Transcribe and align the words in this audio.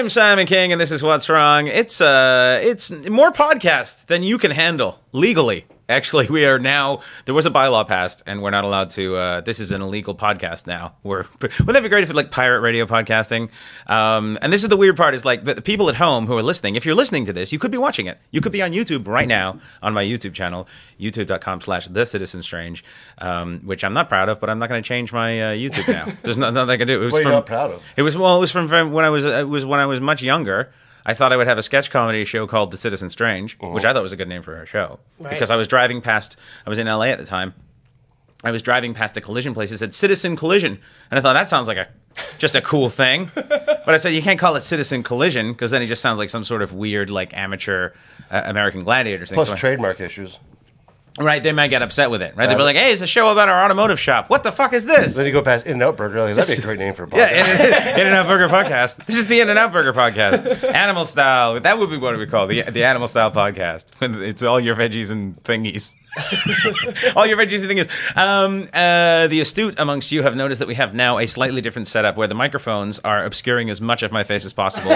I'm 0.00 0.08
Simon 0.08 0.46
King, 0.46 0.72
and 0.72 0.80
this 0.80 0.92
is 0.92 1.02
What's 1.02 1.28
Wrong. 1.28 1.66
It's 1.66 2.00
uh, 2.00 2.58
it's 2.62 2.90
more 2.90 3.30
podcasts 3.30 4.06
than 4.06 4.22
you 4.22 4.38
can 4.38 4.50
handle 4.50 4.98
legally. 5.12 5.66
Actually, 5.90 6.28
we 6.28 6.44
are 6.44 6.60
now. 6.60 7.00
There 7.24 7.34
was 7.34 7.46
a 7.46 7.50
bylaw 7.50 7.86
passed, 7.86 8.22
and 8.24 8.40
we're 8.40 8.50
not 8.50 8.62
allowed 8.62 8.90
to. 8.90 9.16
Uh, 9.16 9.40
this 9.40 9.58
is 9.58 9.72
an 9.72 9.82
illegal 9.82 10.14
podcast 10.14 10.68
now. 10.68 10.94
We're 11.02 11.24
wouldn't 11.40 11.72
that 11.72 11.82
be 11.82 11.88
great 11.88 12.04
if 12.04 12.10
it 12.10 12.14
like 12.14 12.30
pirate 12.30 12.60
radio 12.60 12.86
podcasting? 12.86 13.50
Um, 13.88 14.38
and 14.40 14.52
this 14.52 14.62
is 14.62 14.68
the 14.68 14.76
weird 14.76 14.96
part: 14.96 15.14
is 15.14 15.24
like 15.24 15.42
the, 15.44 15.54
the 15.54 15.62
people 15.62 15.88
at 15.88 15.96
home 15.96 16.26
who 16.26 16.36
are 16.36 16.44
listening. 16.44 16.76
If 16.76 16.86
you're 16.86 16.94
listening 16.94 17.26
to 17.26 17.32
this, 17.32 17.50
you 17.52 17.58
could 17.58 17.72
be 17.72 17.76
watching 17.76 18.06
it. 18.06 18.18
You 18.30 18.40
could 18.40 18.52
be 18.52 18.62
on 18.62 18.70
YouTube 18.70 19.08
right 19.08 19.26
now 19.26 19.58
on 19.82 19.92
my 19.92 20.04
YouTube 20.04 20.32
channel, 20.32 20.68
YouTube.com/slash 21.00 21.88
The 21.88 22.06
Citizen 22.06 22.42
Strange, 22.42 22.84
um, 23.18 23.58
which 23.64 23.82
I'm 23.82 23.92
not 23.92 24.08
proud 24.08 24.28
of, 24.28 24.38
but 24.38 24.48
I'm 24.48 24.60
not 24.60 24.68
going 24.68 24.80
to 24.80 24.86
change 24.86 25.12
my 25.12 25.40
uh, 25.42 25.54
YouTube 25.56 25.88
now. 25.92 26.06
There's 26.22 26.38
no- 26.38 26.50
nothing 26.50 26.70
I 26.70 26.76
can 26.76 26.86
do. 26.86 27.02
It 27.02 27.04
was 27.04 27.12
What 27.14 27.18
are 27.18 27.22
you 27.22 27.24
from, 27.24 27.32
not 27.32 27.46
proud 27.46 27.70
of? 27.72 27.82
It 27.96 28.02
was 28.02 28.16
well. 28.16 28.36
It 28.36 28.40
was 28.40 28.52
from, 28.52 28.68
from 28.68 28.92
when 28.92 29.04
I 29.04 29.10
was. 29.10 29.24
It 29.24 29.48
was 29.48 29.66
when 29.66 29.80
I 29.80 29.86
was 29.86 30.00
much 30.00 30.22
younger. 30.22 30.72
I 31.10 31.14
thought 31.14 31.32
I 31.32 31.36
would 31.36 31.46
have 31.48 31.58
a 31.58 31.62
sketch 31.62 31.90
comedy 31.90 32.24
show 32.24 32.46
called 32.46 32.70
The 32.70 32.76
Citizen 32.76 33.10
Strange, 33.10 33.56
which 33.60 33.84
I 33.84 33.92
thought 33.92 34.02
was 34.02 34.12
a 34.12 34.16
good 34.16 34.28
name 34.28 34.42
for 34.42 34.60
a 34.62 34.66
show 34.66 35.00
Right. 35.18 35.30
because 35.30 35.50
I 35.50 35.56
was 35.56 35.66
driving 35.68 36.00
past. 36.00 36.36
I 36.66 36.70
was 36.70 36.78
in 36.78 36.86
LA 36.86 37.06
at 37.14 37.18
the 37.18 37.24
time. 37.24 37.54
I 38.44 38.50
was 38.52 38.62
driving 38.62 38.94
past 38.94 39.16
a 39.16 39.20
collision 39.20 39.52
place. 39.52 39.72
It 39.72 39.78
said 39.78 39.92
Citizen 39.92 40.36
Collision, 40.36 40.78
and 41.10 41.18
I 41.18 41.20
thought 41.20 41.34
that 41.34 41.48
sounds 41.48 41.68
like 41.68 41.76
a 41.78 41.88
just 42.38 42.54
a 42.54 42.60
cool 42.62 42.88
thing. 42.88 43.30
But 43.86 43.94
I 43.94 43.96
said 43.96 44.10
you 44.14 44.22
can't 44.22 44.38
call 44.38 44.54
it 44.56 44.60
Citizen 44.62 45.02
Collision 45.02 45.52
because 45.52 45.70
then 45.72 45.82
it 45.82 45.86
just 45.86 46.00
sounds 46.02 46.18
like 46.18 46.30
some 46.30 46.44
sort 46.44 46.62
of 46.62 46.72
weird 46.72 47.10
like 47.10 47.34
amateur 47.36 47.90
uh, 48.30 48.42
American 48.44 48.84
gladiator 48.84 49.26
thing. 49.26 49.34
Plus 49.36 49.48
So 49.48 49.54
I- 49.54 49.58
trademark 49.58 50.00
issues. 50.00 50.38
Right? 51.18 51.42
They 51.42 51.52
might 51.52 51.68
get 51.68 51.82
upset 51.82 52.10
with 52.10 52.22
it. 52.22 52.36
Right? 52.36 52.48
They'll 52.48 52.58
be 52.58 52.64
like, 52.64 52.76
"Hey, 52.76 52.92
it's 52.92 53.02
a 53.02 53.06
show 53.06 53.32
about 53.32 53.48
our 53.48 53.64
automotive 53.64 53.98
shop. 53.98 54.30
What 54.30 54.42
the 54.42 54.52
fuck 54.52 54.72
is 54.72 54.86
this?" 54.86 55.16
Then 55.16 55.26
you 55.26 55.32
go 55.32 55.42
past 55.42 55.66
In 55.66 55.72
and 55.74 55.82
Out 55.82 55.96
Burger. 55.96 56.22
Like, 56.22 56.34
that'd 56.34 56.56
be 56.56 56.62
a 56.62 56.64
great 56.64 56.78
name 56.78 56.94
for 56.94 57.04
a 57.04 57.06
podcast. 57.06 57.18
Yeah, 57.32 57.98
In 57.98 58.06
and 58.06 58.14
Out 58.14 58.26
Burger 58.26 58.48
podcast. 58.48 59.04
This 59.06 59.16
is 59.16 59.26
the 59.26 59.40
In 59.40 59.48
and 59.48 59.58
Out 59.58 59.72
Burger 59.72 59.92
podcast, 59.92 60.72
animal 60.74 61.04
style. 61.04 61.58
That 61.60 61.78
would 61.78 61.90
be 61.90 61.96
what 61.98 62.16
we 62.18 62.26
call 62.26 62.46
the 62.46 62.62
the 62.62 62.84
animal 62.84 63.08
style 63.08 63.30
podcast. 63.30 63.86
It's 64.30 64.42
all 64.42 64.60
your 64.60 64.76
veggies 64.76 65.10
and 65.10 65.36
thingies. 65.44 65.92
all 67.16 67.26
your 67.26 67.36
veggies 67.36 67.62
and 67.62 67.70
thingies. 67.70 68.16
Um, 68.16 68.68
uh, 68.72 69.28
the 69.28 69.40
astute 69.40 69.78
amongst 69.78 70.10
you 70.10 70.22
have 70.22 70.34
noticed 70.34 70.58
that 70.58 70.68
we 70.68 70.74
have 70.74 70.94
now 70.94 71.18
a 71.18 71.26
slightly 71.26 71.60
different 71.60 71.88
setup 71.88 72.16
where 72.16 72.26
the 72.26 72.34
microphones 72.34 72.98
are 73.00 73.24
obscuring 73.24 73.70
as 73.70 73.80
much 73.80 74.02
of 74.02 74.10
my 74.10 74.24
face 74.24 74.44
as 74.44 74.52
possible, 74.52 74.90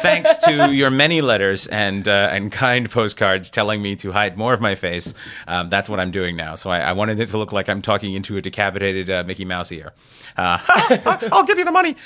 thanks 0.00 0.36
to 0.38 0.72
your 0.72 0.90
many 0.90 1.20
letters 1.22 1.66
and 1.66 2.08
uh, 2.08 2.28
and 2.30 2.52
kind 2.52 2.90
postcards 2.90 3.50
telling 3.50 3.80
me 3.80 3.96
to 3.96 4.12
hide 4.12 4.36
more 4.36 4.52
of 4.52 4.60
my 4.60 4.74
face. 4.74 5.14
Um, 5.48 5.70
that's 5.70 5.88
what 5.88 5.98
I'm 5.98 6.10
doing 6.10 6.36
now. 6.36 6.56
So 6.56 6.70
I, 6.70 6.80
I 6.80 6.92
wanted 6.92 7.20
it 7.20 7.30
to 7.30 7.38
look 7.38 7.52
like 7.52 7.68
I'm 7.68 7.80
talking 7.80 8.14
into 8.14 8.36
a 8.36 8.42
decapitated 8.42 9.08
uh, 9.08 9.24
Mickey 9.24 9.44
Mouse 9.44 9.72
ear. 9.72 9.92
Uh, 10.36 10.58
I'll 11.32 11.44
give 11.44 11.58
you 11.58 11.64
the 11.64 11.72
money. 11.72 11.96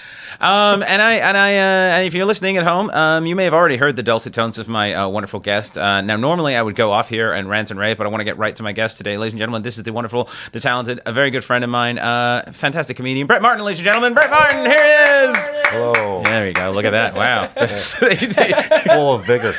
Um, 0.40 0.82
and 0.82 1.02
I 1.02 1.14
and 1.14 1.36
I 1.36 1.56
uh, 1.56 1.96
and 1.96 2.06
if 2.06 2.14
you're 2.14 2.26
listening 2.26 2.56
at 2.56 2.64
home, 2.64 2.90
um, 2.90 3.26
you 3.26 3.34
may 3.36 3.44
have 3.44 3.54
already 3.54 3.76
heard 3.76 3.96
the 3.96 4.02
dulcet 4.02 4.32
tones 4.32 4.58
of 4.58 4.68
my 4.68 4.94
uh, 4.94 5.08
wonderful 5.08 5.40
guest. 5.40 5.76
Uh, 5.76 6.00
now, 6.00 6.16
normally 6.16 6.56
I 6.56 6.62
would 6.62 6.76
go 6.76 6.92
off 6.92 7.08
here 7.08 7.32
and 7.32 7.48
rant 7.48 7.70
and 7.70 7.80
rave, 7.80 7.98
but 7.98 8.06
I 8.06 8.10
want 8.10 8.20
to 8.20 8.24
get 8.24 8.38
right 8.44 8.54
to 8.56 8.62
my 8.62 8.72
guest 8.72 8.98
today, 8.98 9.16
ladies 9.16 9.32
and 9.32 9.38
gentlemen. 9.38 9.62
This 9.62 9.78
is 9.78 9.84
the 9.84 9.92
wonderful, 9.92 10.28
the 10.52 10.60
talented, 10.60 11.00
a 11.06 11.12
very 11.12 11.30
good 11.30 11.42
friend 11.42 11.64
of 11.64 11.70
mine, 11.70 11.98
uh, 11.98 12.52
fantastic 12.52 12.94
comedian 12.98 13.26
Brett 13.26 13.40
Martin, 13.40 13.64
ladies 13.64 13.78
and 13.78 13.86
gentlemen. 13.86 14.12
Brett 14.12 14.28
Martin, 14.30 14.66
here 14.66 14.84
he 14.84 15.28
is. 15.30 15.48
Hello. 15.68 16.22
There 16.22 16.46
you 16.46 16.52
go. 16.52 16.70
Look 16.70 16.84
at 16.84 16.90
that. 16.90 17.14
Wow, 17.14 17.46
Full 18.94 19.14
of 19.14 19.24
vigor. 19.26 19.54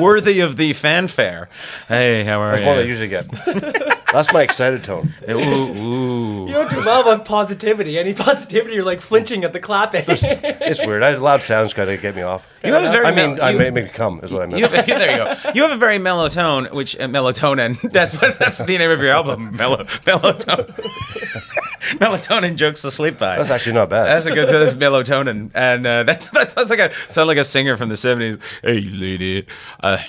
worthy 0.00 0.40
of 0.40 0.56
the 0.56 0.72
fanfare. 0.72 1.48
Hey, 1.86 2.24
how 2.24 2.40
are 2.40 2.50
That's 2.56 2.66
one 2.66 2.78
I 2.78 2.80
you? 2.82 2.88
usually 2.88 3.08
get. 3.08 3.26
That's 4.12 4.32
my 4.32 4.42
excited 4.42 4.84
tone. 4.84 5.12
Ooh, 5.28 5.32
ooh. 5.38 6.46
You 6.46 6.52
don't 6.52 6.70
do 6.70 6.76
well 6.78 7.08
on 7.08 7.24
positivity. 7.24 7.98
Any 7.98 8.14
positivity, 8.14 8.74
you're 8.76 8.84
like 8.84 9.00
flinching 9.00 9.44
at 9.44 9.52
the 9.52 9.60
clapping. 9.60 10.04
It's 10.08 10.84
weird. 10.86 11.02
I, 11.02 11.16
loud 11.16 11.42
sounds 11.42 11.74
kind 11.74 11.90
of 11.90 12.00
get 12.00 12.14
me 12.16 12.22
off. 12.22 12.48
You 12.64 12.72
have 12.72 12.84
a 12.84 12.90
very 12.90 13.06
I 13.06 13.10
mean, 13.10 13.34
mel- 13.36 13.42
I 13.44 13.50
you- 13.50 13.58
may 13.58 13.70
make 13.70 13.84
me 13.86 13.90
come 13.90 14.20
is 14.22 14.32
what 14.32 14.42
I 14.42 14.46
meant. 14.46 14.58
You 14.60 14.68
have, 14.68 14.86
there 14.86 15.10
you 15.12 15.16
go. 15.18 15.50
You 15.54 15.62
have 15.62 15.72
a 15.72 15.76
very 15.76 15.98
mellow 15.98 16.28
tone, 16.28 16.66
which 16.72 16.96
uh, 16.98 17.00
melatonin. 17.08 17.80
That's 17.96 18.20
what 18.20 18.38
that's 18.38 18.58
the 18.58 18.78
name 18.78 18.90
of 18.90 19.00
your 19.00 19.10
album. 19.10 19.56
Mellow 19.56 19.84
melatonin. 19.84 20.72
melatonin 21.98 22.56
jokes 22.56 22.82
to 22.82 22.90
sleep 22.90 23.18
by. 23.18 23.36
That's 23.36 23.50
actually 23.50 23.74
not 23.74 23.88
bad. 23.88 24.06
That's 24.06 24.26
a 24.26 24.32
good. 24.32 24.48
That's 24.48 24.74
melatonin, 24.74 25.50
and 25.54 25.86
uh, 25.86 26.02
that's 26.02 26.28
that 26.30 26.50
sounds 26.50 26.70
like 26.70 26.78
a 26.78 26.92
sound 27.10 27.28
like 27.28 27.38
a 27.38 27.44
singer 27.44 27.76
from 27.76 27.88
the 27.88 27.96
seventies. 27.96 28.38
Hey, 28.62 28.80
lady, 28.80 29.46
uh, 29.82 29.98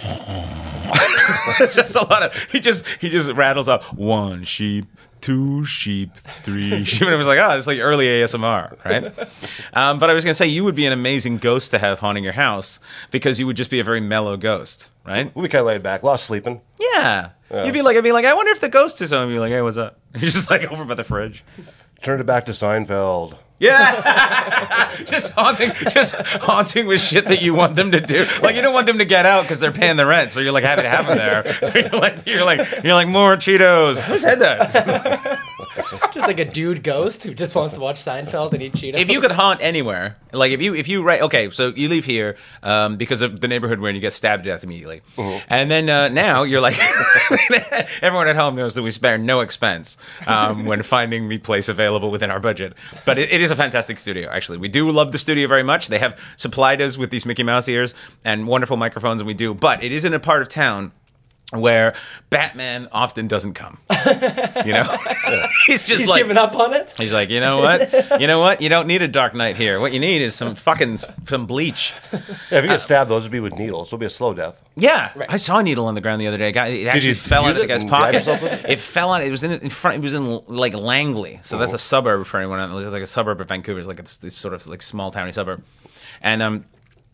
it's 1.60 1.76
just 1.76 1.96
a 1.96 2.06
lot 2.06 2.24
of. 2.24 2.34
He 2.52 2.60
just 2.60 2.88
he 3.00 3.10
just 3.10 3.32
rattles 3.32 3.68
off 3.68 3.94
one 3.94 4.44
sheep, 4.44 4.86
two 5.22 5.66
sheep, 5.66 6.16
three 6.16 6.84
sheep, 6.84 7.04
and 7.04 7.14
it 7.14 7.18
was 7.18 7.28
like, 7.28 7.40
oh, 7.40 7.58
it's 7.58 7.68
like 7.68 7.80
early 7.80 8.08
ASMR, 8.08 8.84
right? 8.84 9.30
Um, 9.74 10.00
but 10.00 10.10
I 10.10 10.14
was 10.14 10.24
gonna 10.24 10.36
say 10.36 10.48
you 10.48 10.64
would 10.64 10.76
be 10.76 10.86
an 10.86 10.94
amazing 10.94 11.38
ghost 11.38 11.72
to 11.72 11.80
have 11.80 12.00
haunting 12.00 12.24
your 12.24 12.34
house 12.34 12.80
because 13.12 13.40
you 13.40 13.46
would 13.46 13.58
just 13.58 13.70
be 13.70 13.80
a 13.80 13.84
very 13.84 14.00
mellow 14.00 14.38
ghost, 14.38 14.92
right? 15.06 15.34
we'll 15.36 15.44
be 15.44 15.50
kind 15.50 15.62
of 15.62 15.68
laid 15.68 15.84
back. 15.84 16.04
Lost 16.04 16.26
sleeping. 16.26 16.62
Yeah. 16.80 17.30
You'd 17.52 17.74
be 17.74 17.82
like, 17.82 17.96
I'd 17.98 18.04
be 18.04 18.12
like, 18.12 18.26
I 18.26 18.34
wonder 18.34 18.52
if 18.52 18.60
the 18.60 18.70
ghost 18.70 19.02
is 19.02 19.12
home. 19.12 19.30
You'd 19.30 19.36
be 19.36 19.40
like, 19.40 19.52
hey, 19.52 19.62
what's 19.62 19.78
up? 19.78 20.00
You're 20.14 20.32
just 20.32 20.50
like 20.50 20.70
over 20.72 20.86
by 20.86 20.96
the 20.96 21.04
fridge. 21.04 21.44
Turned 22.02 22.22
it 22.22 22.26
back 22.26 22.46
to 22.46 22.52
Seinfeld. 22.52 23.38
Yeah, 23.60 24.94
just 25.06 25.32
haunting, 25.34 25.72
just 25.90 26.14
haunting 26.14 26.86
with 26.86 27.02
shit 27.02 27.26
that 27.26 27.42
you 27.42 27.56
want 27.56 27.76
them 27.76 27.90
to 27.90 28.00
do. 28.00 28.28
Like 28.44 28.56
you 28.56 28.62
don't 28.62 28.74
want 28.74 28.86
them 28.86 29.00
to 29.00 29.06
get 29.06 29.26
out 29.26 29.42
because 29.44 29.60
they're 29.60 29.72
paying 29.72 29.96
the 29.98 30.06
rent, 30.06 30.32
so 30.32 30.40
you're 30.42 30.52
like 30.52 30.64
happy 30.64 30.84
to 30.84 30.90
have 30.90 31.08
them 31.08 31.18
there. 31.18 31.54
So 31.56 31.72
you're 31.76 32.00
like, 32.00 32.28
you're 32.28 32.46
like, 32.46 32.84
you're 32.84 32.94
like 32.94 33.08
more 33.08 33.36
Cheetos. 33.36 34.00
Who 34.02 34.20
said 34.20 34.38
that? 34.40 35.40
just 36.14 36.28
like 36.28 36.40
a 36.40 36.46
dude 36.46 36.84
ghost 36.84 37.24
who 37.24 37.34
just 37.34 37.56
wants 37.56 37.74
to 37.76 37.80
watch 37.80 37.98
Seinfeld 37.98 38.54
and 38.54 38.62
eat 38.62 38.74
Cheetos. 38.74 38.98
If 38.98 39.10
you 39.10 39.22
could 39.22 39.32
haunt 39.32 39.62
anywhere, 39.62 40.18
like 40.32 40.52
if 40.52 40.62
you 40.62 40.76
if 40.76 40.88
you 40.88 41.04
right, 41.04 41.22
okay, 41.22 41.50
so 41.50 41.70
you 41.70 41.90
leave 41.90 42.06
here 42.06 42.38
um, 42.64 42.98
because 42.98 43.22
of 43.22 43.42
the 43.42 43.48
neighborhood 43.48 43.80
where 43.80 43.92
you 43.92 44.00
get 44.00 44.14
stabbed 44.14 44.44
to 44.44 44.50
death 44.50 44.64
immediately, 44.64 45.02
and 45.48 45.70
then 45.70 45.90
uh, 45.90 46.10
now 46.10 46.44
you're 46.44 46.62
like, 46.62 46.78
everyone 48.02 48.28
at 48.28 48.36
home 48.36 48.56
knows 48.56 48.76
that 48.76 48.84
we 48.84 48.92
spare 48.92 49.18
no 49.18 49.42
expense 49.42 49.98
um, 50.26 50.66
when 50.66 50.84
finding 50.84 51.30
the 51.30 51.38
place 51.38 51.70
available 51.70 52.12
within 52.12 52.32
our 52.32 52.40
budget. 52.40 52.74
But 53.06 53.18
it, 53.18 53.32
it 53.32 53.42
is 53.42 53.52
a 53.52 53.56
fantastic 53.56 54.00
studio, 54.00 54.30
actually. 54.30 54.58
We 54.58 54.68
do 54.68 54.90
love 54.92 55.12
the 55.12 55.20
studio 55.20 55.48
very 55.48 55.64
much. 55.64 55.88
They 55.88 56.00
have 56.00 56.20
supplied 56.36 56.82
us 56.82 56.98
with 56.98 57.10
these 57.10 57.26
Mickey 57.26 57.44
Mouse 57.44 57.68
ears 57.68 57.94
and 58.26 58.48
wonderful 58.48 58.78
microphones, 58.78 59.22
and 59.22 59.28
we 59.28 59.34
do. 59.34 59.54
But 59.54 59.84
it 59.84 59.92
is 59.92 60.06
in 60.06 60.14
a 60.14 60.20
part 60.20 60.42
of 60.42 60.50
town 60.50 60.92
where 61.52 61.96
Batman 62.30 62.90
often 62.92 63.28
doesn't 63.28 63.54
come. 63.54 63.78
You 64.66 64.74
know, 64.74 64.84
he's 65.66 65.82
just 65.82 66.02
he's 66.02 66.08
like 66.10 66.22
given 66.22 66.38
up 66.38 66.56
on 66.56 66.74
it. 66.74 66.94
He's 66.98 67.14
like, 67.14 67.30
you 67.30 67.40
know 67.40 67.60
what? 67.60 67.94
You 68.18 68.26
know 68.26 68.40
what? 68.40 68.62
You 68.62 68.70
don't 68.70 68.88
need 68.88 69.02
a 69.04 69.08
Dark 69.08 69.36
Knight 69.36 69.58
here. 69.58 69.80
What 69.80 69.94
you 69.94 70.00
need 70.00 70.22
is 70.24 70.34
some 70.34 70.56
fucking 70.56 70.98
some 70.98 71.46
bleach. 71.46 71.94
Yeah, 72.12 72.20
if 72.58 72.64
you 72.64 72.70
get 72.70 72.82
stabbed, 72.82 73.12
those 73.12 73.24
would 73.24 73.32
be 73.32 73.40
with 73.40 73.54
needles. 73.54 73.90
It'll 73.90 74.00
be 74.00 74.08
a 74.08 74.10
slow 74.10 74.34
death. 74.34 74.62
Yeah, 74.76 75.12
Right. 75.16 75.32
I 75.32 75.38
saw 75.38 75.60
a 75.60 75.64
needle 75.64 75.86
on 75.86 75.94
the 75.94 76.02
ground 76.02 76.20
the 76.20 76.28
other 76.28 76.38
day. 76.38 76.52
Guy, 76.52 76.68
it 76.68 76.88
actually 76.88 77.10
you 77.10 77.16
fell 77.16 77.46
out 77.46 77.52
of 77.52 77.58
the 77.58 77.68
guy's 77.68 77.84
pocket. 77.84 78.28
it? 78.28 78.66
It 78.70 78.80
fell 78.80 79.14
out. 79.14 79.22
It 79.22 79.30
was 79.30 79.44
in, 79.44 79.52
in 79.52 79.70
front. 79.70 79.98
It 79.98 80.02
was 80.02 80.14
in 80.14 80.42
like 80.48 80.74
Langley, 80.74 81.40
so 81.44 81.58
that's 81.58 81.74
a 81.74 81.78
suburb 81.78 82.26
for 82.26 82.40
anyone. 82.40 82.60
It 82.60 82.74
was 82.74 82.90
like 82.90 83.04
a 83.04 83.08
suburb 83.08 83.40
of 83.40 83.48
Vancouver. 83.50 83.80
It's 83.80 83.88
like 83.88 84.00
it's 84.00 84.18
this 84.18 84.36
sort 84.36 84.54
of 84.54 84.66
like 84.68 84.82
small 84.82 85.12
towny 85.12 85.32
suburb, 85.32 85.64
and 86.22 86.42
um. 86.42 86.66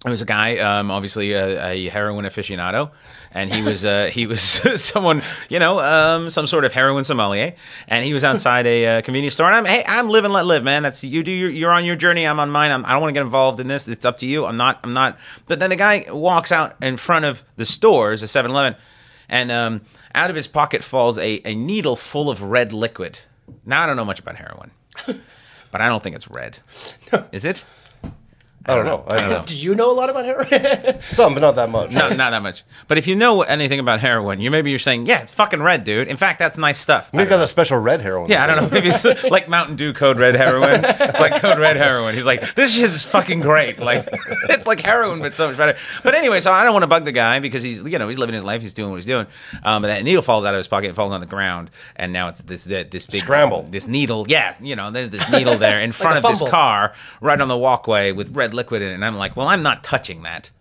It 0.05 0.09
was 0.09 0.21
a 0.21 0.25
guy, 0.25 0.57
um, 0.57 0.91
obviously 0.91 1.31
a, 1.31 1.65
a 1.65 1.87
heroin 1.87 2.25
aficionado, 2.25 2.91
and 3.31 3.53
he 3.53 3.61
was 3.61 3.85
uh, 3.85 4.09
he 4.11 4.27
was 4.27 4.41
someone, 4.81 5.23
you 5.47 5.59
know, 5.59 5.79
um, 5.79 6.29
some 6.29 6.45
sort 6.45 6.65
of 6.65 6.73
heroin 6.73 7.05
sommelier, 7.05 7.55
and 7.87 8.03
he 8.03 8.13
was 8.13 8.25
outside 8.25 8.67
a 8.67 8.97
uh, 8.97 9.01
convenience 9.01 9.35
store. 9.35 9.47
And 9.47 9.55
I'm, 9.55 9.65
hey, 9.65 9.81
I'm 9.87 10.09
live 10.09 10.25
and 10.25 10.33
let 10.33 10.45
live, 10.45 10.61
man. 10.61 10.83
That's 10.83 11.05
you 11.05 11.23
do 11.23 11.31
your, 11.31 11.49
you're 11.49 11.71
on 11.71 11.85
your 11.85 11.95
journey. 11.95 12.27
I'm 12.27 12.37
on 12.41 12.49
mine. 12.49 12.71
I'm, 12.71 12.83
I 12.85 12.91
don't 12.91 13.01
want 13.01 13.11
to 13.11 13.13
get 13.13 13.25
involved 13.25 13.61
in 13.61 13.69
this. 13.69 13.87
It's 13.87 14.03
up 14.03 14.17
to 14.17 14.27
you. 14.27 14.45
I'm 14.45 14.57
not. 14.57 14.81
I'm 14.83 14.93
not. 14.93 15.17
But 15.47 15.59
then 15.59 15.69
the 15.69 15.77
guy 15.77 16.05
walks 16.09 16.51
out 16.51 16.75
in 16.81 16.97
front 16.97 17.23
of 17.23 17.43
the 17.55 17.65
stores, 17.65 18.21
a 18.23 18.25
7-Eleven, 18.25 18.75
and 19.29 19.51
um, 19.51 19.81
out 20.13 20.29
of 20.29 20.35
his 20.35 20.47
pocket 20.47 20.83
falls 20.83 21.17
a, 21.17 21.41
a 21.45 21.55
needle 21.55 21.95
full 21.95 22.29
of 22.29 22.41
red 22.41 22.73
liquid. 22.73 23.19
Now 23.65 23.83
I 23.83 23.87
don't 23.87 23.95
know 23.95 24.05
much 24.05 24.19
about 24.19 24.35
heroin, 24.35 24.71
but 25.71 25.79
I 25.79 25.87
don't 25.87 26.03
think 26.03 26.15
it's 26.17 26.29
red. 26.29 26.57
Is 27.31 27.45
it? 27.45 27.63
I 28.65 28.75
don't 28.75 28.85
know. 28.85 29.03
I 29.09 29.17
don't 29.17 29.29
know. 29.29 29.43
Do 29.45 29.57
you 29.57 29.75
know 29.75 29.91
a 29.91 29.93
lot 29.93 30.09
about 30.09 30.25
heroin? 30.25 30.99
Some, 31.09 31.33
but 31.33 31.41
not 31.41 31.55
that 31.57 31.69
much. 31.69 31.91
No, 31.91 32.07
not 32.09 32.31
that 32.31 32.41
much. 32.41 32.63
But 32.87 32.97
if 32.97 33.07
you 33.07 33.15
know 33.15 33.41
anything 33.41 33.79
about 33.79 33.99
heroin, 33.99 34.39
you 34.39 34.49
maybe 34.49 34.69
you're 34.69 34.79
saying, 34.79 35.05
yeah, 35.05 35.21
it's 35.21 35.31
fucking 35.31 35.61
red, 35.61 35.83
dude. 35.83 36.07
In 36.07 36.15
fact, 36.17 36.39
that's 36.39 36.57
nice 36.57 36.77
stuff. 36.77 37.09
I 37.13 37.17
Maybe 37.17 37.25
don't 37.25 37.31
got 37.31 37.37
know. 37.39 37.43
a 37.43 37.47
special 37.49 37.77
red 37.79 37.99
heroin. 38.01 38.29
Yeah, 38.29 38.43
I 38.43 38.47
don't 38.47 38.63
know. 38.63 38.69
Maybe 38.69 38.89
it's 38.89 39.03
like 39.29 39.49
Mountain 39.49 39.75
Dew 39.75 39.91
Code 39.93 40.17
Red 40.17 40.35
heroin. 40.35 40.83
It's 40.85 41.19
like 41.19 41.41
Code 41.41 41.59
Red 41.59 41.75
heroin. 41.75 42.15
He's 42.15 42.25
like, 42.25 42.55
this 42.55 42.73
shit's 42.75 43.03
fucking 43.03 43.41
great. 43.41 43.79
Like, 43.79 44.07
it's 44.49 44.65
like 44.65 44.79
heroin, 44.79 45.19
but 45.19 45.35
so 45.35 45.47
much 45.49 45.57
better. 45.57 45.77
But 46.03 46.15
anyway, 46.15 46.39
so 46.39 46.51
I 46.53 46.63
don't 46.63 46.73
want 46.73 46.83
to 46.83 46.87
bug 46.87 47.03
the 47.05 47.11
guy 47.11 47.39
because 47.39 47.63
he's, 47.63 47.83
you 47.83 47.99
know, 47.99 48.07
he's 48.07 48.17
living 48.19 48.33
his 48.35 48.43
life. 48.45 48.61
He's 48.61 48.73
doing 48.73 48.91
what 48.91 48.97
he's 48.97 49.05
doing. 49.05 49.27
Um, 49.63 49.81
but 49.81 49.89
that 49.89 50.03
needle 50.03 50.21
falls 50.21 50.45
out 50.45 50.53
of 50.53 50.57
his 50.57 50.67
pocket. 50.69 50.89
It 50.89 50.95
falls 50.95 51.11
on 51.11 51.19
the 51.19 51.25
ground, 51.25 51.69
and 51.97 52.13
now 52.13 52.29
it's 52.29 52.41
this 52.41 52.63
this 52.63 53.07
big 53.07 53.21
Scramble. 53.21 53.63
This 53.63 53.87
needle, 53.87 54.25
yeah, 54.29 54.55
you 54.61 54.75
know, 54.77 54.89
there's 54.89 55.09
this 55.09 55.29
needle 55.31 55.57
there 55.57 55.81
in 55.81 55.91
front 55.91 56.15
a 56.15 56.17
of 56.19 56.23
this 56.23 56.39
fumble. 56.39 56.51
car, 56.51 56.93
right 57.19 57.39
on 57.41 57.47
the 57.49 57.57
walkway 57.57 58.11
with 58.13 58.35
red 58.35 58.52
liquid 58.53 58.81
in 58.81 58.89
it. 58.91 58.93
And 58.95 59.05
I'm 59.05 59.17
like, 59.17 59.35
well, 59.35 59.47
I'm 59.47 59.63
not 59.63 59.83
touching 59.83 60.23
that. 60.23 60.51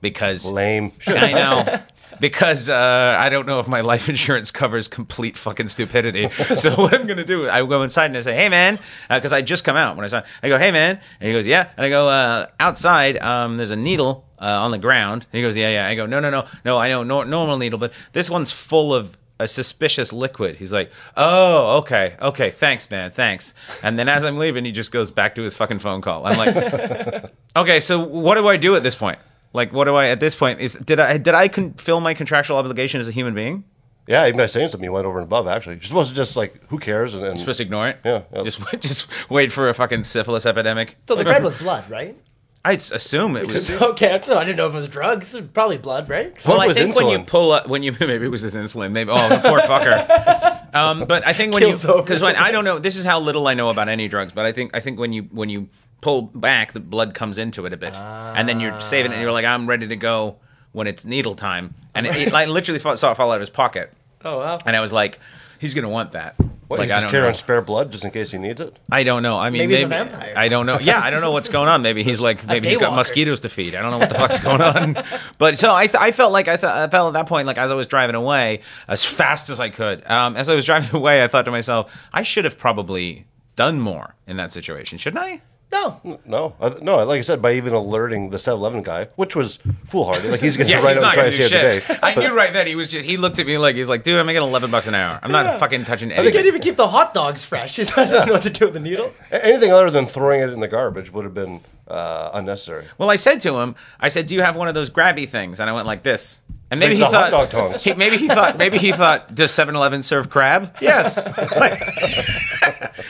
because 0.00 0.50
Lame. 0.50 0.92
I 1.06 1.32
know. 1.32 1.80
Because 2.20 2.68
uh, 2.68 3.16
I 3.18 3.30
don't 3.30 3.46
know 3.46 3.58
if 3.58 3.66
my 3.66 3.80
life 3.80 4.08
insurance 4.08 4.52
covers 4.52 4.86
complete 4.86 5.36
fucking 5.36 5.66
stupidity. 5.66 6.28
So 6.54 6.70
what 6.76 6.94
I'm 6.94 7.06
gonna 7.08 7.24
do, 7.24 7.48
I 7.48 7.64
go 7.66 7.82
inside 7.82 8.06
and 8.06 8.16
I 8.16 8.20
say, 8.20 8.36
"Hey 8.36 8.48
man," 8.48 8.78
because 9.08 9.32
I 9.32 9.42
just 9.42 9.64
come 9.64 9.74
out 9.76 9.96
when 9.96 10.04
I 10.04 10.08
saw. 10.08 10.22
I 10.40 10.48
go, 10.48 10.56
"Hey 10.56 10.70
man," 10.70 11.00
and 11.18 11.26
he 11.26 11.32
goes, 11.32 11.48
"Yeah," 11.48 11.70
and 11.76 11.84
I 11.84 11.88
go, 11.88 12.08
uh, 12.08 12.46
"Outside, 12.60 13.16
um, 13.18 13.56
there's 13.56 13.72
a 13.72 13.76
needle 13.76 14.24
uh, 14.38 14.44
on 14.44 14.70
the 14.70 14.78
ground." 14.78 15.26
And 15.32 15.38
he 15.38 15.42
goes, 15.42 15.56
"Yeah, 15.56 15.70
yeah." 15.70 15.88
I 15.88 15.96
go, 15.96 16.06
"No, 16.06 16.20
no, 16.20 16.30
no, 16.30 16.46
no. 16.64 16.78
I 16.78 16.90
know 16.90 17.02
no, 17.02 17.24
normal 17.24 17.56
needle, 17.58 17.78
but 17.80 17.92
this 18.12 18.30
one's 18.30 18.52
full 18.52 18.94
of." 18.94 19.16
A 19.42 19.48
suspicious 19.48 20.12
liquid. 20.12 20.56
He's 20.56 20.72
like, 20.72 20.92
"Oh, 21.16 21.78
okay, 21.78 22.14
okay, 22.22 22.50
thanks, 22.50 22.88
man, 22.90 23.10
thanks." 23.10 23.54
And 23.82 23.98
then 23.98 24.08
as 24.08 24.24
I'm 24.24 24.38
leaving, 24.38 24.64
he 24.64 24.70
just 24.70 24.92
goes 24.92 25.10
back 25.10 25.34
to 25.34 25.42
his 25.42 25.56
fucking 25.56 25.80
phone 25.80 26.00
call. 26.00 26.24
I'm 26.24 26.38
like, 26.38 27.24
"Okay, 27.56 27.80
so 27.80 27.98
what 27.98 28.36
do 28.36 28.46
I 28.46 28.56
do 28.56 28.76
at 28.76 28.82
this 28.84 28.94
point? 28.94 29.18
Like, 29.52 29.72
what 29.72 29.84
do 29.84 29.94
I 29.96 30.06
at 30.06 30.20
this 30.20 30.34
point? 30.34 30.60
Is 30.60 30.74
did 30.74 31.00
I 31.00 31.18
did 31.18 31.34
I 31.34 31.48
con- 31.48 31.72
fill 31.74 32.00
my 32.00 32.14
contractual 32.14 32.56
obligation 32.56 33.00
as 33.00 33.08
a 33.08 33.10
human 33.12 33.34
being? 33.34 33.64
Yeah, 34.06 34.26
even 34.26 34.36
by 34.36 34.46
saying 34.46 34.68
something, 34.68 34.84
you 34.84 34.92
went 34.92 35.06
over 35.06 35.18
and 35.18 35.26
above. 35.26 35.46
Actually, 35.46 35.76
you're 35.76 35.84
supposed 35.84 36.10
to 36.10 36.14
just 36.16 36.36
like, 36.36 36.60
who 36.68 36.78
cares? 36.78 37.14
And, 37.14 37.24
and 37.24 37.38
Supposed 37.38 37.58
to 37.58 37.64
ignore 37.64 37.88
it? 37.88 37.98
Yeah, 38.04 38.22
yeah. 38.34 38.42
Just 38.44 38.60
just 38.80 39.30
wait 39.30 39.52
for 39.52 39.68
a 39.68 39.74
fucking 39.74 40.04
syphilis 40.04 40.46
epidemic. 40.46 40.94
So 41.06 41.14
the 41.14 41.24
bread 41.24 41.42
was 41.42 41.58
blood, 41.62 41.88
right? 41.90 42.16
I 42.64 42.72
assume 42.72 43.36
it 43.36 43.46
was. 43.46 43.70
okay, 43.72 44.14
I 44.14 44.18
don't 44.18 44.28
know. 44.28 44.38
I 44.38 44.44
didn't 44.44 44.56
know 44.56 44.68
if 44.68 44.72
it 44.74 44.76
was 44.76 44.88
drugs. 44.88 45.36
Probably 45.52 45.78
blood, 45.78 46.08
right? 46.08 46.32
What 46.32 46.46
Well, 46.46 46.60
I 46.60 46.68
was 46.68 46.76
think 46.76 46.94
when 46.94 47.08
you 47.08 47.24
pull 47.24 47.50
up, 47.52 47.66
when 47.66 47.82
you 47.82 47.92
maybe 48.00 48.26
it 48.26 48.30
was 48.30 48.42
his 48.42 48.54
insulin, 48.54 48.92
maybe 48.92 49.10
oh 49.12 49.28
the 49.28 49.38
poor 49.38 49.60
fucker. 49.60 50.58
Um, 50.74 51.04
but 51.04 51.26
I 51.26 51.34
think 51.34 51.52
when 51.52 51.62
Kills 51.62 51.84
you 51.84 51.96
because 51.96 52.22
when 52.22 52.34
I 52.34 52.50
don't 52.50 52.64
know, 52.64 52.78
this 52.78 52.96
is 52.96 53.04
how 53.04 53.20
little 53.20 53.46
I 53.46 53.52
know 53.52 53.68
about 53.68 53.90
any 53.90 54.08
drugs. 54.08 54.32
But 54.32 54.46
I 54.46 54.52
think 54.52 54.74
I 54.74 54.80
think 54.80 54.98
when 54.98 55.12
you 55.12 55.24
when 55.24 55.50
you 55.50 55.68
pull 56.00 56.22
back, 56.22 56.72
the 56.72 56.80
blood 56.80 57.12
comes 57.12 57.36
into 57.36 57.66
it 57.66 57.74
a 57.74 57.76
bit, 57.76 57.94
and 57.94 58.48
then 58.48 58.58
you're 58.58 58.80
saving 58.80 59.12
it, 59.12 59.16
and 59.16 59.22
you're 59.22 59.32
like, 59.32 59.44
I'm 59.44 59.68
ready 59.68 59.86
to 59.88 59.96
go 59.96 60.36
when 60.72 60.86
it's 60.86 61.04
needle 61.04 61.34
time, 61.34 61.74
and 61.94 62.06
it, 62.06 62.16
it, 62.16 62.32
I 62.32 62.46
literally 62.46 62.80
saw 62.80 63.12
it 63.12 63.16
fall 63.16 63.30
out 63.32 63.34
of 63.34 63.40
his 63.42 63.50
pocket, 63.50 63.92
Oh 64.24 64.38
wow. 64.38 64.58
and 64.64 64.74
I 64.74 64.80
was 64.80 64.94
like, 64.94 65.18
he's 65.62 65.72
gonna 65.74 65.88
want 65.88 66.12
that. 66.12 66.36
what, 66.68 66.78
like 66.80 66.88
you 66.88 66.92
I 66.94 66.96
just 66.96 67.02
don't 67.04 67.10
carry 67.10 67.22
know. 67.22 67.28
on 67.28 67.34
spare 67.34 67.62
blood 67.62 67.90
just 67.92 68.04
in 68.04 68.10
case 68.10 68.30
he 68.32 68.36
needs 68.38 68.60
it. 68.60 68.78
I 68.90 69.02
don't 69.04 69.22
know. 69.22 69.38
I 69.38 69.48
mean, 69.48 69.60
Maybe 69.60 69.72
maybe, 69.72 69.76
he's 69.76 70.02
a 70.02 70.04
vampire. 70.04 70.34
I 70.36 70.48
don't 70.48 70.66
know. 70.66 70.78
Yeah, 70.78 71.00
I 71.00 71.08
don't 71.10 71.20
know 71.22 71.30
what's 71.32 71.48
going 71.48 71.68
on. 71.68 71.80
Maybe 71.80 72.02
he's 72.02 72.20
like, 72.20 72.46
maybe 72.46 72.68
he's 72.68 72.78
got 72.78 72.94
mosquitoes 72.94 73.40
to 73.40 73.48
feed. 73.48 73.74
I 73.74 73.80
don't 73.80 73.90
know 73.92 73.98
what 73.98 74.10
the 74.10 74.14
fuck's 74.16 74.40
going 74.40 74.60
on. 74.60 75.02
But 75.38 75.58
so 75.58 75.74
I, 75.74 75.86
th- 75.86 76.00
I 76.00 76.12
felt 76.12 76.32
like 76.32 76.48
I, 76.48 76.56
th- 76.56 76.70
I 76.70 76.88
felt 76.88 77.08
at 77.08 77.12
that 77.14 77.26
point, 77.26 77.46
like 77.46 77.58
as 77.58 77.70
I 77.70 77.74
was 77.74 77.86
driving 77.86 78.14
away 78.16 78.60
as 78.88 79.04
fast 79.04 79.48
as 79.50 79.58
I 79.60 79.70
could. 79.70 80.08
Um, 80.08 80.36
as 80.36 80.48
I 80.48 80.54
was 80.54 80.64
driving 80.64 80.94
away, 81.00 81.22
I 81.24 81.28
thought 81.28 81.44
to 81.46 81.50
myself, 81.50 81.94
I 82.12 82.22
should 82.22 82.44
have 82.44 82.58
probably 82.58 83.26
done 83.56 83.80
more 83.80 84.14
in 84.26 84.36
that 84.36 84.52
situation, 84.52 84.98
shouldn't 84.98 85.22
I? 85.24 85.40
No. 85.72 86.18
No, 86.26 86.54
I, 86.60 86.68
no. 86.82 87.02
Like 87.04 87.18
I 87.18 87.22
said, 87.22 87.40
by 87.40 87.54
even 87.54 87.72
alerting 87.72 88.30
the 88.30 88.36
7-Eleven 88.36 88.82
guy, 88.82 89.06
which 89.16 89.34
was 89.34 89.58
foolhardy. 89.84 90.28
Like 90.28 90.40
he's 90.40 90.56
going 90.56 90.66
to 90.68 90.72
Yeah, 90.72 90.82
write 90.82 90.96
he's 90.96 90.98
out 90.98 91.02
not 91.02 91.08
and 91.10 91.14
try 91.14 91.22
gonna 91.24 91.30
to 91.30 91.36
do 91.38 91.42
save 91.48 91.86
the 91.88 91.94
shit. 91.94 92.00
day. 92.02 92.06
I 92.06 92.14
knew 92.14 92.34
right 92.36 92.52
then 92.52 92.66
he 92.66 92.76
was 92.76 92.88
just. 92.88 93.08
He 93.08 93.16
looked 93.16 93.38
at 93.38 93.46
me 93.46 93.56
like 93.58 93.74
he's 93.74 93.88
like, 93.88 94.02
dude, 94.02 94.20
I'm 94.20 94.26
making 94.26 94.42
11 94.42 94.70
bucks 94.70 94.86
an 94.86 94.94
hour. 94.94 95.18
I'm 95.22 95.32
not 95.32 95.44
Yeah. 95.46 95.58
fucking 95.58 95.84
touching 95.84 96.10
He 96.10 96.14
anything. 96.16 96.34
can't 96.34 96.46
even 96.46 96.60
keep 96.60 96.76
the 96.76 96.88
hot 96.88 97.14
dogs 97.14 97.44
fresh. 97.44 97.76
He 97.82 97.84
doesn't 97.84 98.26
know 98.26 98.34
what 98.34 98.42
to 98.42 98.50
do 98.50 98.66
with 98.66 98.74
the 98.74 98.80
needle. 98.80 99.12
Anything 99.30 99.72
other 99.72 99.90
than 99.90 100.06
throwing 100.06 100.40
it 100.42 100.50
in 100.50 100.60
the 100.60 100.68
garbage 100.68 101.10
would 101.12 101.24
have 101.24 101.34
been 101.34 101.62
uh, 101.88 102.30
unnecessary. 102.34 102.86
Well, 102.98 103.10
I 103.10 103.16
said 103.16 103.40
to 103.40 103.56
him, 103.58 103.74
I 103.98 104.08
said, 104.08 104.26
"Do 104.26 104.34
you 104.34 104.42
have 104.42 104.56
one 104.56 104.68
of 104.68 104.74
those 104.74 104.88
grabby 104.90 105.28
things?" 105.28 105.58
And 105.58 105.68
I 105.68 105.72
went 105.72 105.86
like 105.86 106.02
this. 106.02 106.42
And 106.72 106.80
maybe 106.80 106.96
Like 106.96 107.10
he 107.10 107.12
thought, 107.50 107.82
he- 107.82 107.92
maybe 107.92 108.16
he 108.16 108.28
thought, 108.28 108.56
maybe 108.56 108.78
he 108.78 108.92
thought, 108.92 109.34
does 109.34 109.52
7-Eleven 109.52 110.02
serve 110.02 110.30
crab? 110.30 110.74
Yes. 110.80 111.18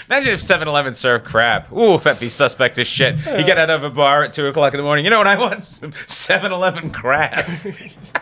Imagine 0.08 0.32
if 0.32 0.40
7-Eleven 0.40 0.96
served 0.96 1.24
crab. 1.24 1.72
Ooh, 1.72 1.96
that'd 1.98 2.18
be 2.18 2.28
suspect 2.28 2.76
as 2.80 2.88
shit. 2.88 3.18
You 3.18 3.44
get 3.44 3.58
out 3.58 3.70
of 3.70 3.84
a 3.84 3.90
bar 3.90 4.24
at 4.24 4.32
two 4.32 4.48
o'clock 4.48 4.74
in 4.74 4.78
the 4.78 4.82
morning. 4.84 5.04
You 5.04 5.12
know 5.12 5.18
what 5.18 5.28
I 5.28 5.38
want? 5.38 5.62
Some 5.64 5.92
7-Eleven 5.92 6.90
crab. 6.90 7.44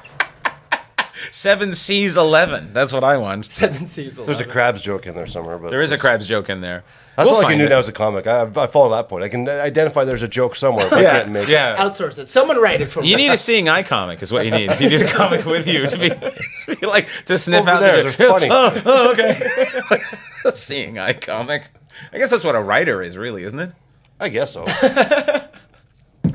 Seven 1.31 1.75
C's 1.75 2.17
eleven. 2.17 2.73
That's 2.73 2.93
what 2.93 3.05
I 3.05 3.17
want. 3.17 3.51
Seven 3.51 3.87
Seas. 3.87 4.17
There's 4.17 4.41
a 4.41 4.45
crabs 4.47 4.83
joke 4.83 5.07
in 5.07 5.15
there 5.15 5.27
somewhere, 5.27 5.59
but 5.59 5.71
There 5.71 5.83
is 5.83 5.93
a 5.93 5.99
crabs 5.99 6.27
joke 6.27 6.49
in 6.49 6.61
there. 6.61 6.85
That's 7.17 7.27
We'll 7.29 7.37
all 7.37 7.41
I 7.41 7.45
can 7.45 7.51
find 7.51 7.59
do 7.61 7.67
it. 7.67 7.69
now 7.71 7.79
as 7.79 7.89
a 7.89 7.93
comic. 7.93 8.27
I, 8.27 8.43
I 8.57 8.67
follow 8.67 8.91
that 8.97 9.09
point. 9.09 9.25
I 9.25 9.29
can 9.29 9.47
identify 9.47 10.05
there's 10.05 10.23
a 10.23 10.29
joke 10.29 10.57
somewhere, 10.57 10.87
but 10.89 11.01
I 11.01 11.03
Yeah, 11.03 11.19
can't 11.19 11.31
make 11.33 11.49
it. 11.49 11.53
yeah. 11.53 11.77
Outsource 11.77 12.19
it. 12.19 12.31
Someone 12.31 12.59
write 12.59 12.81
it 12.81 12.87
for 12.87 13.03
me. 13.03 13.09
You 13.11 13.17
need 13.17 13.31
a 13.31 13.37
seeing 13.37 13.69
eye 13.69 13.83
comic, 13.83 14.23
is 14.23 14.33
what 14.33 14.47
you 14.47 14.51
need. 14.51 14.71
You 14.81 14.89
need 14.89 15.03
a 15.03 15.09
comic 15.09 15.45
with 15.45 15.67
you 15.67 15.87
to 15.87 15.99
be, 15.99 16.09
be 16.81 16.87
like 16.87 17.09
to 17.27 17.37
sniff 17.37 17.61
Over 17.63 17.71
out 17.71 17.81
there, 17.81 18.05
the 18.05 18.11
they're 18.17 18.29
funny. 18.29 18.49
Oh, 18.51 18.83
oh, 18.87 19.13
okay. 19.13 20.01
seeing 20.55 20.99
eye 20.99 21.13
comic. 21.13 21.65
I 22.13 22.17
guess 22.19 22.31
that's 22.31 22.45
what 22.45 22.55
a 22.55 22.61
writer 22.63 23.03
is, 23.03 23.19
really, 23.19 23.45
isn't 23.45 23.59
it? 23.61 23.73
I 24.19 24.31
guess 24.31 24.53
so. 24.55 24.65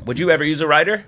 Would 0.04 0.18
you 0.20 0.30
ever 0.30 0.44
use 0.44 0.60
a 0.60 0.66
writer 0.68 1.04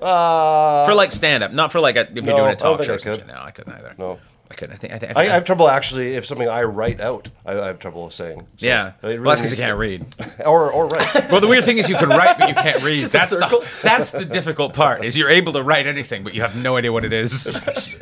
Uh, 0.00 0.86
for 0.86 0.94
like 0.94 1.12
stand 1.12 1.42
up, 1.44 1.52
not 1.52 1.72
for 1.72 1.80
like 1.80 1.96
a, 1.96 2.08
if 2.08 2.12
No, 2.12 2.22
you're 2.22 2.36
doing 2.36 2.52
a 2.52 2.56
talk 2.56 2.82
show? 2.82 2.94
I 2.94 2.98
could. 2.98 3.26
No, 3.26 3.40
I 3.40 3.50
couldn't 3.50 3.72
either. 3.74 3.94
no. 3.98 4.18
I 4.50 4.54
couldn't. 4.54 4.74
I 4.74 4.76
think. 4.78 4.92
I, 4.92 4.98
think, 4.98 5.16
I, 5.16 5.20
I 5.20 5.24
have 5.26 5.44
trouble 5.44 5.68
actually 5.68 6.14
if 6.14 6.26
something 6.26 6.48
I 6.48 6.64
write 6.64 7.00
out. 7.00 7.28
I, 7.46 7.52
I 7.52 7.66
have 7.68 7.78
trouble 7.78 8.10
saying. 8.10 8.40
So 8.56 8.66
yeah. 8.66 8.94
it 9.02 9.20
well, 9.20 9.28
that's 9.30 9.40
because 9.40 9.52
you 9.52 9.56
can't 9.56 9.78
read. 9.78 10.04
Or 10.44 10.72
or 10.72 10.86
write. 10.88 11.30
Well, 11.30 11.40
the 11.40 11.46
weird 11.46 11.64
thing 11.64 11.78
is 11.78 11.88
you 11.88 11.96
can 11.96 12.08
write, 12.08 12.38
but 12.38 12.48
you 12.48 12.54
can't 12.54 12.82
read. 12.82 13.04
That's 13.06 13.30
the 13.30 13.68
that's 13.82 14.10
the 14.10 14.24
difficult 14.24 14.74
part. 14.74 15.04
Is 15.04 15.16
you're 15.16 15.28
able 15.28 15.52
to 15.52 15.62
write 15.62 15.86
anything, 15.86 16.24
but 16.24 16.34
you 16.34 16.40
have 16.42 16.56
no 16.56 16.76
idea 16.76 16.92
what 16.92 17.04
it 17.04 17.12
is. 17.12 17.42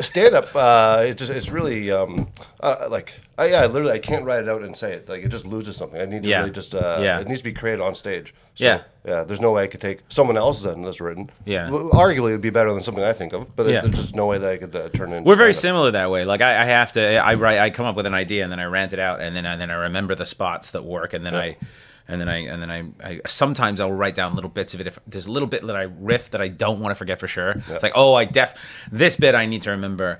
stand 0.00 0.34
up. 0.34 0.54
Uh, 0.54 1.04
it 1.06 1.18
just 1.18 1.30
it's 1.30 1.50
really 1.50 1.90
um, 1.90 2.28
uh, 2.60 2.86
like 2.90 3.20
I, 3.38 3.46
yeah, 3.46 3.62
I 3.62 3.66
literally 3.66 3.92
I 3.92 3.98
can't 4.00 4.24
write 4.24 4.42
it 4.42 4.48
out 4.48 4.62
and 4.62 4.76
say 4.76 4.92
it. 4.94 5.08
Like 5.08 5.22
it 5.24 5.28
just 5.28 5.46
loses 5.46 5.76
something. 5.76 6.00
I 6.00 6.04
need 6.06 6.24
to 6.24 6.28
Yeah. 6.28 6.38
really 6.40 6.50
just 6.50 6.74
uh, 6.74 6.98
Yeah. 7.00 7.20
it 7.20 7.28
needs 7.28 7.40
to 7.40 7.44
be 7.44 7.52
created 7.52 7.80
on 7.80 7.94
stage. 7.94 8.34
So, 8.56 8.64
Yeah. 8.64 8.80
yeah. 9.06 9.22
There's 9.22 9.40
no 9.40 9.52
way 9.52 9.62
I 9.62 9.66
could 9.68 9.80
take 9.80 10.00
someone 10.08 10.36
else's 10.36 10.64
than 10.64 10.82
that's 10.82 11.00
written. 11.00 11.30
Yeah. 11.44 11.70
Well, 11.70 11.90
arguably 11.90 12.30
it 12.30 12.32
would 12.32 12.40
be 12.40 12.50
better 12.50 12.72
than 12.72 12.82
something 12.82 13.04
I 13.04 13.12
think 13.12 13.32
of, 13.32 13.54
but 13.54 13.68
it- 13.68 13.72
Yeah. 13.74 13.80
there's 13.82 13.94
just 13.96 14.14
no 14.16 14.26
way 14.26 14.38
that 14.38 14.50
I 14.52 14.56
could 14.56 14.74
uh, 14.74 14.88
turn 14.88 15.12
it. 15.12 15.18
into 15.18 15.28
We're 15.28 15.36
very 15.36 15.54
stand-up. 15.54 15.76
similar 15.76 15.90
that 15.92 16.10
way. 16.10 16.24
Like 16.24 16.40
I, 16.40 16.62
I 16.62 16.64
have 16.64 16.90
to, 16.92 17.16
I 17.18 17.34
write, 17.34 17.58
I 17.58 17.70
come 17.70 17.86
up 17.86 17.94
with 17.94 18.06
an 18.06 18.14
idea 18.14 18.42
and 18.42 18.50
then 18.50 18.58
I 18.58 18.64
rant 18.64 18.92
it 18.92 18.98
out, 18.98 19.20
and 19.20 19.36
then 19.36 19.46
and 19.46 19.60
then 19.60 19.70
I 19.70 19.74
remember 19.82 20.14
the 20.16 20.26
spots 20.26 20.72
that 20.72 20.84
work, 20.84 21.12
and 21.14 21.24
then 21.24 21.36
I, 21.36 21.56
and 22.08 22.20
then 22.20 22.28
I, 22.28 22.38
and 22.38 22.60
then 22.60 22.70
I, 22.72 22.84
I 23.08 23.20
sometimes 23.28 23.80
I'll 23.80 23.92
write 23.92 24.16
down 24.16 24.34
little 24.34 24.50
bits 24.50 24.74
of 24.74 24.80
it. 24.80 24.86
If 24.88 24.98
there's 25.06 25.26
a 25.28 25.30
little 25.30 25.48
bit 25.48 25.64
that 25.66 25.76
I 25.76 25.82
riff 25.82 26.30
that 26.30 26.40
I 26.40 26.48
don't 26.48 26.80
want 26.80 26.90
to 26.90 26.96
forget 26.96 27.20
for 27.20 27.28
sure, 27.28 27.62
it's 27.68 27.82
like 27.84 27.92
oh, 27.94 28.14
I 28.14 28.24
def 28.24 28.54
this 28.90 29.14
bit 29.14 29.36
I 29.36 29.46
need 29.46 29.62
to 29.62 29.70
remember. 29.70 30.18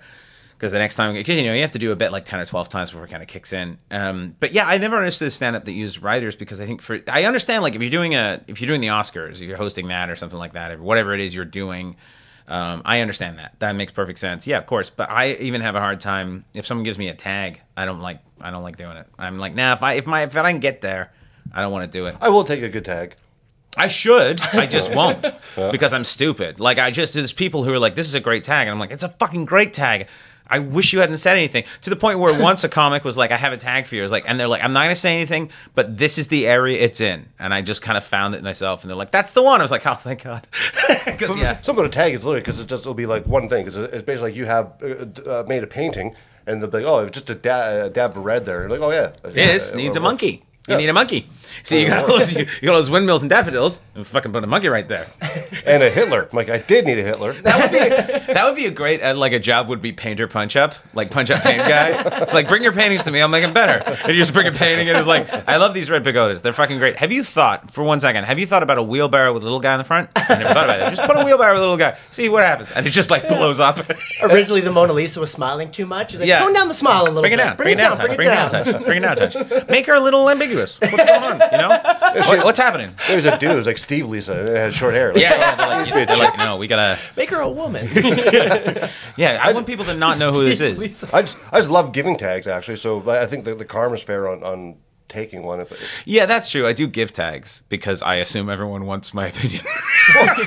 Because 0.58 0.72
the 0.72 0.78
next 0.78 0.96
time, 0.96 1.14
because 1.14 1.36
you 1.36 1.44
know, 1.44 1.54
you 1.54 1.60
have 1.60 1.70
to 1.70 1.78
do 1.78 1.92
a 1.92 1.96
bit 1.96 2.10
like 2.10 2.24
ten 2.24 2.40
or 2.40 2.44
twelve 2.44 2.68
times 2.68 2.90
before 2.90 3.04
it 3.04 3.10
kind 3.10 3.22
of 3.22 3.28
kicks 3.28 3.52
in. 3.52 3.78
Um, 3.92 4.34
but 4.40 4.52
yeah, 4.52 4.66
I 4.66 4.78
never 4.78 4.96
understood 4.96 5.26
the 5.26 5.30
stand 5.30 5.54
up 5.54 5.64
that 5.66 5.72
used 5.72 6.02
writers 6.02 6.34
because 6.34 6.60
I 6.60 6.66
think 6.66 6.82
for 6.82 6.98
I 7.06 7.26
understand 7.26 7.62
like 7.62 7.76
if 7.76 7.80
you're 7.80 7.92
doing 7.92 8.16
a 8.16 8.40
if 8.48 8.60
you're 8.60 8.66
doing 8.66 8.80
the 8.80 8.88
Oscars, 8.88 9.34
if 9.34 9.42
you're 9.42 9.56
hosting 9.56 9.86
that 9.88 10.10
or 10.10 10.16
something 10.16 10.38
like 10.38 10.54
that, 10.54 10.72
or 10.72 10.82
whatever 10.82 11.14
it 11.14 11.20
is 11.20 11.32
you're 11.32 11.44
doing, 11.44 11.94
um, 12.48 12.82
I 12.84 13.00
understand 13.02 13.38
that. 13.38 13.54
That 13.60 13.76
makes 13.76 13.92
perfect 13.92 14.18
sense. 14.18 14.48
Yeah, 14.48 14.58
of 14.58 14.66
course. 14.66 14.90
But 14.90 15.10
I 15.10 15.34
even 15.34 15.60
have 15.60 15.76
a 15.76 15.80
hard 15.80 16.00
time 16.00 16.44
if 16.54 16.66
someone 16.66 16.82
gives 16.82 16.98
me 16.98 17.08
a 17.08 17.14
tag. 17.14 17.60
I 17.76 17.84
don't 17.84 18.00
like. 18.00 18.18
I 18.40 18.50
don't 18.50 18.64
like 18.64 18.76
doing 18.76 18.96
it. 18.96 19.06
I'm 19.16 19.38
like, 19.38 19.54
nah. 19.54 19.74
If 19.74 19.82
I 19.84 19.92
if 19.94 20.06
my 20.08 20.22
if 20.22 20.36
I 20.36 20.50
can 20.50 20.60
get 20.60 20.80
there, 20.80 21.12
I 21.52 21.60
don't 21.60 21.70
want 21.70 21.90
to 21.90 21.98
do 21.98 22.06
it. 22.06 22.16
I 22.20 22.30
will 22.30 22.42
take 22.42 22.62
a 22.62 22.68
good 22.68 22.84
tag. 22.84 23.14
I 23.76 23.86
should. 23.86 24.40
I 24.54 24.66
just 24.66 24.92
won't 24.94 25.24
because 25.70 25.92
I'm 25.92 26.04
stupid. 26.04 26.58
Like 26.58 26.78
I 26.78 26.90
just 26.90 27.14
there's 27.14 27.32
people 27.32 27.64
who 27.64 27.72
are 27.72 27.78
like, 27.78 27.94
this 27.94 28.08
is 28.08 28.14
a 28.14 28.20
great 28.20 28.42
tag, 28.42 28.66
and 28.66 28.72
I'm 28.72 28.80
like, 28.80 28.90
it's 28.90 29.04
a 29.04 29.08
fucking 29.08 29.44
great 29.44 29.72
tag. 29.72 30.08
I 30.50 30.58
wish 30.60 30.92
you 30.92 31.00
hadn't 31.00 31.18
said 31.18 31.36
anything. 31.36 31.64
To 31.82 31.90
the 31.90 31.96
point 31.96 32.18
where 32.18 32.40
once 32.42 32.64
a 32.64 32.68
comic 32.68 33.04
was 33.04 33.16
like, 33.16 33.30
I 33.32 33.36
have 33.36 33.52
a 33.52 33.56
tag 33.56 33.86
for 33.86 33.94
you. 33.94 34.02
I 34.02 34.04
was 34.04 34.12
like, 34.12 34.24
and 34.26 34.38
they're 34.40 34.48
like, 34.48 34.62
I'm 34.64 34.72
not 34.72 34.84
gonna 34.84 34.96
say 34.96 35.14
anything, 35.14 35.50
but 35.74 35.98
this 35.98 36.18
is 36.18 36.28
the 36.28 36.46
area 36.46 36.82
it's 36.82 37.00
in, 37.00 37.26
and 37.38 37.52
I 37.52 37.62
just 37.62 37.82
kind 37.82 37.98
of 37.98 38.04
found 38.04 38.34
it 38.34 38.42
myself, 38.42 38.82
and 38.82 38.90
they're 38.90 38.96
like, 38.96 39.10
that's 39.10 39.32
the 39.34 39.42
one. 39.42 39.60
I 39.60 39.64
was 39.64 39.70
like, 39.70 39.86
oh, 39.86 39.94
thank 39.94 40.24
God, 40.24 40.46
because 41.04 41.36
yeah. 41.36 41.60
Some 41.60 41.76
of 41.78 41.84
the 41.84 41.90
tag 41.90 42.14
is 42.14 42.24
literally 42.24 42.40
because 42.40 42.60
it 42.60 42.66
just 42.68 42.86
will 42.86 42.94
be 42.94 43.06
like 43.06 43.26
one 43.26 43.48
thing. 43.48 43.64
Because 43.64 43.76
it's 43.76 44.02
basically 44.02 44.30
like 44.30 44.36
you 44.36 44.46
have 44.46 44.72
uh, 44.82 45.30
uh, 45.30 45.44
made 45.46 45.62
a 45.62 45.66
painting, 45.66 46.14
and 46.46 46.62
they'll 46.62 46.70
be 46.70 46.78
like, 46.78 46.86
oh, 46.86 47.00
it's 47.00 47.14
just 47.14 47.28
a, 47.30 47.34
da- 47.34 47.84
a 47.86 47.90
dab 47.90 48.16
of 48.16 48.24
red 48.24 48.44
there. 48.46 48.60
You're 48.60 48.70
like, 48.70 48.80
oh 48.80 48.90
yeah, 48.90 49.12
This 49.30 49.70
Yeah, 49.70 49.76
needs 49.76 49.96
a 49.96 50.00
monkey. 50.00 50.44
You 50.66 50.74
Yeah. 50.74 50.76
need 50.78 50.88
a 50.88 50.92
monkey. 50.94 51.28
So 51.64 51.74
you 51.74 51.86
got 51.88 52.08
all 52.08 52.18
those, 52.18 52.34
you 52.36 52.44
got 52.62 52.70
all 52.70 52.76
those 52.76 52.90
windmills 52.90 53.22
and 53.22 53.30
daffodils, 53.30 53.80
and 53.94 54.06
fucking 54.06 54.32
put 54.32 54.42
a 54.44 54.46
monkey 54.46 54.68
right 54.68 54.86
there. 54.88 55.06
and 55.66 55.82
a 55.82 55.90
Hitler. 55.90 56.28
Like, 56.32 56.48
I 56.48 56.58
did 56.58 56.86
need 56.86 56.98
a 56.98 57.02
Hitler. 57.02 57.32
That 57.32 57.60
would 57.60 57.70
be 58.26 58.32
that 58.32 58.44
would 58.44 58.56
be 58.56 58.66
a 58.66 58.70
great 58.70 59.02
uh, 59.02 59.14
like 59.14 59.32
a 59.32 59.38
job 59.38 59.68
would 59.68 59.80
be 59.80 59.92
painter 59.92 60.28
punch 60.28 60.56
up 60.56 60.74
like 60.94 61.10
punch 61.10 61.30
up 61.30 61.42
paint 61.42 61.66
guy. 61.66 62.20
It's 62.22 62.34
like 62.34 62.48
bring 62.48 62.62
your 62.62 62.72
paintings 62.72 63.04
to 63.04 63.10
me, 63.10 63.20
I'll 63.20 63.28
make 63.28 63.42
them 63.42 63.52
better. 63.52 63.82
And 64.02 64.08
you 64.08 64.14
just 64.14 64.32
bring 64.32 64.46
a 64.46 64.52
painting 64.52 64.88
and 64.88 64.98
it's 64.98 65.08
like 65.08 65.28
I 65.48 65.56
love 65.56 65.74
these 65.74 65.90
red 65.90 66.04
pagodas. 66.04 66.42
They're 66.42 66.52
fucking 66.52 66.78
great. 66.78 66.96
Have 66.96 67.12
you 67.12 67.22
thought 67.24 67.72
for 67.72 67.82
one 67.84 68.00
second? 68.00 68.24
Have 68.24 68.38
you 68.38 68.46
thought 68.46 68.62
about 68.62 68.78
a 68.78 68.82
wheelbarrow 68.82 69.32
with 69.32 69.42
a 69.42 69.46
little 69.46 69.60
guy 69.60 69.74
in 69.74 69.78
the 69.78 69.84
front? 69.84 70.10
I 70.16 70.38
never 70.38 70.54
thought 70.54 70.64
about 70.64 70.80
it. 70.80 70.96
Just 70.96 71.02
put 71.08 71.16
a 71.16 71.24
wheelbarrow 71.24 71.54
with 71.54 71.62
a 71.62 71.64
little 71.66 71.76
guy. 71.78 71.96
See 72.10 72.28
what 72.28 72.44
happens, 72.44 72.72
and 72.72 72.86
it 72.86 72.90
just 72.90 73.10
like 73.10 73.26
blows 73.28 73.60
up. 73.60 73.78
Originally, 74.22 74.60
the 74.60 74.72
Mona 74.72 74.92
Lisa 74.92 75.20
was 75.20 75.30
smiling 75.30 75.70
too 75.70 75.86
much. 75.86 76.12
He's 76.12 76.20
like, 76.20 76.28
Yeah. 76.28 76.40
tone 76.40 76.52
down 76.52 76.68
the 76.68 76.74
smile 76.74 77.04
a 77.04 77.06
little 77.06 77.22
Bring 77.22 77.32
it 77.32 77.36
bit. 77.38 77.44
down. 77.44 77.56
Bring 77.56 77.72
it 77.74 77.76
down. 77.80 77.92
a 77.92 77.96
Bring 77.96 78.12
it 78.12 78.16
Bring 78.16 78.28
it 78.28 78.30
down. 78.30 78.50
down. 78.50 78.64
touch, 78.64 78.84
Bring 78.84 78.98
it 78.98 79.00
down. 79.00 79.16
touch. 79.16 79.68
Make 79.68 79.86
her 79.86 79.94
a 79.94 80.00
little 80.00 80.28
ambiguous. 80.28 80.78
What's 80.80 80.96
going 80.96 81.08
on? 81.22 81.37
You 81.52 81.58
know 81.58 81.68
What- 81.68 82.44
what's 82.44 82.58
happening? 82.58 82.94
There 83.06 83.16
was 83.16 83.24
a 83.26 83.38
dude, 83.38 83.50
it 83.52 83.56
was 83.56 83.66
like 83.66 83.78
Steve 83.78 84.08
Lisa, 84.08 84.38
and 84.38 84.48
it 84.48 84.56
had 84.56 84.74
short 84.74 84.94
hair. 84.94 85.12
Like, 85.12 85.22
Yeah, 85.22 85.36
yeah, 85.36 85.54
they're 85.56 85.66
like, 85.68 85.78
Needs 85.86 85.90
to 85.98 86.06
they're 86.06 86.16
like, 86.16 86.38
no, 86.38 86.56
we 86.56 86.66
gotta. 86.66 86.98
Make 87.16 87.30
her 87.30 87.40
a 87.40 87.48
woman. 87.48 87.88
Yeah, 89.16 89.40
I 89.42 89.52
want 89.52 89.66
people 89.66 89.84
to 89.86 89.94
not 89.94 90.18
know 90.20 90.32
who 90.32 90.44
this 90.44 90.60
is. 90.60 90.78
Lisa. 90.78 91.08
I 91.12 91.22
just, 91.22 91.36
I 91.50 91.58
just 91.58 91.70
love 91.70 91.92
giving 91.92 92.16
tags 92.16 92.46
actually. 92.46 92.76
So 92.76 93.02
I 93.10 93.22
I 93.22 93.26
think 93.26 93.44
the, 93.44 93.54
the 93.54 93.64
karma's 93.64 94.02
fair 94.02 94.28
on, 94.28 94.42
on 94.44 94.76
taking 95.08 95.42
one. 95.42 95.60
If, 95.60 96.02
Yeah, 96.04 96.26
that's 96.26 96.48
true. 96.50 96.66
I 96.66 96.72
do 96.72 96.86
give 96.86 97.12
tags 97.12 97.62
because 97.68 98.02
I 98.02 98.16
assume 98.16 98.48
everyone 98.50 98.86
wants 98.86 99.14
my 99.14 99.28
opinion. 99.28 99.64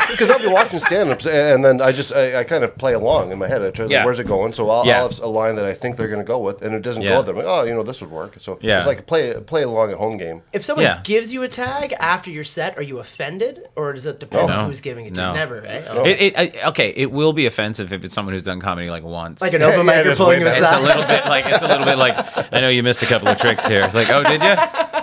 because 0.10 0.30
I'll 0.30 0.39
be 0.39 0.48
watching 0.48 0.80
stand-ups 0.80 1.25
and 1.25 1.63
then 1.63 1.82
I 1.82 1.91
just 1.91 2.13
I, 2.13 2.39
I 2.39 2.44
kind 2.44 2.63
of 2.63 2.77
play 2.77 2.94
along 2.94 3.32
in 3.32 3.39
my 3.39 3.48
head. 3.48 3.62
I 3.62 3.72
try, 3.72 3.86
like, 3.86 3.91
Yeah. 3.91 4.06
where's 4.06 4.20
it 4.20 4.27
going? 4.27 4.53
So 4.53 4.70
I'll, 4.70 4.86
Yeah. 4.86 5.00
I'll 5.00 5.10
have 5.10 5.20
a 5.20 5.27
line 5.27 5.56
that 5.56 5.65
I 5.65 5.74
think 5.74 5.98
they're 5.98 6.08
going 6.08 6.20
to 6.24 6.27
go 6.27 6.39
with, 6.39 6.62
and 6.62 6.74
it 6.75 6.82
doesn't 6.82 7.01
Yeah. 7.03 7.10
go 7.12 7.22
there. 7.22 7.34
I'm 7.36 7.38
like, 7.44 7.48
oh, 7.48 7.63
you 7.63 7.74
know, 7.74 7.84
this 7.84 8.01
would 8.01 8.12
work. 8.12 8.38
So 8.41 8.58
Yeah. 8.62 8.77
it's 8.77 8.88
like 8.88 9.00
a 9.00 9.03
play 9.03 9.34
play 9.46 9.63
along 9.63 9.91
at 9.91 9.98
home 9.98 10.18
game. 10.18 10.41
If 10.53 10.63
someone 10.63 10.86
Yeah. 10.86 11.01
gives 11.03 11.34
you 11.34 11.44
a 11.44 11.48
tag 11.48 11.94
after 12.00 12.30
your 12.32 12.44
set, 12.44 12.77
are 12.77 12.82
you 12.84 13.00
offended, 13.00 13.68
or 13.75 13.94
does 13.94 14.06
it 14.06 14.20
depend 14.20 14.48
No. 14.48 14.53
on 14.60 14.65
who's 14.68 14.82
giving 14.82 15.06
it 15.06 15.15
to 15.15 15.22
No. 15.22 15.27
you? 15.30 15.34
Never, 15.38 15.65
eh? 15.65 15.82
No. 15.94 16.06
It, 16.06 16.22
it, 16.22 16.38
I, 16.38 16.68
okay, 16.70 16.89
it 16.96 17.12
will 17.12 17.34
be 17.34 17.46
offensive 17.46 17.91
if 17.94 18.03
it's 18.03 18.13
someone 18.13 18.34
who's 18.34 18.44
done 18.44 18.60
comedy 18.60 18.89
like 18.89 19.03
once. 19.03 19.41
Like 19.41 19.53
an 19.53 19.62
open 19.63 19.80
yeah, 19.88 19.98
mic 19.98 20.06
it's 20.06 20.18
pulling 20.18 20.39
you 20.39 20.46
better. 20.46 20.63
it's 20.63 20.72
a 20.74 20.80
little 20.80 21.03
bit 21.06 21.25
like 21.25 21.46
it's 21.48 21.62
a 21.63 21.68
little 21.68 21.86
bit 21.86 21.98
like 21.98 22.53
I 22.53 22.62
know 22.62 22.70
you 22.70 22.84
missed 22.84 23.01
a 23.03 23.06
couple 23.06 23.27
of 23.27 23.38
tricks 23.38 23.65
here. 23.65 23.82
It's 23.82 23.96
like, 23.96 24.10
oh, 24.10 24.24
did 24.24 24.41
you? 24.41 24.50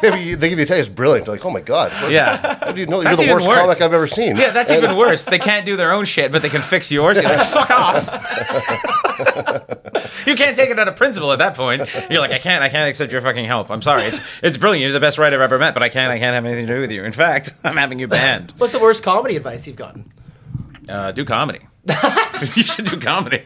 Maybe 0.03 0.35
they 0.35 0.49
give 0.49 0.59
you 0.59 0.65
a 0.65 0.69
tag, 0.69 0.79
it's 0.79 0.89
brilliant. 0.89 1.27
You're 1.27 1.37
like, 1.37 1.45
oh 1.45 1.51
my 1.51 1.61
god, 1.61 1.91
what- 2.03 2.11
Yeah. 2.13 2.37
how 2.65 2.73
do 2.73 2.81
you 2.81 2.87
know 2.87 3.01
you're 3.03 3.17
the 3.17 3.33
worst 3.33 3.49
worse. 3.49 3.59
comic 3.59 3.81
I've 3.81 3.93
ever 3.93 4.07
seen? 4.07 4.37
Yeah, 4.37 4.51
that's 4.51 4.71
And- 4.71 4.83
even 4.85 4.97
worse. 4.97 5.25
They 5.25 5.39
can't 5.39 5.67
do 5.67 5.77
their 5.77 5.93
own 5.93 6.05
shit, 6.05 6.31
but 6.33 6.43
they 6.43 6.49
can 6.49 6.63
fix 6.63 6.91
yours. 6.93 7.21
You're 7.21 7.29
like, 7.31 7.47
fuck 7.49 7.71
off. 7.71 8.09
you 10.27 10.35
can't 10.35 10.57
take 10.57 10.71
it 10.71 10.79
out 10.79 10.89
of 10.89 10.97
principle 10.97 11.33
at 11.33 11.39
that 11.41 11.57
point. 11.57 11.89
You're 12.11 12.21
like, 12.21 12.33
I 12.33 12.39
can't, 12.39 12.63
I 12.63 12.69
can't 12.69 12.89
accept 12.89 13.13
your 13.13 13.21
fucking 13.23 13.45
help. 13.47 13.71
I'm 13.71 13.83
sorry. 13.83 14.03
It's 14.03 14.21
it's 14.43 14.57
brilliant. 14.57 14.83
You're 14.83 14.93
the 14.93 15.01
best 15.01 15.19
writer 15.19 15.37
I've 15.37 15.43
ever 15.43 15.59
met, 15.59 15.75
but 15.75 15.83
I 15.83 15.89
can't, 15.89 16.13
I 16.13 16.19
can't 16.19 16.35
have 16.35 16.45
anything 16.45 16.67
to 16.67 16.75
do 16.75 16.81
with 16.81 16.91
you. 16.93 17.05
In 17.05 17.13
fact, 17.13 17.55
I'm 17.65 17.77
having 17.77 17.99
you 17.99 18.09
banned. 18.09 18.53
What's 18.59 18.73
the 18.73 18.79
worst 18.79 19.03
comedy 19.03 19.37
advice 19.37 19.67
you've 19.67 19.77
gotten? 19.77 20.13
Uh, 20.89 21.13
do 21.13 21.25
comedy. 21.25 21.61
you 22.55 22.63
should 22.63 22.87
do 22.87 22.99
comedy. 22.99 23.43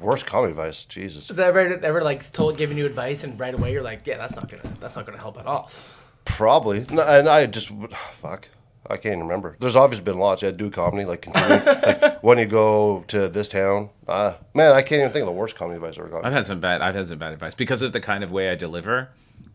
Worst 0.00 0.26
comedy 0.26 0.52
advice, 0.52 0.84
Jesus. 0.86 1.28
Has 1.28 1.36
that 1.36 1.48
ever 1.48 1.60
ever 1.82 2.00
like 2.00 2.32
told 2.32 2.56
giving 2.56 2.78
you 2.78 2.86
advice 2.86 3.22
and 3.22 3.38
right 3.38 3.52
away 3.52 3.72
you're 3.72 3.82
like, 3.82 4.06
yeah, 4.06 4.16
that's 4.16 4.34
not 4.34 4.48
gonna 4.48 4.62
that's 4.80 4.96
not 4.96 5.06
gonna 5.06 5.18
help 5.18 5.38
at 5.38 5.46
all. 5.46 5.70
Probably, 6.24 6.86
no, 6.90 7.02
and 7.02 7.28
I 7.28 7.46
just 7.46 7.70
fuck. 8.20 8.48
I 8.86 8.96
can't 8.96 9.14
even 9.14 9.20
remember. 9.20 9.56
There's 9.60 9.76
obviously 9.76 10.04
been 10.04 10.18
lots. 10.18 10.42
Yeah, 10.42 10.50
do 10.50 10.70
comedy 10.70 11.04
like 11.04 11.22
continue. 11.22 11.64
like 11.64 12.22
when 12.22 12.38
you 12.38 12.46
go 12.46 13.04
to 13.08 13.28
this 13.28 13.48
town, 13.48 13.90
uh, 14.08 14.34
man, 14.54 14.72
I 14.72 14.82
can't 14.82 15.00
even 15.00 15.12
think 15.12 15.22
of 15.22 15.26
the 15.26 15.32
worst 15.32 15.54
comedy 15.54 15.76
advice 15.76 15.94
I've 15.94 16.06
ever 16.06 16.08
got. 16.08 16.24
I've 16.24 16.32
had 16.32 16.46
some 16.46 16.60
bad. 16.60 16.80
I've 16.80 16.94
had 16.94 17.06
some 17.06 17.18
bad 17.18 17.32
advice 17.32 17.54
because 17.54 17.82
of 17.82 17.92
the 17.92 18.00
kind 18.00 18.24
of 18.24 18.32
way 18.32 18.50
I 18.50 18.56
deliver, 18.56 19.10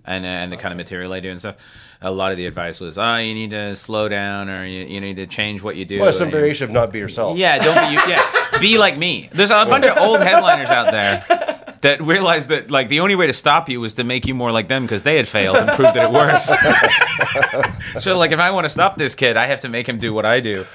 and 0.05 0.25
uh, 0.25 0.27
and 0.27 0.51
the 0.51 0.57
kind 0.57 0.71
of 0.71 0.77
material 0.77 1.11
I 1.11 1.19
do 1.19 1.31
and 1.31 1.39
stuff. 1.39 1.57
A 2.01 2.11
lot 2.11 2.31
of 2.31 2.37
the 2.37 2.45
advice 2.45 2.79
was, 2.79 2.97
oh, 2.97 3.15
you 3.17 3.33
need 3.33 3.49
to 3.49 3.75
slow 3.75 4.07
down, 4.07 4.49
or 4.49 4.65
you, 4.65 4.85
you 4.85 5.01
need 5.01 5.17
to 5.17 5.25
change 5.25 5.61
what 5.61 5.75
you 5.75 5.85
do. 5.85 5.99
Well, 5.99 6.13
some 6.13 6.29
variation 6.29 6.65
of 6.65 6.71
not 6.71 6.91
be 6.91 6.99
yourself. 6.99 7.37
Yeah, 7.37 7.57
don't 7.57 7.89
be 7.89 7.93
you. 7.93 8.01
Yeah, 8.07 8.31
be 8.59 8.77
like 8.77 8.97
me. 8.97 9.29
There's 9.31 9.51
a 9.51 9.65
bunch 9.65 9.85
of 9.85 9.97
old 9.97 10.21
headliners 10.21 10.69
out 10.69 10.91
there 10.91 11.23
that 11.81 12.01
realized 12.01 12.49
that 12.49 12.71
like 12.71 12.89
the 12.89 12.99
only 13.01 13.15
way 13.15 13.27
to 13.27 13.33
stop 13.33 13.69
you 13.69 13.79
was 13.81 13.93
to 13.95 14.03
make 14.03 14.25
you 14.25 14.33
more 14.35 14.51
like 14.51 14.67
them 14.67 14.83
because 14.83 15.03
they 15.03 15.17
had 15.17 15.27
failed 15.27 15.57
and 15.57 15.69
proved 15.69 15.93
that 15.95 16.09
it 16.09 16.11
works. 16.11 16.49
so 18.03 18.17
like, 18.17 18.31
if 18.31 18.39
I 18.39 18.51
want 18.51 18.65
to 18.65 18.69
stop 18.69 18.97
this 18.97 19.15
kid, 19.15 19.37
I 19.37 19.47
have 19.47 19.61
to 19.61 19.69
make 19.69 19.87
him 19.87 19.97
do 19.99 20.13
what 20.13 20.25
I 20.25 20.39
do. 20.39 20.65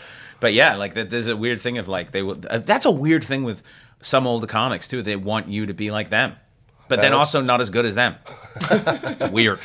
But 0.40 0.54
yeah, 0.54 0.76
like 0.76 0.94
that, 0.94 1.10
there's 1.10 1.26
a 1.26 1.36
weird 1.36 1.60
thing 1.60 1.78
of 1.78 1.88
like 1.88 2.12
they. 2.12 2.22
will- 2.22 2.36
Uh, 2.48 2.58
that's 2.58 2.84
a 2.86 2.90
weird 2.90 3.24
thing 3.24 3.44
with 3.44 3.62
some 4.00 4.26
old 4.26 4.48
comics 4.48 4.88
too. 4.88 5.02
They 5.02 5.16
want 5.16 5.48
you 5.48 5.66
to 5.66 5.74
be 5.74 5.90
like 5.90 6.08
them, 6.10 6.36
but 6.88 6.96
then 6.96 7.10
That's- 7.12 7.18
also 7.18 7.42
not 7.42 7.60
as 7.60 7.68
good 7.70 7.84
as 7.84 7.94
them. 7.94 8.14
It's 8.70 9.30
weird. 9.30 9.58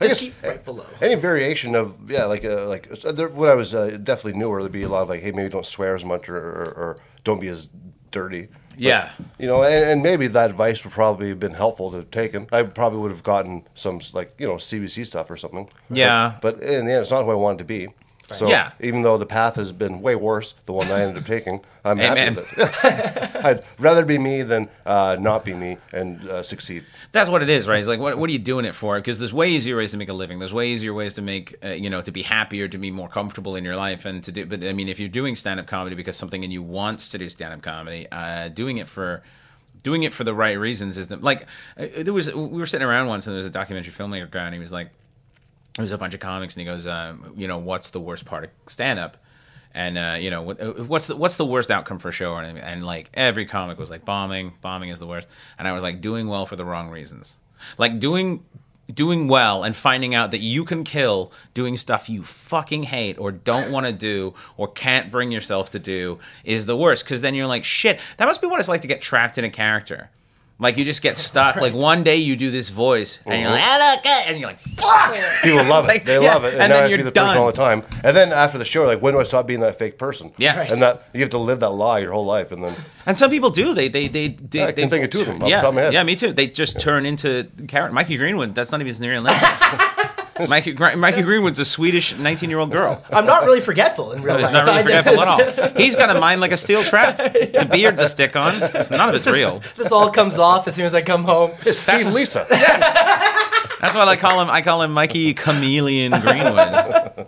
I 0.00 0.08
Just 0.08 0.22
guess 0.24 0.32
right 0.44 0.62
below. 0.64 0.84
any 1.00 1.14
variation 1.14 1.74
of 1.74 2.10
yeah, 2.10 2.24
like 2.26 2.44
uh, 2.44 2.66
like 2.66 2.94
so 2.96 3.12
there, 3.12 3.28
when 3.28 3.48
I 3.48 3.54
was 3.54 3.72
uh, 3.74 3.96
definitely 4.02 4.38
newer, 4.38 4.60
there'd 4.60 4.70
be 4.72 4.82
a 4.82 4.88
lot 4.90 5.02
of 5.02 5.08
like, 5.08 5.22
hey, 5.22 5.30
maybe 5.32 5.48
don't 5.48 5.64
swear 5.64 5.94
as 5.94 6.04
much 6.04 6.28
or, 6.28 6.36
or, 6.36 6.64
or 6.76 6.98
don't 7.26 7.40
be 7.40 7.48
as 7.48 7.68
dirty. 8.10 8.46
But, 8.70 8.78
Yeah. 8.78 9.10
you 9.38 9.46
know, 9.46 9.62
and, 9.62 9.84
and 9.90 10.02
maybe 10.02 10.26
that 10.28 10.50
advice 10.50 10.84
would 10.84 10.92
probably 10.92 11.28
have 11.28 11.40
been 11.40 11.52
helpful 11.54 11.90
to 11.90 11.96
have 11.98 12.10
taken. 12.10 12.46
I 12.52 12.62
probably 12.62 13.00
would 13.00 13.10
have 13.10 13.22
gotten 13.22 13.66
some 13.74 14.00
like 14.14 14.34
you 14.38 14.46
know 14.46 14.54
CBC 14.54 15.06
stuff 15.06 15.30
or 15.30 15.36
something. 15.36 15.68
Yeah. 15.90 16.36
but, 16.40 16.60
but 16.60 16.62
in 16.66 16.86
the 16.86 16.92
end, 16.92 17.02
it's 17.02 17.10
not 17.10 17.24
who 17.24 17.30
I 17.30 17.34
wanted 17.34 17.58
to 17.58 17.64
be. 17.64 17.88
So 18.32 18.48
Yeah. 18.48 18.72
even 18.80 19.02
though 19.02 19.16
the 19.18 19.26
path 19.26 19.54
has 19.56 19.70
been 19.70 20.00
way 20.00 20.16
worse, 20.16 20.54
the 20.64 20.72
one 20.72 20.90
I 20.90 21.02
ended 21.02 21.18
up 21.22 21.26
taking, 21.26 21.60
I'm 21.84 21.98
happy 21.98 22.34
with 22.34 22.58
it. 22.58 23.36
I'd 23.44 23.62
rather 23.78 24.04
be 24.04 24.18
me 24.18 24.42
than 24.42 24.68
uh, 24.84 25.16
not 25.20 25.44
be 25.44 25.54
me 25.54 25.78
and 25.92 26.28
uh, 26.28 26.42
succeed. 26.42 26.84
That's 27.12 27.30
what 27.30 27.42
it 27.44 27.48
is, 27.48 27.68
right? 27.68 27.78
It's 27.78 27.86
like, 27.86 28.00
what, 28.00 28.18
what 28.18 28.28
are 28.28 28.32
you 28.32 28.40
doing 28.40 28.64
it 28.64 28.74
for? 28.74 28.96
Because 28.98 29.20
there's 29.20 29.32
way 29.32 29.50
easier 29.50 29.76
ways 29.76 29.92
to 29.92 29.96
make 29.96 30.08
a 30.08 30.12
living. 30.12 30.40
There's 30.40 30.52
way 30.52 30.68
easier 30.70 30.92
ways 30.92 31.14
to 31.14 31.22
make, 31.22 31.54
uh, 31.64 31.68
you 31.68 31.88
know, 31.88 32.00
to 32.02 32.10
be 32.10 32.22
happier, 32.22 32.66
to 32.66 32.78
be 32.78 32.90
more 32.90 33.08
comfortable 33.08 33.54
in 33.54 33.62
your 33.64 33.76
life, 33.76 34.04
and 34.06 34.24
to 34.24 34.32
do. 34.32 34.44
But 34.44 34.64
I 34.64 34.72
mean, 34.72 34.88
if 34.88 34.98
you're 34.98 35.08
doing 35.08 35.36
stand 35.36 35.60
up 35.60 35.68
comedy 35.68 35.94
because 35.94 36.16
something 36.16 36.42
in 36.42 36.50
you 36.50 36.62
wants 36.62 37.08
to 37.10 37.18
do 37.18 37.28
stand 37.28 37.54
up 37.54 37.62
comedy, 37.62 38.08
uh, 38.10 38.48
doing 38.48 38.78
it 38.78 38.88
for, 38.88 39.22
doing 39.84 40.02
it 40.02 40.12
for 40.12 40.24
the 40.24 40.34
right 40.34 40.58
reasons 40.58 40.98
is 40.98 41.06
the, 41.06 41.16
like. 41.18 41.46
Uh, 41.78 41.86
there 41.98 42.12
was 42.12 42.34
we 42.34 42.58
were 42.58 42.66
sitting 42.66 42.86
around 42.88 43.06
once 43.06 43.28
and 43.28 43.34
there 43.34 43.38
was 43.38 43.44
a 43.46 43.50
documentary 43.50 43.92
filmmaker 43.92 44.28
guy 44.28 44.46
and 44.46 44.54
he 44.54 44.60
was 44.60 44.72
like, 44.72 44.90
there 45.76 45.82
was 45.82 45.92
a 45.92 45.98
bunch 45.98 46.14
of 46.14 46.20
comics 46.20 46.54
and 46.54 46.60
he 46.60 46.66
goes, 46.66 46.86
um, 46.86 47.32
you 47.36 47.46
know, 47.46 47.58
what's 47.58 47.90
the 47.90 48.00
worst 48.00 48.24
part 48.24 48.44
of 48.44 48.50
stand 48.66 48.98
up? 48.98 49.18
And 49.74 49.98
uh, 49.98 50.16
you 50.18 50.30
know 50.30 50.40
what, 50.40 50.60
uh, 50.60 50.72
what's 50.84 51.06
the 51.06 51.16
what's 51.16 51.36
the 51.36 51.44
worst 51.44 51.70
outcome 51.70 51.98
for 51.98 52.08
a 52.08 52.12
show? 52.12 52.34
And, 52.34 52.58
and 52.58 52.84
like 52.84 53.10
every 53.12 53.44
comic 53.44 53.78
was 53.78 53.90
like 53.90 54.06
bombing, 54.06 54.54
bombing 54.62 54.88
is 54.88 54.98
the 54.98 55.06
worst. 55.06 55.28
And 55.58 55.68
I 55.68 55.72
was 55.72 55.82
like 55.82 56.00
doing 56.00 56.28
well 56.28 56.46
for 56.46 56.56
the 56.56 56.64
wrong 56.64 56.88
reasons, 56.88 57.36
like 57.76 57.98
doing 57.98 58.42
doing 58.92 59.28
well 59.28 59.64
and 59.64 59.76
finding 59.76 60.14
out 60.14 60.30
that 60.30 60.40
you 60.40 60.64
can 60.64 60.84
kill 60.84 61.32
doing 61.52 61.76
stuff 61.76 62.08
you 62.08 62.22
fucking 62.22 62.84
hate 62.84 63.18
or 63.18 63.32
don't 63.32 63.70
want 63.70 63.84
to 63.84 63.92
do 63.92 64.32
or 64.56 64.68
can't 64.68 65.10
bring 65.10 65.30
yourself 65.30 65.70
to 65.70 65.78
do 65.78 66.18
is 66.44 66.64
the 66.64 66.76
worst. 66.76 67.04
Because 67.04 67.20
then 67.20 67.34
you're 67.34 67.46
like, 67.46 67.64
shit, 67.64 68.00
that 68.16 68.24
must 68.24 68.40
be 68.40 68.46
what 68.46 68.60
it's 68.60 68.68
like 68.68 68.82
to 68.82 68.88
get 68.88 69.02
trapped 69.02 69.36
in 69.36 69.44
a 69.44 69.50
character. 69.50 70.08
Like 70.58 70.78
you 70.78 70.84
just 70.86 71.02
get 71.02 71.18
stuck. 71.28 71.56
Like 71.56 71.74
one 71.74 72.02
day 72.02 72.16
you 72.16 72.34
do 72.36 72.50
this 72.50 72.70
voice 72.70 73.18
and 73.26 73.42
you're 73.42 73.50
like, 73.50 73.62
"Ah, 73.62 73.92
look," 73.96 74.06
and 74.06 74.38
you're 74.38 74.48
like, 74.48 74.58
fuck. 74.58 75.14
People 75.42 75.64
love 75.64 75.84
it. 75.84 75.88
Like, 75.88 76.04
they 76.06 76.14
yeah, 76.22 76.32
love 76.34 76.44
it. 76.44 76.54
And, 76.54 76.62
and 76.62 76.70
now 76.70 76.76
then 76.76 76.78
I 76.78 76.80
have 76.80 76.84
to 76.86 76.90
you're 76.90 76.98
be 76.98 77.02
the 77.04 77.12
person 77.12 77.38
all 77.38 77.46
the 77.46 77.52
time. 77.52 77.82
And 78.02 78.16
then 78.16 78.32
after 78.32 78.56
the 78.56 78.64
show, 78.64 78.86
like, 78.86 79.02
when 79.02 79.12
do 79.14 79.20
I 79.20 79.24
stop 79.24 79.46
being 79.46 79.60
that 79.60 79.76
fake 79.78 79.98
person? 79.98 80.32
Yeah. 80.38 80.58
Right. 80.58 80.72
And 80.72 80.80
that 80.80 81.08
you 81.12 81.20
have 81.20 81.30
to 81.30 81.38
live 81.38 81.60
that 81.60 81.70
lie 81.70 81.98
your 81.98 82.12
whole 82.12 82.24
life. 82.24 82.52
And 82.52 82.64
then 82.64 82.74
And 83.04 83.18
some 83.18 83.30
people 83.30 83.50
do. 83.50 83.74
They 83.74 83.88
they 83.88 84.08
they. 84.08 84.28
they 84.28 84.62
I 84.62 84.72
can 84.72 84.88
they, 84.88 84.88
think 84.88 85.04
of 85.04 85.10
two 85.10 85.20
of 85.20 85.26
them 85.26 85.34
off 85.36 85.40
the 85.42 85.48
Yeah, 85.50 85.60
top 85.60 85.68
of 85.70 85.74
my 85.74 85.80
head. 85.82 85.92
yeah, 85.92 86.02
me 86.04 86.16
too. 86.16 86.32
They 86.32 86.46
just 86.46 86.80
turn 86.80 87.04
into 87.04 87.44
character. 87.68 87.92
Mikey 87.94 88.16
Greenwood. 88.16 88.54
That's 88.54 88.72
not 88.72 88.80
even 88.80 88.88
his 88.88 89.00
real 89.00 89.22
name. 89.22 89.36
Mikey 90.48 90.72
Gr- 90.72 90.96
Mikey 90.96 91.22
Greenwood's 91.22 91.58
a 91.58 91.64
Swedish 91.64 92.16
19 92.16 92.50
year 92.50 92.58
old 92.58 92.70
girl. 92.70 93.02
I'm 93.10 93.26
not 93.26 93.44
really 93.44 93.60
forgetful 93.60 94.12
in 94.12 94.22
real 94.22 94.36
He's 94.36 94.44
life. 94.44 94.52
not 94.52 94.66
really 94.66 94.82
forgetful 94.82 95.20
at 95.20 95.28
all. 95.28 95.70
He's 95.76 95.96
got 95.96 96.14
a 96.14 96.20
mind 96.20 96.40
like 96.40 96.52
a 96.52 96.56
steel 96.56 96.84
trap. 96.84 97.16
The 97.56 97.64
beard's 97.70 98.00
a 98.00 98.08
stick 98.08 98.36
on. 98.36 98.58
None 98.60 99.08
of 99.08 99.14
it's 99.14 99.26
real. 99.26 99.62
This 99.76 99.90
all 99.92 100.10
comes 100.10 100.38
off 100.38 100.68
as 100.68 100.74
soon 100.74 100.84
as 100.86 100.94
I 100.94 101.02
come 101.02 101.24
home. 101.24 101.52
it's 101.64 101.78
Steve 101.78 102.06
Lisa. 102.12 102.46
That's 102.50 103.94
why 103.94 104.04
I 104.06 104.16
call 104.16 104.40
him. 104.42 104.50
I 104.50 104.62
call 104.62 104.82
him 104.82 104.92
Mikey 104.92 105.34
Chameleon 105.34 106.12
Greenwood. 106.20 107.26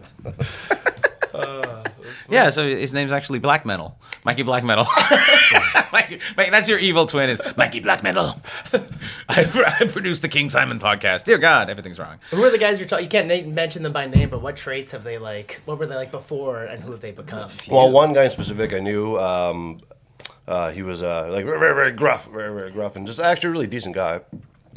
Yeah, 2.28 2.50
so 2.50 2.66
his 2.66 2.92
name's 2.94 3.12
actually 3.12 3.38
Black 3.38 3.64
Metal. 3.64 3.98
Mikey 4.24 4.42
Black 4.42 4.64
Metal. 4.64 4.86
Mikey, 5.92 6.20
Mikey- 6.36 6.50
that's 6.50 6.68
your 6.68 6.78
evil 6.78 7.06
twin. 7.06 7.30
Is 7.30 7.40
Mikey 7.56 7.80
Black 7.80 8.02
Metal? 8.02 8.40
I, 9.28 9.76
I 9.80 9.86
produced 9.86 10.22
the 10.22 10.28
King 10.28 10.48
Simon 10.50 10.78
podcast. 10.78 11.24
Dear 11.24 11.38
God, 11.38 11.70
everything's 11.70 11.98
wrong. 11.98 12.18
Who 12.30 12.42
are 12.44 12.50
the 12.50 12.58
guys 12.58 12.78
you're 12.78 12.88
talking? 12.88 13.04
You 13.04 13.10
can't 13.10 13.28
na- 13.28 13.50
mention 13.50 13.82
them 13.82 13.92
by 13.92 14.06
name, 14.06 14.28
but 14.30 14.42
what 14.42 14.56
traits 14.56 14.92
have 14.92 15.04
they 15.04 15.18
like? 15.18 15.60
What 15.64 15.78
were 15.78 15.86
they 15.86 15.94
like 15.96 16.10
before, 16.10 16.64
and 16.64 16.82
who 16.82 16.92
have 16.92 17.00
they 17.00 17.12
become? 17.12 17.50
well, 17.70 17.90
one 17.90 18.12
guy 18.12 18.24
in 18.24 18.30
specific 18.30 18.72
I 18.72 18.80
knew. 18.80 19.18
Um, 19.18 19.80
uh, 20.46 20.70
he 20.70 20.82
was 20.82 21.02
uh, 21.02 21.28
like 21.30 21.44
very, 21.44 21.58
very, 21.58 21.74
very 21.74 21.92
gruff, 21.92 22.26
very, 22.26 22.52
very 22.54 22.70
gruff, 22.70 22.96
and 22.96 23.06
just 23.06 23.20
actually 23.20 23.48
a 23.48 23.52
really 23.52 23.66
decent 23.66 23.94
guy. 23.94 24.20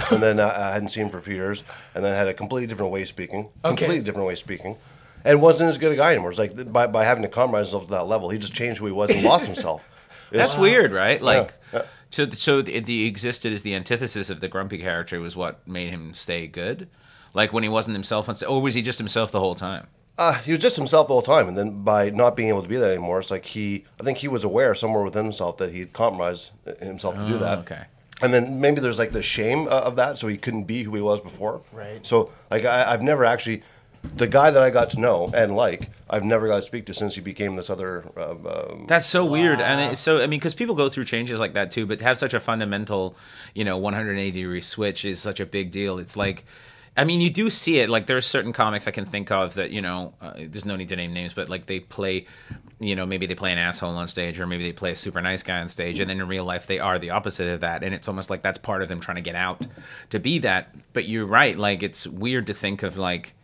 And 0.10 0.22
then 0.22 0.40
uh, 0.40 0.54
I 0.56 0.72
hadn't 0.72 0.90
seen 0.90 1.06
him 1.06 1.10
for 1.10 1.18
a 1.18 1.22
few 1.22 1.36
years, 1.36 1.64
and 1.96 2.04
then 2.04 2.14
had 2.14 2.28
a 2.28 2.34
completely 2.34 2.68
different 2.68 2.92
way 2.92 3.04
of 3.04 3.08
speaking. 3.08 3.50
Completely 3.64 4.02
different 4.02 4.28
way 4.28 4.34
of 4.34 4.40
speaking. 4.40 4.78
And 5.26 5.42
wasn't 5.42 5.70
as 5.70 5.78
good 5.78 5.92
a 5.92 5.96
guy 5.96 6.12
anymore. 6.14 6.32
It's 6.32 6.40
like 6.40 6.72
by, 6.72 6.88
by 6.88 7.06
having 7.06 7.24
to 7.24 7.30
compromise 7.30 7.68
himself 7.68 7.86
to 7.86 7.92
that 7.92 8.08
level, 8.08 8.30
he 8.30 8.38
just 8.38 8.54
changed 8.54 8.80
who 8.80 8.86
he 8.86 8.92
was 8.92 9.10
and 9.10 9.24
lost 9.24 9.46
himself. 9.46 9.88
It 10.32 10.38
That's 10.38 10.54
was- 10.56 10.62
weird, 10.62 10.92
right? 10.92 11.22
Like, 11.22 11.54
yeah. 11.74 11.84
so 12.10 12.30
so 12.30 12.62
the, 12.62 12.80
the 12.80 13.06
existed 13.06 13.54
as 13.54 13.64
the 13.64 13.76
antithesis 13.76 14.30
of 14.30 14.40
the 14.42 14.48
grumpy 14.48 14.78
character 14.78 15.20
was 15.20 15.36
what 15.36 15.68
made 15.68 15.90
him 15.90 16.14
stay 16.14 16.48
good. 16.48 16.88
Like 17.34 17.54
when 17.54 17.64
he 17.64 17.70
wasn't 17.70 17.96
himself, 17.96 18.28
on 18.28 18.36
or 18.48 18.62
was 18.62 18.74
he 18.74 18.82
just 18.82 18.98
himself 18.98 19.32
the 19.32 19.40
whole 19.40 19.56
time? 19.56 19.88
Uh, 20.18 20.34
he 20.34 20.52
was 20.52 20.60
just 20.62 20.76
himself 20.76 21.08
the 21.08 21.14
whole 21.14 21.22
time, 21.22 21.48
and 21.48 21.58
then 21.58 21.84
by 21.84 22.10
not 22.10 22.36
being 22.36 22.50
able 22.50 22.62
to 22.62 22.68
be 22.68 22.76
that 22.76 22.92
anymore, 22.92 23.20
it's 23.20 23.32
like 23.32 23.46
he. 23.46 23.86
I 24.00 24.04
think 24.04 24.18
he 24.20 24.28
was 24.28 24.44
aware 24.44 24.76
somewhere 24.76 25.04
within 25.04 25.24
himself 25.24 25.58
that 25.58 25.72
he'd 25.72 25.94
compromised 25.94 26.52
himself 26.80 27.16
to 27.16 27.26
do 27.26 27.38
that. 27.38 27.58
Oh, 27.58 27.62
okay. 27.62 27.84
And 28.22 28.34
then 28.34 28.60
maybe 28.60 28.82
there's 28.82 29.00
like 29.00 29.14
the 29.14 29.24
shame 29.24 29.68
uh, 29.68 29.72
of 29.82 29.96
that, 29.96 30.18
so 30.18 30.28
he 30.28 30.38
couldn't 30.38 30.66
be 30.66 30.84
who 30.84 30.94
he 30.94 31.02
was 31.02 31.22
before. 31.22 31.62
Right. 31.72 32.06
So 32.06 32.32
like 32.52 32.66
I, 32.66 32.92
I've 32.92 33.02
never 33.02 33.24
actually, 33.26 33.64
the 34.16 34.28
guy 34.28 34.52
that 34.52 34.62
I 34.62 34.70
got 34.70 34.90
to 34.92 35.00
know 35.00 35.32
and 35.34 35.56
like, 35.56 35.90
I've 36.10 36.24
never 36.24 36.48
got 36.48 36.58
to 36.58 36.64
speak 36.64 36.86
to 36.88 36.94
since 36.94 37.16
he 37.16 37.22
became 37.22 37.56
this 37.56 37.70
other. 37.70 38.04
Uh, 38.18 38.32
um, 38.32 38.86
That's 38.88 39.06
so 39.06 39.24
weird, 39.24 39.62
and 39.62 39.80
it's 39.80 40.02
so 40.02 40.18
I 40.18 40.28
mean, 40.28 40.40
because 40.40 40.54
people 40.54 40.76
go 40.76 40.90
through 40.90 41.06
changes 41.06 41.40
like 41.40 41.54
that 41.54 41.72
too. 41.72 41.86
But 41.86 42.00
to 42.00 42.06
have 42.06 42.18
such 42.18 42.34
a 42.34 42.40
fundamental, 42.40 43.16
you 43.54 43.64
know, 43.64 43.78
180 43.78 44.32
degree 44.32 44.62
switch 44.62 45.06
is 45.06 45.20
such 45.20 45.40
a 45.40 45.46
big 45.46 45.72
deal. 45.72 45.98
It's 46.00 46.18
like, 46.18 46.44
I 46.98 47.06
mean, 47.06 47.22
you 47.22 47.30
do 47.30 47.50
see 47.50 47.80
it. 47.80 47.90
Like 47.90 48.08
there 48.08 48.18
are 48.18 48.22
certain 48.22 48.52
comics 48.52 48.88
I 48.88 48.92
can 48.92 49.06
think 49.06 49.32
of 49.32 49.54
that 49.56 49.72
you 49.72 49.82
know, 49.82 50.14
uh, 50.22 50.34
there's 50.36 50.66
no 50.66 50.76
need 50.76 50.90
to 50.90 50.96
name 50.96 51.14
names, 51.14 51.34
but 51.34 51.48
like 51.48 51.68
they 51.68 51.80
play 51.80 52.26
you 52.82 52.96
know 52.96 53.06
maybe 53.06 53.28
they 53.28 53.36
play 53.36 53.52
an 53.52 53.60
asshole 53.60 53.96
on 53.96 54.08
stage 54.08 54.40
or 54.40 54.48
maybe 54.48 54.64
they 54.64 54.74
play 54.74 54.92
a 54.92 54.96
super 54.96 55.22
nice 55.22 55.44
guy 55.44 55.62
on 55.62 55.70
stage 55.70 56.00
and 56.00 56.10
then 56.10 56.20
in 56.20 56.28
real 56.28 56.44
life 56.44 56.66
they 56.66 56.80
are 56.80 56.98
the 56.98 57.12
opposite 57.12 57.48
of 57.48 57.60
that 57.60 57.84
and 57.84 57.94
it's 57.94 58.08
almost 58.08 58.32
like 58.32 58.42
that's 58.42 58.58
part 58.58 58.82
of 58.82 58.90
them 58.90 59.00
trying 59.00 59.16
to 59.16 59.22
get 59.22 59.36
out 59.36 59.68
to 60.10 60.20
be 60.20 60.40
that 60.40 60.76
but 60.92 61.08
you're 61.08 61.26
right 61.26 61.60
like 61.60 61.84
it's 61.84 62.08
weird 62.08 62.48
to 62.48 62.54
think 62.56 62.82
of 62.82 62.98
like 62.98 63.36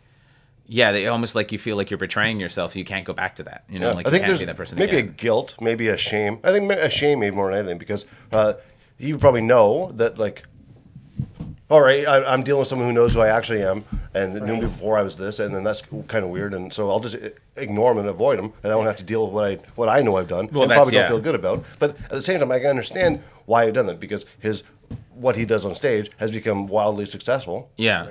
yeah 0.70 0.92
they 0.92 1.06
almost 1.06 1.34
like 1.34 1.50
you 1.50 1.58
feel 1.58 1.76
like 1.76 1.90
you're 1.90 1.98
betraying 1.98 2.38
yourself 2.38 2.76
you 2.76 2.84
can't 2.84 3.04
go 3.06 3.12
back 3.14 3.34
to 3.36 3.42
that 3.42 3.64
you 3.68 3.78
know 3.78 3.88
Yeah, 3.88 3.94
like 3.94 4.06
I 4.06 4.08
you 4.08 4.12
think 4.12 4.22
can't 4.22 4.28
there's 4.30 4.38
be 4.40 4.44
that 4.44 4.56
person 4.56 4.78
maybe 4.78 4.96
again. 4.98 5.08
a 5.08 5.12
guilt, 5.12 5.54
maybe 5.60 5.88
a 5.88 5.96
shame. 5.96 6.38
I 6.44 6.52
think 6.52 6.70
a 6.70 6.90
shame 6.90 7.20
maybe 7.20 7.34
more 7.34 7.50
than 7.50 7.58
anything 7.60 7.78
because 7.78 8.04
uh, 8.32 8.54
you 8.98 9.16
probably 9.18 9.40
know 9.42 9.90
that 9.94 10.18
like, 10.18 10.44
all 11.70 11.80
right, 11.82 12.06
I, 12.06 12.24
I'm 12.32 12.42
dealing 12.42 12.60
with 12.60 12.68
someone 12.68 12.88
who 12.88 12.94
knows 12.94 13.12
who 13.14 13.20
I 13.20 13.28
actually 13.28 13.62
am 13.62 13.84
and 14.14 14.34
knew 14.46 14.54
me 14.54 14.60
before 14.62 14.96
I 14.98 15.02
was 15.02 15.16
this, 15.16 15.38
and 15.38 15.54
then 15.54 15.64
that's 15.64 15.82
kind 16.06 16.24
of 16.24 16.30
weird, 16.30 16.54
and 16.54 16.72
so 16.72 16.90
I'll 16.90 17.00
just 17.00 17.16
ignore 17.56 17.90
them 17.92 17.98
and 18.00 18.08
avoid 18.08 18.38
them, 18.38 18.52
and 18.62 18.72
I 18.72 18.74
don't 18.74 18.86
have 18.86 18.96
to 18.96 19.02
deal 19.04 19.26
with 19.26 19.34
what 19.34 19.44
I 19.50 19.54
what 19.74 19.88
I 19.90 20.00
know 20.00 20.16
I've 20.16 20.28
done, 20.28 20.48
Well, 20.50 20.62
and 20.62 20.70
that's- 20.70 20.86
probably 20.86 20.96
yeah. 20.96 21.08
don't 21.08 21.10
feel 21.18 21.20
good 21.20 21.34
about. 21.34 21.64
But 21.78 21.90
at 22.04 22.08
the 22.10 22.22
same 22.22 22.40
time, 22.40 22.50
I 22.50 22.58
can 22.58 22.68
understand 22.70 23.22
why 23.44 23.64
I've 23.64 23.74
done 23.74 23.86
that 23.86 24.00
because 24.00 24.24
his 24.38 24.62
what 25.14 25.36
he 25.36 25.44
does 25.44 25.66
on 25.66 25.74
stage 25.74 26.10
has 26.16 26.30
become 26.30 26.66
wildly 26.66 27.04
successful. 27.04 27.70
yeah 27.76 28.06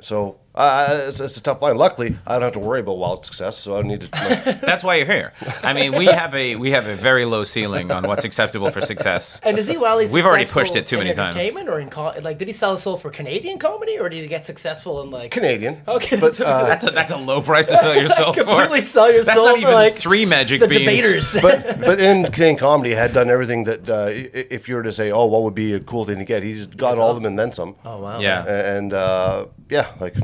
So 0.00 0.38
uh, 0.56 1.04
it's, 1.08 1.20
it's 1.20 1.36
a 1.36 1.42
tough 1.42 1.60
line. 1.62 1.76
Luckily, 1.76 2.16
I 2.26 2.34
don't 2.34 2.42
have 2.42 2.52
to 2.54 2.58
worry 2.58 2.80
about 2.80 2.98
wild 2.98 3.24
success, 3.24 3.60
so 3.60 3.74
I 3.74 3.80
don't 3.80 3.88
need 3.88 4.00
to. 4.02 4.08
Like, 4.12 4.60
that's 4.70 4.82
why 4.82 4.96
you're 4.96 5.06
here 5.06 5.32
i 5.62 5.72
mean 5.72 5.94
we 5.94 6.06
have 6.06 6.34
a 6.34 6.56
we 6.56 6.70
have 6.70 6.86
a 6.86 6.96
very 6.96 7.24
low 7.24 7.44
ceiling 7.44 7.90
on 7.90 8.04
what's 8.06 8.24
acceptable 8.24 8.70
for 8.70 8.80
success 8.80 9.40
And 9.42 9.58
is 9.58 9.68
he 9.68 9.76
wildly 9.76 10.06
We've 10.12 10.24
already 10.26 10.46
pushed 10.46 10.76
it 10.76 10.86
too 10.86 10.98
many 10.98 11.12
times. 11.12 11.34
entertainment 11.36 11.68
Or 11.68 11.80
in 11.80 11.90
co- 11.90 12.12
like, 12.22 12.38
did 12.38 12.48
he 12.48 12.54
sell 12.54 12.72
his 12.72 12.82
soul 12.82 12.96
for 12.96 13.10
Canadian 13.10 13.58
comedy, 13.58 13.98
or 13.98 14.08
did 14.08 14.22
he 14.22 14.28
get 14.28 14.46
successful 14.46 15.02
in 15.02 15.10
like 15.10 15.30
Canadian. 15.30 15.82
Okay, 15.86 16.16
but 16.18 16.34
that's 16.36 16.40
uh, 16.40 16.64
that's 16.66 16.86
a, 16.88 16.90
that's 16.90 17.12
a 17.12 17.16
low 17.16 17.40
price 17.42 17.66
to 17.66 17.76
sell 17.76 17.94
yourself 18.00 18.36
for 18.36 18.44
completely 18.44 18.80
sell 18.82 19.12
your 19.12 19.24
that's 19.24 19.38
soul 19.38 19.46
not 19.48 19.54
for 19.56 19.60
even 19.62 19.74
like 19.74 19.92
three 19.94 20.24
magic 20.24 20.60
the 20.60 20.68
beans 20.68 20.80
debaters? 20.84 21.36
but 21.42 21.80
but 21.80 22.00
in 22.00 22.24
Canadian 22.32 22.56
comedy, 22.56 22.92
had 22.92 23.12
done 23.12 23.28
everything 23.30 23.64
that 23.64 23.88
uh, 23.88 24.06
if 24.10 24.68
you 24.68 24.74
were 24.76 24.82
to 24.82 24.92
say, 24.92 25.10
oh, 25.10 25.26
what 25.26 25.42
would 25.42 25.54
be 25.54 25.72
a 25.74 25.80
cool 25.80 26.04
thing 26.04 26.18
to 26.18 26.24
get, 26.24 26.42
he's 26.42 26.66
got 26.66 26.98
all 26.98 27.10
of 27.10 27.16
them 27.16 27.26
and 27.26 27.38
then 27.38 27.52
some. 27.52 27.76
oh 27.84 27.98
wow. 27.98 28.18
yeah 28.20 28.44
And 28.76 28.92
uh, 28.92 29.46
yeah, 29.70 29.88
like 30.00 30.16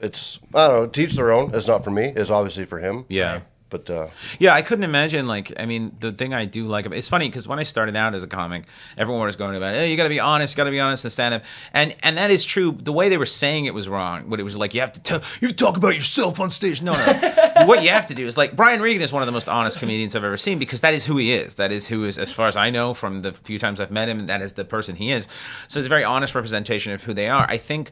it's 0.00 0.38
I 0.54 0.68
don't 0.68 0.76
know. 0.82 0.86
Teach 0.86 1.14
their 1.14 1.32
own. 1.32 1.54
It's 1.54 1.68
not 1.68 1.84
for 1.84 1.90
me. 1.90 2.12
It's 2.16 2.30
obviously 2.30 2.64
for 2.64 2.78
him. 2.78 3.04
yeah 3.08 3.40
But 3.68 3.90
uh, 3.90 4.08
Yeah, 4.38 4.54
I 4.54 4.62
couldn't 4.62 4.84
imagine. 4.84 5.26
Like, 5.26 5.52
I 5.58 5.66
mean, 5.66 5.96
the 5.98 6.12
thing 6.12 6.32
I 6.32 6.44
do 6.44 6.66
like 6.66 6.86
about 6.86 6.96
it's 6.98 7.08
funny 7.08 7.28
because 7.28 7.48
when 7.48 7.58
I 7.58 7.64
started 7.64 7.96
out 7.96 8.14
as 8.14 8.22
a 8.22 8.28
comic, 8.28 8.64
everyone 8.96 9.26
was 9.26 9.34
going 9.34 9.56
about, 9.56 9.74
"Hey, 9.74 9.90
you 9.90 9.96
got 9.96 10.04
to 10.04 10.08
be 10.08 10.20
honest, 10.20 10.56
got 10.56 10.64
to 10.64 10.70
be 10.70 10.78
honest 10.78 11.04
in 11.04 11.10
stand 11.10 11.34
up," 11.34 11.42
and 11.72 11.96
and 12.02 12.16
that 12.16 12.30
is 12.30 12.44
true. 12.44 12.78
The 12.80 12.92
way 12.92 13.08
they 13.08 13.18
were 13.18 13.26
saying 13.26 13.64
it 13.64 13.74
was 13.74 13.88
wrong. 13.88 14.30
What 14.30 14.38
it 14.38 14.44
was 14.44 14.56
like, 14.56 14.72
you 14.72 14.80
have 14.80 14.92
to 14.92 15.00
tell, 15.00 15.18
you 15.40 15.48
have 15.48 15.56
to 15.56 15.64
talk 15.64 15.76
about 15.76 15.94
yourself 15.94 16.38
on 16.38 16.50
stage. 16.50 16.80
No, 16.80 16.92
no. 16.92 17.64
what 17.66 17.82
you 17.82 17.88
have 17.88 18.06
to 18.06 18.14
do 18.14 18.26
is 18.26 18.36
like 18.36 18.54
Brian 18.54 18.80
Regan 18.80 19.02
is 19.02 19.12
one 19.12 19.22
of 19.22 19.26
the 19.26 19.32
most 19.32 19.48
honest 19.48 19.80
comedians 19.80 20.14
I've 20.14 20.22
ever 20.22 20.36
seen 20.36 20.60
because 20.60 20.82
that 20.82 20.94
is 20.94 21.04
who 21.04 21.16
he 21.16 21.32
is. 21.32 21.56
That 21.56 21.72
is 21.72 21.88
who 21.88 22.04
is, 22.04 22.18
as 22.18 22.32
far 22.32 22.46
as 22.46 22.56
I 22.56 22.70
know 22.70 22.94
from 22.94 23.22
the 23.22 23.32
few 23.32 23.58
times 23.58 23.80
I've 23.80 23.90
met 23.90 24.08
him, 24.08 24.26
that 24.26 24.42
is 24.42 24.52
the 24.52 24.64
person 24.64 24.94
he 24.94 25.10
is. 25.10 25.26
So 25.66 25.80
it's 25.80 25.86
a 25.86 25.88
very 25.88 26.04
honest 26.04 26.36
representation 26.36 26.92
of 26.92 27.02
who 27.02 27.14
they 27.14 27.28
are. 27.28 27.46
I 27.50 27.56
think 27.56 27.90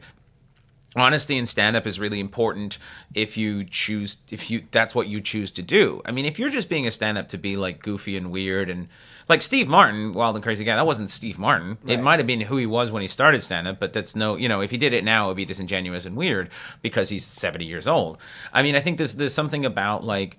honesty 0.95 1.37
in 1.37 1.45
stand 1.45 1.75
up 1.75 1.85
is 1.85 1.99
really 1.99 2.19
important 2.19 2.79
if 3.13 3.37
you 3.37 3.63
choose 3.63 4.17
if 4.31 4.49
you 4.49 4.63
that's 4.71 4.95
what 4.95 5.07
you 5.07 5.19
choose 5.19 5.51
to 5.51 5.61
do. 5.61 6.01
I 6.05 6.11
mean 6.11 6.25
if 6.25 6.39
you're 6.39 6.49
just 6.49 6.69
being 6.69 6.87
a 6.87 6.91
stand 6.91 7.17
up 7.17 7.27
to 7.29 7.37
be 7.37 7.57
like 7.57 7.81
goofy 7.81 8.17
and 8.17 8.31
weird 8.31 8.69
and 8.69 8.87
like 9.27 9.41
steve 9.41 9.67
martin 9.67 10.11
wild 10.11 10.35
and 10.35 10.43
crazy 10.43 10.63
guy 10.63 10.75
that 10.75 10.85
wasn't 10.85 11.09
steve 11.09 11.37
martin. 11.37 11.77
It 11.85 12.01
might 12.01 12.19
have 12.19 12.27
been 12.27 12.41
who 12.41 12.57
he 12.57 12.65
was 12.65 12.91
when 12.91 13.01
he 13.01 13.07
started 13.07 13.43
stand 13.43 13.67
up 13.67 13.79
but 13.79 13.93
that's 13.93 14.15
no 14.15 14.35
you 14.35 14.47
know 14.47 14.61
if 14.61 14.71
he 14.71 14.77
did 14.77 14.93
it 14.93 15.03
now 15.03 15.25
it 15.25 15.27
would 15.29 15.37
be 15.37 15.45
disingenuous 15.45 16.05
and 16.05 16.15
weird 16.15 16.49
because 16.81 17.09
he's 17.09 17.25
70 17.25 17.65
years 17.65 17.87
old. 17.87 18.17
I 18.53 18.63
mean 18.63 18.75
i 18.75 18.79
think 18.79 18.97
there's 18.97 19.15
there's 19.15 19.33
something 19.33 19.65
about 19.65 20.03
like 20.03 20.37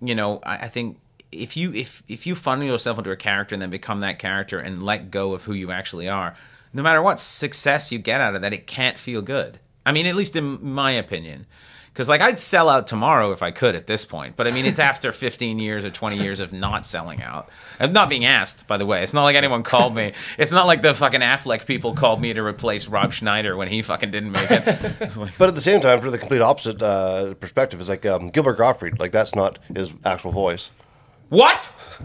you 0.00 0.14
know 0.14 0.40
i, 0.42 0.56
I 0.56 0.68
think 0.68 0.98
if 1.32 1.56
you 1.56 1.72
if 1.72 2.02
if 2.08 2.26
you 2.26 2.34
funnel 2.34 2.66
yourself 2.66 2.98
into 2.98 3.10
a 3.10 3.16
character 3.16 3.54
and 3.54 3.62
then 3.62 3.70
become 3.70 4.00
that 4.00 4.18
character 4.18 4.58
and 4.58 4.82
let 4.82 5.10
go 5.10 5.34
of 5.34 5.44
who 5.44 5.52
you 5.52 5.70
actually 5.70 6.08
are 6.08 6.36
no 6.72 6.82
matter 6.82 7.02
what 7.02 7.18
success 7.18 7.90
you 7.90 7.98
get 7.98 8.20
out 8.20 8.34
of 8.34 8.42
that 8.42 8.52
it 8.52 8.66
can't 8.66 8.98
feel 8.98 9.22
good 9.22 9.58
i 9.86 9.92
mean 9.92 10.04
at 10.06 10.14
least 10.14 10.36
in 10.36 10.62
my 10.62 10.90
opinion 10.90 11.46
because 11.92 12.10
like 12.10 12.20
i'd 12.20 12.38
sell 12.38 12.68
out 12.68 12.86
tomorrow 12.86 13.32
if 13.32 13.42
i 13.42 13.50
could 13.50 13.74
at 13.74 13.86
this 13.86 14.04
point 14.04 14.36
but 14.36 14.46
i 14.46 14.50
mean 14.50 14.66
it's 14.66 14.78
after 14.90 15.12
15 15.12 15.58
years 15.58 15.82
or 15.84 15.90
20 15.90 16.18
years 16.18 16.40
of 16.40 16.52
not 16.52 16.84
selling 16.84 17.22
out 17.22 17.48
of 17.80 17.90
not 17.92 18.10
being 18.10 18.26
asked 18.26 18.66
by 18.66 18.76
the 18.76 18.84
way 18.84 19.02
it's 19.02 19.14
not 19.14 19.24
like 19.24 19.34
anyone 19.36 19.62
called 19.62 19.94
me 19.94 20.12
it's 20.36 20.52
not 20.52 20.66
like 20.66 20.82
the 20.82 20.92
fucking 20.92 21.20
Aflac 21.22 21.64
people 21.64 21.94
called 21.94 22.20
me 22.20 22.34
to 22.34 22.42
replace 22.42 22.86
rob 22.88 23.14
schneider 23.14 23.56
when 23.56 23.68
he 23.68 23.80
fucking 23.80 24.10
didn't 24.10 24.32
make 24.32 24.50
it 24.50 25.16
like, 25.16 25.36
but 25.38 25.48
at 25.48 25.54
the 25.54 25.60
same 25.62 25.80
time, 25.80 26.00
for 26.02 26.10
the 26.10 26.18
complete 26.18 26.42
opposite 26.42 26.82
uh, 26.82 27.32
perspective, 27.34 27.80
it's 27.80 27.88
like 27.88 28.04
um, 28.04 28.28
Gilbert 28.30 28.58
Gottfried. 28.58 28.98
Like 28.98 29.12
that's 29.12 29.34
not 29.34 29.58
his 29.74 29.94
actual 30.04 30.32
voice. 30.32 30.70
what 31.30 31.72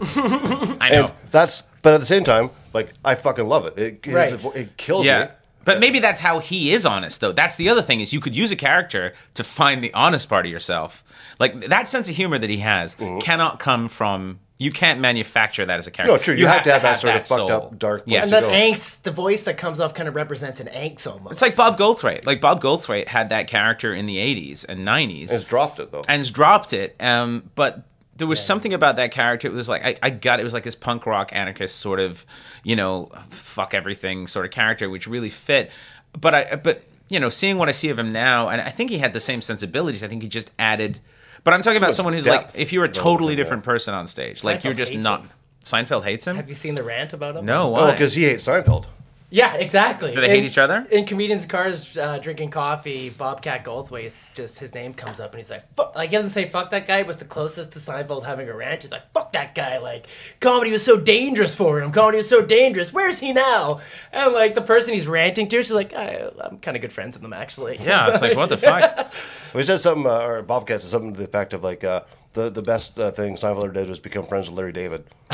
i 0.80 0.88
know 0.90 1.04
And 1.04 1.12
that's 1.30 1.62
but 1.82 1.94
at 1.94 2.00
the 2.00 2.06
same 2.06 2.22
time, 2.24 2.50
like 2.72 2.92
I 3.04 3.14
fucking 3.16 3.46
love 3.46 3.66
it. 3.66 3.74
It 3.78 4.04
his- 4.04 4.14
Right. 4.14 4.56
it 4.56 4.76
kills 4.76 5.04
Yeah. 5.04 5.24
me. 5.24 5.30
But 5.64 5.80
maybe 5.80 5.98
that's 5.98 6.20
how 6.20 6.38
he 6.38 6.72
is 6.72 6.84
honest, 6.86 7.20
though. 7.20 7.32
That's 7.32 7.56
the 7.56 7.68
other 7.68 7.82
thing 7.82 8.00
is 8.00 8.12
you 8.12 8.20
could 8.20 8.36
use 8.36 8.50
a 8.50 8.56
character 8.56 9.12
to 9.34 9.44
find 9.44 9.82
the 9.82 9.92
honest 9.94 10.28
part 10.28 10.46
of 10.46 10.52
yourself. 10.52 11.04
Like 11.38 11.68
that 11.68 11.88
sense 11.88 12.08
of 12.08 12.16
humor 12.16 12.38
that 12.38 12.50
he 12.50 12.58
has 12.58 12.94
cannot 13.20 13.58
come 13.58 13.88
from. 13.88 14.40
You 14.58 14.70
can't 14.70 15.00
manufacture 15.00 15.66
that 15.66 15.78
as 15.80 15.88
a 15.88 15.90
character. 15.90 16.12
Mm-hmm. 16.12 16.20
No, 16.20 16.22
true. 16.22 16.34
You, 16.36 16.46
have, 16.46 16.62
to 16.62 16.72
have 16.72 16.82
that 16.82 17.00
sort 17.00 17.16
of 17.16 17.20
fucked 17.22 17.26
soul. 17.26 17.50
up, 17.50 17.78
dark. 17.80 18.04
Yeah. 18.06 18.22
And 18.22 18.30
that 18.30 18.44
angst, 18.44 19.02
the 19.02 19.10
voice 19.10 19.42
that 19.42 19.56
comes 19.56 19.80
off, 19.80 19.92
kind 19.92 20.08
of 20.08 20.14
represents 20.14 20.60
an 20.60 20.68
angst 20.68 21.10
almost. 21.10 21.32
It's 21.32 21.42
like 21.42 21.56
Bob 21.56 21.76
Goldthwait. 21.76 22.26
Like 22.26 22.40
Bob 22.40 22.62
Goldthwait 22.62 23.08
had 23.08 23.30
that 23.30 23.48
character 23.48 23.92
in 23.92 24.06
the 24.06 24.18
'80s 24.18 24.64
and 24.68 24.86
'90s, 24.86 25.32
It's 25.32 25.42
dropped 25.44 25.80
it 25.80 25.90
though. 25.90 26.02
and 26.08 26.20
has 26.20 26.30
dropped 26.30 26.72
it. 26.72 26.94
Um, 27.00 27.50
but 27.56 27.82
there 28.16 28.26
was 28.26 28.44
something 28.44 28.72
about 28.72 28.96
that 28.96 29.10
character. 29.10 29.48
It 29.48 29.54
was 29.54 29.68
like 29.68 29.84
I, 29.84 29.96
I 30.02 30.10
got 30.10 30.40
it 30.40 30.44
was 30.44 30.52
like 30.52 30.64
this 30.64 30.74
punk 30.74 31.06
rock 31.06 31.30
anarchist 31.32 31.76
sort 31.76 32.00
of, 32.00 32.26
you 32.62 32.76
know, 32.76 33.10
fuck 33.30 33.74
everything 33.74 34.26
sort 34.26 34.44
of 34.44 34.52
character, 34.52 34.88
which 34.90 35.06
really 35.06 35.30
fit. 35.30 35.70
But 36.18 36.34
I 36.34 36.56
but 36.56 36.82
you 37.08 37.20
know, 37.20 37.28
seeing 37.28 37.58
what 37.58 37.68
I 37.68 37.72
see 37.72 37.88
of 37.88 37.98
him 37.98 38.12
now, 38.12 38.48
and 38.48 38.60
I 38.60 38.70
think 38.70 38.90
he 38.90 38.98
had 38.98 39.12
the 39.12 39.20
same 39.20 39.42
sensibilities. 39.42 40.02
I 40.02 40.08
think 40.08 40.22
he 40.22 40.28
just 40.28 40.50
added. 40.58 41.00
But 41.44 41.54
I'm 41.54 41.62
talking 41.62 41.78
about 41.78 41.94
someone 41.94 42.14
who's 42.14 42.26
like, 42.26 42.50
if 42.54 42.72
you're 42.72 42.84
a 42.84 42.88
totally 42.88 43.34
different 43.34 43.64
person 43.64 43.94
on 43.94 44.06
stage, 44.06 44.44
like 44.44 44.64
you're 44.64 44.74
just 44.74 44.94
not. 44.94 45.22
him. 45.22 45.30
Seinfeld 45.62 46.02
hates 46.02 46.26
him. 46.26 46.34
Have 46.36 46.48
you 46.48 46.54
seen 46.54 46.74
the 46.74 46.82
rant 46.82 47.12
about 47.12 47.36
him? 47.36 47.46
no, 47.46 47.76
oh, 47.76 47.90
because 47.92 48.14
he 48.14 48.24
hates 48.24 48.46
Seinfeld. 48.46 48.86
Yeah, 49.32 49.54
exactly. 49.54 50.14
Do 50.14 50.20
they 50.20 50.28
hate 50.28 50.44
each 50.44 50.58
other? 50.58 50.86
In 50.90 51.06
comedians' 51.06 51.46
cars, 51.46 51.96
uh, 51.96 52.18
drinking 52.18 52.50
coffee, 52.50 53.08
Bobcat 53.08 53.64
Goldthwait's 53.64 54.28
just 54.34 54.58
his 54.58 54.74
name 54.74 54.92
comes 54.92 55.20
up, 55.20 55.32
and 55.32 55.38
he's 55.38 55.50
like, 55.50 55.64
fuck. 55.74 55.96
Like 55.96 56.10
he 56.10 56.16
doesn't 56.16 56.32
say 56.32 56.46
"fuck 56.46 56.68
that 56.70 56.86
guy," 56.86 57.02
but 57.02 57.10
it's 57.10 57.18
the 57.18 57.24
closest 57.24 57.70
to 57.72 57.78
Seinfeld 57.78 58.26
having 58.26 58.46
a 58.50 58.54
rant. 58.54 58.82
He's 58.82 58.92
like, 58.92 59.10
"Fuck 59.14 59.32
that 59.32 59.54
guy!" 59.54 59.78
Like 59.78 60.06
comedy 60.40 60.70
was 60.70 60.84
so 60.84 60.98
dangerous 60.98 61.54
for 61.54 61.80
him. 61.80 61.92
Comedy 61.92 62.18
was 62.18 62.28
so 62.28 62.44
dangerous. 62.44 62.92
Where's 62.92 63.20
he 63.20 63.32
now? 63.32 63.80
And 64.12 64.34
like 64.34 64.54
the 64.54 64.60
person 64.60 64.92
he's 64.92 65.06
ranting 65.06 65.48
to, 65.48 65.62
she's 65.62 65.72
like, 65.72 65.94
I, 65.94 66.28
"I'm 66.38 66.58
kind 66.58 66.76
of 66.76 66.82
good 66.82 66.92
friends 66.92 67.14
with 67.16 67.22
them, 67.22 67.32
actually." 67.32 67.78
yeah, 67.78 68.08
it's 68.08 68.20
like 68.20 68.36
what 68.36 68.50
the 68.50 68.58
fuck. 68.58 69.14
we 69.54 69.62
said 69.62 69.80
something, 69.80 70.06
uh, 70.06 70.26
or 70.26 70.42
Bobcat 70.42 70.82
said 70.82 70.90
something 70.90 71.14
to 71.14 71.18
the 71.18 71.24
effect 71.24 71.54
of 71.54 71.64
like, 71.64 71.84
uh, 71.84 72.02
the 72.34 72.50
the 72.50 72.62
best 72.62 72.98
uh, 72.98 73.10
thing 73.10 73.36
Seinfeld 73.36 73.64
ever 73.64 73.72
did 73.72 73.88
was 73.88 74.00
become 74.00 74.26
friends 74.26 74.50
with 74.50 74.58
Larry 74.58 74.72
David. 74.72 75.04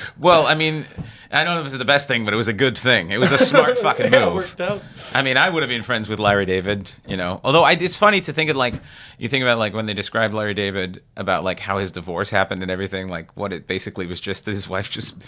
Well, 0.20 0.46
I 0.46 0.54
mean, 0.54 0.84
I 1.32 1.44
don't 1.44 1.54
know 1.54 1.60
if 1.60 1.64
it 1.64 1.72
was 1.72 1.78
the 1.78 1.84
best 1.84 2.06
thing, 2.06 2.24
but 2.26 2.34
it 2.34 2.36
was 2.36 2.48
a 2.48 2.52
good 2.52 2.76
thing. 2.76 3.10
It 3.10 3.18
was 3.18 3.32
a 3.32 3.38
smart 3.38 3.78
fucking 3.86 4.12
Yeah, 4.12 4.22
it 4.22 4.26
move. 4.26 4.34
worked 4.34 4.60
out. 4.60 4.82
I 5.14 5.22
mean, 5.22 5.36
I 5.36 5.48
would 5.48 5.62
have 5.62 5.70
been 5.70 5.82
friends 5.82 6.08
with 6.08 6.18
Larry 6.18 6.44
David, 6.44 6.90
you 7.08 7.16
know. 7.16 7.40
Although 7.42 7.62
I, 7.64 7.72
it's 7.72 7.96
funny 7.96 8.20
to 8.20 8.32
think 8.32 8.50
of 8.50 8.56
like 8.56 8.74
you 9.18 9.28
think 9.28 9.42
about 9.42 9.58
like 9.58 9.72
when 9.72 9.86
they 9.86 9.94
described 9.94 10.34
Larry 10.34 10.54
David 10.54 11.02
about 11.16 11.42
like 11.42 11.58
how 11.58 11.78
his 11.78 11.90
divorce 11.90 12.28
happened 12.30 12.62
and 12.62 12.70
everything. 12.70 13.08
Like 13.08 13.34
what 13.36 13.52
it 13.52 13.66
basically 13.66 14.06
was 14.06 14.20
just 14.20 14.44
that 14.44 14.52
his 14.52 14.68
wife 14.68 14.90
just 14.90 15.24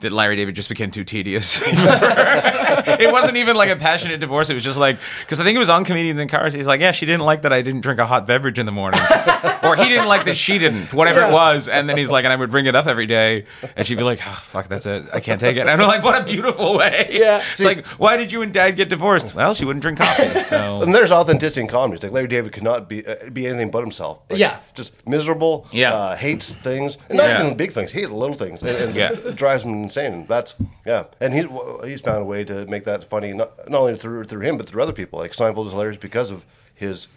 that 0.00 0.10
Larry 0.12 0.36
David 0.36 0.54
just 0.56 0.68
became 0.68 0.90
too 0.90 1.04
tedious. 1.04 1.60
it 1.64 3.12
wasn't 3.12 3.36
even 3.36 3.56
like 3.56 3.70
a 3.70 3.76
passionate 3.76 4.18
divorce. 4.20 4.50
It 4.50 4.54
was 4.54 4.64
just 4.64 4.78
like 4.78 4.98
because 5.20 5.40
I 5.40 5.44
think 5.44 5.56
it 5.56 5.60
was 5.60 5.70
on 5.70 5.84
comedians 5.84 6.18
in 6.18 6.28
cars. 6.28 6.52
He's 6.54 6.66
like, 6.66 6.80
yeah, 6.80 6.90
she 6.92 7.06
didn't 7.06 7.24
like 7.24 7.42
that 7.42 7.52
I 7.52 7.62
didn't 7.62 7.82
drink 7.82 8.00
a 8.00 8.06
hot 8.06 8.26
beverage 8.26 8.58
in 8.58 8.66
the 8.66 8.72
morning, 8.72 9.00
or 9.62 9.76
he 9.76 9.84
didn't 9.88 10.08
like 10.08 10.24
that 10.24 10.36
she 10.36 10.58
didn't, 10.58 10.92
whatever 10.92 11.20
it 11.22 11.32
was. 11.32 11.68
And 11.68 11.88
then 11.88 11.96
he's 11.96 12.10
like, 12.10 12.24
and 12.24 12.32
I 12.32 12.36
would 12.36 12.50
bring 12.50 12.66
it 12.66 12.74
up 12.74 12.86
every 12.86 13.06
day, 13.06 13.46
and 13.76 13.86
she'd 13.86 13.98
be 13.98 14.04
like, 14.04 14.20
oh, 14.26 14.30
fuck, 14.42 14.68
that's 14.68 14.86
it, 14.86 15.04
I 15.12 15.20
can't 15.20 15.40
take 15.40 15.56
it. 15.56 15.60
And 15.60 15.70
I'm 15.70 15.78
like, 15.86 16.02
what 16.02 16.20
a 16.20 16.24
beautiful 16.24 16.76
way. 16.76 17.08
Yeah. 17.10 17.42
It's 17.52 17.64
like, 17.64 17.86
why 17.86 18.16
did 18.16 18.32
you 18.32 18.42
and 18.42 18.52
dad 18.52 18.72
get 18.72 18.88
divorced? 18.88 19.34
Well, 19.34 19.54
she 19.54 19.64
wouldn't 19.64 19.82
drink 19.82 19.98
coffee. 19.98 20.40
So 20.40 20.82
And 20.82 20.94
there's 20.94 21.12
authenticity 21.12 21.60
in 21.62 21.66
comedy. 21.68 21.96
It's 21.96 22.02
like 22.04 22.12
Larry 22.12 22.28
David 22.28 22.52
could 22.52 22.62
not 22.62 22.88
be 22.88 23.06
uh, 23.06 23.30
be 23.32 23.46
anything 23.46 23.70
but 23.70 23.80
himself. 23.82 24.20
Like, 24.30 24.38
Yeah. 24.40 24.58
just 24.74 25.06
miserable. 25.06 25.66
Yeah. 25.72 25.94
uh, 25.94 26.16
hates 26.16 26.52
things, 26.52 26.98
and 27.08 27.18
not 27.18 27.28
Yeah. 27.28 27.44
even 27.44 27.56
big 27.56 27.72
things. 27.72 27.92
He 27.92 28.00
hates 28.00 28.10
little 28.10 28.36
things, 28.36 28.62
and, 28.62 28.70
and 28.76 28.94
Yeah. 28.96 29.12
it 29.12 29.36
drives 29.36 29.62
him 29.62 29.81
insane. 29.82 30.26
That's 30.28 30.54
yeah. 30.86 31.04
And 31.20 31.32
he 31.34 31.46
he's 31.88 32.00
found 32.00 32.22
a 32.22 32.24
way 32.24 32.44
to 32.44 32.66
make 32.66 32.84
that 32.84 33.04
funny, 33.04 33.32
not, 33.32 33.68
not 33.68 33.80
only 33.80 33.96
through 33.96 34.24
through 34.24 34.40
him, 34.40 34.56
but 34.56 34.66
through 34.68 34.82
other 34.82 34.92
people. 34.92 35.18
Like 35.18 35.32
Seinfeld 35.32 35.66
is 35.66 35.72
hilarious 35.72 35.98
because 35.98 36.30
of 36.30 36.44
his. 36.74 37.08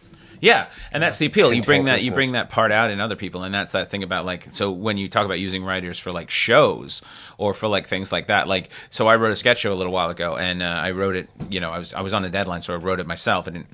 yeah, 0.41 0.67
and 0.91 1.01
that's 1.01 1.17
the 1.17 1.25
appeal. 1.25 1.53
You 1.53 1.61
bring 1.63 1.85
that 1.85 2.03
you 2.03 2.11
bring 2.11 2.33
that 2.33 2.49
part 2.49 2.71
out 2.71 2.91
in 2.91 2.99
other 2.99 3.15
people, 3.15 3.43
and 3.43 3.53
that's 3.53 3.71
that 3.71 3.89
thing 3.89 4.03
about 4.03 4.25
like 4.25 4.51
so 4.51 4.71
when 4.71 4.97
you 4.97 5.07
talk 5.07 5.25
about 5.25 5.39
using 5.39 5.63
writers 5.63 5.97
for 5.97 6.11
like 6.11 6.29
shows 6.29 7.01
or 7.37 7.53
for 7.53 7.67
like 7.67 7.87
things 7.87 8.11
like 8.11 8.27
that. 8.27 8.47
Like 8.47 8.69
so, 8.89 9.07
I 9.07 9.15
wrote 9.15 9.31
a 9.31 9.35
sketch 9.35 9.59
show 9.59 9.73
a 9.73 9.75
little 9.75 9.93
while 9.93 10.09
ago, 10.09 10.35
and 10.35 10.61
uh, 10.61 10.65
I 10.65 10.91
wrote 10.91 11.15
it. 11.15 11.29
You 11.49 11.59
know, 11.61 11.71
I 11.71 11.79
was 11.79 11.93
I 11.93 12.01
was 12.01 12.13
on 12.13 12.25
a 12.25 12.29
deadline, 12.29 12.61
so 12.61 12.73
I 12.73 12.77
wrote 12.77 12.99
it 12.99 13.07
myself, 13.07 13.47
and. 13.47 13.57
and 13.57 13.65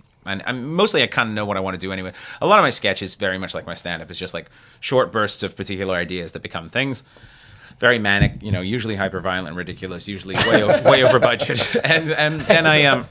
I'm, 0.45 0.75
mostly 0.75 1.01
I 1.01 1.07
kind 1.07 1.29
of 1.29 1.33
know 1.33 1.45
what 1.45 1.57
I 1.57 1.61
want 1.61 1.73
to 1.73 1.79
do 1.79 1.91
anyway. 1.91 2.11
A 2.41 2.45
lot 2.45 2.59
of 2.59 2.63
my 2.63 2.69
sketch 2.69 3.01
is 3.01 3.15
very 3.15 3.39
much 3.39 3.55
like 3.55 3.65
my 3.65 3.73
stand 3.73 4.03
up. 4.03 4.11
It's 4.11 4.19
just 4.19 4.35
like 4.35 4.51
short 4.79 5.11
bursts 5.11 5.41
of 5.41 5.55
particular 5.57 5.95
ideas 5.95 6.33
that 6.33 6.43
become 6.43 6.69
things. 6.69 7.03
Very 7.81 7.97
manic, 7.99 8.41
you 8.41 8.51
know, 8.51 8.61
usually 8.61 8.95
hyper 8.95 9.19
violent, 9.19 9.55
ridiculous, 9.55 10.07
usually 10.07 10.35
way 10.35 10.63
o- 10.63 10.89
way 10.89 11.03
over 11.03 11.19
budget, 11.19 11.75
and 11.83 12.11
and 12.11 12.41
then 12.41 12.65
I 12.65 12.85
um. 12.85 13.07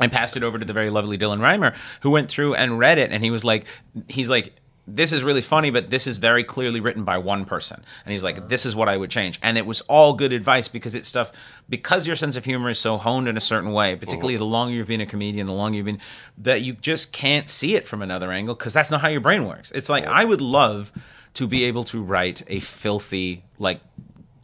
I 0.00 0.06
passed 0.08 0.36
it 0.36 0.42
over 0.42 0.58
to 0.58 0.64
the 0.66 0.74
very 0.74 0.90
lovely 0.90 1.16
Dylan 1.16 1.40
Reimer, 1.40 1.74
who 2.02 2.10
went 2.10 2.28
through 2.28 2.54
and 2.54 2.78
read 2.78 2.98
it, 2.98 3.10
and 3.10 3.24
he 3.24 3.30
was 3.30 3.42
like, 3.42 3.64
he's 4.06 4.28
like, 4.28 4.54
this 4.86 5.14
is 5.14 5.22
really 5.22 5.40
funny, 5.40 5.70
but 5.70 5.88
this 5.88 6.06
is 6.06 6.18
very 6.18 6.44
clearly 6.44 6.80
written 6.80 7.04
by 7.04 7.16
one 7.16 7.46
person, 7.46 7.82
and 8.04 8.12
he's 8.12 8.22
like, 8.22 8.48
this 8.48 8.66
is 8.66 8.76
what 8.76 8.90
I 8.90 8.98
would 8.98 9.10
change, 9.10 9.38
and 9.42 9.56
it 9.56 9.64
was 9.64 9.80
all 9.82 10.12
good 10.12 10.32
advice 10.32 10.68
because 10.68 10.94
it's 10.94 11.08
stuff 11.08 11.32
because 11.70 12.06
your 12.06 12.16
sense 12.16 12.36
of 12.36 12.44
humor 12.44 12.68
is 12.68 12.78
so 12.78 12.98
honed 12.98 13.28
in 13.28 13.36
a 13.38 13.40
certain 13.40 13.72
way, 13.72 13.96
particularly 13.96 14.36
the 14.36 14.44
longer 14.44 14.74
you've 14.74 14.88
been 14.88 15.00
a 15.00 15.06
comedian, 15.06 15.46
the 15.46 15.54
longer 15.54 15.76
you've 15.76 15.86
been, 15.86 16.00
that 16.36 16.60
you 16.60 16.74
just 16.74 17.12
can't 17.12 17.48
see 17.48 17.74
it 17.74 17.88
from 17.88 18.02
another 18.02 18.30
angle 18.30 18.54
because 18.54 18.74
that's 18.74 18.90
not 18.90 19.00
how 19.00 19.08
your 19.08 19.22
brain 19.22 19.46
works. 19.46 19.70
It's 19.70 19.88
like 19.88 20.06
I 20.06 20.24
would 20.24 20.42
love 20.42 20.92
to 21.34 21.46
be 21.46 21.64
able 21.64 21.84
to 21.84 22.02
write 22.02 22.42
a 22.48 22.60
filthy 22.60 23.44
like 23.58 23.80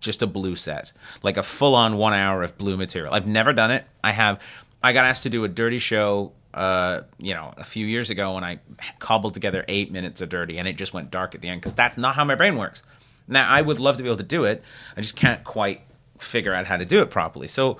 just 0.04 0.22
a 0.22 0.26
blue 0.26 0.56
set, 0.56 0.92
like 1.22 1.36
a 1.36 1.42
full 1.42 1.74
on 1.74 1.96
one 1.96 2.12
hour 2.12 2.42
of 2.42 2.56
blue 2.58 2.76
material. 2.76 3.12
I've 3.12 3.26
never 3.26 3.52
done 3.52 3.70
it. 3.70 3.84
I 4.02 4.12
have. 4.12 4.40
I 4.82 4.92
got 4.92 5.04
asked 5.04 5.22
to 5.22 5.30
do 5.30 5.44
a 5.44 5.48
dirty 5.48 5.78
show, 5.78 6.32
uh, 6.52 7.02
you 7.18 7.32
know, 7.34 7.54
a 7.56 7.64
few 7.64 7.86
years 7.86 8.10
ago, 8.10 8.36
and 8.36 8.44
I 8.44 8.60
cobbled 8.98 9.34
together 9.34 9.64
eight 9.66 9.90
minutes 9.90 10.20
of 10.20 10.28
dirty, 10.28 10.58
and 10.58 10.68
it 10.68 10.76
just 10.76 10.92
went 10.92 11.10
dark 11.10 11.34
at 11.34 11.40
the 11.40 11.48
end 11.48 11.60
because 11.60 11.74
that's 11.74 11.96
not 11.96 12.14
how 12.14 12.24
my 12.24 12.34
brain 12.34 12.56
works. 12.56 12.82
Now, 13.26 13.48
I 13.48 13.62
would 13.62 13.80
love 13.80 13.96
to 13.96 14.02
be 14.02 14.08
able 14.08 14.18
to 14.18 14.22
do 14.22 14.44
it. 14.44 14.62
I 14.96 15.00
just 15.00 15.16
can't 15.16 15.42
quite 15.42 15.80
figure 16.18 16.54
out 16.54 16.66
how 16.66 16.76
to 16.76 16.84
do 16.84 17.00
it 17.00 17.10
properly. 17.10 17.48
So, 17.48 17.78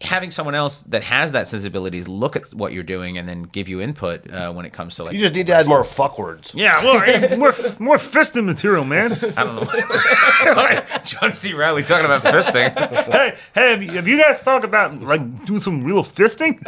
having 0.00 0.30
someone 0.30 0.54
else 0.54 0.82
that 0.84 1.04
has 1.04 1.32
that 1.32 1.46
sensibility 1.46 2.02
look 2.04 2.34
at 2.34 2.54
what 2.54 2.72
you're 2.72 2.82
doing 2.82 3.18
and 3.18 3.28
then 3.28 3.42
give 3.42 3.68
you 3.68 3.80
input 3.82 4.30
uh, 4.32 4.50
when 4.52 4.64
it 4.64 4.72
comes 4.72 4.96
to 4.96 5.04
like 5.04 5.12
You 5.12 5.20
just 5.20 5.34
need 5.34 5.46
to 5.48 5.52
add 5.54 5.66
more 5.66 5.84
fuck 5.84 6.18
words. 6.18 6.52
Yeah, 6.54 6.74
well, 6.82 7.00
hey, 7.04 7.36
more 7.36 7.52
more 7.78 7.96
fisting 7.96 8.44
material, 8.46 8.84
man. 8.84 9.12
I 9.36 9.44
don't 9.44 9.56
know. 9.56 10.82
John 11.04 11.34
C. 11.34 11.52
Reilly 11.52 11.82
talking 11.82 12.06
about 12.06 12.22
fisting. 12.22 12.72
hey, 13.12 13.36
hey, 13.54 13.70
have 13.72 13.82
you, 13.82 13.90
have 13.92 14.08
you 14.08 14.22
guys 14.22 14.40
thought 14.40 14.64
about 14.64 15.00
like 15.02 15.44
doing 15.44 15.60
some 15.60 15.84
real 15.84 16.02
fisting? 16.02 16.58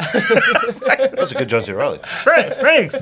That's 1.15 1.31
a 1.31 1.35
good 1.35 1.49
John 1.49 1.61
C. 1.63 1.71
Reilly. 1.71 1.99
Fra- 2.23 2.51
Thanks. 2.51 3.01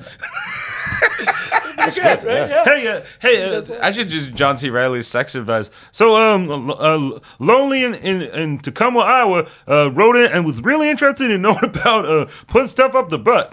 That's 1.77 1.95
good. 1.95 2.23
Yeah. 2.23 2.63
Hey, 2.63 2.87
uh, 2.87 3.01
hey, 3.19 3.43
uh, 3.55 3.63
I 3.81 3.91
should 3.91 4.07
just 4.09 4.33
John 4.33 4.57
C. 4.57 4.69
Reilly's 4.69 5.07
sex 5.07 5.33
advice. 5.35 5.71
so 5.91 6.15
um, 6.15 6.69
uh, 6.71 7.19
lonely 7.39 7.83
in, 7.83 7.95
in, 7.95 8.21
in 8.21 8.57
Tacoma, 8.59 8.99
Iowa, 8.99 9.47
uh, 9.67 9.91
wrote 9.91 10.15
in 10.15 10.31
and 10.31 10.45
was 10.45 10.61
really 10.61 10.89
interested 10.89 11.31
in 11.31 11.41
knowing 11.41 11.57
about 11.63 12.05
uh, 12.05 12.27
putting 12.47 12.67
stuff 12.67 12.93
up 12.95 13.09
the 13.09 13.17
butt. 13.17 13.51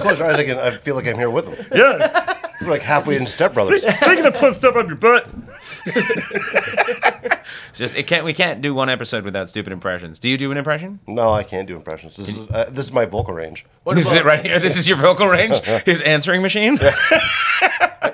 Close 0.00 0.18
your 0.18 0.28
eyes 0.30 0.38
again. 0.38 0.58
I 0.58 0.76
feel 0.76 0.94
like 0.96 1.06
I'm 1.06 1.16
here 1.16 1.30
with 1.30 1.46
him. 1.46 1.66
Yeah, 1.72 2.36
We're 2.60 2.70
like 2.70 2.82
halfway 2.82 3.16
in 3.16 3.26
Step 3.26 3.54
Brothers. 3.54 3.82
speaking 3.98 4.24
of 4.26 4.34
putting 4.34 4.54
stuff 4.54 4.74
up 4.76 4.86
your 4.86 4.96
butt, 4.96 5.28
It's 5.28 5.57
just 7.72 7.96
it 7.96 8.06
can't 8.06 8.24
we 8.24 8.32
can't 8.32 8.60
do 8.60 8.74
one 8.74 8.88
episode 8.88 9.24
without 9.24 9.48
stupid 9.48 9.72
impressions. 9.72 10.18
Do 10.18 10.28
you 10.28 10.36
do 10.36 10.50
an 10.50 10.58
impression? 10.58 11.00
No, 11.06 11.32
I 11.32 11.42
can't 11.42 11.66
do 11.66 11.76
impressions. 11.76 12.16
This 12.16 12.28
is 12.28 12.36
uh, 12.36 12.68
this 12.70 12.86
is 12.86 12.92
my 12.92 13.04
vocal 13.04 13.34
range. 13.34 13.64
What 13.84 13.96
This 13.96 14.06
is 14.06 14.12
it 14.12 14.24
right 14.24 14.44
here. 14.44 14.58
This 14.58 14.76
is 14.78 14.88
your 14.88 14.96
vocal 14.98 15.26
range. 15.26 15.58
His 15.84 16.00
answering 16.00 16.42
machine. 16.42 16.78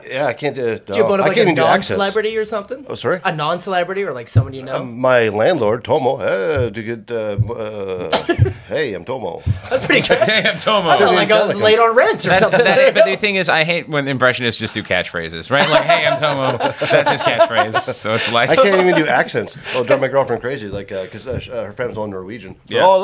Yeah, 0.09 0.27
I 0.27 0.33
can't 0.33 0.55
do. 0.55 0.77
Do 0.79 0.95
you 0.95 1.03
have 1.03 1.11
one 1.11 1.21
of 1.21 1.27
I 1.27 1.29
like 1.29 1.37
can't 1.37 1.49
a 1.49 1.53
even 1.53 1.55
do 1.57 1.63
accents. 1.63 1.91
non-celebrity 1.91 2.37
or 2.37 2.45
something? 2.45 2.87
Oh, 2.89 2.95
sorry? 2.95 3.21
A 3.25 3.35
non-celebrity 3.35 4.03
or 4.03 4.13
like 4.13 4.29
someone 4.29 4.55
you 4.55 4.63
know? 4.63 4.85
My 4.85 5.29
landlord, 5.29 5.85
Tomo. 5.85 6.17
Uh, 6.17 6.71
do 6.71 6.81
you 6.81 6.97
get? 6.97 7.11
Uh, 7.11 7.37
uh, 7.53 8.51
hey, 8.69 8.95
I'm 8.95 9.05
Tomo. 9.05 9.43
That's 9.71 9.85
pretty 9.87 10.07
good. 10.07 10.19
hey, 10.29 10.49
I'm 10.49 10.59
Tomo. 10.59 10.89
I 10.91 10.99
felt 10.99 11.15
like 11.15 11.31
I 11.31 11.39
was 11.47 11.55
like 11.55 11.63
late 11.63 11.79
on 11.79 11.95
rent 11.95 12.25
or 12.25 12.29
That's, 12.31 12.41
something. 12.41 12.65
that, 12.65 12.95
but 12.95 13.05
the 13.05 13.17
thing 13.25 13.37
is, 13.37 13.49
I 13.49 13.65
hate 13.65 13.89
when 13.89 14.09
impressionists 14.09 14.59
just 14.61 14.75
do 14.75 14.83
catchphrases, 14.83 15.51
right? 15.51 15.69
Like, 15.69 15.85
"Hey, 15.85 16.07
I'm 16.07 16.19
Tomo." 16.19 16.57
That's 16.59 17.11
his 17.11 17.23
catchphrase. 17.23 17.75
So 17.81 18.15
it's 18.15 18.31
like, 18.31 18.51
I 18.51 18.57
can't 18.57 18.81
even 18.81 18.95
do 18.95 19.07
accents. 19.07 19.57
It'll 19.71 19.85
drive 19.85 20.01
my 20.01 20.09
girlfriend 20.09 20.43
crazy, 20.43 20.69
like 20.69 20.89
because 20.89 21.27
uh, 21.27 21.39
sh- 21.39 21.51
uh, 21.51 21.65
her 21.65 21.73
family's 21.73 21.99
all 21.99 22.07
Norwegian. 22.07 22.55
So, 22.55 22.61
Yeah. 22.75 22.83
Oh, 22.85 23.03